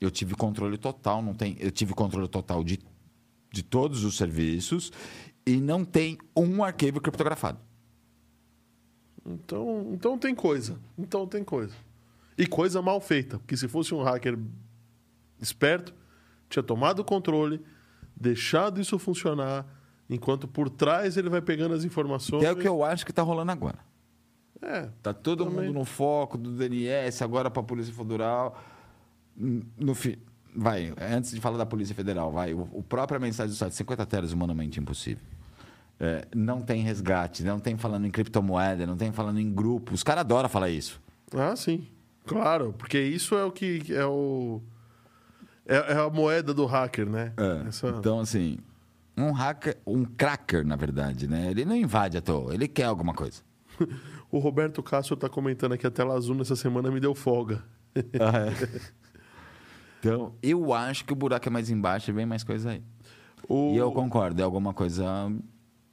eu 0.00 0.10
tive 0.10 0.34
controle 0.34 0.76
total, 0.76 1.22
não 1.22 1.34
tem, 1.34 1.56
eu 1.58 1.70
tive 1.70 1.94
controle 1.94 2.28
total 2.28 2.62
de, 2.62 2.78
de 3.50 3.62
todos 3.62 4.04
os 4.04 4.16
serviços 4.16 4.92
e 5.46 5.56
não 5.56 5.84
tem 5.84 6.18
um 6.36 6.62
arquivo 6.62 7.00
criptografado. 7.00 7.58
Então, 9.24 9.88
então 9.92 10.18
tem 10.18 10.34
coisa. 10.34 10.78
Então 10.98 11.26
tem 11.26 11.42
coisa. 11.42 11.74
E 12.36 12.46
coisa 12.46 12.82
mal 12.82 13.00
feita. 13.00 13.38
Porque 13.38 13.56
se 13.56 13.68
fosse 13.68 13.94
um 13.94 14.02
hacker 14.02 14.38
esperto, 15.40 15.94
tinha 16.48 16.62
tomado 16.62 17.00
o 17.00 17.04
controle, 17.04 17.60
deixado 18.16 18.80
isso 18.80 18.98
funcionar, 18.98 19.66
enquanto 20.08 20.46
por 20.48 20.68
trás 20.68 21.16
ele 21.16 21.28
vai 21.28 21.40
pegando 21.40 21.74
as 21.74 21.84
informações. 21.84 22.40
Que 22.40 22.46
é 22.46 22.52
o 22.52 22.56
que 22.56 22.68
eu 22.68 22.82
acho 22.84 23.04
que 23.04 23.12
está 23.12 23.22
rolando 23.22 23.52
agora. 23.52 23.78
É. 24.62 24.88
Tá 25.02 25.12
todo 25.12 25.44
Também. 25.44 25.66
mundo 25.66 25.74
no 25.74 25.84
foco 25.84 26.38
do 26.38 26.52
DNS, 26.52 27.22
agora 27.22 27.50
para 27.50 27.60
a 27.60 27.64
Polícia 27.64 27.92
Federal. 27.92 28.62
No 29.36 29.94
fi... 29.94 30.18
Vai, 30.56 30.94
antes 31.00 31.32
de 31.32 31.40
falar 31.40 31.58
da 31.58 31.66
Polícia 31.66 31.94
Federal, 31.94 32.30
vai. 32.30 32.54
O, 32.54 32.68
o 32.72 32.82
própria 32.82 33.18
mensagem 33.18 33.50
do 33.52 33.56
site, 33.56 33.74
50 33.74 34.06
teras 34.06 34.32
humanamente 34.32 34.78
impossível. 34.78 35.22
É, 35.98 36.26
não 36.34 36.60
tem 36.60 36.82
resgate, 36.82 37.42
não 37.44 37.58
tem 37.58 37.76
falando 37.76 38.06
em 38.06 38.10
criptomoeda, 38.10 38.86
não 38.86 38.96
tem 38.96 39.12
falando 39.12 39.40
em 39.40 39.52
grupo. 39.52 39.94
Os 39.94 40.02
caras 40.02 40.20
adoram 40.20 40.48
falar 40.48 40.70
isso. 40.70 41.00
Ah, 41.32 41.54
sim. 41.56 41.86
Claro, 42.26 42.74
porque 42.78 42.98
isso 43.00 43.34
é 43.34 43.44
o 43.44 43.50
que 43.52 43.82
é 43.94 44.04
o. 44.06 44.60
É, 45.66 45.76
é 45.92 45.96
a 45.96 46.10
moeda 46.10 46.52
do 46.54 46.66
hacker, 46.66 47.08
né? 47.08 47.32
É, 47.36 47.68
Essa- 47.68 47.88
Então, 47.88 48.20
assim, 48.20 48.58
um 49.16 49.30
hacker, 49.32 49.78
um 49.86 50.04
cracker, 50.04 50.66
na 50.66 50.76
verdade, 50.76 51.26
né? 51.28 51.50
Ele 51.50 51.64
não 51.64 51.74
invade 51.76 52.16
à 52.18 52.20
toa, 52.20 52.52
ele 52.54 52.68
quer 52.68 52.84
alguma 52.84 53.14
coisa. 53.14 53.42
O 54.30 54.38
Roberto 54.40 54.82
Castro 54.82 55.14
tá 55.16 55.28
comentando 55.28 55.74
aqui 55.74 55.86
a 55.86 55.90
tela 55.92 56.14
azul 56.16 56.34
nessa 56.34 56.56
semana 56.56 56.90
me 56.90 56.98
deu 56.98 57.14
folga. 57.14 57.62
Então, 60.00 60.34
eu 60.42 60.72
acho 60.74 61.04
que 61.04 61.12
o 61.12 61.16
buraco 61.16 61.48
é 61.48 61.50
mais 61.50 61.70
embaixo 61.70 62.10
e 62.10 62.12
vem 62.12 62.26
mais 62.26 62.44
coisa 62.44 62.70
aí. 62.70 62.82
O- 63.48 63.72
E 63.72 63.76
eu 63.76 63.90
concordo, 63.92 64.40
é 64.40 64.44
alguma 64.44 64.74
coisa 64.74 65.04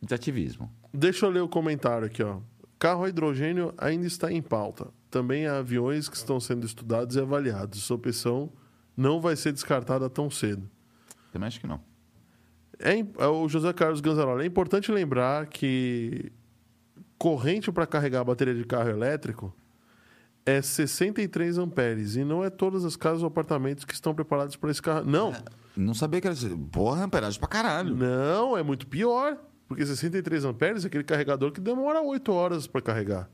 de 0.01 0.13
ativismo. 0.13 0.69
Deixa 0.93 1.25
eu 1.25 1.29
ler 1.29 1.41
o 1.41 1.47
comentário 1.47 2.07
aqui, 2.07 2.21
ó. 2.23 2.39
Carro 2.77 3.03
a 3.05 3.09
hidrogênio 3.09 3.73
ainda 3.77 4.05
está 4.05 4.31
em 4.31 4.41
pauta. 4.41 4.87
Também 5.11 5.45
há 5.45 5.57
aviões 5.57 6.07
que 6.07 6.15
estão 6.15 6.39
sendo 6.39 6.65
estudados 6.65 7.17
e 7.17 7.19
avaliados. 7.19 7.83
Essa 7.83 7.93
opção 7.93 8.51
não 8.95 9.19
vai 9.19 9.35
ser 9.35 9.51
descartada 9.51 10.09
tão 10.09 10.31
cedo. 10.31 10.67
Também 11.31 11.47
acho 11.47 11.59
que 11.59 11.67
não. 11.67 11.81
É, 12.79 12.97
é 12.99 13.27
o 13.27 13.47
José 13.49 13.71
Carlos 13.73 13.99
Ganzaroli. 14.01 14.43
É 14.43 14.47
importante 14.47 14.91
lembrar 14.91 15.47
que 15.47 16.31
corrente 17.17 17.71
para 17.71 17.85
carregar 17.85 18.21
a 18.21 18.23
bateria 18.23 18.55
de 18.55 18.63
carro 18.63 18.89
elétrico 18.89 19.53
é 20.45 20.61
63 20.61 21.57
amperes 21.59 22.15
e 22.15 22.23
não 22.23 22.43
é 22.43 22.49
todas 22.49 22.83
as 22.83 22.95
casas 22.95 23.21
ou 23.21 23.27
apartamentos 23.27 23.85
que 23.85 23.93
estão 23.93 24.15
preparados 24.15 24.55
para 24.55 24.71
esse 24.71 24.81
carro. 24.81 25.05
Não, 25.05 25.31
Não 25.75 25.93
sabia 25.93 26.19
que 26.19 26.27
era. 26.27 26.35
Porra, 26.71 27.03
amperagem 27.03 27.39
pra 27.39 27.47
caralho. 27.49 27.95
não, 27.95 28.57
é 28.57 28.63
muito 28.63 28.87
pior. 28.87 29.37
Porque 29.67 29.85
63 29.85 30.43
amperes 30.43 30.83
é 30.83 30.87
aquele 30.87 31.03
carregador 31.03 31.51
que 31.51 31.61
demora 31.61 32.01
8 32.01 32.31
horas 32.31 32.65
para 32.67 32.81
carregar. 32.81 33.29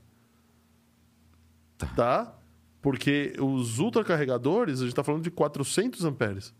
Tá. 1.77 1.87
Tá? 1.87 2.33
Porque 2.81 3.33
os 3.39 3.79
ultracarregadores, 3.79 4.79
a 4.79 4.83
gente 4.83 4.91
está 4.91 5.03
falando 5.03 5.23
de 5.23 5.31
400 5.31 6.05
amperes. 6.05 6.53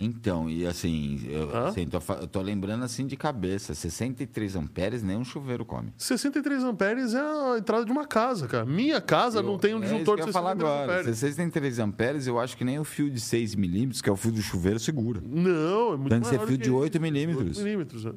Então, 0.00 0.48
e 0.48 0.64
assim, 0.64 1.20
eu, 1.28 1.54
Hã? 1.54 1.68
assim, 1.68 1.86
tô, 1.86 1.98
eu 2.20 2.26
tô 2.28 2.40
lembrando 2.40 2.84
assim 2.84 3.04
de 3.04 3.16
cabeça: 3.16 3.74
63 3.74 4.54
amperes, 4.54 5.02
nem 5.02 5.16
um 5.16 5.24
chuveiro 5.24 5.64
come. 5.64 5.92
63 5.96 6.62
amperes 6.62 7.14
é 7.14 7.20
a 7.20 7.58
entrada 7.58 7.84
de 7.84 7.90
uma 7.90 8.06
casa, 8.06 8.46
cara. 8.46 8.64
Minha 8.64 9.00
casa 9.00 9.42
não 9.42 9.58
tem 9.58 9.74
um 9.74 9.78
é 9.78 9.80
disjuntor 9.82 10.18
eu 10.18 10.22
de 10.22 10.28
ia 10.28 10.32
falar 10.32 10.52
63 10.52 10.72
agora. 10.72 11.00
amperes. 11.00 11.18
63 11.18 11.78
amperes, 11.80 12.26
eu 12.28 12.38
acho 12.38 12.56
que 12.56 12.64
nem 12.64 12.78
o 12.78 12.84
fio 12.84 13.10
de 13.10 13.20
6 13.20 13.56
milímetros, 13.56 14.00
que 14.00 14.08
é 14.08 14.12
o 14.12 14.16
fio 14.16 14.30
do 14.30 14.40
chuveiro, 14.40 14.78
segura. 14.78 15.20
Não, 15.24 15.94
é 15.94 15.96
muito 15.96 16.10
Tem 16.10 16.20
que 16.20 16.28
ser 16.28 16.38
fio 16.38 16.46
que 16.46 16.56
de 16.58 16.68
isso. 16.68 16.76
8 16.76 17.00
milímetros. 17.00 17.58
8 17.58 17.64
milímetros, 17.64 18.04
né? 18.04 18.12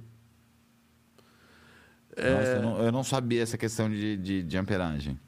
Nossa, 2.16 2.52
eu 2.52 2.62
não, 2.62 2.78
eu 2.78 2.92
não 2.92 3.04
sabia 3.04 3.42
essa 3.42 3.58
questão 3.58 3.90
de, 3.90 4.18
de, 4.18 4.44
de 4.44 4.58
amperagem. 4.58 5.20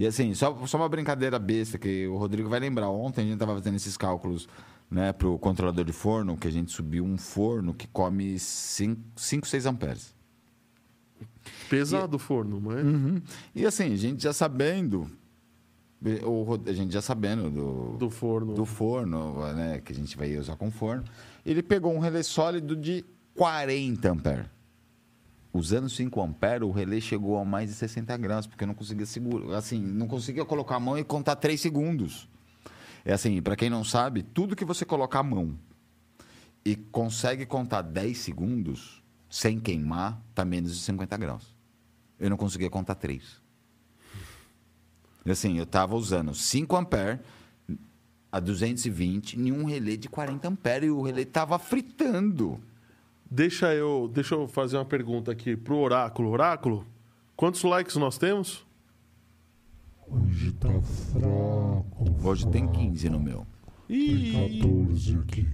E 0.00 0.06
assim, 0.06 0.32
só, 0.34 0.66
só 0.66 0.78
uma 0.78 0.88
brincadeira 0.88 1.38
besta 1.38 1.76
que 1.78 2.06
o 2.06 2.16
Rodrigo 2.16 2.48
vai 2.48 2.58
lembrar. 2.58 2.88
Ontem 2.88 3.20
a 3.20 3.24
gente 3.24 3.34
estava 3.34 3.54
fazendo 3.54 3.76
esses 3.76 3.98
cálculos 3.98 4.48
né, 4.90 5.12
para 5.12 5.28
o 5.28 5.38
controlador 5.38 5.84
de 5.84 5.92
forno, 5.92 6.38
que 6.38 6.48
a 6.48 6.50
gente 6.50 6.72
subiu 6.72 7.04
um 7.04 7.18
forno 7.18 7.74
que 7.74 7.86
come 7.86 8.38
5, 8.38 9.02
6 9.46 9.66
amperes. 9.66 10.14
Pesado 11.68 12.16
o 12.16 12.18
forno, 12.18 12.60
mas... 12.60 12.78
E 13.54 13.66
assim, 13.66 13.92
a 13.92 13.96
gente 13.96 14.22
já 14.22 14.32
sabendo, 14.32 15.06
o, 16.24 16.42
Rod- 16.44 16.66
a 16.68 16.72
gente 16.72 16.92
já 16.92 17.02
sabendo 17.02 17.50
do, 17.50 17.96
Do 17.98 18.08
forno. 18.10 18.54
do 18.54 18.64
forno, 18.64 19.52
né, 19.52 19.82
que 19.84 19.92
a 19.92 19.94
gente 19.94 20.16
vai 20.16 20.34
usar 20.38 20.56
com 20.56 20.70
forno, 20.70 21.04
ele 21.44 21.62
pegou 21.62 21.94
um 21.94 21.98
relé 21.98 22.22
sólido 22.22 22.74
de 22.74 23.04
40 23.34 24.10
amperes. 24.10 24.46
Usando 25.52 25.88
5 25.88 26.20
amperes, 26.22 26.66
o 26.66 26.70
relé 26.70 27.00
chegou 27.00 27.36
a 27.36 27.44
mais 27.44 27.68
de 27.68 27.74
60 27.74 28.16
graus, 28.18 28.46
porque 28.46 28.62
eu 28.62 28.68
não 28.68 28.74
conseguia 28.74 29.04
segurar, 29.04 29.58
assim, 29.58 29.80
não 29.80 30.06
conseguia 30.06 30.44
colocar 30.44 30.76
a 30.76 30.80
mão 30.80 30.96
e 30.96 31.02
contar 31.02 31.36
3 31.36 31.60
segundos. 31.60 32.28
É 33.04 33.12
assim, 33.12 33.40
para 33.42 33.56
quem 33.56 33.68
não 33.68 33.82
sabe, 33.82 34.22
tudo 34.22 34.54
que 34.54 34.64
você 34.64 34.84
colocar 34.84 35.20
a 35.20 35.24
mão 35.24 35.58
e 36.64 36.76
consegue 36.76 37.46
contar 37.46 37.82
10 37.82 38.16
segundos 38.18 39.02
sem 39.28 39.58
queimar, 39.58 40.20
tá 40.34 40.44
menos 40.44 40.74
de 40.74 40.80
50 40.82 41.16
graus. 41.16 41.54
Eu 42.18 42.30
não 42.30 42.36
conseguia 42.36 42.70
contar 42.70 42.94
3. 42.94 43.40
E 45.24 45.30
assim, 45.30 45.56
eu 45.56 45.64
estava 45.64 45.96
usando 45.96 46.34
5 46.34 46.76
amperes 46.76 47.20
a 48.30 48.38
220 48.38 49.38
em 49.38 49.50
um 49.50 49.64
relé 49.64 49.96
de 49.96 50.08
40 50.08 50.48
amperes 50.48 50.88
e 50.88 50.90
o 50.90 51.02
relé 51.02 51.22
estava 51.22 51.58
fritando. 51.58 52.60
Deixa 53.30 53.72
eu, 53.74 54.10
deixa 54.12 54.34
eu 54.34 54.48
fazer 54.48 54.76
uma 54.76 54.84
pergunta 54.84 55.30
aqui 55.30 55.56
pro 55.56 55.76
Oráculo. 55.76 56.30
Oráculo, 56.30 56.84
quantos 57.36 57.62
likes 57.62 57.94
nós 57.96 58.18
temos? 58.18 58.66
Hoje 60.08 60.52
tá 60.52 60.68
fraco. 61.12 62.16
Hoje 62.24 62.46
tem 62.48 62.64
fraco. 62.64 62.78
15 62.80 63.08
no 63.10 63.20
meu. 63.20 63.46
Tem 63.86 63.96
Ih, 63.96 64.60
14 64.60 65.18
aqui. 65.18 65.46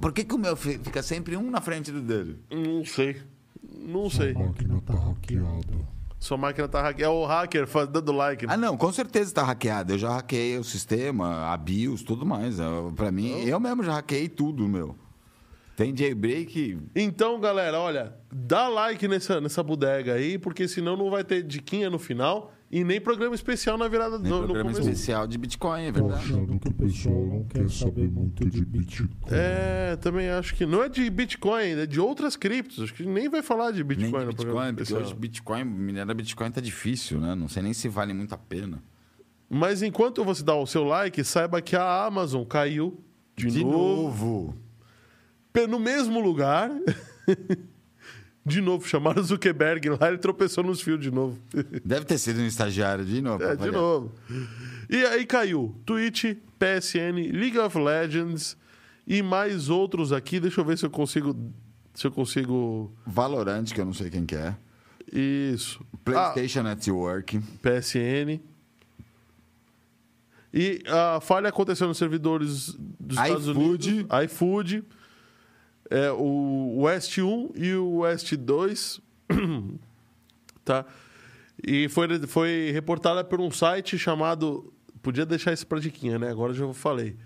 Por 0.00 0.12
que, 0.12 0.24
que 0.24 0.34
o 0.34 0.38
meu 0.38 0.56
fi- 0.56 0.78
fica 0.78 1.02
sempre 1.02 1.36
um 1.36 1.50
na 1.50 1.60
frente 1.60 1.90
do 1.92 2.00
dele? 2.00 2.38
não 2.50 2.84
sei. 2.84 3.22
Não 3.78 4.10
sei. 4.10 4.34
A 4.34 4.38
máquina 4.38 4.80
tá 4.84 4.94
hackeada. 4.94 5.88
Sua 6.18 6.36
máquina 6.36 6.68
tá 6.68 6.82
hackeada. 6.82 7.12
É 7.12 7.16
o 7.16 7.24
hacker 7.24 7.66
faz- 7.68 7.88
dando 7.88 8.10
like. 8.12 8.46
né? 8.46 8.52
Ah, 8.52 8.56
não, 8.56 8.76
com 8.76 8.92
certeza 8.92 9.32
tá 9.32 9.44
hackeado. 9.44 9.92
Eu 9.92 9.98
já 9.98 10.10
hackeei 10.14 10.58
o 10.58 10.64
sistema, 10.64 11.52
a 11.52 11.56
BIOS, 11.56 12.02
tudo 12.02 12.26
mais. 12.26 12.58
Eu- 12.58 12.92
Pra 12.96 13.10
mim, 13.12 13.30
eu 13.44 13.58
mesmo 13.60 13.82
já 13.84 13.94
hackeei 13.94 14.28
tudo, 14.28 14.68
meu. 14.68 14.96
Tem 15.80 15.96
jailbreak. 15.96 16.78
Então, 16.94 17.40
galera, 17.40 17.80
olha, 17.80 18.14
dá 18.30 18.68
like 18.68 19.08
nessa, 19.08 19.40
nessa 19.40 19.62
bodega 19.62 20.12
aí, 20.12 20.36
porque 20.36 20.68
senão 20.68 20.94
não 20.94 21.08
vai 21.08 21.24
ter 21.24 21.42
diquinha 21.42 21.88
no 21.88 21.98
final 21.98 22.52
e 22.70 22.84
nem 22.84 23.00
programa 23.00 23.34
especial 23.34 23.78
na 23.78 23.88
virada 23.88 24.18
Nem 24.18 24.30
no, 24.30 24.40
no 24.42 24.44
programa 24.44 24.72
começo. 24.72 24.90
especial 24.90 25.26
de 25.26 25.38
Bitcoin, 25.38 25.84
é 25.84 25.92
Tô 25.92 26.06
verdade. 26.06 26.22
achando 26.22 26.58
que 26.58 26.68
o 26.68 26.74
pessoal 26.74 27.26
não 27.26 27.44
quer 27.44 27.70
saber 27.70 28.10
muito 28.10 28.46
de 28.50 28.62
Bitcoin. 28.62 29.08
É, 29.30 29.96
também 29.96 30.28
acho 30.28 30.54
que 30.54 30.66
não 30.66 30.82
é 30.82 30.88
de 30.90 31.08
Bitcoin, 31.08 31.70
é 31.70 31.86
de 31.86 31.98
outras 31.98 32.36
criptos. 32.36 32.84
Acho 32.84 32.92
que 32.92 33.06
nem 33.06 33.30
vai 33.30 33.42
falar 33.42 33.70
de 33.70 33.82
Bitcoin 33.82 34.10
Nem 34.10 34.20
de 34.20 34.26
no 34.26 34.34
programa 34.34 34.60
Bitcoin, 34.60 34.74
porque 34.74 34.82
especial. 34.82 35.00
hoje 35.00 35.14
Bitcoin, 35.14 35.64
minerar 35.64 36.14
Bitcoin 36.14 36.50
tá 36.50 36.60
difícil, 36.60 37.18
né? 37.20 37.34
Não 37.34 37.48
sei 37.48 37.62
nem 37.62 37.72
se 37.72 37.88
vale 37.88 38.12
muito 38.12 38.34
a 38.34 38.38
pena. 38.38 38.82
Mas 39.48 39.80
enquanto 39.82 40.22
você 40.26 40.44
dá 40.44 40.54
o 40.54 40.66
seu 40.66 40.84
like, 40.84 41.24
saiba 41.24 41.62
que 41.62 41.74
a 41.74 42.04
Amazon 42.04 42.44
caiu 42.44 43.02
de, 43.34 43.46
De 43.46 43.64
novo, 43.64 43.72
novo. 44.02 44.69
No 45.68 45.78
mesmo 45.78 46.20
lugar. 46.20 46.70
de 48.44 48.60
novo, 48.60 48.86
chamaram 48.86 49.20
o 49.20 49.24
Zuckerberg 49.24 49.90
lá, 49.90 50.08
ele 50.08 50.18
tropeçou 50.18 50.64
nos 50.64 50.80
fios 50.80 51.00
de 51.00 51.10
novo. 51.10 51.38
Deve 51.84 52.04
ter 52.04 52.18
sido 52.18 52.40
um 52.40 52.46
estagiário 52.46 53.04
de 53.04 53.20
novo. 53.20 53.42
É, 53.42 53.56
de 53.56 53.70
novo. 53.70 54.12
E 54.88 55.04
aí 55.04 55.26
caiu 55.26 55.74
Twitch, 55.84 56.24
PSN, 56.58 57.32
League 57.32 57.58
of 57.58 57.78
Legends 57.78 58.56
e 59.06 59.22
mais 59.22 59.68
outros 59.68 60.12
aqui. 60.12 60.40
Deixa 60.40 60.60
eu 60.60 60.64
ver 60.64 60.78
se 60.78 60.86
eu 60.86 60.90
consigo. 60.90 61.36
Se 61.94 62.06
eu 62.06 62.12
consigo. 62.12 62.92
Valorant, 63.06 63.64
que 63.64 63.80
eu 63.80 63.84
não 63.84 63.94
sei 63.94 64.10
quem 64.10 64.24
que 64.24 64.36
é. 64.36 64.56
Isso. 65.12 65.84
Ah, 66.06 66.30
PlayStation 66.32 66.62
Network. 66.62 67.40
PSN. 67.62 68.40
E 70.52 70.82
a 70.86 71.20
falha 71.20 71.48
aconteceu 71.48 71.86
nos 71.86 71.98
servidores 71.98 72.74
dos 72.98 73.16
Estados 73.16 73.48
iFood. 73.48 73.90
Unidos. 73.90 74.24
iFood. 74.24 74.84
É, 75.90 76.10
o 76.12 76.82
West 76.82 77.18
1 77.18 77.50
e 77.56 77.74
o 77.74 77.98
West 77.98 78.32
2. 78.34 79.00
tá? 80.64 80.84
E 81.66 81.88
foi, 81.88 82.26
foi 82.26 82.70
reportada 82.72 83.24
por 83.24 83.40
um 83.40 83.50
site 83.50 83.98
chamado. 83.98 84.72
Podia 85.02 85.26
deixar 85.26 85.52
isso 85.52 85.66
pra 85.66 85.78
diquinha, 85.80 86.18
né? 86.18 86.30
Agora 86.30 86.54
já 86.54 86.72
falei. 86.72 87.16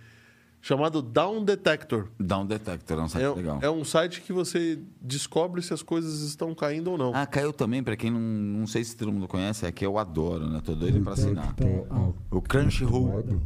Chamado 0.63 1.03
Down 1.03 1.45
Detector. 1.45 2.09
Down 2.19 2.47
Detector, 2.47 2.99
é 2.99 3.03
um 3.03 3.09
site 3.09 3.23
É, 3.25 3.29
legal. 3.35 3.59
é 3.61 3.69
um 3.71 3.85
site 3.85 4.23
que 4.23 4.33
você 4.33 4.79
descobre 4.99 5.61
se 5.61 5.75
as 5.75 5.83
coisas 5.83 6.23
estão 6.23 6.55
caindo 6.55 6.91
ou 6.91 6.97
não. 6.97 7.13
Ah, 7.15 7.27
caiu 7.27 7.53
também, 7.53 7.83
pra 7.83 7.95
quem 7.97 8.11
não, 8.11 8.19
não 8.19 8.67
sei 8.67 8.83
se 8.83 8.97
todo 8.97 9.13
mundo 9.13 9.29
conhece, 9.29 9.67
é 9.67 9.71
que 9.73 9.85
eu 9.85 9.99
adoro, 9.99 10.49
né? 10.49 10.63
Tô 10.65 10.75
doido 10.75 11.03
pra 11.03 11.13
assinar. 11.13 11.55
O 12.31 12.41
Crunchyroll. 12.41 13.43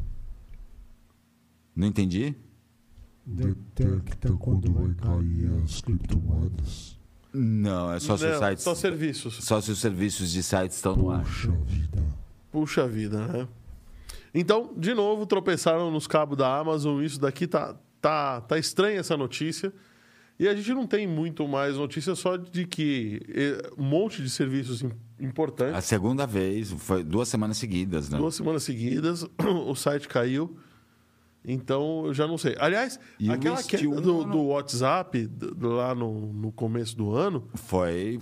Não 1.74 1.88
entendi? 1.88 2.36
Detecta 3.30 4.32
quando 4.38 4.72
vai 4.72 4.94
cair 4.94 5.50
as 5.62 5.80
criptomoedas. 5.82 6.96
Não, 7.32 7.92
é 7.92 8.00
só 8.00 8.16
se 8.16 8.24
os 8.24 8.30
Não, 8.32 8.38
sites. 8.38 8.64
só 8.64 8.74
serviços. 8.74 9.34
Só 9.44 9.60
se 9.60 9.70
os 9.70 9.78
serviços 9.78 10.32
de 10.32 10.42
sites 10.42 10.76
estão 10.76 10.96
no 10.96 11.10
ar. 11.10 11.22
Puxa 11.24 11.50
vida. 11.66 12.02
Puxa 12.50 12.88
vida, 12.88 13.26
né? 13.26 13.48
Então, 14.34 14.72
de 14.76 14.94
novo, 14.94 15.26
tropeçaram 15.26 15.90
nos 15.90 16.06
cabos 16.06 16.38
da 16.38 16.58
Amazon. 16.58 17.02
Isso 17.02 17.20
daqui 17.20 17.46
tá, 17.46 17.76
tá, 18.00 18.40
tá 18.40 18.58
estranha 18.58 19.00
essa 19.00 19.16
notícia. 19.16 19.72
E 20.38 20.48
a 20.48 20.54
gente 20.54 20.72
não 20.72 20.86
tem 20.86 21.06
muito 21.06 21.46
mais 21.46 21.76
notícia 21.76 22.14
só 22.14 22.36
de 22.36 22.64
que 22.64 23.20
eh, 23.28 23.70
um 23.76 23.82
monte 23.84 24.22
de 24.22 24.30
serviços 24.30 24.80
im- 24.82 24.92
A 25.18 25.22
importantes, 25.24 25.84
segunda 25.84 26.26
vez, 26.26 26.70
foi 26.70 27.02
duas 27.02 27.28
semanas 27.28 27.58
seguidas, 27.58 28.08
né? 28.08 28.16
duas 28.16 28.36
semanas 28.36 28.62
seguidas, 28.62 29.26
o 29.66 29.74
site 29.74 30.06
caiu. 30.08 30.56
Então, 31.50 32.04
eu 32.06 32.12
já 32.12 32.26
não 32.26 32.36
sei. 32.36 32.54
Aliás, 32.60 33.00
E 33.18 33.30
o 33.30 33.32
aquela 33.32 33.62
queda 33.62 34.00
do, 34.02 34.22
do 34.24 34.42
WhatsApp, 34.48 35.26
do- 35.26 35.70
lá 35.70 35.94
no, 35.94 36.30
no 36.32 36.52
começo 36.52 36.94
do 36.94 37.14
ano, 37.14 37.48
Foi. 37.54 38.20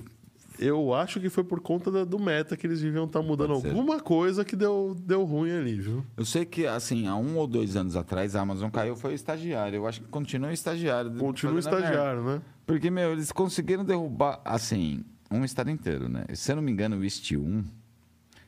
eu 0.61 0.95
acho 0.95 1.19
que 1.21 1.29
foi 1.29 1.43
por 1.43 1.61
conta 1.61 1.91
da- 1.91 2.05
do 2.05 2.21
meta 2.21 2.57
que 2.57 2.67
eles 2.69 2.81
deviam 2.81 3.05
estar 3.05 3.21
mudando 3.23 3.49
Pode 3.49 3.63
ser. 3.63 3.69
alguma 3.71 3.99
coisa 4.01 4.45
que 4.45 4.55
deu, 4.55 4.97
deu 5.01 5.25
ruim 5.25 5.51
ali, 5.51 5.75
viu? 5.81 6.05
Eu 6.17 6.25
sei 6.25 6.45
que, 6.45 6.67
assim, 6.69 7.09
há 7.09 7.17
um 7.17 7.37
ou 7.37 7.49
dois 7.49 7.75
anos 7.75 7.97
atrás, 7.97 8.37
a 8.37 8.43
Amazon 8.43 8.71
caiu, 8.71 8.95
foi 8.95 9.13
estagiário. 9.15 9.77
Eu 9.77 9.87
acho 9.89 10.01
que 10.03 10.07
continua 10.09 10.53
estagiário. 10.53 11.13
Continua 11.17 11.55
merda. 11.55 11.69
estagiário, 11.79 12.23
né? 12.23 12.41
Porque, 12.65 12.89
meu, 12.91 13.11
eles 13.13 13.33
conseguiram 13.33 13.85
derrubar, 13.85 14.41
assim, 14.45 15.05
um 15.31 15.45
estado 15.45 15.69
inteiro, 15.69 16.09
né? 16.09 16.25
Se 16.33 16.53
eu 16.53 16.57
não 16.57 16.63
me 16.63 16.71
engano, 16.71 16.97
o 16.97 17.03
East 17.03 17.33
1 17.33 17.65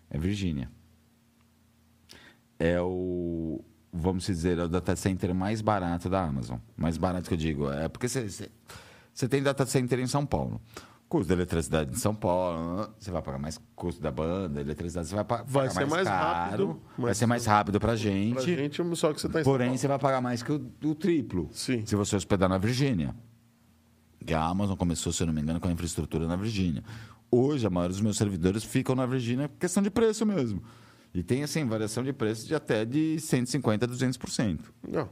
é 0.09 0.17
Virgínia. 0.19 0.71
É 2.61 2.81
o, 2.81 3.61
vamos 3.93 4.25
dizer, 4.27 4.59
é 4.59 4.65
o 4.65 4.69
data 4.69 4.95
center 4.97 5.35
mais 5.35 5.61
barato 5.61 6.09
da 6.09 6.23
Amazon. 6.25 6.59
Mais 6.77 6.97
barato 6.97 7.29
que 7.29 7.35
eu 7.35 7.39
digo. 7.39 7.71
É 7.71 7.89
porque 7.89 8.09
você, 8.09 8.49
tem 9.29 9.43
data 9.43 9.65
center 9.67 9.99
em 10.01 10.07
São 10.07 10.25
Paulo. 10.27 10.61
Custo 11.09 11.29
da 11.29 11.35
eletricidade 11.37 11.91
em 11.91 11.95
São 11.97 12.15
Paulo, 12.15 12.91
você 12.99 13.11
vai 13.11 13.23
pagar 13.23 13.39
mais 13.39 13.59
custo 13.75 13.99
da 14.03 14.11
banda, 14.11 14.61
eletricidade, 14.61 15.09
você 15.09 15.15
vai 15.15 15.25
pa- 15.25 15.39
pagar 15.39 15.51
Vai 15.51 15.71
ser 15.71 15.87
mais 15.87 16.07
caro, 16.07 16.67
rápido, 16.67 16.83
vai 16.99 17.15
ser 17.15 17.27
mais 17.27 17.47
rápido 17.47 17.81
pra 17.81 17.89
Pra 17.89 17.97
gente. 17.97 18.43
gente, 18.45 18.97
só 18.97 19.15
que 19.15 19.19
você 19.23 19.27
tá 19.27 19.43
Porém, 19.43 19.75
você 19.75 19.89
vai 19.89 19.99
pagar 19.99 20.21
mais 20.21 20.43
que 20.43 20.53
o, 20.53 20.71
o 20.85 20.95
triplo. 20.95 21.49
Sim. 21.51 21.83
Se 21.87 21.97
você 21.97 22.15
hospedar 22.15 22.47
na 22.47 22.59
Virgínia. 22.59 23.15
E 24.27 24.35
a 24.35 24.45
Amazon 24.45 24.77
começou, 24.77 25.11
se 25.11 25.23
eu 25.23 25.27
não 25.29 25.33
me 25.33 25.41
engano, 25.41 25.59
com 25.59 25.69
a 25.69 25.73
infraestrutura 25.73 26.27
na 26.27 26.37
Virgínia. 26.37 26.85
Hoje, 27.31 27.67
a 27.67 27.71
maioria 27.71 27.93
dos 27.95 28.03
meus 28.03 28.19
servidores 28.19 28.63
ficam 28.63 28.95
na 28.95 29.07
Virgínia 29.07 29.49
por 29.49 29.57
questão 29.59 29.83
de 29.83 29.89
preço 29.91 30.27
mesmo. 30.27 30.63
E 31.15 31.23
tem, 31.23 31.43
assim, 31.43 31.65
variação 31.65 32.05
de 32.05 32.13
preço 32.13 32.47
de 32.47 32.55
até 32.55 32.85
de 32.85 33.17
150% 33.19 33.83
a 33.83 33.87
200%. 33.89 34.61
Não. 34.87 35.09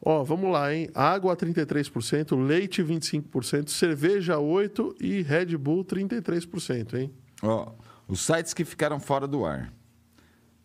Ó, 0.00 0.22
vamos 0.22 0.50
lá, 0.50 0.72
hein? 0.72 0.88
Água 0.94 1.36
33%, 1.36 2.36
leite 2.36 2.82
25%, 2.82 3.68
cerveja 3.68 4.36
8% 4.36 4.94
e 5.00 5.22
Red 5.22 5.56
Bull 5.56 5.84
33%, 5.84 6.94
hein? 6.94 7.12
Ó, 7.42 7.72
os 8.06 8.20
sites 8.20 8.54
que 8.54 8.64
ficaram 8.64 9.00
fora 9.00 9.26
do 9.26 9.44
ar. 9.44 9.72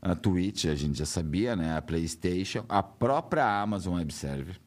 A 0.02 0.16
Twitch, 0.16 0.66
a 0.66 0.76
gente 0.76 0.98
já 0.98 1.06
sabia, 1.06 1.56
né? 1.56 1.78
A 1.78 1.82
PlayStation, 1.82 2.66
a 2.68 2.84
própria 2.84 3.62
Amazon 3.62 3.96
Web 3.96 4.14
Server, 4.14 4.60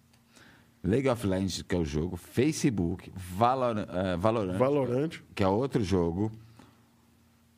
League 0.82 1.08
of 1.08 1.26
Legends, 1.26 1.62
que 1.62 1.74
é 1.74 1.78
o 1.78 1.84
jogo, 1.84 2.16
Facebook, 2.16 3.12
Valor, 3.14 3.78
eh, 3.78 4.16
Valorant, 4.16 4.56
Valorant. 4.56 5.10
que 5.34 5.42
é 5.42 5.48
outro 5.48 5.84
jogo, 5.84 6.32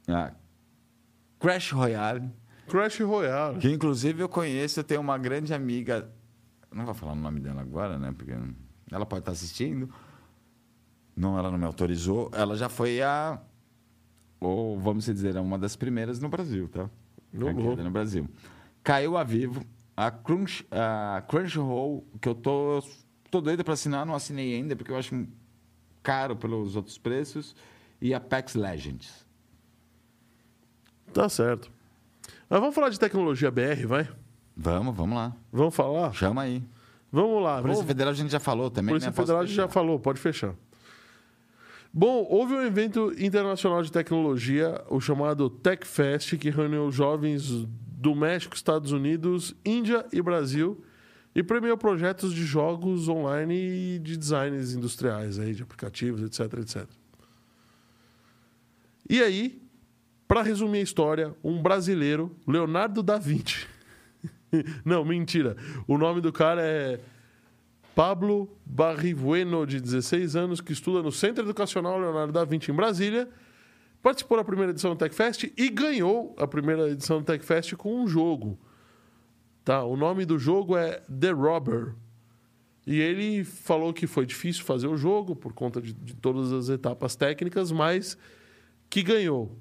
a 0.09 0.32
Crash 1.39 1.73
Royale, 1.73 2.31
Crash 2.69 3.01
Royale. 3.01 3.59
que 3.59 3.70
inclusive 3.70 4.23
eu 4.23 4.28
conheço, 4.28 4.81
eu 4.81 4.85
tenho 4.85 5.01
uma 5.01 5.16
grande 5.16 5.55
amiga, 5.55 6.10
não 6.73 6.85
vou 6.85 6.94
falar 6.94 7.12
o 7.12 7.16
nome 7.16 7.40
dela 7.40 7.60
agora, 7.60 7.98
né? 7.98 8.12
Porque 8.16 8.32
ela 8.90 9.06
pode 9.06 9.20
estar 9.20 9.32
assistindo. 9.32 9.89
Não, 11.16 11.36
ela 11.39 11.51
não 11.51 11.59
me 11.59 11.65
autorizou. 11.65 12.31
Ela 12.32 12.56
já 12.56 12.69
foi 12.69 13.02
a, 13.02 13.40
ou 14.40 14.78
vamos 14.78 15.05
dizer, 15.06 15.36
uma 15.36 15.59
das 15.59 15.74
primeiras 15.77 16.20
no 16.20 16.28
Brasil, 16.28 16.69
tá? 16.69 16.89
No 17.32 17.52
no 17.52 17.90
Brasil. 17.90 18.28
Caiu 18.82 19.16
a 19.16 19.24
vivo. 19.24 19.65
A, 19.97 20.10
Crunch, 20.12 20.65
a 20.70 21.23
Crunchyroll, 21.27 22.06
que 22.20 22.28
eu 22.28 22.35
tô, 22.35 22.81
tô 23.31 23.40
doido 23.40 23.65
para 23.65 23.74
assinar, 23.74 24.06
não 24.06 24.15
assinei 24.15 24.55
ainda, 24.55 24.77
porque 24.77 24.93
eu 24.93 24.97
acho 24.97 25.27
caro 26.02 26.36
pelos 26.36 26.77
outros 26.77 26.97
preços. 26.97 27.56
E 28.01 28.15
a 28.15 28.20
Pax 28.20 28.55
Legends. 28.55 29.27
Tá 31.12 31.28
certo. 31.28 31.70
Mas 32.48 32.60
vamos 32.60 32.74
falar 32.74 32.89
de 32.90 32.98
tecnologia 32.98 33.51
BR, 33.51 33.86
vai? 33.86 34.09
Vamos, 34.56 34.97
vamos 34.97 35.16
lá. 35.16 35.36
Vamos 35.52 35.74
falar? 35.74 36.12
Chama 36.12 36.43
aí. 36.43 36.62
Vamos 37.10 37.43
lá. 37.43 37.59
A 37.59 37.62
Polícia 37.62 37.76
vamos... 37.76 37.86
Federal 37.86 38.12
a 38.12 38.16
gente 38.16 38.30
já 38.30 38.40
falou 38.40 38.70
também, 38.70 38.93
Polícia 38.93 39.10
né? 39.10 39.16
Federal 39.16 39.40
a 39.40 39.47
gente 39.47 39.56
já 39.56 39.68
falou, 39.68 39.98
pode 39.98 40.20
fechar. 40.20 40.55
Bom, 41.93 42.26
houve 42.28 42.55
um 42.55 42.62
evento 42.62 43.12
internacional 43.18 43.82
de 43.82 43.90
tecnologia, 43.90 44.82
o 44.90 45.01
chamado 45.01 45.48
TechFest, 45.48 46.36
que 46.36 46.51
reuniu 46.51 46.90
jovens 46.90 47.66
do 47.98 48.14
México, 48.14 48.55
Estados 48.55 48.93
Unidos, 48.93 49.55
Índia 49.64 50.06
e 50.12 50.20
Brasil 50.20 50.85
e 51.35 51.43
premiou 51.43 51.76
projetos 51.76 52.35
de 52.35 52.44
jogos 52.44 53.09
online 53.09 53.55
e 53.55 53.98
de 54.01 54.16
designs 54.16 54.74
industriais, 54.74 55.39
aí, 55.39 55.55
de 55.55 55.62
aplicativos, 55.62 56.22
etc, 56.22 56.59
etc. 56.59 56.86
E 59.09 59.22
aí, 59.22 59.62
para 60.29 60.43
resumir 60.43 60.81
a 60.81 60.83
história, 60.83 61.35
um 61.43 61.61
brasileiro, 61.61 62.37
Leonardo 62.47 63.03
da 63.03 63.19
Vinci. 63.19 63.67
Não, 64.85 65.03
mentira. 65.03 65.57
O 65.87 65.97
nome 65.97 66.21
do 66.21 66.31
cara 66.31 66.63
é 66.63 67.01
Pablo 67.95 68.49
Barribueno, 68.65 69.67
de 69.67 69.81
16 69.81 70.37
anos, 70.37 70.61
que 70.61 70.73
estuda 70.73 71.03
no 71.03 71.11
Centro 71.11 71.45
Educacional 71.45 71.99
Leonardo 71.99 72.33
da 72.33 72.45
Vinci, 72.45 72.71
em 72.71 72.75
Brasília, 72.75 73.29
participou 74.03 74.37
da 74.37 74.45
primeira 74.45 74.71
edição 74.71 74.95
do 74.95 74.99
TechFest 74.99 75.51
e 75.57 75.71
ganhou 75.71 76.37
a 76.39 76.47
primeira 76.47 76.91
edição 76.91 77.21
do 77.21 77.25
TechFest 77.25 77.75
com 77.77 78.01
um 78.01 78.07
jogo. 78.07 78.59
Tá? 79.65 79.83
O 79.83 79.97
nome 79.97 80.27
do 80.27 80.39
jogo 80.39 80.77
é 80.77 81.03
The 81.09 81.31
Robber. 81.31 81.95
E 82.87 83.01
ele 83.01 83.45
falou 83.45 83.93
que 83.93 84.07
foi 84.07 84.25
difícil 84.25 84.65
fazer 84.65 84.87
o 84.87 84.97
jogo 84.97 85.35
por 85.35 85.53
conta 85.53 85.81
de, 85.81 85.93
de 85.93 86.15
todas 86.15 86.53
as 86.53 86.69
etapas 86.69 87.17
técnicas, 87.17 87.73
mas 87.73 88.17
que 88.89 89.03
ganhou. 89.03 89.59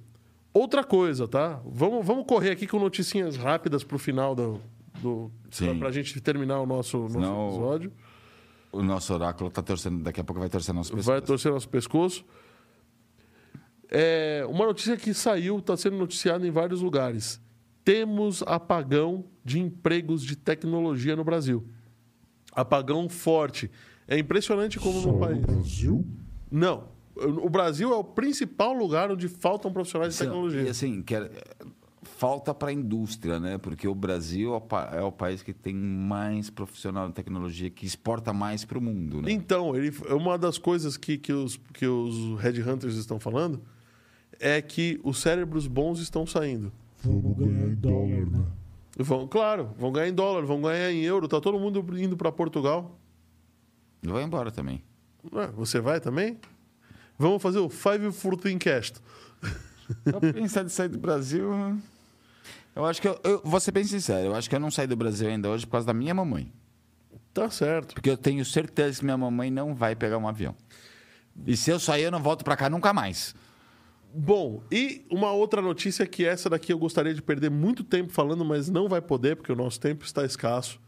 Outra 0.58 0.84
coisa, 0.84 1.28
tá? 1.28 1.62
Vamos, 1.66 2.06
vamos 2.06 2.26
correr 2.26 2.52
aqui 2.52 2.66
com 2.66 2.80
noticinhas 2.80 3.36
rápidas 3.38 3.84
pro 3.84 4.00
final 4.00 4.34
do. 4.34 4.60
do 5.02 5.32
pra, 5.58 5.76
pra 5.76 5.92
gente 5.92 6.20
terminar 6.22 6.60
o 6.62 6.66
nosso, 6.66 6.98
nosso 7.00 7.14
Senão- 7.14 7.48
episódio. 7.50 7.92
O 8.72 8.82
nosso 8.84 9.14
oráculo 9.14 9.50
tá 9.50 9.62
torcendo, 9.62 10.04
daqui 10.04 10.20
a 10.20 10.24
pouco 10.24 10.40
vai 10.40 10.50
torcer 10.50 10.74
nosso 10.74 10.92
Vai 10.92 10.98
pescoço. 11.00 11.22
torcer 11.26 11.52
nosso 11.52 11.70
pescoço. 11.70 12.26
É, 13.90 14.46
uma 14.50 14.66
notícia 14.66 14.98
que 14.98 15.14
saiu, 15.14 15.60
está 15.60 15.78
sendo 15.78 15.98
noticiada 15.98 16.46
em 16.46 16.52
vários 16.52 16.82
lugares. 16.82 17.40
Temos 17.86 18.44
apagão 18.44 19.24
de 19.46 19.60
empregos 19.60 20.22
de 20.24 20.36
tecnologia 20.36 21.16
no 21.16 21.24
Brasil. 21.24 21.66
Apagão 22.52 23.08
forte. 23.08 23.72
É 24.08 24.18
impressionante 24.20 24.80
como 24.80 25.00
Só 25.00 25.08
no 25.08 25.14
no 25.14 25.20
país. 25.20 25.40
Brasil? 25.40 26.06
Não. 26.52 26.90
O 27.44 27.50
Brasil 27.50 27.92
é 27.94 27.96
o 27.96 28.04
principal 28.04 28.74
lugar 28.74 29.12
onde 29.12 29.28
faltam 29.28 29.72
profissionais 29.72 30.14
de 30.16 30.22
E 30.24 30.26
tecnologia. 30.26 30.70
assim, 30.72 31.02
quer- 31.02 31.32
falta 32.04 32.54
para 32.54 32.70
a 32.70 32.74
indústria, 32.74 33.40
né? 33.40 33.58
Porque 33.58 33.88
o 33.88 33.94
Brasil 33.94 34.54
é 34.54 34.58
o, 34.58 34.98
é 34.98 35.02
o 35.04 35.12
país 35.12 35.44
que 35.44 35.54
tem 35.54 35.76
mais 35.76 36.50
profissional 36.50 37.08
em 37.08 37.12
tecnologia, 37.12 37.70
que 37.70 37.86
exporta 37.86 38.32
mais 38.34 38.64
para 38.66 38.78
o 38.78 38.82
mundo, 38.82 39.22
né? 39.22 39.32
Então, 39.32 39.76
ele, 39.76 39.92
uma 40.10 40.38
das 40.38 40.58
coisas 40.58 40.98
que, 40.98 41.18
que, 41.18 41.32
os, 41.34 41.58
que 41.74 41.86
os 41.86 42.40
Headhunters 42.40 42.96
estão 42.96 43.20
falando 43.20 43.62
é 44.40 44.62
que 44.62 45.00
os 45.04 45.20
cérebros 45.20 45.68
bons 45.68 46.00
estão 46.00 46.26
saindo. 46.26 46.72
Vamos 47.04 47.38
ganhar 47.38 47.68
em 47.68 47.76
dólar, 47.76 48.26
né? 48.32 48.46
Vão, 49.00 49.28
claro, 49.28 49.70
vão 49.78 49.92
ganhar 49.92 50.08
em 50.10 50.14
dólar, 50.14 50.44
vão 50.44 50.60
ganhar 50.62 50.92
em 50.92 51.02
euro. 51.04 51.28
Tá 51.28 51.40
todo 51.40 51.60
mundo 51.60 51.86
indo 52.00 52.18
para 52.18 52.32
Portugal. 52.32 52.98
Vai 54.02 54.24
embora 54.24 54.50
também. 54.52 54.82
Ué, 55.32 55.48
você 55.48 55.80
vai 55.80 56.00
também? 56.00 56.38
Vamos 57.18 57.42
fazer 57.42 57.60
o 57.60 57.70
Five 57.70 58.12
Fourteen 58.12 58.58
Cast. 58.58 59.00
Eu 60.06 60.34
pensar 60.34 60.64
de 60.64 60.72
sair 60.72 60.90
do 60.90 61.00
Brasil. 61.00 61.50
Eu 62.76 62.86
acho 62.86 63.02
que 63.02 63.08
eu, 63.08 63.20
eu 63.24 63.42
vou 63.44 63.60
ser 63.60 63.72
bem 63.72 63.84
sincero, 63.84 64.28
eu 64.28 64.36
acho 64.36 64.48
que 64.48 64.56
eu 64.56 64.60
não 64.60 64.70
saí 64.70 64.86
do 64.86 64.96
Brasil 64.96 65.28
ainda 65.28 65.50
hoje 65.50 65.66
por 65.66 65.72
causa 65.72 65.88
da 65.88 65.94
minha 65.94 66.14
mamãe. 66.14 66.52
Tá 67.34 67.50
certo. 67.50 67.96
Porque 67.96 68.10
eu 68.10 68.18
tenho 68.18 68.44
certeza 68.46 69.00
que 69.00 69.06
minha 69.06 69.18
mamãe 69.18 69.50
não 69.50 69.74
vai 69.74 69.96
pegar 69.96 70.18
um 70.18 70.28
avião. 70.28 70.56
E 71.46 71.58
se 71.58 71.72
eu 71.72 71.80
sair, 71.80 72.04
eu 72.04 72.12
não 72.12 72.22
volto 72.22 72.44
para 72.44 72.56
cá 72.56 72.70
nunca 72.70 72.94
mais. 72.94 73.34
Bom, 74.14 74.64
e 74.72 75.06
uma 75.12 75.32
outra 75.32 75.62
notícia 75.62 76.06
que 76.06 76.26
essa 76.26 76.50
daqui 76.50 76.72
eu 76.72 76.78
gostaria 76.78 77.14
de 77.14 77.22
perder 77.22 77.50
muito 77.50 77.84
tempo 77.84 78.12
falando, 78.12 78.44
mas 78.46 78.70
não 78.70 78.88
vai 78.88 79.02
poder 79.02 79.36
porque 79.36 79.52
o 79.52 79.56
nosso 79.56 79.80
tempo 79.80 80.06
está 80.06 80.24
escasso. 80.24 80.80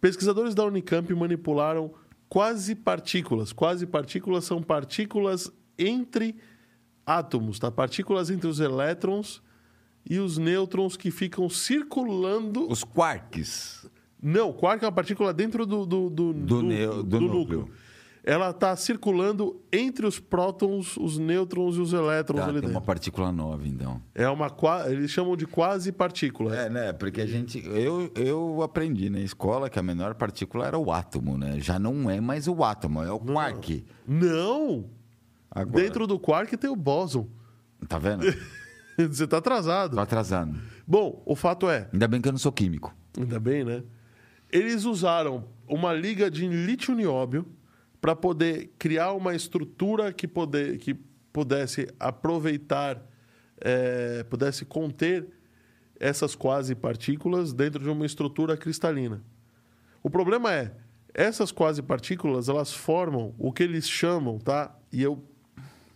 Pesquisadores 0.00 0.54
da 0.54 0.64
Unicamp 0.64 1.12
manipularam 1.14 1.92
quase 2.28 2.74
partículas. 2.74 3.52
Quase 3.52 3.86
partículas 3.86 4.44
são 4.44 4.62
partículas 4.62 5.50
entre 5.78 6.36
átomos, 7.06 7.58
tá? 7.58 7.70
Partículas 7.70 8.30
entre 8.30 8.46
os 8.48 8.60
elétrons 8.60 9.42
e 10.08 10.18
os 10.18 10.38
nêutrons 10.38 10.96
que 10.96 11.10
ficam 11.10 11.48
circulando. 11.48 12.68
Os 12.70 12.84
quarks. 12.84 13.88
Não, 14.20 14.52
quark 14.52 14.82
é 14.82 14.86
uma 14.86 14.92
partícula 14.92 15.32
dentro 15.32 15.64
do, 15.64 15.86
do, 15.86 16.10
do, 16.10 16.32
Do 16.32 16.62
neo- 16.62 17.02
do 17.02 17.20
núcleo. 17.20 17.70
Ela 18.28 18.50
está 18.50 18.76
circulando 18.76 19.58
entre 19.72 20.04
os 20.06 20.20
prótons, 20.20 20.98
os 20.98 21.16
nêutrons 21.16 21.76
e 21.76 21.80
os 21.80 21.94
elétrons 21.94 22.40
Tá, 22.40 22.44
ali 22.44 22.60
tem 22.60 22.68
uma 22.68 22.74
dentro. 22.74 22.86
partícula 22.86 23.32
nova, 23.32 23.66
então. 23.66 24.02
É 24.14 24.28
uma 24.28 24.54
eles 24.86 25.10
chamam 25.10 25.34
de 25.34 25.46
quase 25.46 25.90
partícula. 25.90 26.54
É, 26.54 26.68
né? 26.68 26.92
Porque 26.92 27.22
a 27.22 27.26
gente. 27.26 27.66
Eu, 27.66 28.12
eu 28.14 28.62
aprendi 28.62 29.08
na 29.08 29.20
escola 29.20 29.70
que 29.70 29.78
a 29.78 29.82
menor 29.82 30.14
partícula 30.14 30.66
era 30.66 30.76
o 30.76 30.92
átomo, 30.92 31.38
né? 31.38 31.58
Já 31.58 31.78
não 31.78 32.10
é 32.10 32.20
mais 32.20 32.46
o 32.46 32.62
átomo, 32.62 33.02
é 33.02 33.10
o 33.10 33.18
quark. 33.18 33.82
Não! 34.06 34.90
Agora, 35.50 35.82
Dentro 35.82 36.06
do 36.06 36.18
quark 36.18 36.54
tem 36.58 36.68
o 36.68 36.76
bóson. 36.76 37.26
Tá 37.88 37.98
vendo? 37.98 38.24
Você 39.08 39.24
está 39.24 39.38
atrasado. 39.38 39.94
Tô 39.94 40.00
atrasando. 40.00 40.60
Bom, 40.86 41.22
o 41.24 41.34
fato 41.34 41.70
é, 41.70 41.88
Ainda 41.94 42.06
bem 42.06 42.20
que 42.20 42.28
eu 42.28 42.32
não 42.32 42.38
sou 42.38 42.52
químico. 42.52 42.94
ainda 43.16 43.40
bem, 43.40 43.64
né? 43.64 43.82
Eles 44.52 44.84
usaram 44.84 45.44
uma 45.66 45.94
liga 45.94 46.30
de 46.30 46.46
lítio-nióbio 46.46 47.46
para 48.00 48.14
poder 48.14 48.72
criar 48.78 49.12
uma 49.12 49.34
estrutura 49.34 50.12
que, 50.12 50.28
poder, 50.28 50.78
que 50.78 50.94
pudesse 51.32 51.88
aproveitar, 51.98 53.02
eh, 53.60 54.24
pudesse 54.30 54.64
conter 54.64 55.26
essas 55.98 56.34
quase 56.34 56.74
partículas 56.74 57.52
dentro 57.52 57.82
de 57.82 57.90
uma 57.90 58.06
estrutura 58.06 58.56
cristalina. 58.56 59.22
O 60.02 60.08
problema 60.08 60.52
é, 60.52 60.72
essas 61.12 61.50
quase 61.50 61.82
partículas, 61.82 62.48
elas 62.48 62.72
formam 62.72 63.34
o 63.38 63.52
que 63.52 63.62
eles 63.62 63.88
chamam, 63.88 64.38
tá? 64.38 64.76
E 64.92 65.02
eu 65.02 65.24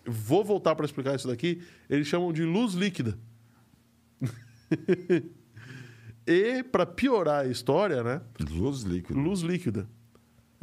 vou 0.05 0.45
voltar 0.45 0.74
para 0.74 0.85
explicar 0.85 1.15
isso 1.15 1.29
daqui, 1.29 1.62
eles 1.89 2.09
chamam 2.09 2.33
de 2.33 2.45
luz 2.45 2.74
líquida. 2.74 3.16
e 6.27 6.62
para 6.65 6.85
piorar 6.85 7.45
a 7.45 7.49
história, 7.49 8.03
né? 8.03 8.20
Luz 8.51 8.83
líquida. 8.83 9.19
Luz 9.19 9.41
líquida. 9.41 9.89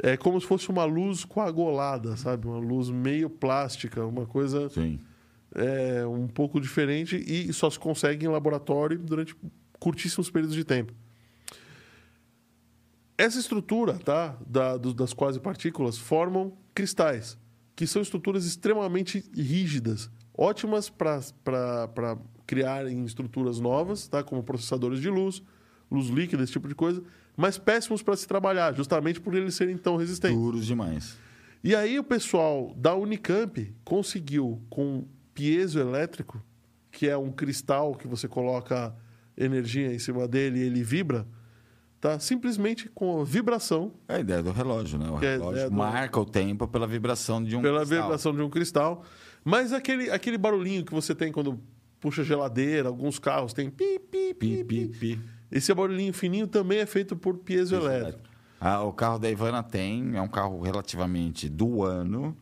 É 0.02 0.16
como 0.16 0.40
se 0.40 0.46
fosse 0.46 0.68
uma 0.70 0.84
luz 0.84 1.24
coagulada, 1.24 2.16
sabe? 2.16 2.46
Uma 2.46 2.58
luz 2.58 2.88
meio 2.90 3.28
plástica, 3.28 4.04
uma 4.06 4.24
coisa 4.26 4.68
é, 5.54 6.06
um 6.06 6.26
pouco 6.26 6.60
diferente 6.60 7.16
e 7.16 7.52
só 7.52 7.68
se 7.68 7.78
consegue 7.78 8.24
em 8.24 8.28
laboratório 8.28 8.98
durante 8.98 9.36
curtíssimos 9.78 10.30
períodos 10.30 10.56
de 10.56 10.64
tempo. 10.64 10.92
Essa 13.18 13.38
estrutura 13.38 13.94
tá, 13.98 14.36
da- 14.46 14.76
do- 14.78 14.94
das 14.94 15.12
quase 15.12 15.38
partículas 15.38 15.98
formam 15.98 16.54
cristais, 16.74 17.36
que 17.76 17.86
são 17.86 18.00
estruturas 18.00 18.46
extremamente 18.46 19.22
rígidas, 19.34 20.10
ótimas 20.36 20.88
para 20.88 22.16
criar 22.46 22.86
em 22.90 23.04
estruturas 23.04 23.60
novas, 23.60 24.08
tá, 24.08 24.22
como 24.24 24.42
processadores 24.42 25.00
de 25.00 25.10
luz, 25.10 25.42
luz 25.90 26.06
líquida, 26.08 26.42
esse 26.42 26.52
tipo 26.52 26.66
de 26.68 26.74
coisa, 26.74 27.02
mas 27.40 27.56
péssimos 27.58 28.02
para 28.02 28.16
se 28.16 28.26
trabalhar, 28.28 28.74
justamente 28.74 29.20
por 29.20 29.34
eles 29.34 29.54
serem 29.54 29.76
tão 29.78 29.96
resistentes. 29.96 30.36
Duros 30.38 30.66
demais. 30.66 31.16
E 31.64 31.74
aí 31.74 31.98
o 31.98 32.04
pessoal 32.04 32.74
da 32.76 32.94
Unicamp 32.94 33.74
conseguiu 33.84 34.60
com 34.70 35.06
piezoelétrico, 35.34 36.42
que 36.90 37.08
é 37.08 37.16
um 37.16 37.30
cristal 37.30 37.94
que 37.94 38.06
você 38.06 38.28
coloca 38.28 38.94
energia 39.36 39.92
em 39.92 39.98
cima 39.98 40.26
dele 40.28 40.58
e 40.58 40.62
ele 40.62 40.82
vibra, 40.82 41.26
tá? 42.00 42.18
Simplesmente 42.18 42.88
com 42.88 43.20
a 43.20 43.24
vibração, 43.24 43.92
É 44.08 44.16
a 44.16 44.20
ideia 44.20 44.42
do 44.42 44.50
relógio, 44.52 44.98
né? 44.98 45.08
O 45.10 45.16
é 45.18 45.32
relógio 45.32 45.52
ideia 45.52 45.70
do- 45.70 45.76
marca 45.76 46.20
o 46.20 46.24
tempo 46.26 46.66
pela 46.68 46.86
vibração 46.86 47.42
de 47.42 47.56
um 47.56 47.62
pela 47.62 47.80
cristal. 47.80 48.02
vibração 48.02 48.34
de 48.34 48.42
um 48.42 48.50
cristal, 48.50 49.04
mas 49.44 49.72
aquele 49.72 50.10
aquele 50.10 50.36
barulhinho 50.38 50.84
que 50.84 50.92
você 50.92 51.14
tem 51.14 51.30
quando 51.32 51.58
puxa 52.00 52.22
geladeira, 52.24 52.88
alguns 52.88 53.18
carros 53.18 53.52
tem 53.52 53.70
pi 53.70 53.98
pi 53.98 54.34
pi, 54.34 54.34
Pi, 54.34 54.64
pi, 54.64 54.88
pi. 54.88 55.20
Esse 55.50 55.72
barulhinho 55.74 56.12
fininho 56.12 56.46
também 56.46 56.78
é 56.78 56.86
feito 56.86 57.16
por 57.16 57.36
piezoelétrico. 57.38 58.20
Ah, 58.60 58.82
o 58.82 58.92
carro 58.92 59.18
da 59.18 59.30
Ivana 59.30 59.62
tem, 59.62 60.16
é 60.16 60.20
um 60.20 60.28
carro 60.28 60.60
relativamente 60.60 61.48
do 61.48 61.82
ano. 61.82 62.36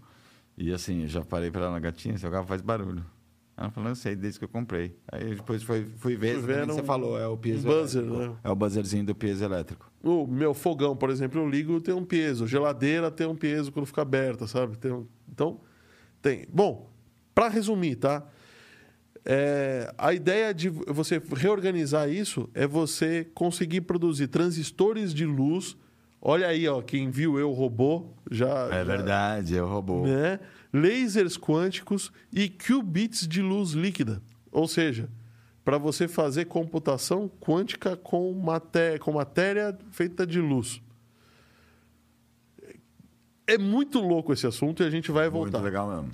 E 0.56 0.72
assim, 0.72 1.02
eu 1.02 1.08
já 1.08 1.24
parei 1.24 1.50
para 1.50 1.62
ela 1.62 1.70
na 1.72 1.78
gatinha, 1.78 2.18
seu 2.18 2.30
carro 2.30 2.46
faz 2.46 2.60
barulho. 2.60 3.04
Ela 3.56 3.70
falou, 3.70 3.88
eu 3.90 3.96
sei, 3.96 4.14
desde 4.14 4.38
que 4.38 4.44
eu 4.44 4.48
comprei. 4.48 4.96
Aí 5.10 5.34
depois 5.36 5.62
foi, 5.62 5.84
fui 5.96 6.16
ver, 6.16 6.34
Fui 6.34 6.42
ver, 6.42 6.62
o 6.64 6.66
que 6.68 6.72
você 6.74 6.80
um- 6.80 6.84
falou, 6.84 7.18
é 7.18 7.26
o 7.26 7.36
piezo 7.36 7.66
um 7.68 7.70
buzzer, 7.72 8.02
né? 8.04 8.36
É 8.44 8.50
o 8.50 8.54
buzzerzinho 8.54 9.04
do 9.04 9.14
piezo 9.14 9.44
elétrico. 9.44 9.90
O 10.02 10.26
meu 10.26 10.54
fogão, 10.54 10.96
por 10.96 11.10
exemplo, 11.10 11.40
eu 11.40 11.48
ligo 11.48 11.80
tem 11.80 11.92
um 11.94 12.04
peso. 12.04 12.46
Geladeira 12.46 13.10
tem 13.10 13.26
um 13.26 13.34
peso 13.34 13.72
quando 13.72 13.86
fica 13.86 14.02
aberta, 14.02 14.46
sabe? 14.46 14.76
Tem 14.76 14.92
um- 14.92 15.06
Então, 15.32 15.60
tem. 16.22 16.46
Bom, 16.52 16.88
para 17.34 17.48
resumir, 17.48 17.96
tá? 17.96 18.24
É, 19.24 19.92
a 19.98 20.12
ideia 20.14 20.54
de 20.54 20.68
você 20.68 21.20
reorganizar 21.36 22.08
isso 22.08 22.48
é 22.54 22.66
você 22.66 23.26
conseguir 23.34 23.82
produzir 23.82 24.28
transistores 24.28 25.12
de 25.12 25.26
luz. 25.26 25.76
Olha 26.20 26.46
aí, 26.48 26.66
ó, 26.66 26.80
quem 26.82 27.10
viu 27.10 27.38
eu 27.38 27.52
robô 27.52 28.06
já. 28.30 28.66
É 28.68 28.78
já- 28.78 28.84
verdade, 28.84 29.56
é 29.56 29.62
o 29.62 29.66
robô. 29.68 30.06
né? 30.06 30.40
Lasers 30.72 31.36
quânticos 31.38 32.10
e 32.32 32.48
qubits 32.48 33.26
de 33.26 33.40
luz 33.42 33.70
líquida. 33.72 34.20
Ou 34.50 34.66
seja, 34.66 35.08
para 35.64 35.78
você 35.78 36.08
fazer 36.08 36.46
computação 36.46 37.28
quântica 37.40 37.96
com 37.96 38.32
matéria, 38.32 38.98
com 38.98 39.12
matéria 39.12 39.76
feita 39.90 40.26
de 40.26 40.40
luz. 40.40 40.80
É 43.46 43.56
muito 43.56 43.98
louco 44.00 44.32
esse 44.32 44.46
assunto 44.46 44.82
e 44.82 44.86
a 44.86 44.90
gente 44.90 45.10
vai 45.10 45.28
voltar. 45.28 45.58
Muito 45.58 45.64
legal 45.64 45.88
mesmo. 45.88 46.10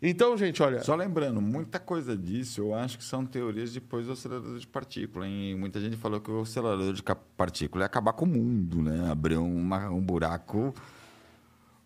Então, 0.00 0.36
gente, 0.36 0.62
olha, 0.62 0.82
Só 0.82 0.94
lembrando, 0.94 1.40
muita 1.40 1.78
coisa 1.80 2.16
disso 2.16 2.60
eu 2.60 2.74
acho 2.74 2.98
que 2.98 3.04
são 3.04 3.24
teorias 3.24 3.72
depois 3.72 4.06
do 4.06 4.12
acelerador 4.12 4.58
de 4.58 4.66
partícula. 4.66 5.26
Hein? 5.26 5.56
Muita 5.56 5.80
gente 5.80 5.96
falou 5.96 6.20
que 6.20 6.30
o 6.30 6.40
acelerador 6.42 6.92
de 6.92 7.02
partícula 7.36 7.82
ia 7.84 7.86
acabar 7.86 8.12
com 8.12 8.26
o 8.26 8.28
mundo, 8.28 8.82
né? 8.82 9.10
Abrir 9.10 9.36
uma- 9.38 9.88
um 9.90 10.00
buraco. 10.02 10.74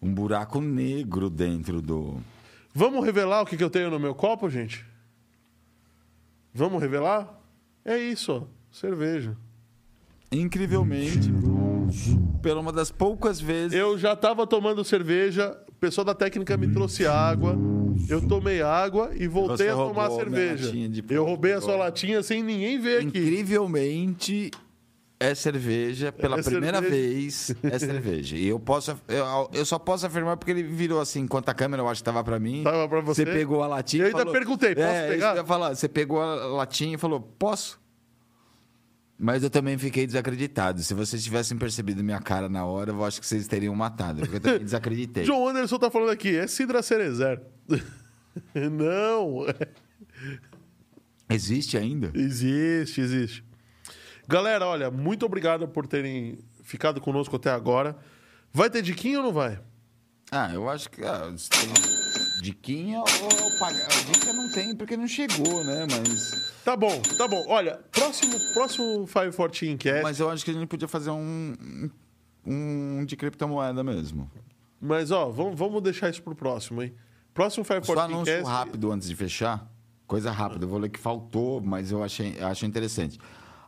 Um 0.03 0.12
buraco 0.12 0.61
negro 0.61 1.28
dentro 1.31 1.81
do. 1.81 2.16
vamos 2.74 3.05
revelar 3.05 3.43
o 3.43 3.47
que 3.47 3.57
que 3.57 3.62
eu 3.62 3.70
tenho 3.70 3.91
no 3.91 4.01
meu 4.01 4.15
copo, 4.15 4.49
gente? 4.51 4.85
Vamos 6.53 6.81
revelar? 6.82 7.39
É 7.85 7.97
isso, 7.97 8.32
ó, 8.32 8.43
cerveja. 8.73 9.37
incrivelmente, 10.32 11.31
pela 12.43 12.61
uma 12.61 12.73
das 12.73 12.91
poucas 12.91 13.41
vezes. 13.41 13.77
Eu 13.78 13.99
já 13.99 14.15
tava 14.16 14.47
tomando 14.47 14.82
cerveja, 14.85 15.57
o 15.69 15.74
pessoal 15.74 16.05
da 16.05 16.15
técnica 16.15 16.57
me 16.57 16.69
trouxe 16.73 17.07
água. 17.07 17.57
Eu 18.09 18.20
tomei 18.27 18.62
água 18.62 19.10
e 19.14 19.27
voltei 19.28 19.56
Você 19.66 19.68
a 19.68 19.74
tomar 19.74 20.09
minha 20.09 20.18
cerveja. 20.18 20.72
Eu 21.09 21.24
roubei 21.24 21.52
a 21.52 21.60
sua 21.60 21.77
latinha 21.77 22.22
sem 22.22 22.43
ninguém 22.43 22.78
ver 22.81 22.98
aqui. 22.98 23.06
Incrivelmente 23.18 24.51
é 25.22 25.35
cerveja, 25.35 26.10
pela 26.10 26.39
É 26.39 26.43
primeira 26.43 26.81
cerveja. 26.81 27.05
vez 27.05 27.55
é 27.62 27.78
cerveja. 27.78 28.36
E 28.36 28.48
eu 28.48 28.59
posso 28.59 28.98
eu, 29.06 29.51
eu 29.52 29.64
só 29.66 29.78
posso 29.78 30.06
afirmar 30.06 30.36
porque 30.39 30.51
ele 30.51 30.62
virou 30.62 30.98
assim, 31.01 31.20
enquanto 31.20 31.48
a 31.51 31.55
câmera 31.55 31.82
eu 31.82 31.89
acho 31.89 32.01
que 32.01 32.05
tava 32.05 32.24
pra 32.24 32.39
mim. 32.40 32.62
Tava 32.64 32.89
pra 32.89 33.01
você? 33.02 33.27
pegou 33.27 33.62
a 33.62 33.66
latinha 33.66 34.05
Eu 34.05 34.06
e 34.06 34.09
ainda 34.09 34.18
falou, 34.20 34.32
perguntei, 34.32 34.74
posso 34.74 34.86
é, 34.89 35.09
pegar? 35.09 35.32
que 35.32 35.39
eu 35.39 35.43
ia 35.43 35.47
falar, 35.47 35.74
você 35.74 35.89
pegou 35.89 36.22
a 36.22 36.35
latinha 36.47 36.94
e 36.94 36.98
falou: 36.98 37.20
"Posso?" 37.20 37.78
Mas 39.22 39.42
eu 39.42 39.51
também 39.51 39.76
fiquei 39.76 40.06
desacreditado. 40.06 40.82
Se 40.82 40.94
vocês 40.94 41.22
tivessem 41.22 41.59
percebido 41.59 42.02
minha 42.02 42.20
cara 42.20 42.48
na 42.48 42.64
hora, 42.64 42.90
eu 42.90 43.05
acho 43.05 43.20
que 43.20 43.26
vocês 43.26 43.47
teriam 43.47 43.74
matado. 43.74 44.20
Porque 44.20 44.36
eu 44.36 44.40
também 44.40 44.64
desacreditei. 44.64 45.24
João 45.26 45.47
Anderson 45.47 45.78
tá 45.78 45.90
falando 45.90 46.09
aqui, 46.09 46.34
é 46.34 46.47
Sidra 46.47 46.80
Cerezer. 46.82 47.42
Não, 48.55 49.44
Existe 51.28 51.76
ainda? 51.76 52.10
existe, 52.14 53.01
existe. 53.01 53.44
Galera, 54.26 54.66
olha, 54.66 54.90
muito 54.90 55.26
obrigado 55.26 55.68
por 55.68 55.86
terem 55.86 56.38
ficado 56.62 57.01
conosco 57.01 57.36
até 57.36 57.51
agora. 57.51 57.97
Vai 58.52 58.70
ter 58.70 58.80
diquinha 58.80 59.18
ou 59.18 59.24
não 59.24 59.32
vai? 59.32 59.60
Ah, 60.30 60.51
eu 60.55 60.68
acho 60.68 60.90
que 60.90 61.05
ah, 61.05 61.32
tem 61.51 62.19
diquinha 62.42 63.00
ou 63.00 63.58
pagar. 63.58 63.86
A 63.86 64.12
dica 64.12 64.32
não 64.32 64.50
tem 64.50 64.74
porque 64.74 64.96
não 64.96 65.06
chegou, 65.06 65.64
né? 65.64 65.86
Mas, 65.90 66.50
Tá 66.64 66.76
bom, 66.76 67.00
tá 67.16 67.26
bom. 67.26 67.44
Olha, 67.48 67.78
próximo, 67.90 68.38
próximo 68.54 69.06
Five 69.06 69.32
Fortin 69.32 69.76
Cast. 69.76 70.02
mas 70.02 70.20
eu 70.20 70.28
acho 70.30 70.44
que 70.44 70.50
a 70.50 70.54
gente 70.54 70.66
podia 70.66 70.86
fazer 70.88 71.10
um, 71.10 71.90
um 72.46 73.04
de 73.04 73.16
criptomoeda 73.16 73.82
mesmo. 73.82 74.30
Mas, 74.80 75.10
ó, 75.10 75.28
vamos, 75.30 75.58
vamos 75.58 75.82
deixar 75.82 76.10
isso 76.10 76.22
pro 76.22 76.34
próximo, 76.34 76.82
hein? 76.82 76.94
Próximo 77.34 77.64
Five 77.64 77.84
Só 77.84 77.94
Fortin 77.94 78.12
anúncio 78.12 78.34
Cast. 78.34 78.48
rápido 78.48 78.90
antes 78.92 79.08
de 79.08 79.14
fechar. 79.16 79.70
Coisa 80.06 80.30
rápida, 80.32 80.64
eu 80.64 80.68
vou 80.68 80.78
ler 80.78 80.88
que 80.88 80.98
faltou, 80.98 81.60
mas 81.60 81.92
eu 81.92 82.02
achei, 82.02 82.34
eu 82.38 82.46
achei 82.48 82.68
interessante. 82.68 83.18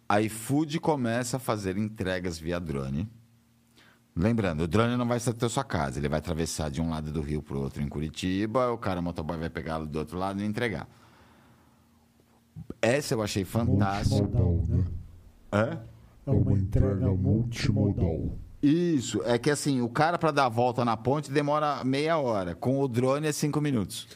A 0.08 0.20
iFood 0.22 0.80
começa 0.80 1.36
a 1.36 1.40
fazer 1.40 1.76
entregas 1.78 2.38
via 2.38 2.58
drone. 2.58 3.08
Lembrando, 4.14 4.62
o 4.62 4.68
drone 4.68 4.97
não 4.97 5.09
vai 5.09 5.18
ser 5.18 5.30
até 5.30 5.47
a 5.47 5.48
sua 5.48 5.64
casa, 5.64 5.98
ele 5.98 6.09
vai 6.09 6.18
atravessar 6.18 6.70
de 6.70 6.82
um 6.82 6.90
lado 6.90 7.10
do 7.10 7.22
rio 7.22 7.43
para 7.43 7.56
o 7.56 7.60
outro 7.62 7.82
em 7.82 7.89
Curitiba, 7.89 8.70
o 8.70 8.76
cara 8.76 9.01
o 9.01 9.02
motoboy 9.02 9.39
vai 9.39 9.48
pegá-lo 9.48 9.86
do 9.86 9.98
outro 9.98 10.18
lado 10.18 10.43
e 10.43 10.44
entregar. 10.44 10.86
Essa 12.80 13.14
eu 13.14 13.22
achei 13.22 13.44
fantástica. 13.44 14.22
Multimodal, 14.22 14.66
né? 14.68 14.84
É? 15.52 15.78
É 16.26 16.30
uma 16.30 16.52
entrega 16.52 17.10
multimodal. 17.10 18.39
Isso, 18.62 19.22
é 19.24 19.39
que 19.39 19.51
assim, 19.51 19.80
o 19.80 19.89
cara 19.89 20.18
para 20.18 20.30
dar 20.30 20.47
a 20.47 20.48
volta 20.48 20.84
na 20.84 20.97
ponte 20.97 21.32
demora 21.32 21.82
meia 21.82 22.18
hora, 22.18 22.55
com 22.55 22.80
o 22.80 22.86
drone 22.86 23.26
é 23.26 23.32
cinco 23.32 23.60
minutos. 23.60 24.06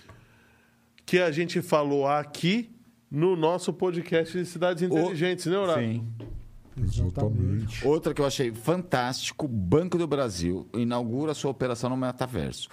Que 1.04 1.20
a 1.20 1.32
gente 1.32 1.62
falou 1.62 2.06
aqui 2.06 2.70
no 3.10 3.34
nosso 3.34 3.72
podcast 3.72 4.36
de 4.36 4.44
Cidades 4.44 4.82
Inteligentes, 4.82 5.46
né, 5.46 5.56
Horácio? 5.56 6.04
Exatamente. 6.80 7.86
Outra 7.86 8.12
que 8.12 8.20
eu 8.20 8.26
achei 8.26 8.52
fantástico, 8.52 9.48
Banco 9.48 9.96
do 9.96 10.06
Brasil 10.06 10.66
inaugura 10.74 11.34
sua 11.34 11.50
operação 11.50 11.90
no 11.90 11.96
metaverso. 11.96 12.68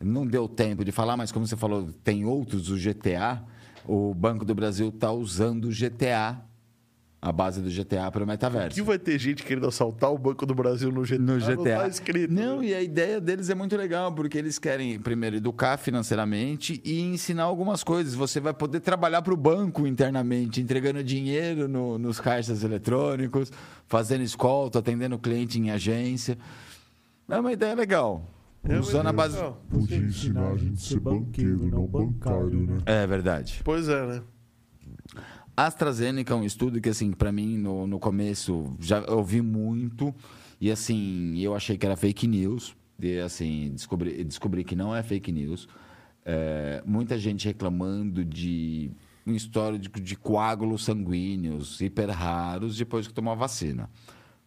Não 0.00 0.26
deu 0.26 0.48
tempo 0.48 0.84
de 0.84 0.92
falar, 0.92 1.16
mas 1.16 1.32
como 1.32 1.46
você 1.46 1.56
falou, 1.56 1.90
tem 2.04 2.24
outros, 2.24 2.70
o 2.70 2.76
GTA. 2.76 3.42
O 3.84 4.14
Banco 4.14 4.44
do 4.44 4.54
Brasil 4.54 4.88
está 4.90 5.10
usando 5.10 5.64
o 5.66 5.70
GTA, 5.70 6.40
a 7.20 7.32
base 7.32 7.60
do 7.60 7.68
GTA 7.68 8.10
para 8.12 8.22
o 8.22 8.26
metaverso. 8.26 8.76
Que 8.76 8.82
vai 8.82 8.96
ter 8.98 9.18
gente 9.18 9.42
querendo 9.42 9.66
assaltar 9.66 10.12
o 10.12 10.16
Banco 10.16 10.46
do 10.46 10.54
Brasil 10.54 10.92
no 10.92 11.02
GTA. 11.02 11.18
no 11.18 11.36
Não 11.38 11.38
GTA. 11.38 11.78
tá 11.80 11.88
escrito. 11.88 12.32
Não, 12.32 12.60
né? 12.60 12.66
e 12.66 12.74
a 12.74 12.80
ideia 12.80 13.20
deles 13.20 13.50
é 13.50 13.56
muito 13.56 13.76
legal, 13.76 14.12
porque 14.12 14.38
eles 14.38 14.56
querem, 14.58 14.98
primeiro, 15.00 15.34
educar 15.36 15.76
financeiramente 15.78 16.80
e 16.84 17.00
ensinar 17.00 17.42
algumas 17.42 17.82
coisas. 17.82 18.14
Você 18.14 18.38
vai 18.38 18.54
poder 18.54 18.78
trabalhar 18.80 19.20
para 19.22 19.34
o 19.34 19.36
banco 19.36 19.84
internamente, 19.86 20.60
entregando 20.60 21.02
dinheiro 21.02 21.66
no- 21.66 21.98
nos 21.98 22.20
caixas 22.20 22.62
eletrônicos, 22.62 23.50
fazendo 23.88 24.22
escolta, 24.22 24.78
atendendo 24.78 25.18
cliente 25.18 25.58
em 25.58 25.70
agência. 25.70 26.38
É 27.28 27.38
uma 27.40 27.52
ideia 27.52 27.74
legal. 27.74 28.22
É 28.62 28.78
Usando 28.78 29.06
a 29.08 29.12
base. 29.12 29.36
Podia 29.70 29.96
ensinar 29.98 30.48
a 30.52 30.56
gente 30.56 30.74
a 30.74 30.76
ser 30.88 31.00
banqueiro, 31.00 31.66
não 31.66 31.86
bancário, 31.86 32.60
né? 32.66 32.78
É 32.86 33.06
verdade. 33.06 33.60
Pois 33.64 33.88
é, 33.88 34.06
né? 34.06 34.22
AstraZeneca 35.66 36.32
é 36.32 36.36
um 36.36 36.44
estudo 36.44 36.80
que, 36.80 36.88
assim, 36.88 37.12
para 37.12 37.32
mim, 37.32 37.58
no, 37.58 37.86
no 37.86 37.98
começo, 37.98 38.76
já 38.78 39.04
ouvi 39.10 39.42
muito. 39.42 40.14
E, 40.60 40.70
assim, 40.70 41.38
eu 41.38 41.54
achei 41.54 41.76
que 41.76 41.84
era 41.84 41.96
fake 41.96 42.26
news. 42.26 42.76
E, 43.00 43.18
assim, 43.18 43.70
descobri, 43.72 44.24
descobri 44.24 44.64
que 44.64 44.76
não 44.76 44.94
é 44.94 45.02
fake 45.02 45.32
news. 45.32 45.68
É, 46.24 46.82
muita 46.86 47.18
gente 47.18 47.46
reclamando 47.46 48.24
de 48.24 48.90
um 49.26 49.34
histórico 49.34 50.00
de 50.00 50.16
coágulos 50.16 50.84
sanguíneos 50.84 51.80
hiper 51.80 52.10
raros 52.10 52.76
depois 52.76 53.06
que 53.06 53.14
tomou 53.14 53.32
a 53.32 53.36
vacina. 53.36 53.90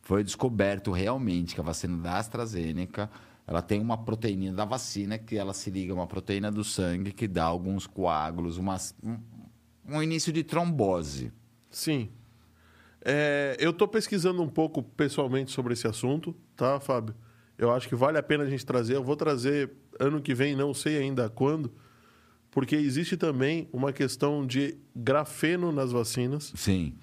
Foi 0.02 0.24
descoberto 0.24 0.92
realmente 0.92 1.54
que 1.54 1.62
a 1.62 1.64
vacina 1.64 1.98
da 1.98 2.18
AstraZeneca 2.18 3.10
ela 3.46 3.62
tem 3.62 3.82
uma 3.82 3.98
proteína 3.98 4.54
da 4.54 4.66
vacina 4.66 5.18
que 5.18 5.36
ela 5.36 5.54
se 5.54 5.70
liga 5.70 5.92
a 5.92 5.96
uma 5.96 6.08
proteína 6.08 6.52
do 6.52 6.64
sangue 6.64 7.12
que 7.12 7.28
dá 7.28 7.44
alguns 7.44 7.86
coágulos, 7.86 8.58
umas, 8.58 8.96
um, 9.97 10.03
início 10.03 10.31
de 10.31 10.43
trombose. 10.43 11.31
Sim. 11.69 12.09
É, 13.03 13.57
eu 13.59 13.73
tô 13.73 13.88
pesquisando 13.88 14.41
um 14.41 14.49
pouco 14.49 14.84
pessoalmente 14.84 15.51
sobre 15.51 15.73
esse 15.73 15.88
assunto, 15.88 16.35
tá, 16.55 16.80
Fábio? 16.80 17.15
Eu 17.57 17.72
acho 17.72 17.88
que 17.88 17.95
vale 17.95 18.18
a 18.18 18.23
pena 18.23 18.43
a 18.43 18.49
gente 18.49 18.65
trazer. 18.65 18.95
Eu 18.95 19.03
vou 19.03 19.15
trazer 19.15 19.72
ano 19.99 20.22
que 20.22 20.34
vem, 20.34 20.55
não 20.55 20.73
sei 20.73 20.97
ainda 20.97 21.30
quando, 21.30 21.72
porque 22.49 22.76
existe 22.76 23.15
também 23.15 23.69
uma 23.72 23.93
questão 23.93 24.45
de 24.45 24.77
grafeno 24.95 25.72
nas 25.72 25.91
vacinas, 25.91 26.51
Sim. 26.55 26.93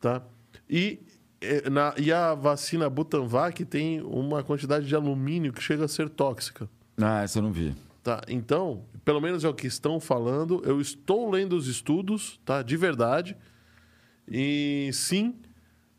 tá? 0.00 0.22
E, 0.68 1.00
é, 1.40 1.68
na, 1.68 1.94
e 1.98 2.12
a 2.12 2.34
vacina 2.34 2.88
Butanvac 2.88 3.64
tem 3.64 4.00
uma 4.02 4.42
quantidade 4.42 4.86
de 4.86 4.94
alumínio 4.94 5.52
que 5.52 5.62
chega 5.62 5.84
a 5.84 5.88
ser 5.88 6.08
tóxica. 6.08 6.68
Ah, 6.96 7.22
essa 7.22 7.38
eu 7.38 7.42
não 7.42 7.52
vi. 7.52 7.74
Tá, 8.02 8.22
então, 8.28 8.84
pelo 9.04 9.20
menos 9.20 9.44
é 9.44 9.48
o 9.48 9.54
que 9.54 9.66
estão 9.66 10.00
falando. 10.00 10.62
Eu 10.64 10.80
estou 10.80 11.30
lendo 11.30 11.54
os 11.54 11.66
estudos, 11.68 12.40
tá? 12.44 12.62
De 12.62 12.76
verdade. 12.76 13.36
E 14.28 14.90
sim, 14.92 15.34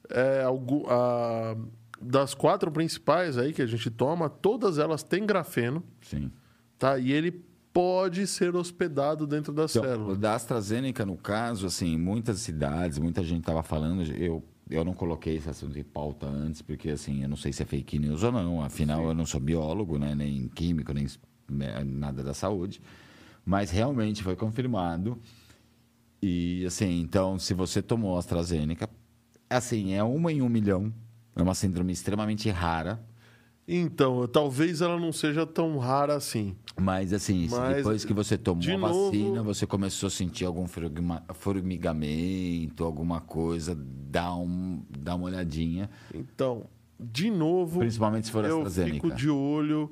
é, 0.09 0.43
algu- 0.43 0.85
a- 0.89 1.55
das 2.01 2.33
quatro 2.33 2.71
principais 2.71 3.37
aí 3.37 3.53
que 3.53 3.61
a 3.61 3.65
gente 3.65 3.89
toma, 3.89 4.29
todas 4.29 4.77
elas 4.77 5.01
têm 5.03 5.25
grafeno, 5.25 5.83
Sim. 6.01 6.31
tá? 6.77 6.97
E 6.99 7.11
ele 7.11 7.43
pode 7.71 8.25
ser 8.27 8.55
hospedado 8.55 9.25
dentro 9.27 9.51
da 9.53 9.65
Então, 9.65 9.83
célula. 9.83 10.15
da 10.15 10.33
AstraZeneca, 10.35 11.05
no 11.05 11.17
caso, 11.17 11.65
assim, 11.67 11.97
muitas 11.97 12.39
cidades, 12.39 12.97
muita 12.99 13.23
gente 13.23 13.39
estava 13.41 13.61
falando, 13.63 14.03
eu, 14.13 14.43
eu 14.69 14.83
não 14.85 14.93
coloquei 14.93 15.35
esse 15.37 15.49
assunto 15.49 15.77
em 15.77 15.83
pauta 15.83 16.25
antes, 16.25 16.61
porque, 16.61 16.89
assim, 16.89 17.23
eu 17.23 17.29
não 17.29 17.35
sei 17.37 17.51
se 17.51 17.63
é 17.63 17.65
fake 17.65 17.99
news 17.99 18.23
ou 18.23 18.31
não, 18.31 18.61
afinal, 18.61 19.05
eu 19.07 19.13
não 19.13 19.25
sou 19.25 19.39
biólogo, 19.39 19.97
né, 19.99 20.13
nem 20.15 20.47
químico, 20.49 20.93
nem 20.93 21.05
nada 21.49 22.23
da 22.23 22.33
saúde, 22.33 22.81
mas 23.45 23.69
realmente 23.71 24.23
foi 24.23 24.35
confirmado, 24.35 25.19
e, 26.21 26.65
assim, 26.65 27.01
então, 27.01 27.37
se 27.37 27.53
você 27.53 27.81
tomou 27.81 28.17
AstraZeneca, 28.17 28.89
assim, 29.49 29.93
é 29.93 30.03
uma 30.03 30.31
em 30.31 30.41
um 30.41 30.49
milhão, 30.49 30.91
é 31.35 31.41
uma 31.41 31.53
síndrome 31.53 31.93
extremamente 31.93 32.49
rara, 32.49 32.99
Então, 33.67 34.27
talvez 34.27 34.79
ela 34.81 34.99
não 34.99 35.11
seja 35.11 35.43
tão 35.43 35.77
rara 35.79 36.15
assim. 36.15 36.55
Mas 36.79 37.11
assim, 37.13 37.47
Mas, 37.49 37.77
depois 37.77 38.05
que 38.05 38.13
você 38.13 38.37
tomou 38.37 38.61
de 38.61 38.71
a 38.73 38.77
novo- 38.77 39.05
vacina, 39.09 39.41
você 39.41 39.65
começou 39.65 40.05
a 40.05 40.09
sentir 40.11 40.45
algum 40.45 40.67
formiga- 40.67 41.23
formigamento, 41.33 42.83
alguma 42.83 43.19
coisa, 43.21 43.75
dá, 43.75 44.35
um, 44.35 44.83
dá 44.89 45.15
uma 45.15 45.25
olhadinha. 45.25 45.89
Então, 46.13 46.67
de 46.99 47.29
novo, 47.31 47.79
Principalmente 47.79 48.27
se 48.27 48.31
for 48.31 48.45
eu 48.45 48.57
AstraZeneca. 48.57 48.93
fico 48.95 49.11
de 49.15 49.29
olho, 49.31 49.91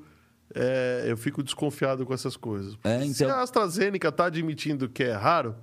é, 0.55 1.05
eu 1.07 1.17
fico 1.17 1.41
desconfiado 1.43 2.05
com 2.05 2.13
essas 2.13 2.35
coisas. 2.37 2.77
É, 2.83 3.01
Se 3.01 3.23
então- 3.23 3.29
a 3.37 3.41
AstraZeneca 3.41 4.09
está 4.09 4.25
admitindo 4.25 4.87
que 4.89 5.03
é 5.03 5.13
raro, 5.13 5.55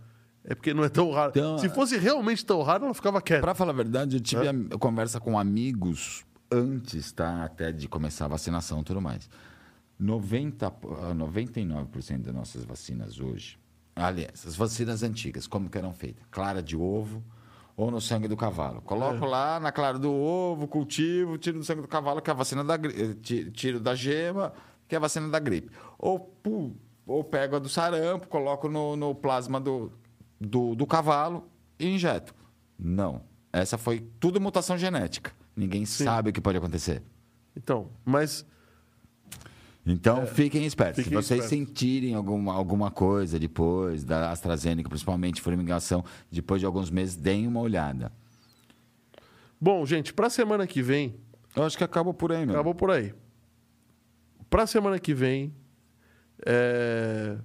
é 0.44 0.54
porque 0.54 0.72
não 0.74 0.82
é 0.84 0.88
tão 0.88 1.10
raro. 1.10 1.30
Então, 1.34 1.58
Se 1.58 1.68
fosse 1.68 1.96
realmente 1.98 2.44
tão 2.44 2.62
raro, 2.62 2.84
ela 2.86 2.94
ficava 2.94 3.20
quieta. 3.22 3.42
Pra 3.42 3.54
falar 3.54 3.72
a 3.72 3.76
verdade, 3.76 4.16
eu 4.16 4.20
tive 4.20 4.48
am- 4.48 4.68
conversa 4.78 5.20
com 5.20 5.38
amigos 5.38 6.24
antes, 6.50 7.12
tá? 7.12 7.44
Até 7.44 7.70
de 7.72 7.86
começar 7.88 8.24
a 8.24 8.28
vacinação 8.28 8.80
e 8.80 8.84
tudo 8.84 9.00
mais. 9.00 9.28
90, 9.98 10.66
ah, 10.66 11.14
99% 11.14 12.22
das 12.24 12.34
nossas 12.34 12.64
vacinas 12.64 13.20
hoje, 13.20 13.58
aliás, 13.94 14.46
as 14.46 14.56
vacinas 14.56 15.02
antigas, 15.02 15.46
como 15.46 15.68
que 15.68 15.76
eram 15.76 15.92
feitas? 15.92 16.24
Clara 16.30 16.62
de 16.62 16.76
ovo 16.76 17.22
ou 17.76 17.90
no 17.90 18.00
sangue 18.00 18.26
do 18.28 18.36
cavalo. 18.36 18.80
Coloco 18.82 19.24
lá 19.26 19.60
na 19.60 19.70
clara 19.70 19.98
do 19.98 20.10
ovo, 20.12 20.66
cultivo, 20.66 21.36
tiro 21.38 21.58
do 21.58 21.64
sangue 21.64 21.82
do 21.82 21.88
cavalo, 21.88 22.20
que 22.22 22.30
é 22.30 22.32
a 22.32 22.36
vacina 22.36 22.64
da 22.64 22.76
gripe. 22.76 23.14
Tiro 23.52 23.78
da 23.80 23.94
gema, 23.94 24.52
que 24.90 24.94
é 24.94 24.98
a 24.98 25.00
vacina 25.00 25.28
da 25.28 25.38
gripe. 25.38 25.70
Ou, 25.98 26.18
pu- 26.18 26.76
ou 27.06 27.24
pego 27.24 27.56
a 27.56 27.58
do 27.58 27.68
sarampo, 27.68 28.28
coloco 28.28 28.68
no, 28.68 28.96
no 28.96 29.14
plasma 29.14 29.58
do, 29.58 29.90
do, 30.38 30.74
do 30.74 30.86
cavalo 30.86 31.48
e 31.78 31.86
injeto. 31.94 32.34
Não. 32.78 33.22
Essa 33.52 33.78
foi 33.78 34.00
tudo 34.20 34.40
mutação 34.40 34.76
genética. 34.76 35.32
Ninguém 35.56 35.86
sabe 35.86 36.30
o 36.30 36.32
que 36.32 36.40
pode 36.40 36.58
acontecer. 36.58 37.02
Então, 37.56 37.88
mas 38.04 38.44
Então, 39.86 40.26
fiquem 40.26 40.64
espertos. 40.66 41.00
É. 41.00 41.02
fiquem 41.04 41.18
Se 41.20 41.24
vocês 41.26 41.44
espertos. 41.44 41.68
sentirem 41.68 42.14
alguma, 42.14 42.52
alguma 42.54 42.90
coisa 42.90 43.38
depois 43.38 44.04
da 44.04 44.30
AstraZeneca, 44.30 44.88
principalmente 44.88 45.40
fumigação, 45.40 46.04
depois 46.30 46.60
de 46.60 46.66
alguns 46.66 46.90
meses, 46.90 47.16
deem 47.16 47.46
uma 47.46 47.60
olhada. 47.60 48.12
bom, 49.60 49.84
gente, 49.86 50.12
pra 50.12 50.30
semana 50.30 50.66
que 50.66 50.82
vem, 50.82 51.14
Eu 51.56 51.64
acho 51.64 51.76
que 51.76 51.82
acaba 51.84 52.14
por 52.14 52.30
aí, 52.32 52.46
meu. 52.46 52.54
acabou 52.54 52.74
por 52.74 52.90
aí. 52.90 53.12
Pra 54.50 54.66
semana 54.66 54.98
que 54.98 55.14
vem, 55.14 55.54
é, 56.44 57.36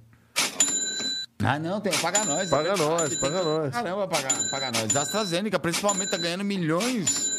Ah, 1.42 1.58
não, 1.58 1.80
tem 1.80 1.92
paga 1.98 2.24
nós. 2.24 2.50
Paga 2.50 2.70
é 2.70 2.76
nós, 2.76 3.08
tem 3.10 3.20
paga 3.20 3.38
que- 3.38 3.44
nós. 3.44 3.72
Caramba, 3.72 4.08
paga, 4.08 4.28
paga 4.50 4.72
nós. 4.72 4.96
A 4.96 5.02
AstraZeneca, 5.02 5.58
principalmente, 5.58 6.10
tá 6.10 6.16
ganhando 6.16 6.42
milhões. 6.44 7.30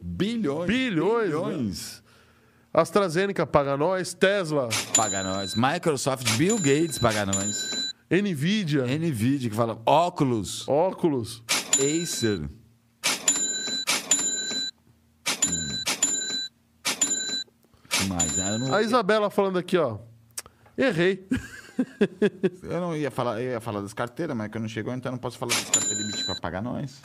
Bilhões. 0.00 0.66
Bilhões, 0.66 1.24
Bilhões. 1.26 2.02
AstraZeneca 2.72 3.44
paga 3.46 3.76
nós, 3.76 4.14
Tesla, 4.14 4.68
Paga 4.94 5.22
nós. 5.22 5.54
Microsoft, 5.56 6.30
Bill 6.36 6.56
Gates 6.58 6.98
paga 6.98 7.26
nós. 7.26 7.92
Nvidia, 8.10 8.84
Nvidia, 8.86 9.48
que 9.50 9.56
fala 9.56 9.80
óculos, 9.86 10.68
óculos. 10.68 11.42
Acer. 11.78 12.48
Que 18.18 18.24
mais? 18.26 18.38
Ah, 18.38 18.48
Eu 18.50 18.58
não, 18.58 18.74
A 18.74 18.82
Isabela 18.82 19.30
falando 19.30 19.58
aqui, 19.58 19.76
ó. 19.76 19.98
Errei. 20.76 21.26
eu 22.62 22.80
não 22.80 22.96
ia 22.96 23.10
falar, 23.10 23.40
eu 23.42 23.52
ia 23.52 23.60
falar 23.60 23.80
das 23.80 23.92
carteiras, 23.94 24.36
mas 24.36 24.50
que 24.50 24.58
não 24.58 24.68
chegou, 24.68 24.92
então 24.94 25.10
eu 25.10 25.14
não 25.14 25.18
posso 25.18 25.38
falar 25.38 25.52
das 25.52 25.70
carteiras 25.70 25.98
de 26.06 26.12
Bitcoin. 26.12 26.40
Paga 26.40 26.62
nós. 26.62 27.00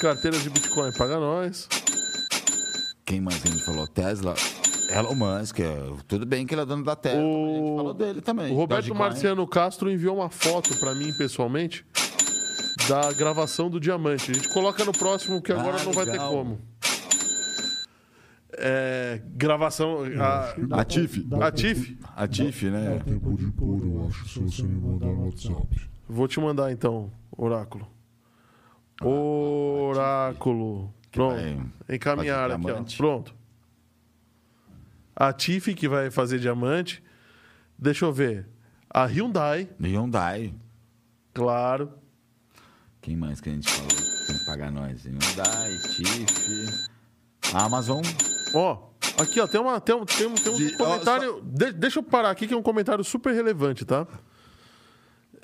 Carteiras 0.00 0.42
de 0.42 0.50
Bitcoin 0.50 0.92
paga 0.92 1.18
nós. 1.18 1.68
Quem 3.04 3.20
mais 3.20 3.40
que 3.40 3.48
a 3.48 3.50
gente 3.52 3.64
falou? 3.64 3.86
Tesla. 3.86 4.34
Elon 4.90 5.14
Musk. 5.14 5.60
é, 5.60 5.76
Tudo 6.06 6.24
bem 6.26 6.46
que 6.46 6.54
ele 6.54 6.62
é 6.62 6.66
dono 6.66 6.84
da 6.84 6.94
Tesla. 6.96 7.20
mas 7.22 7.30
A 7.34 7.54
gente 7.54 7.70
O- 7.72 7.76
falou 7.76 7.94
dele 7.94 8.20
também. 8.20 8.52
O 8.52 8.56
Roberto. 8.56 8.94
Marciano 8.94 9.46
Castro 9.46 9.90
enviou 9.90 10.16
uma 10.16 10.28
foto 10.30 10.76
pra 10.78 10.94
mim 10.94 11.12
pessoalmente 11.16 11.84
da 12.88 13.12
gravação 13.12 13.68
do 13.70 13.80
diamante. 13.80 14.30
A 14.30 14.34
gente 14.34 14.48
coloca 14.50 14.84
no 14.84 14.92
próximo 14.92 15.40
que 15.42 15.52
agora 15.52 15.78
Ah, 15.80 15.84
não 15.84 15.92
vai 15.92 16.04
ter 16.06 16.18
como. 16.18 16.60
É, 18.58 19.20
gravação. 19.34 19.98
A, 20.18 20.80
A 20.80 20.84
TIF. 20.84 21.26
a 21.40 21.50
TIF. 21.52 21.98
A 22.16 22.26
TIF, 22.26 22.70
né? 22.70 22.96
Dá 22.98 23.04
tempo 23.04 23.36
de 23.36 23.50
pôr, 23.52 23.82
eu 23.84 24.06
acho, 24.08 24.26
se 24.28 24.38
você 24.40 24.62
me 24.62 24.80
mandar 24.80 25.06
no 25.06 25.26
WhatsApp. 25.26 25.88
Vou 26.08 26.26
te 26.28 26.40
mandar 26.40 26.72
então, 26.72 27.10
Oráculo. 27.36 27.86
Oráculo. 29.02 30.92
Pronto. 31.10 31.36
Encaminhar 31.88 32.50
aqui, 32.50 32.70
ó. 32.70 32.82
Pronto. 32.96 33.34
A 35.14 35.32
TIF 35.32 35.74
que 35.74 35.88
vai 35.88 36.10
fazer 36.10 36.38
diamante. 36.38 37.02
Deixa 37.78 38.04
eu 38.04 38.12
ver. 38.12 38.48
A 38.88 39.04
Hyundai, 39.06 39.68
Hyundai. 39.82 40.54
claro. 41.34 41.92
Quem 43.02 43.16
mais 43.16 43.40
que 43.40 43.48
a 43.50 43.52
gente 43.52 43.70
falou? 43.70 43.88
Tem 44.26 44.38
que 44.38 44.46
pagar 44.46 44.72
nós. 44.72 45.04
Hyundai, 45.04 45.76
TIF. 45.94 46.88
Amazon. 47.54 48.02
Ó, 48.54 48.90
aqui, 49.20 49.40
ó, 49.40 49.46
tem, 49.46 49.60
uma, 49.60 49.80
tem, 49.80 49.94
um, 49.94 50.04
tem, 50.04 50.26
um, 50.26 50.34
tem 50.34 50.52
um 50.52 50.56
De- 50.56 50.74
ó, 50.74 50.76
comentário. 50.86 51.40
de- 51.42 51.72
deixa 51.72 51.98
eu 51.98 52.02
parar 52.02 52.30
aqui, 52.30 52.46
que 52.46 52.54
é 52.54 52.56
um 52.56 52.62
comentário 52.62 53.02
super 53.04 53.32
relevante, 53.34 53.84
tá? 53.84 54.06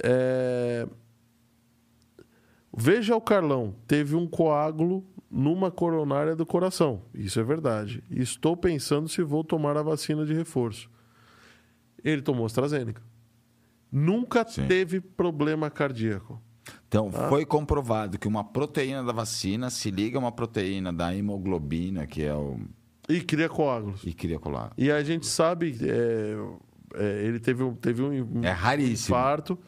É, 0.02 0.86
Veja 2.74 3.14
o 3.14 3.20
Carlão, 3.20 3.74
teve 3.86 4.16
um 4.16 4.26
coágulo 4.26 5.04
numa 5.30 5.70
coronária 5.70 6.34
do 6.34 6.46
coração. 6.46 7.02
Isso 7.12 7.38
é 7.38 7.42
verdade. 7.42 8.02
Estou 8.10 8.56
pensando 8.56 9.08
se 9.10 9.22
vou 9.22 9.44
tomar 9.44 9.76
a 9.76 9.82
vacina 9.82 10.24
de 10.24 10.32
reforço. 10.32 10.88
Ele 12.02 12.22
tomou 12.22 12.46
AstraZeneca. 12.46 13.02
Nunca 13.90 14.46
Sim. 14.48 14.66
teve 14.66 15.02
problema 15.02 15.68
cardíaco. 15.70 16.40
Então, 16.88 17.10
foi 17.28 17.44
comprovado 17.44 18.18
que 18.18 18.26
uma 18.26 18.42
proteína 18.44 19.04
da 19.04 19.12
vacina 19.12 19.68
se 19.68 19.90
liga 19.90 20.16
a 20.16 20.20
uma 20.20 20.32
proteína 20.32 20.90
da 20.92 21.14
hemoglobina, 21.14 22.06
que 22.06 22.22
é 22.22 22.34
o. 22.34 22.58
E 23.12 23.20
cria 23.20 23.48
coágulos. 23.48 24.02
E 24.04 24.12
queria 24.12 24.38
colar. 24.38 24.72
E 24.76 24.90
a 24.90 25.02
gente 25.02 25.26
sabe, 25.26 25.76
é, 25.82 26.34
é, 26.94 27.24
ele 27.26 27.38
teve 27.38 27.62
um, 27.62 27.74
teve 27.74 28.02
um 28.02 28.42
É 28.44 28.50
raríssimo. 28.50 29.16
infarto, 29.16 29.58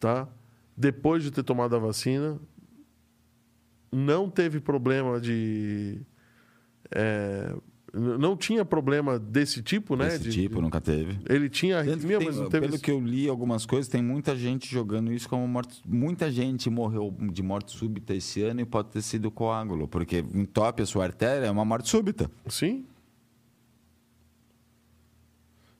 tá? 0.00 0.28
Depois 0.76 1.22
de 1.22 1.30
ter 1.30 1.42
tomado 1.42 1.76
a 1.76 1.78
vacina, 1.78 2.38
não 3.92 4.28
teve 4.30 4.60
problema 4.60 5.20
de, 5.20 6.00
é, 6.90 7.54
não 7.94 8.36
tinha 8.36 8.64
problema 8.64 9.18
desse 9.18 9.62
tipo, 9.62 9.94
né? 9.96 10.08
Desse 10.08 10.24
De- 10.24 10.30
tipo, 10.32 10.60
nunca 10.60 10.80
teve. 10.80 11.18
Ele 11.28 11.48
tinha 11.48 11.78
arritmia, 11.78 12.18
tem- 12.18 12.26
mas 12.26 12.36
não 12.36 12.48
teve. 12.48 12.66
pelo 12.66 12.78
que 12.80 12.90
eu 12.90 13.00
li 13.00 13.28
algumas 13.28 13.64
coisas, 13.64 13.88
tem 13.88 14.02
muita 14.02 14.34
gente 14.36 14.70
jogando 14.70 15.12
isso 15.12 15.28
como 15.28 15.46
morte. 15.46 15.80
Muita 15.86 16.30
gente 16.30 16.68
morreu 16.68 17.14
de 17.32 17.42
morte 17.42 17.72
súbita 17.72 18.14
esse 18.14 18.42
ano 18.42 18.60
e 18.60 18.64
pode 18.64 18.88
ter 18.90 19.02
sido 19.02 19.30
coágulo, 19.30 19.86
porque 19.86 20.24
entope 20.34 20.82
a 20.82 20.86
sua 20.86 21.04
artéria, 21.04 21.46
é 21.46 21.50
uma 21.50 21.64
morte 21.64 21.88
súbita. 21.88 22.30
Sim. 22.48 22.84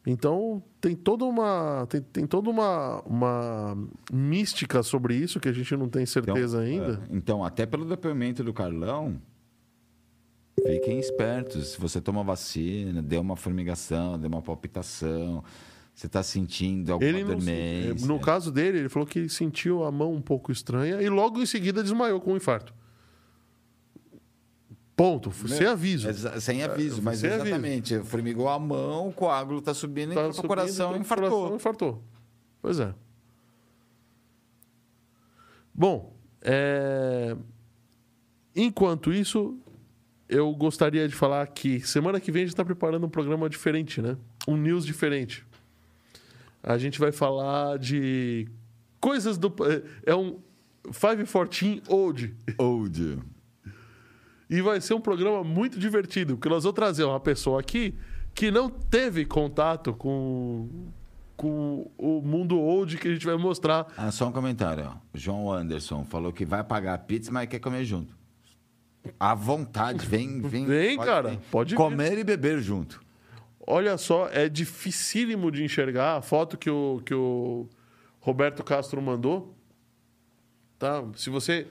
Então 0.07 0.63
tem 0.81 0.95
toda 0.95 1.25
uma 1.25 1.87
tem, 1.89 2.03
tem 2.03 2.27
toda 2.27 2.51
uma, 2.51 3.01
uma 3.07 3.77
mística 4.13 4.83
sobre 4.83 5.17
isso 5.17 5.41
que 5.41 5.49
a 5.49 5.53
gente 5.53 5.75
não 5.77 5.89
tem 5.89 6.03
Então, 6.03 6.13
certeza 6.13 6.61
ainda. 6.61 7.01
é, 7.11 7.17
então, 7.17 7.43
até 7.43 7.65
pelo 7.65 7.87
depoimento 7.87 8.45
do 8.45 8.53
Carlão, 8.53 9.19
fiquem 10.67 10.99
espertos. 10.99 11.69
Se 11.73 11.81
você 11.81 12.01
toma 12.01 12.23
vacina, 12.23 13.03
deu 13.03 13.21
uma 13.21 13.37
formigação, 13.37 14.19
deu 14.19 14.29
uma 14.29 14.43
palpitação, 14.43 15.43
você 15.95 16.07
está 16.07 16.23
sentindo 16.23 16.93
alguma 16.93 17.09
Ele 17.09 17.23
não, 17.23 17.31
dormência. 17.37 18.07
no 18.07 18.19
caso 18.19 18.51
dele, 18.51 18.79
ele 18.79 18.89
falou 18.89 19.07
que 19.07 19.29
sentiu 19.29 19.85
a 19.85 19.93
mão 19.93 20.13
um 20.13 20.23
pouco 20.23 20.51
estranha 20.51 21.01
e 21.03 21.09
logo 21.09 21.41
em 21.41 21.47
seguida 21.47 21.83
desmaiou 21.83 22.21
com 22.21 22.33
um 22.33 22.37
infarto. 22.37 22.75
Ponto. 24.97 25.33
Sem 25.49 25.67
aviso. 25.67 26.09
Exa- 26.09 26.41
sem 26.41 26.63
aviso, 26.63 27.03
mas 27.03 27.19
sem 27.19 27.29
aviso. 27.31 27.47
exatamente. 27.49 27.99
Formigou 28.05 28.49
a 28.49 28.59
mão, 28.61 29.09
o 29.09 29.13
coágulo 29.13 29.59
está 29.59 29.75
subindo 29.75 30.13
e 30.13 30.15
Tá 30.15 30.31
coração 30.47 30.93
e 30.95 30.99
o 30.99 31.01
infartou. 31.01 31.31
coração 31.31 31.57
infartou. 31.57 32.03
Pois 32.63 32.79
é. 32.79 32.95
Bom, 35.75 36.15
é, 36.41 37.37
enquanto 38.55 39.13
isso, 39.13 39.59
eu 40.35 40.53
gostaria 40.53 41.07
de 41.07 41.15
falar 41.15 41.47
que 41.47 41.81
semana 41.81 42.19
que 42.19 42.33
vem 42.33 42.43
a 42.43 42.47
gente 42.47 42.55
está 42.55 42.65
preparando 42.65 43.07
um 43.07 43.09
programa 43.09 43.49
diferente, 43.49 44.03
né? 44.03 44.17
Um 44.49 44.57
news 44.57 44.85
diferente. 44.85 45.47
A 46.63 46.77
gente 46.77 46.99
vai 46.99 47.13
falar 47.13 47.79
de 47.79 48.49
coisas 49.01 49.39
do. 49.39 49.55
É 50.05 50.15
um 50.15 50.39
514 50.91 51.83
Old. 51.89 52.35
Old. 52.59 53.19
E 54.51 54.61
vai 54.61 54.81
ser 54.81 54.95
um 54.95 55.01
programa 55.01 55.45
muito 55.45 55.79
divertido, 55.79 56.37
porque 56.37 56.49
nós 56.49 56.65
vamos 56.65 56.75
trazer 56.75 57.05
uma 57.05 57.21
pessoa 57.21 57.61
aqui 57.61 57.95
que 58.35 58.51
não 58.51 58.69
teve 58.69 59.25
contato 59.25 59.95
com, 59.95 60.69
com 61.37 61.91
o 61.97 62.21
mundo 62.21 62.59
old 62.59 62.99
que 62.99 63.09
a 63.09 63.13
gente 63.13 63.25
vai 63.25 63.37
mostrar. 63.37 63.87
Ah, 63.97 64.11
só 64.11 64.29
um 64.29 64.33
comentário. 64.33 64.85
Ó. 64.87 64.97
O 65.15 65.19
João 65.19 65.53
Anderson 65.53 66.05
falou 66.05 66.33
que 66.33 66.45
vai 66.45 66.65
pagar 66.65 66.95
a 66.95 66.99
pizza, 66.99 67.31
mas 67.31 67.49
quer 67.49 67.61
comer 67.61 67.85
junto. 67.85 68.24
À 69.19 69.35
vontade, 69.35 70.07
vem, 70.07 70.41
vem. 70.41 70.65
Vem, 70.67 70.97
cara, 70.99 71.39
pode 71.51 71.71
vir. 71.71 71.77
Comer 71.77 72.19
e 72.19 72.25
beber 72.25 72.61
junto. 72.61 73.03
Olha 73.67 73.97
só, 73.97 74.29
é 74.29 74.49
dificílimo 74.49 75.51
de 75.51 75.65
enxergar 75.65 76.17
a 76.17 76.23
foto 76.23 76.57
que 76.59 76.69
o, 76.69 77.01
que 77.05 77.15
o 77.15 77.67
Roberto 78.21 78.63
Castro 78.63 79.01
mandou. 79.01 79.55
Tá? 80.79 81.05
Se 81.17 81.31
você. 81.31 81.67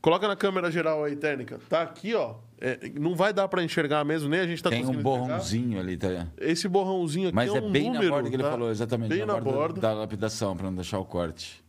Coloca 0.00 0.28
na 0.28 0.36
câmera 0.36 0.70
geral 0.70 1.02
aí, 1.02 1.16
técnica. 1.16 1.58
Tá 1.68 1.82
aqui, 1.82 2.14
ó. 2.14 2.36
É, 2.60 2.78
não 2.98 3.14
vai 3.14 3.32
dar 3.32 3.48
para 3.48 3.62
enxergar 3.62 4.04
mesmo, 4.04 4.28
nem 4.28 4.40
a 4.40 4.46
gente 4.46 4.62
tá 4.62 4.70
Tem 4.70 4.80
um 4.82 4.86
conseguindo 4.86 5.08
enxergar. 5.08 5.26
borrãozinho 5.26 5.80
ali, 5.80 5.96
tá? 5.96 6.26
Esse 6.38 6.68
borrãozinho 6.68 7.28
aqui 7.28 7.34
Mas 7.34 7.52
é 7.52 7.58
é 7.58 7.60
um 7.60 7.70
bem 7.70 7.84
número, 7.90 8.04
na 8.04 8.10
borda 8.10 8.28
que 8.30 8.36
ele 8.36 8.42
tá? 8.42 8.50
falou, 8.50 8.70
exatamente. 8.70 9.08
Bem 9.10 9.26
na 9.26 9.40
borda. 9.40 9.80
da 9.80 9.92
lapidação, 9.92 10.56
para 10.56 10.66
não 10.66 10.74
deixar 10.74 10.98
o 11.00 11.04
corte. 11.04 11.62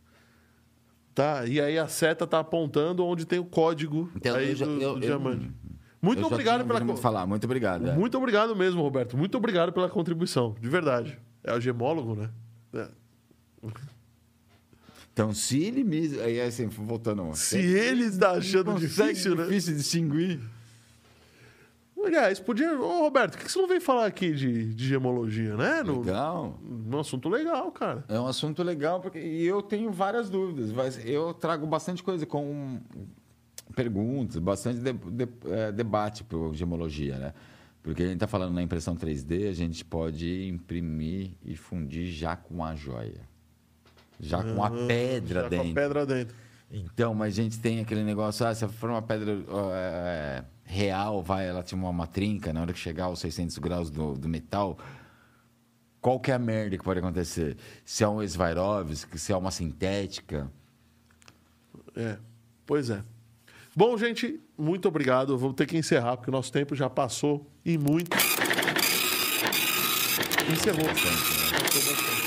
Tá, 1.18 1.44
e 1.46 1.60
aí 1.60 1.76
a 1.76 1.88
seta 1.88 2.28
tá 2.28 2.38
apontando 2.38 3.04
onde 3.04 3.24
tem 3.24 3.40
o 3.40 3.44
código 3.44 4.08
Então, 4.14 4.36
aí 4.36 4.54
já- 4.54 4.64
do, 4.64 4.70
eu- 4.70 4.78
do 4.78 4.84
eu- 4.98 5.00
diamante. 5.00 5.50
Muito 6.00 6.18
Eu 6.20 6.28
já 6.28 6.32
obrigado 6.32 6.64
pela 6.64 6.80
co- 6.80 6.96
falar, 6.96 7.26
muito 7.26 7.42
obrigado. 7.42 7.88
é. 7.88 7.92
Muito 7.92 8.16
obrigado 8.16 8.54
mesmo, 8.54 8.80
Roberto. 8.80 9.16
Muito 9.16 9.36
obrigado 9.36 9.72
pela 9.72 9.88
contribuição, 9.88 10.54
de 10.60 10.68
verdade. 10.68 11.18
É 11.42 11.52
o 11.52 11.60
gemólogo, 11.60 12.14
né? 12.14 12.30
É. 12.72 12.86
Então, 15.12 15.32
se 15.34 15.60
ele 15.60 15.82
mesmo. 15.82 16.20
Aí, 16.22 16.40
assim, 16.40 16.68
voltando. 16.68 17.34
Se 17.34 17.58
ele 17.58 18.04
está 18.04 18.32
achando 18.32 18.74
difícil, 18.78 19.34
né? 19.34 19.42
difícil 19.42 19.74
distinguir. 19.74 20.38
Aliás, 22.04 22.38
podia. 22.38 22.78
Ô, 22.78 23.00
Roberto, 23.00 23.36
por 23.36 23.44
que 23.44 23.50
você 23.52 23.58
não 23.58 23.68
veio 23.68 23.80
falar 23.80 24.06
aqui 24.06 24.32
de, 24.32 24.74
de 24.74 24.86
gemologia, 24.86 25.56
né? 25.56 25.82
No, 25.82 26.00
Legal. 26.00 26.58
num 26.62 26.98
assunto 26.98 27.28
legal, 27.28 27.70
cara. 27.72 28.04
É 28.08 28.18
um 28.18 28.26
assunto 28.26 28.62
legal, 28.62 29.00
porque 29.00 29.18
e 29.18 29.44
eu 29.44 29.62
tenho 29.62 29.90
várias 29.90 30.30
dúvidas. 30.30 30.72
Mas 30.72 31.04
eu 31.04 31.34
trago 31.34 31.66
bastante 31.66 32.02
coisa 32.02 32.24
com. 32.24 32.80
perguntas, 33.74 34.38
bastante 34.38 34.80
de, 34.80 34.92
de, 34.92 35.28
é, 35.46 35.72
debate 35.72 36.24
por 36.24 36.54
gemologia, 36.54 37.16
né? 37.16 37.34
Porque 37.82 38.02
a 38.02 38.06
gente 38.06 38.16
está 38.16 38.26
falando 38.26 38.54
na 38.54 38.62
impressão 38.62 38.96
3D, 38.96 39.48
a 39.48 39.52
gente 39.52 39.84
pode 39.84 40.48
imprimir 40.48 41.30
e 41.44 41.56
fundir 41.56 42.06
já 42.06 42.36
com 42.36 42.62
a 42.64 42.74
joia. 42.74 43.28
Já 44.20 44.42
com 44.42 44.62
a 44.62 44.70
pedra 44.70 45.42
Já 45.42 45.48
dentro. 45.48 45.64
Com 45.64 45.70
a 45.70 45.74
pedra 45.74 46.06
dentro. 46.06 46.36
Então, 46.70 47.14
mas 47.14 47.38
a 47.38 47.42
gente 47.42 47.58
tem 47.58 47.80
aquele 47.80 48.04
negócio, 48.04 48.46
ah, 48.46 48.54
se 48.54 48.66
for 48.68 48.90
uma 48.90 49.00
pedra 49.00 49.38
ó, 49.48 49.70
é, 49.72 50.44
real, 50.68 51.22
vai, 51.22 51.48
ela 51.48 51.62
tinha 51.62 51.80
uma, 51.80 51.88
uma 51.88 52.06
trinca, 52.06 52.52
na 52.52 52.60
hora 52.60 52.72
que 52.72 52.78
chegar 52.78 53.04
aos 53.04 53.20
600 53.20 53.56
graus 53.58 53.90
do, 53.90 54.14
do 54.14 54.28
metal, 54.28 54.78
qual 56.00 56.20
que 56.20 56.30
é 56.30 56.34
a 56.34 56.38
merda 56.38 56.76
que 56.76 56.84
pode 56.84 57.00
acontecer? 57.00 57.56
Se 57.84 58.04
é 58.04 58.08
um 58.08 58.26
Swarovski, 58.26 59.18
se 59.18 59.32
é 59.32 59.36
uma 59.36 59.50
sintética... 59.50 60.50
É, 61.96 62.16
pois 62.64 62.90
é. 62.90 63.02
Bom, 63.74 63.96
gente, 63.96 64.40
muito 64.56 64.86
obrigado. 64.86 65.36
Vou 65.36 65.52
ter 65.52 65.66
que 65.66 65.76
encerrar, 65.76 66.16
porque 66.16 66.30
o 66.30 66.32
nosso 66.32 66.52
tempo 66.52 66.76
já 66.76 66.88
passou 66.88 67.50
e 67.64 67.76
muito. 67.76 68.16
Encerrou. 70.52 70.84
Bastante, 70.84 72.12
né? 72.12 72.17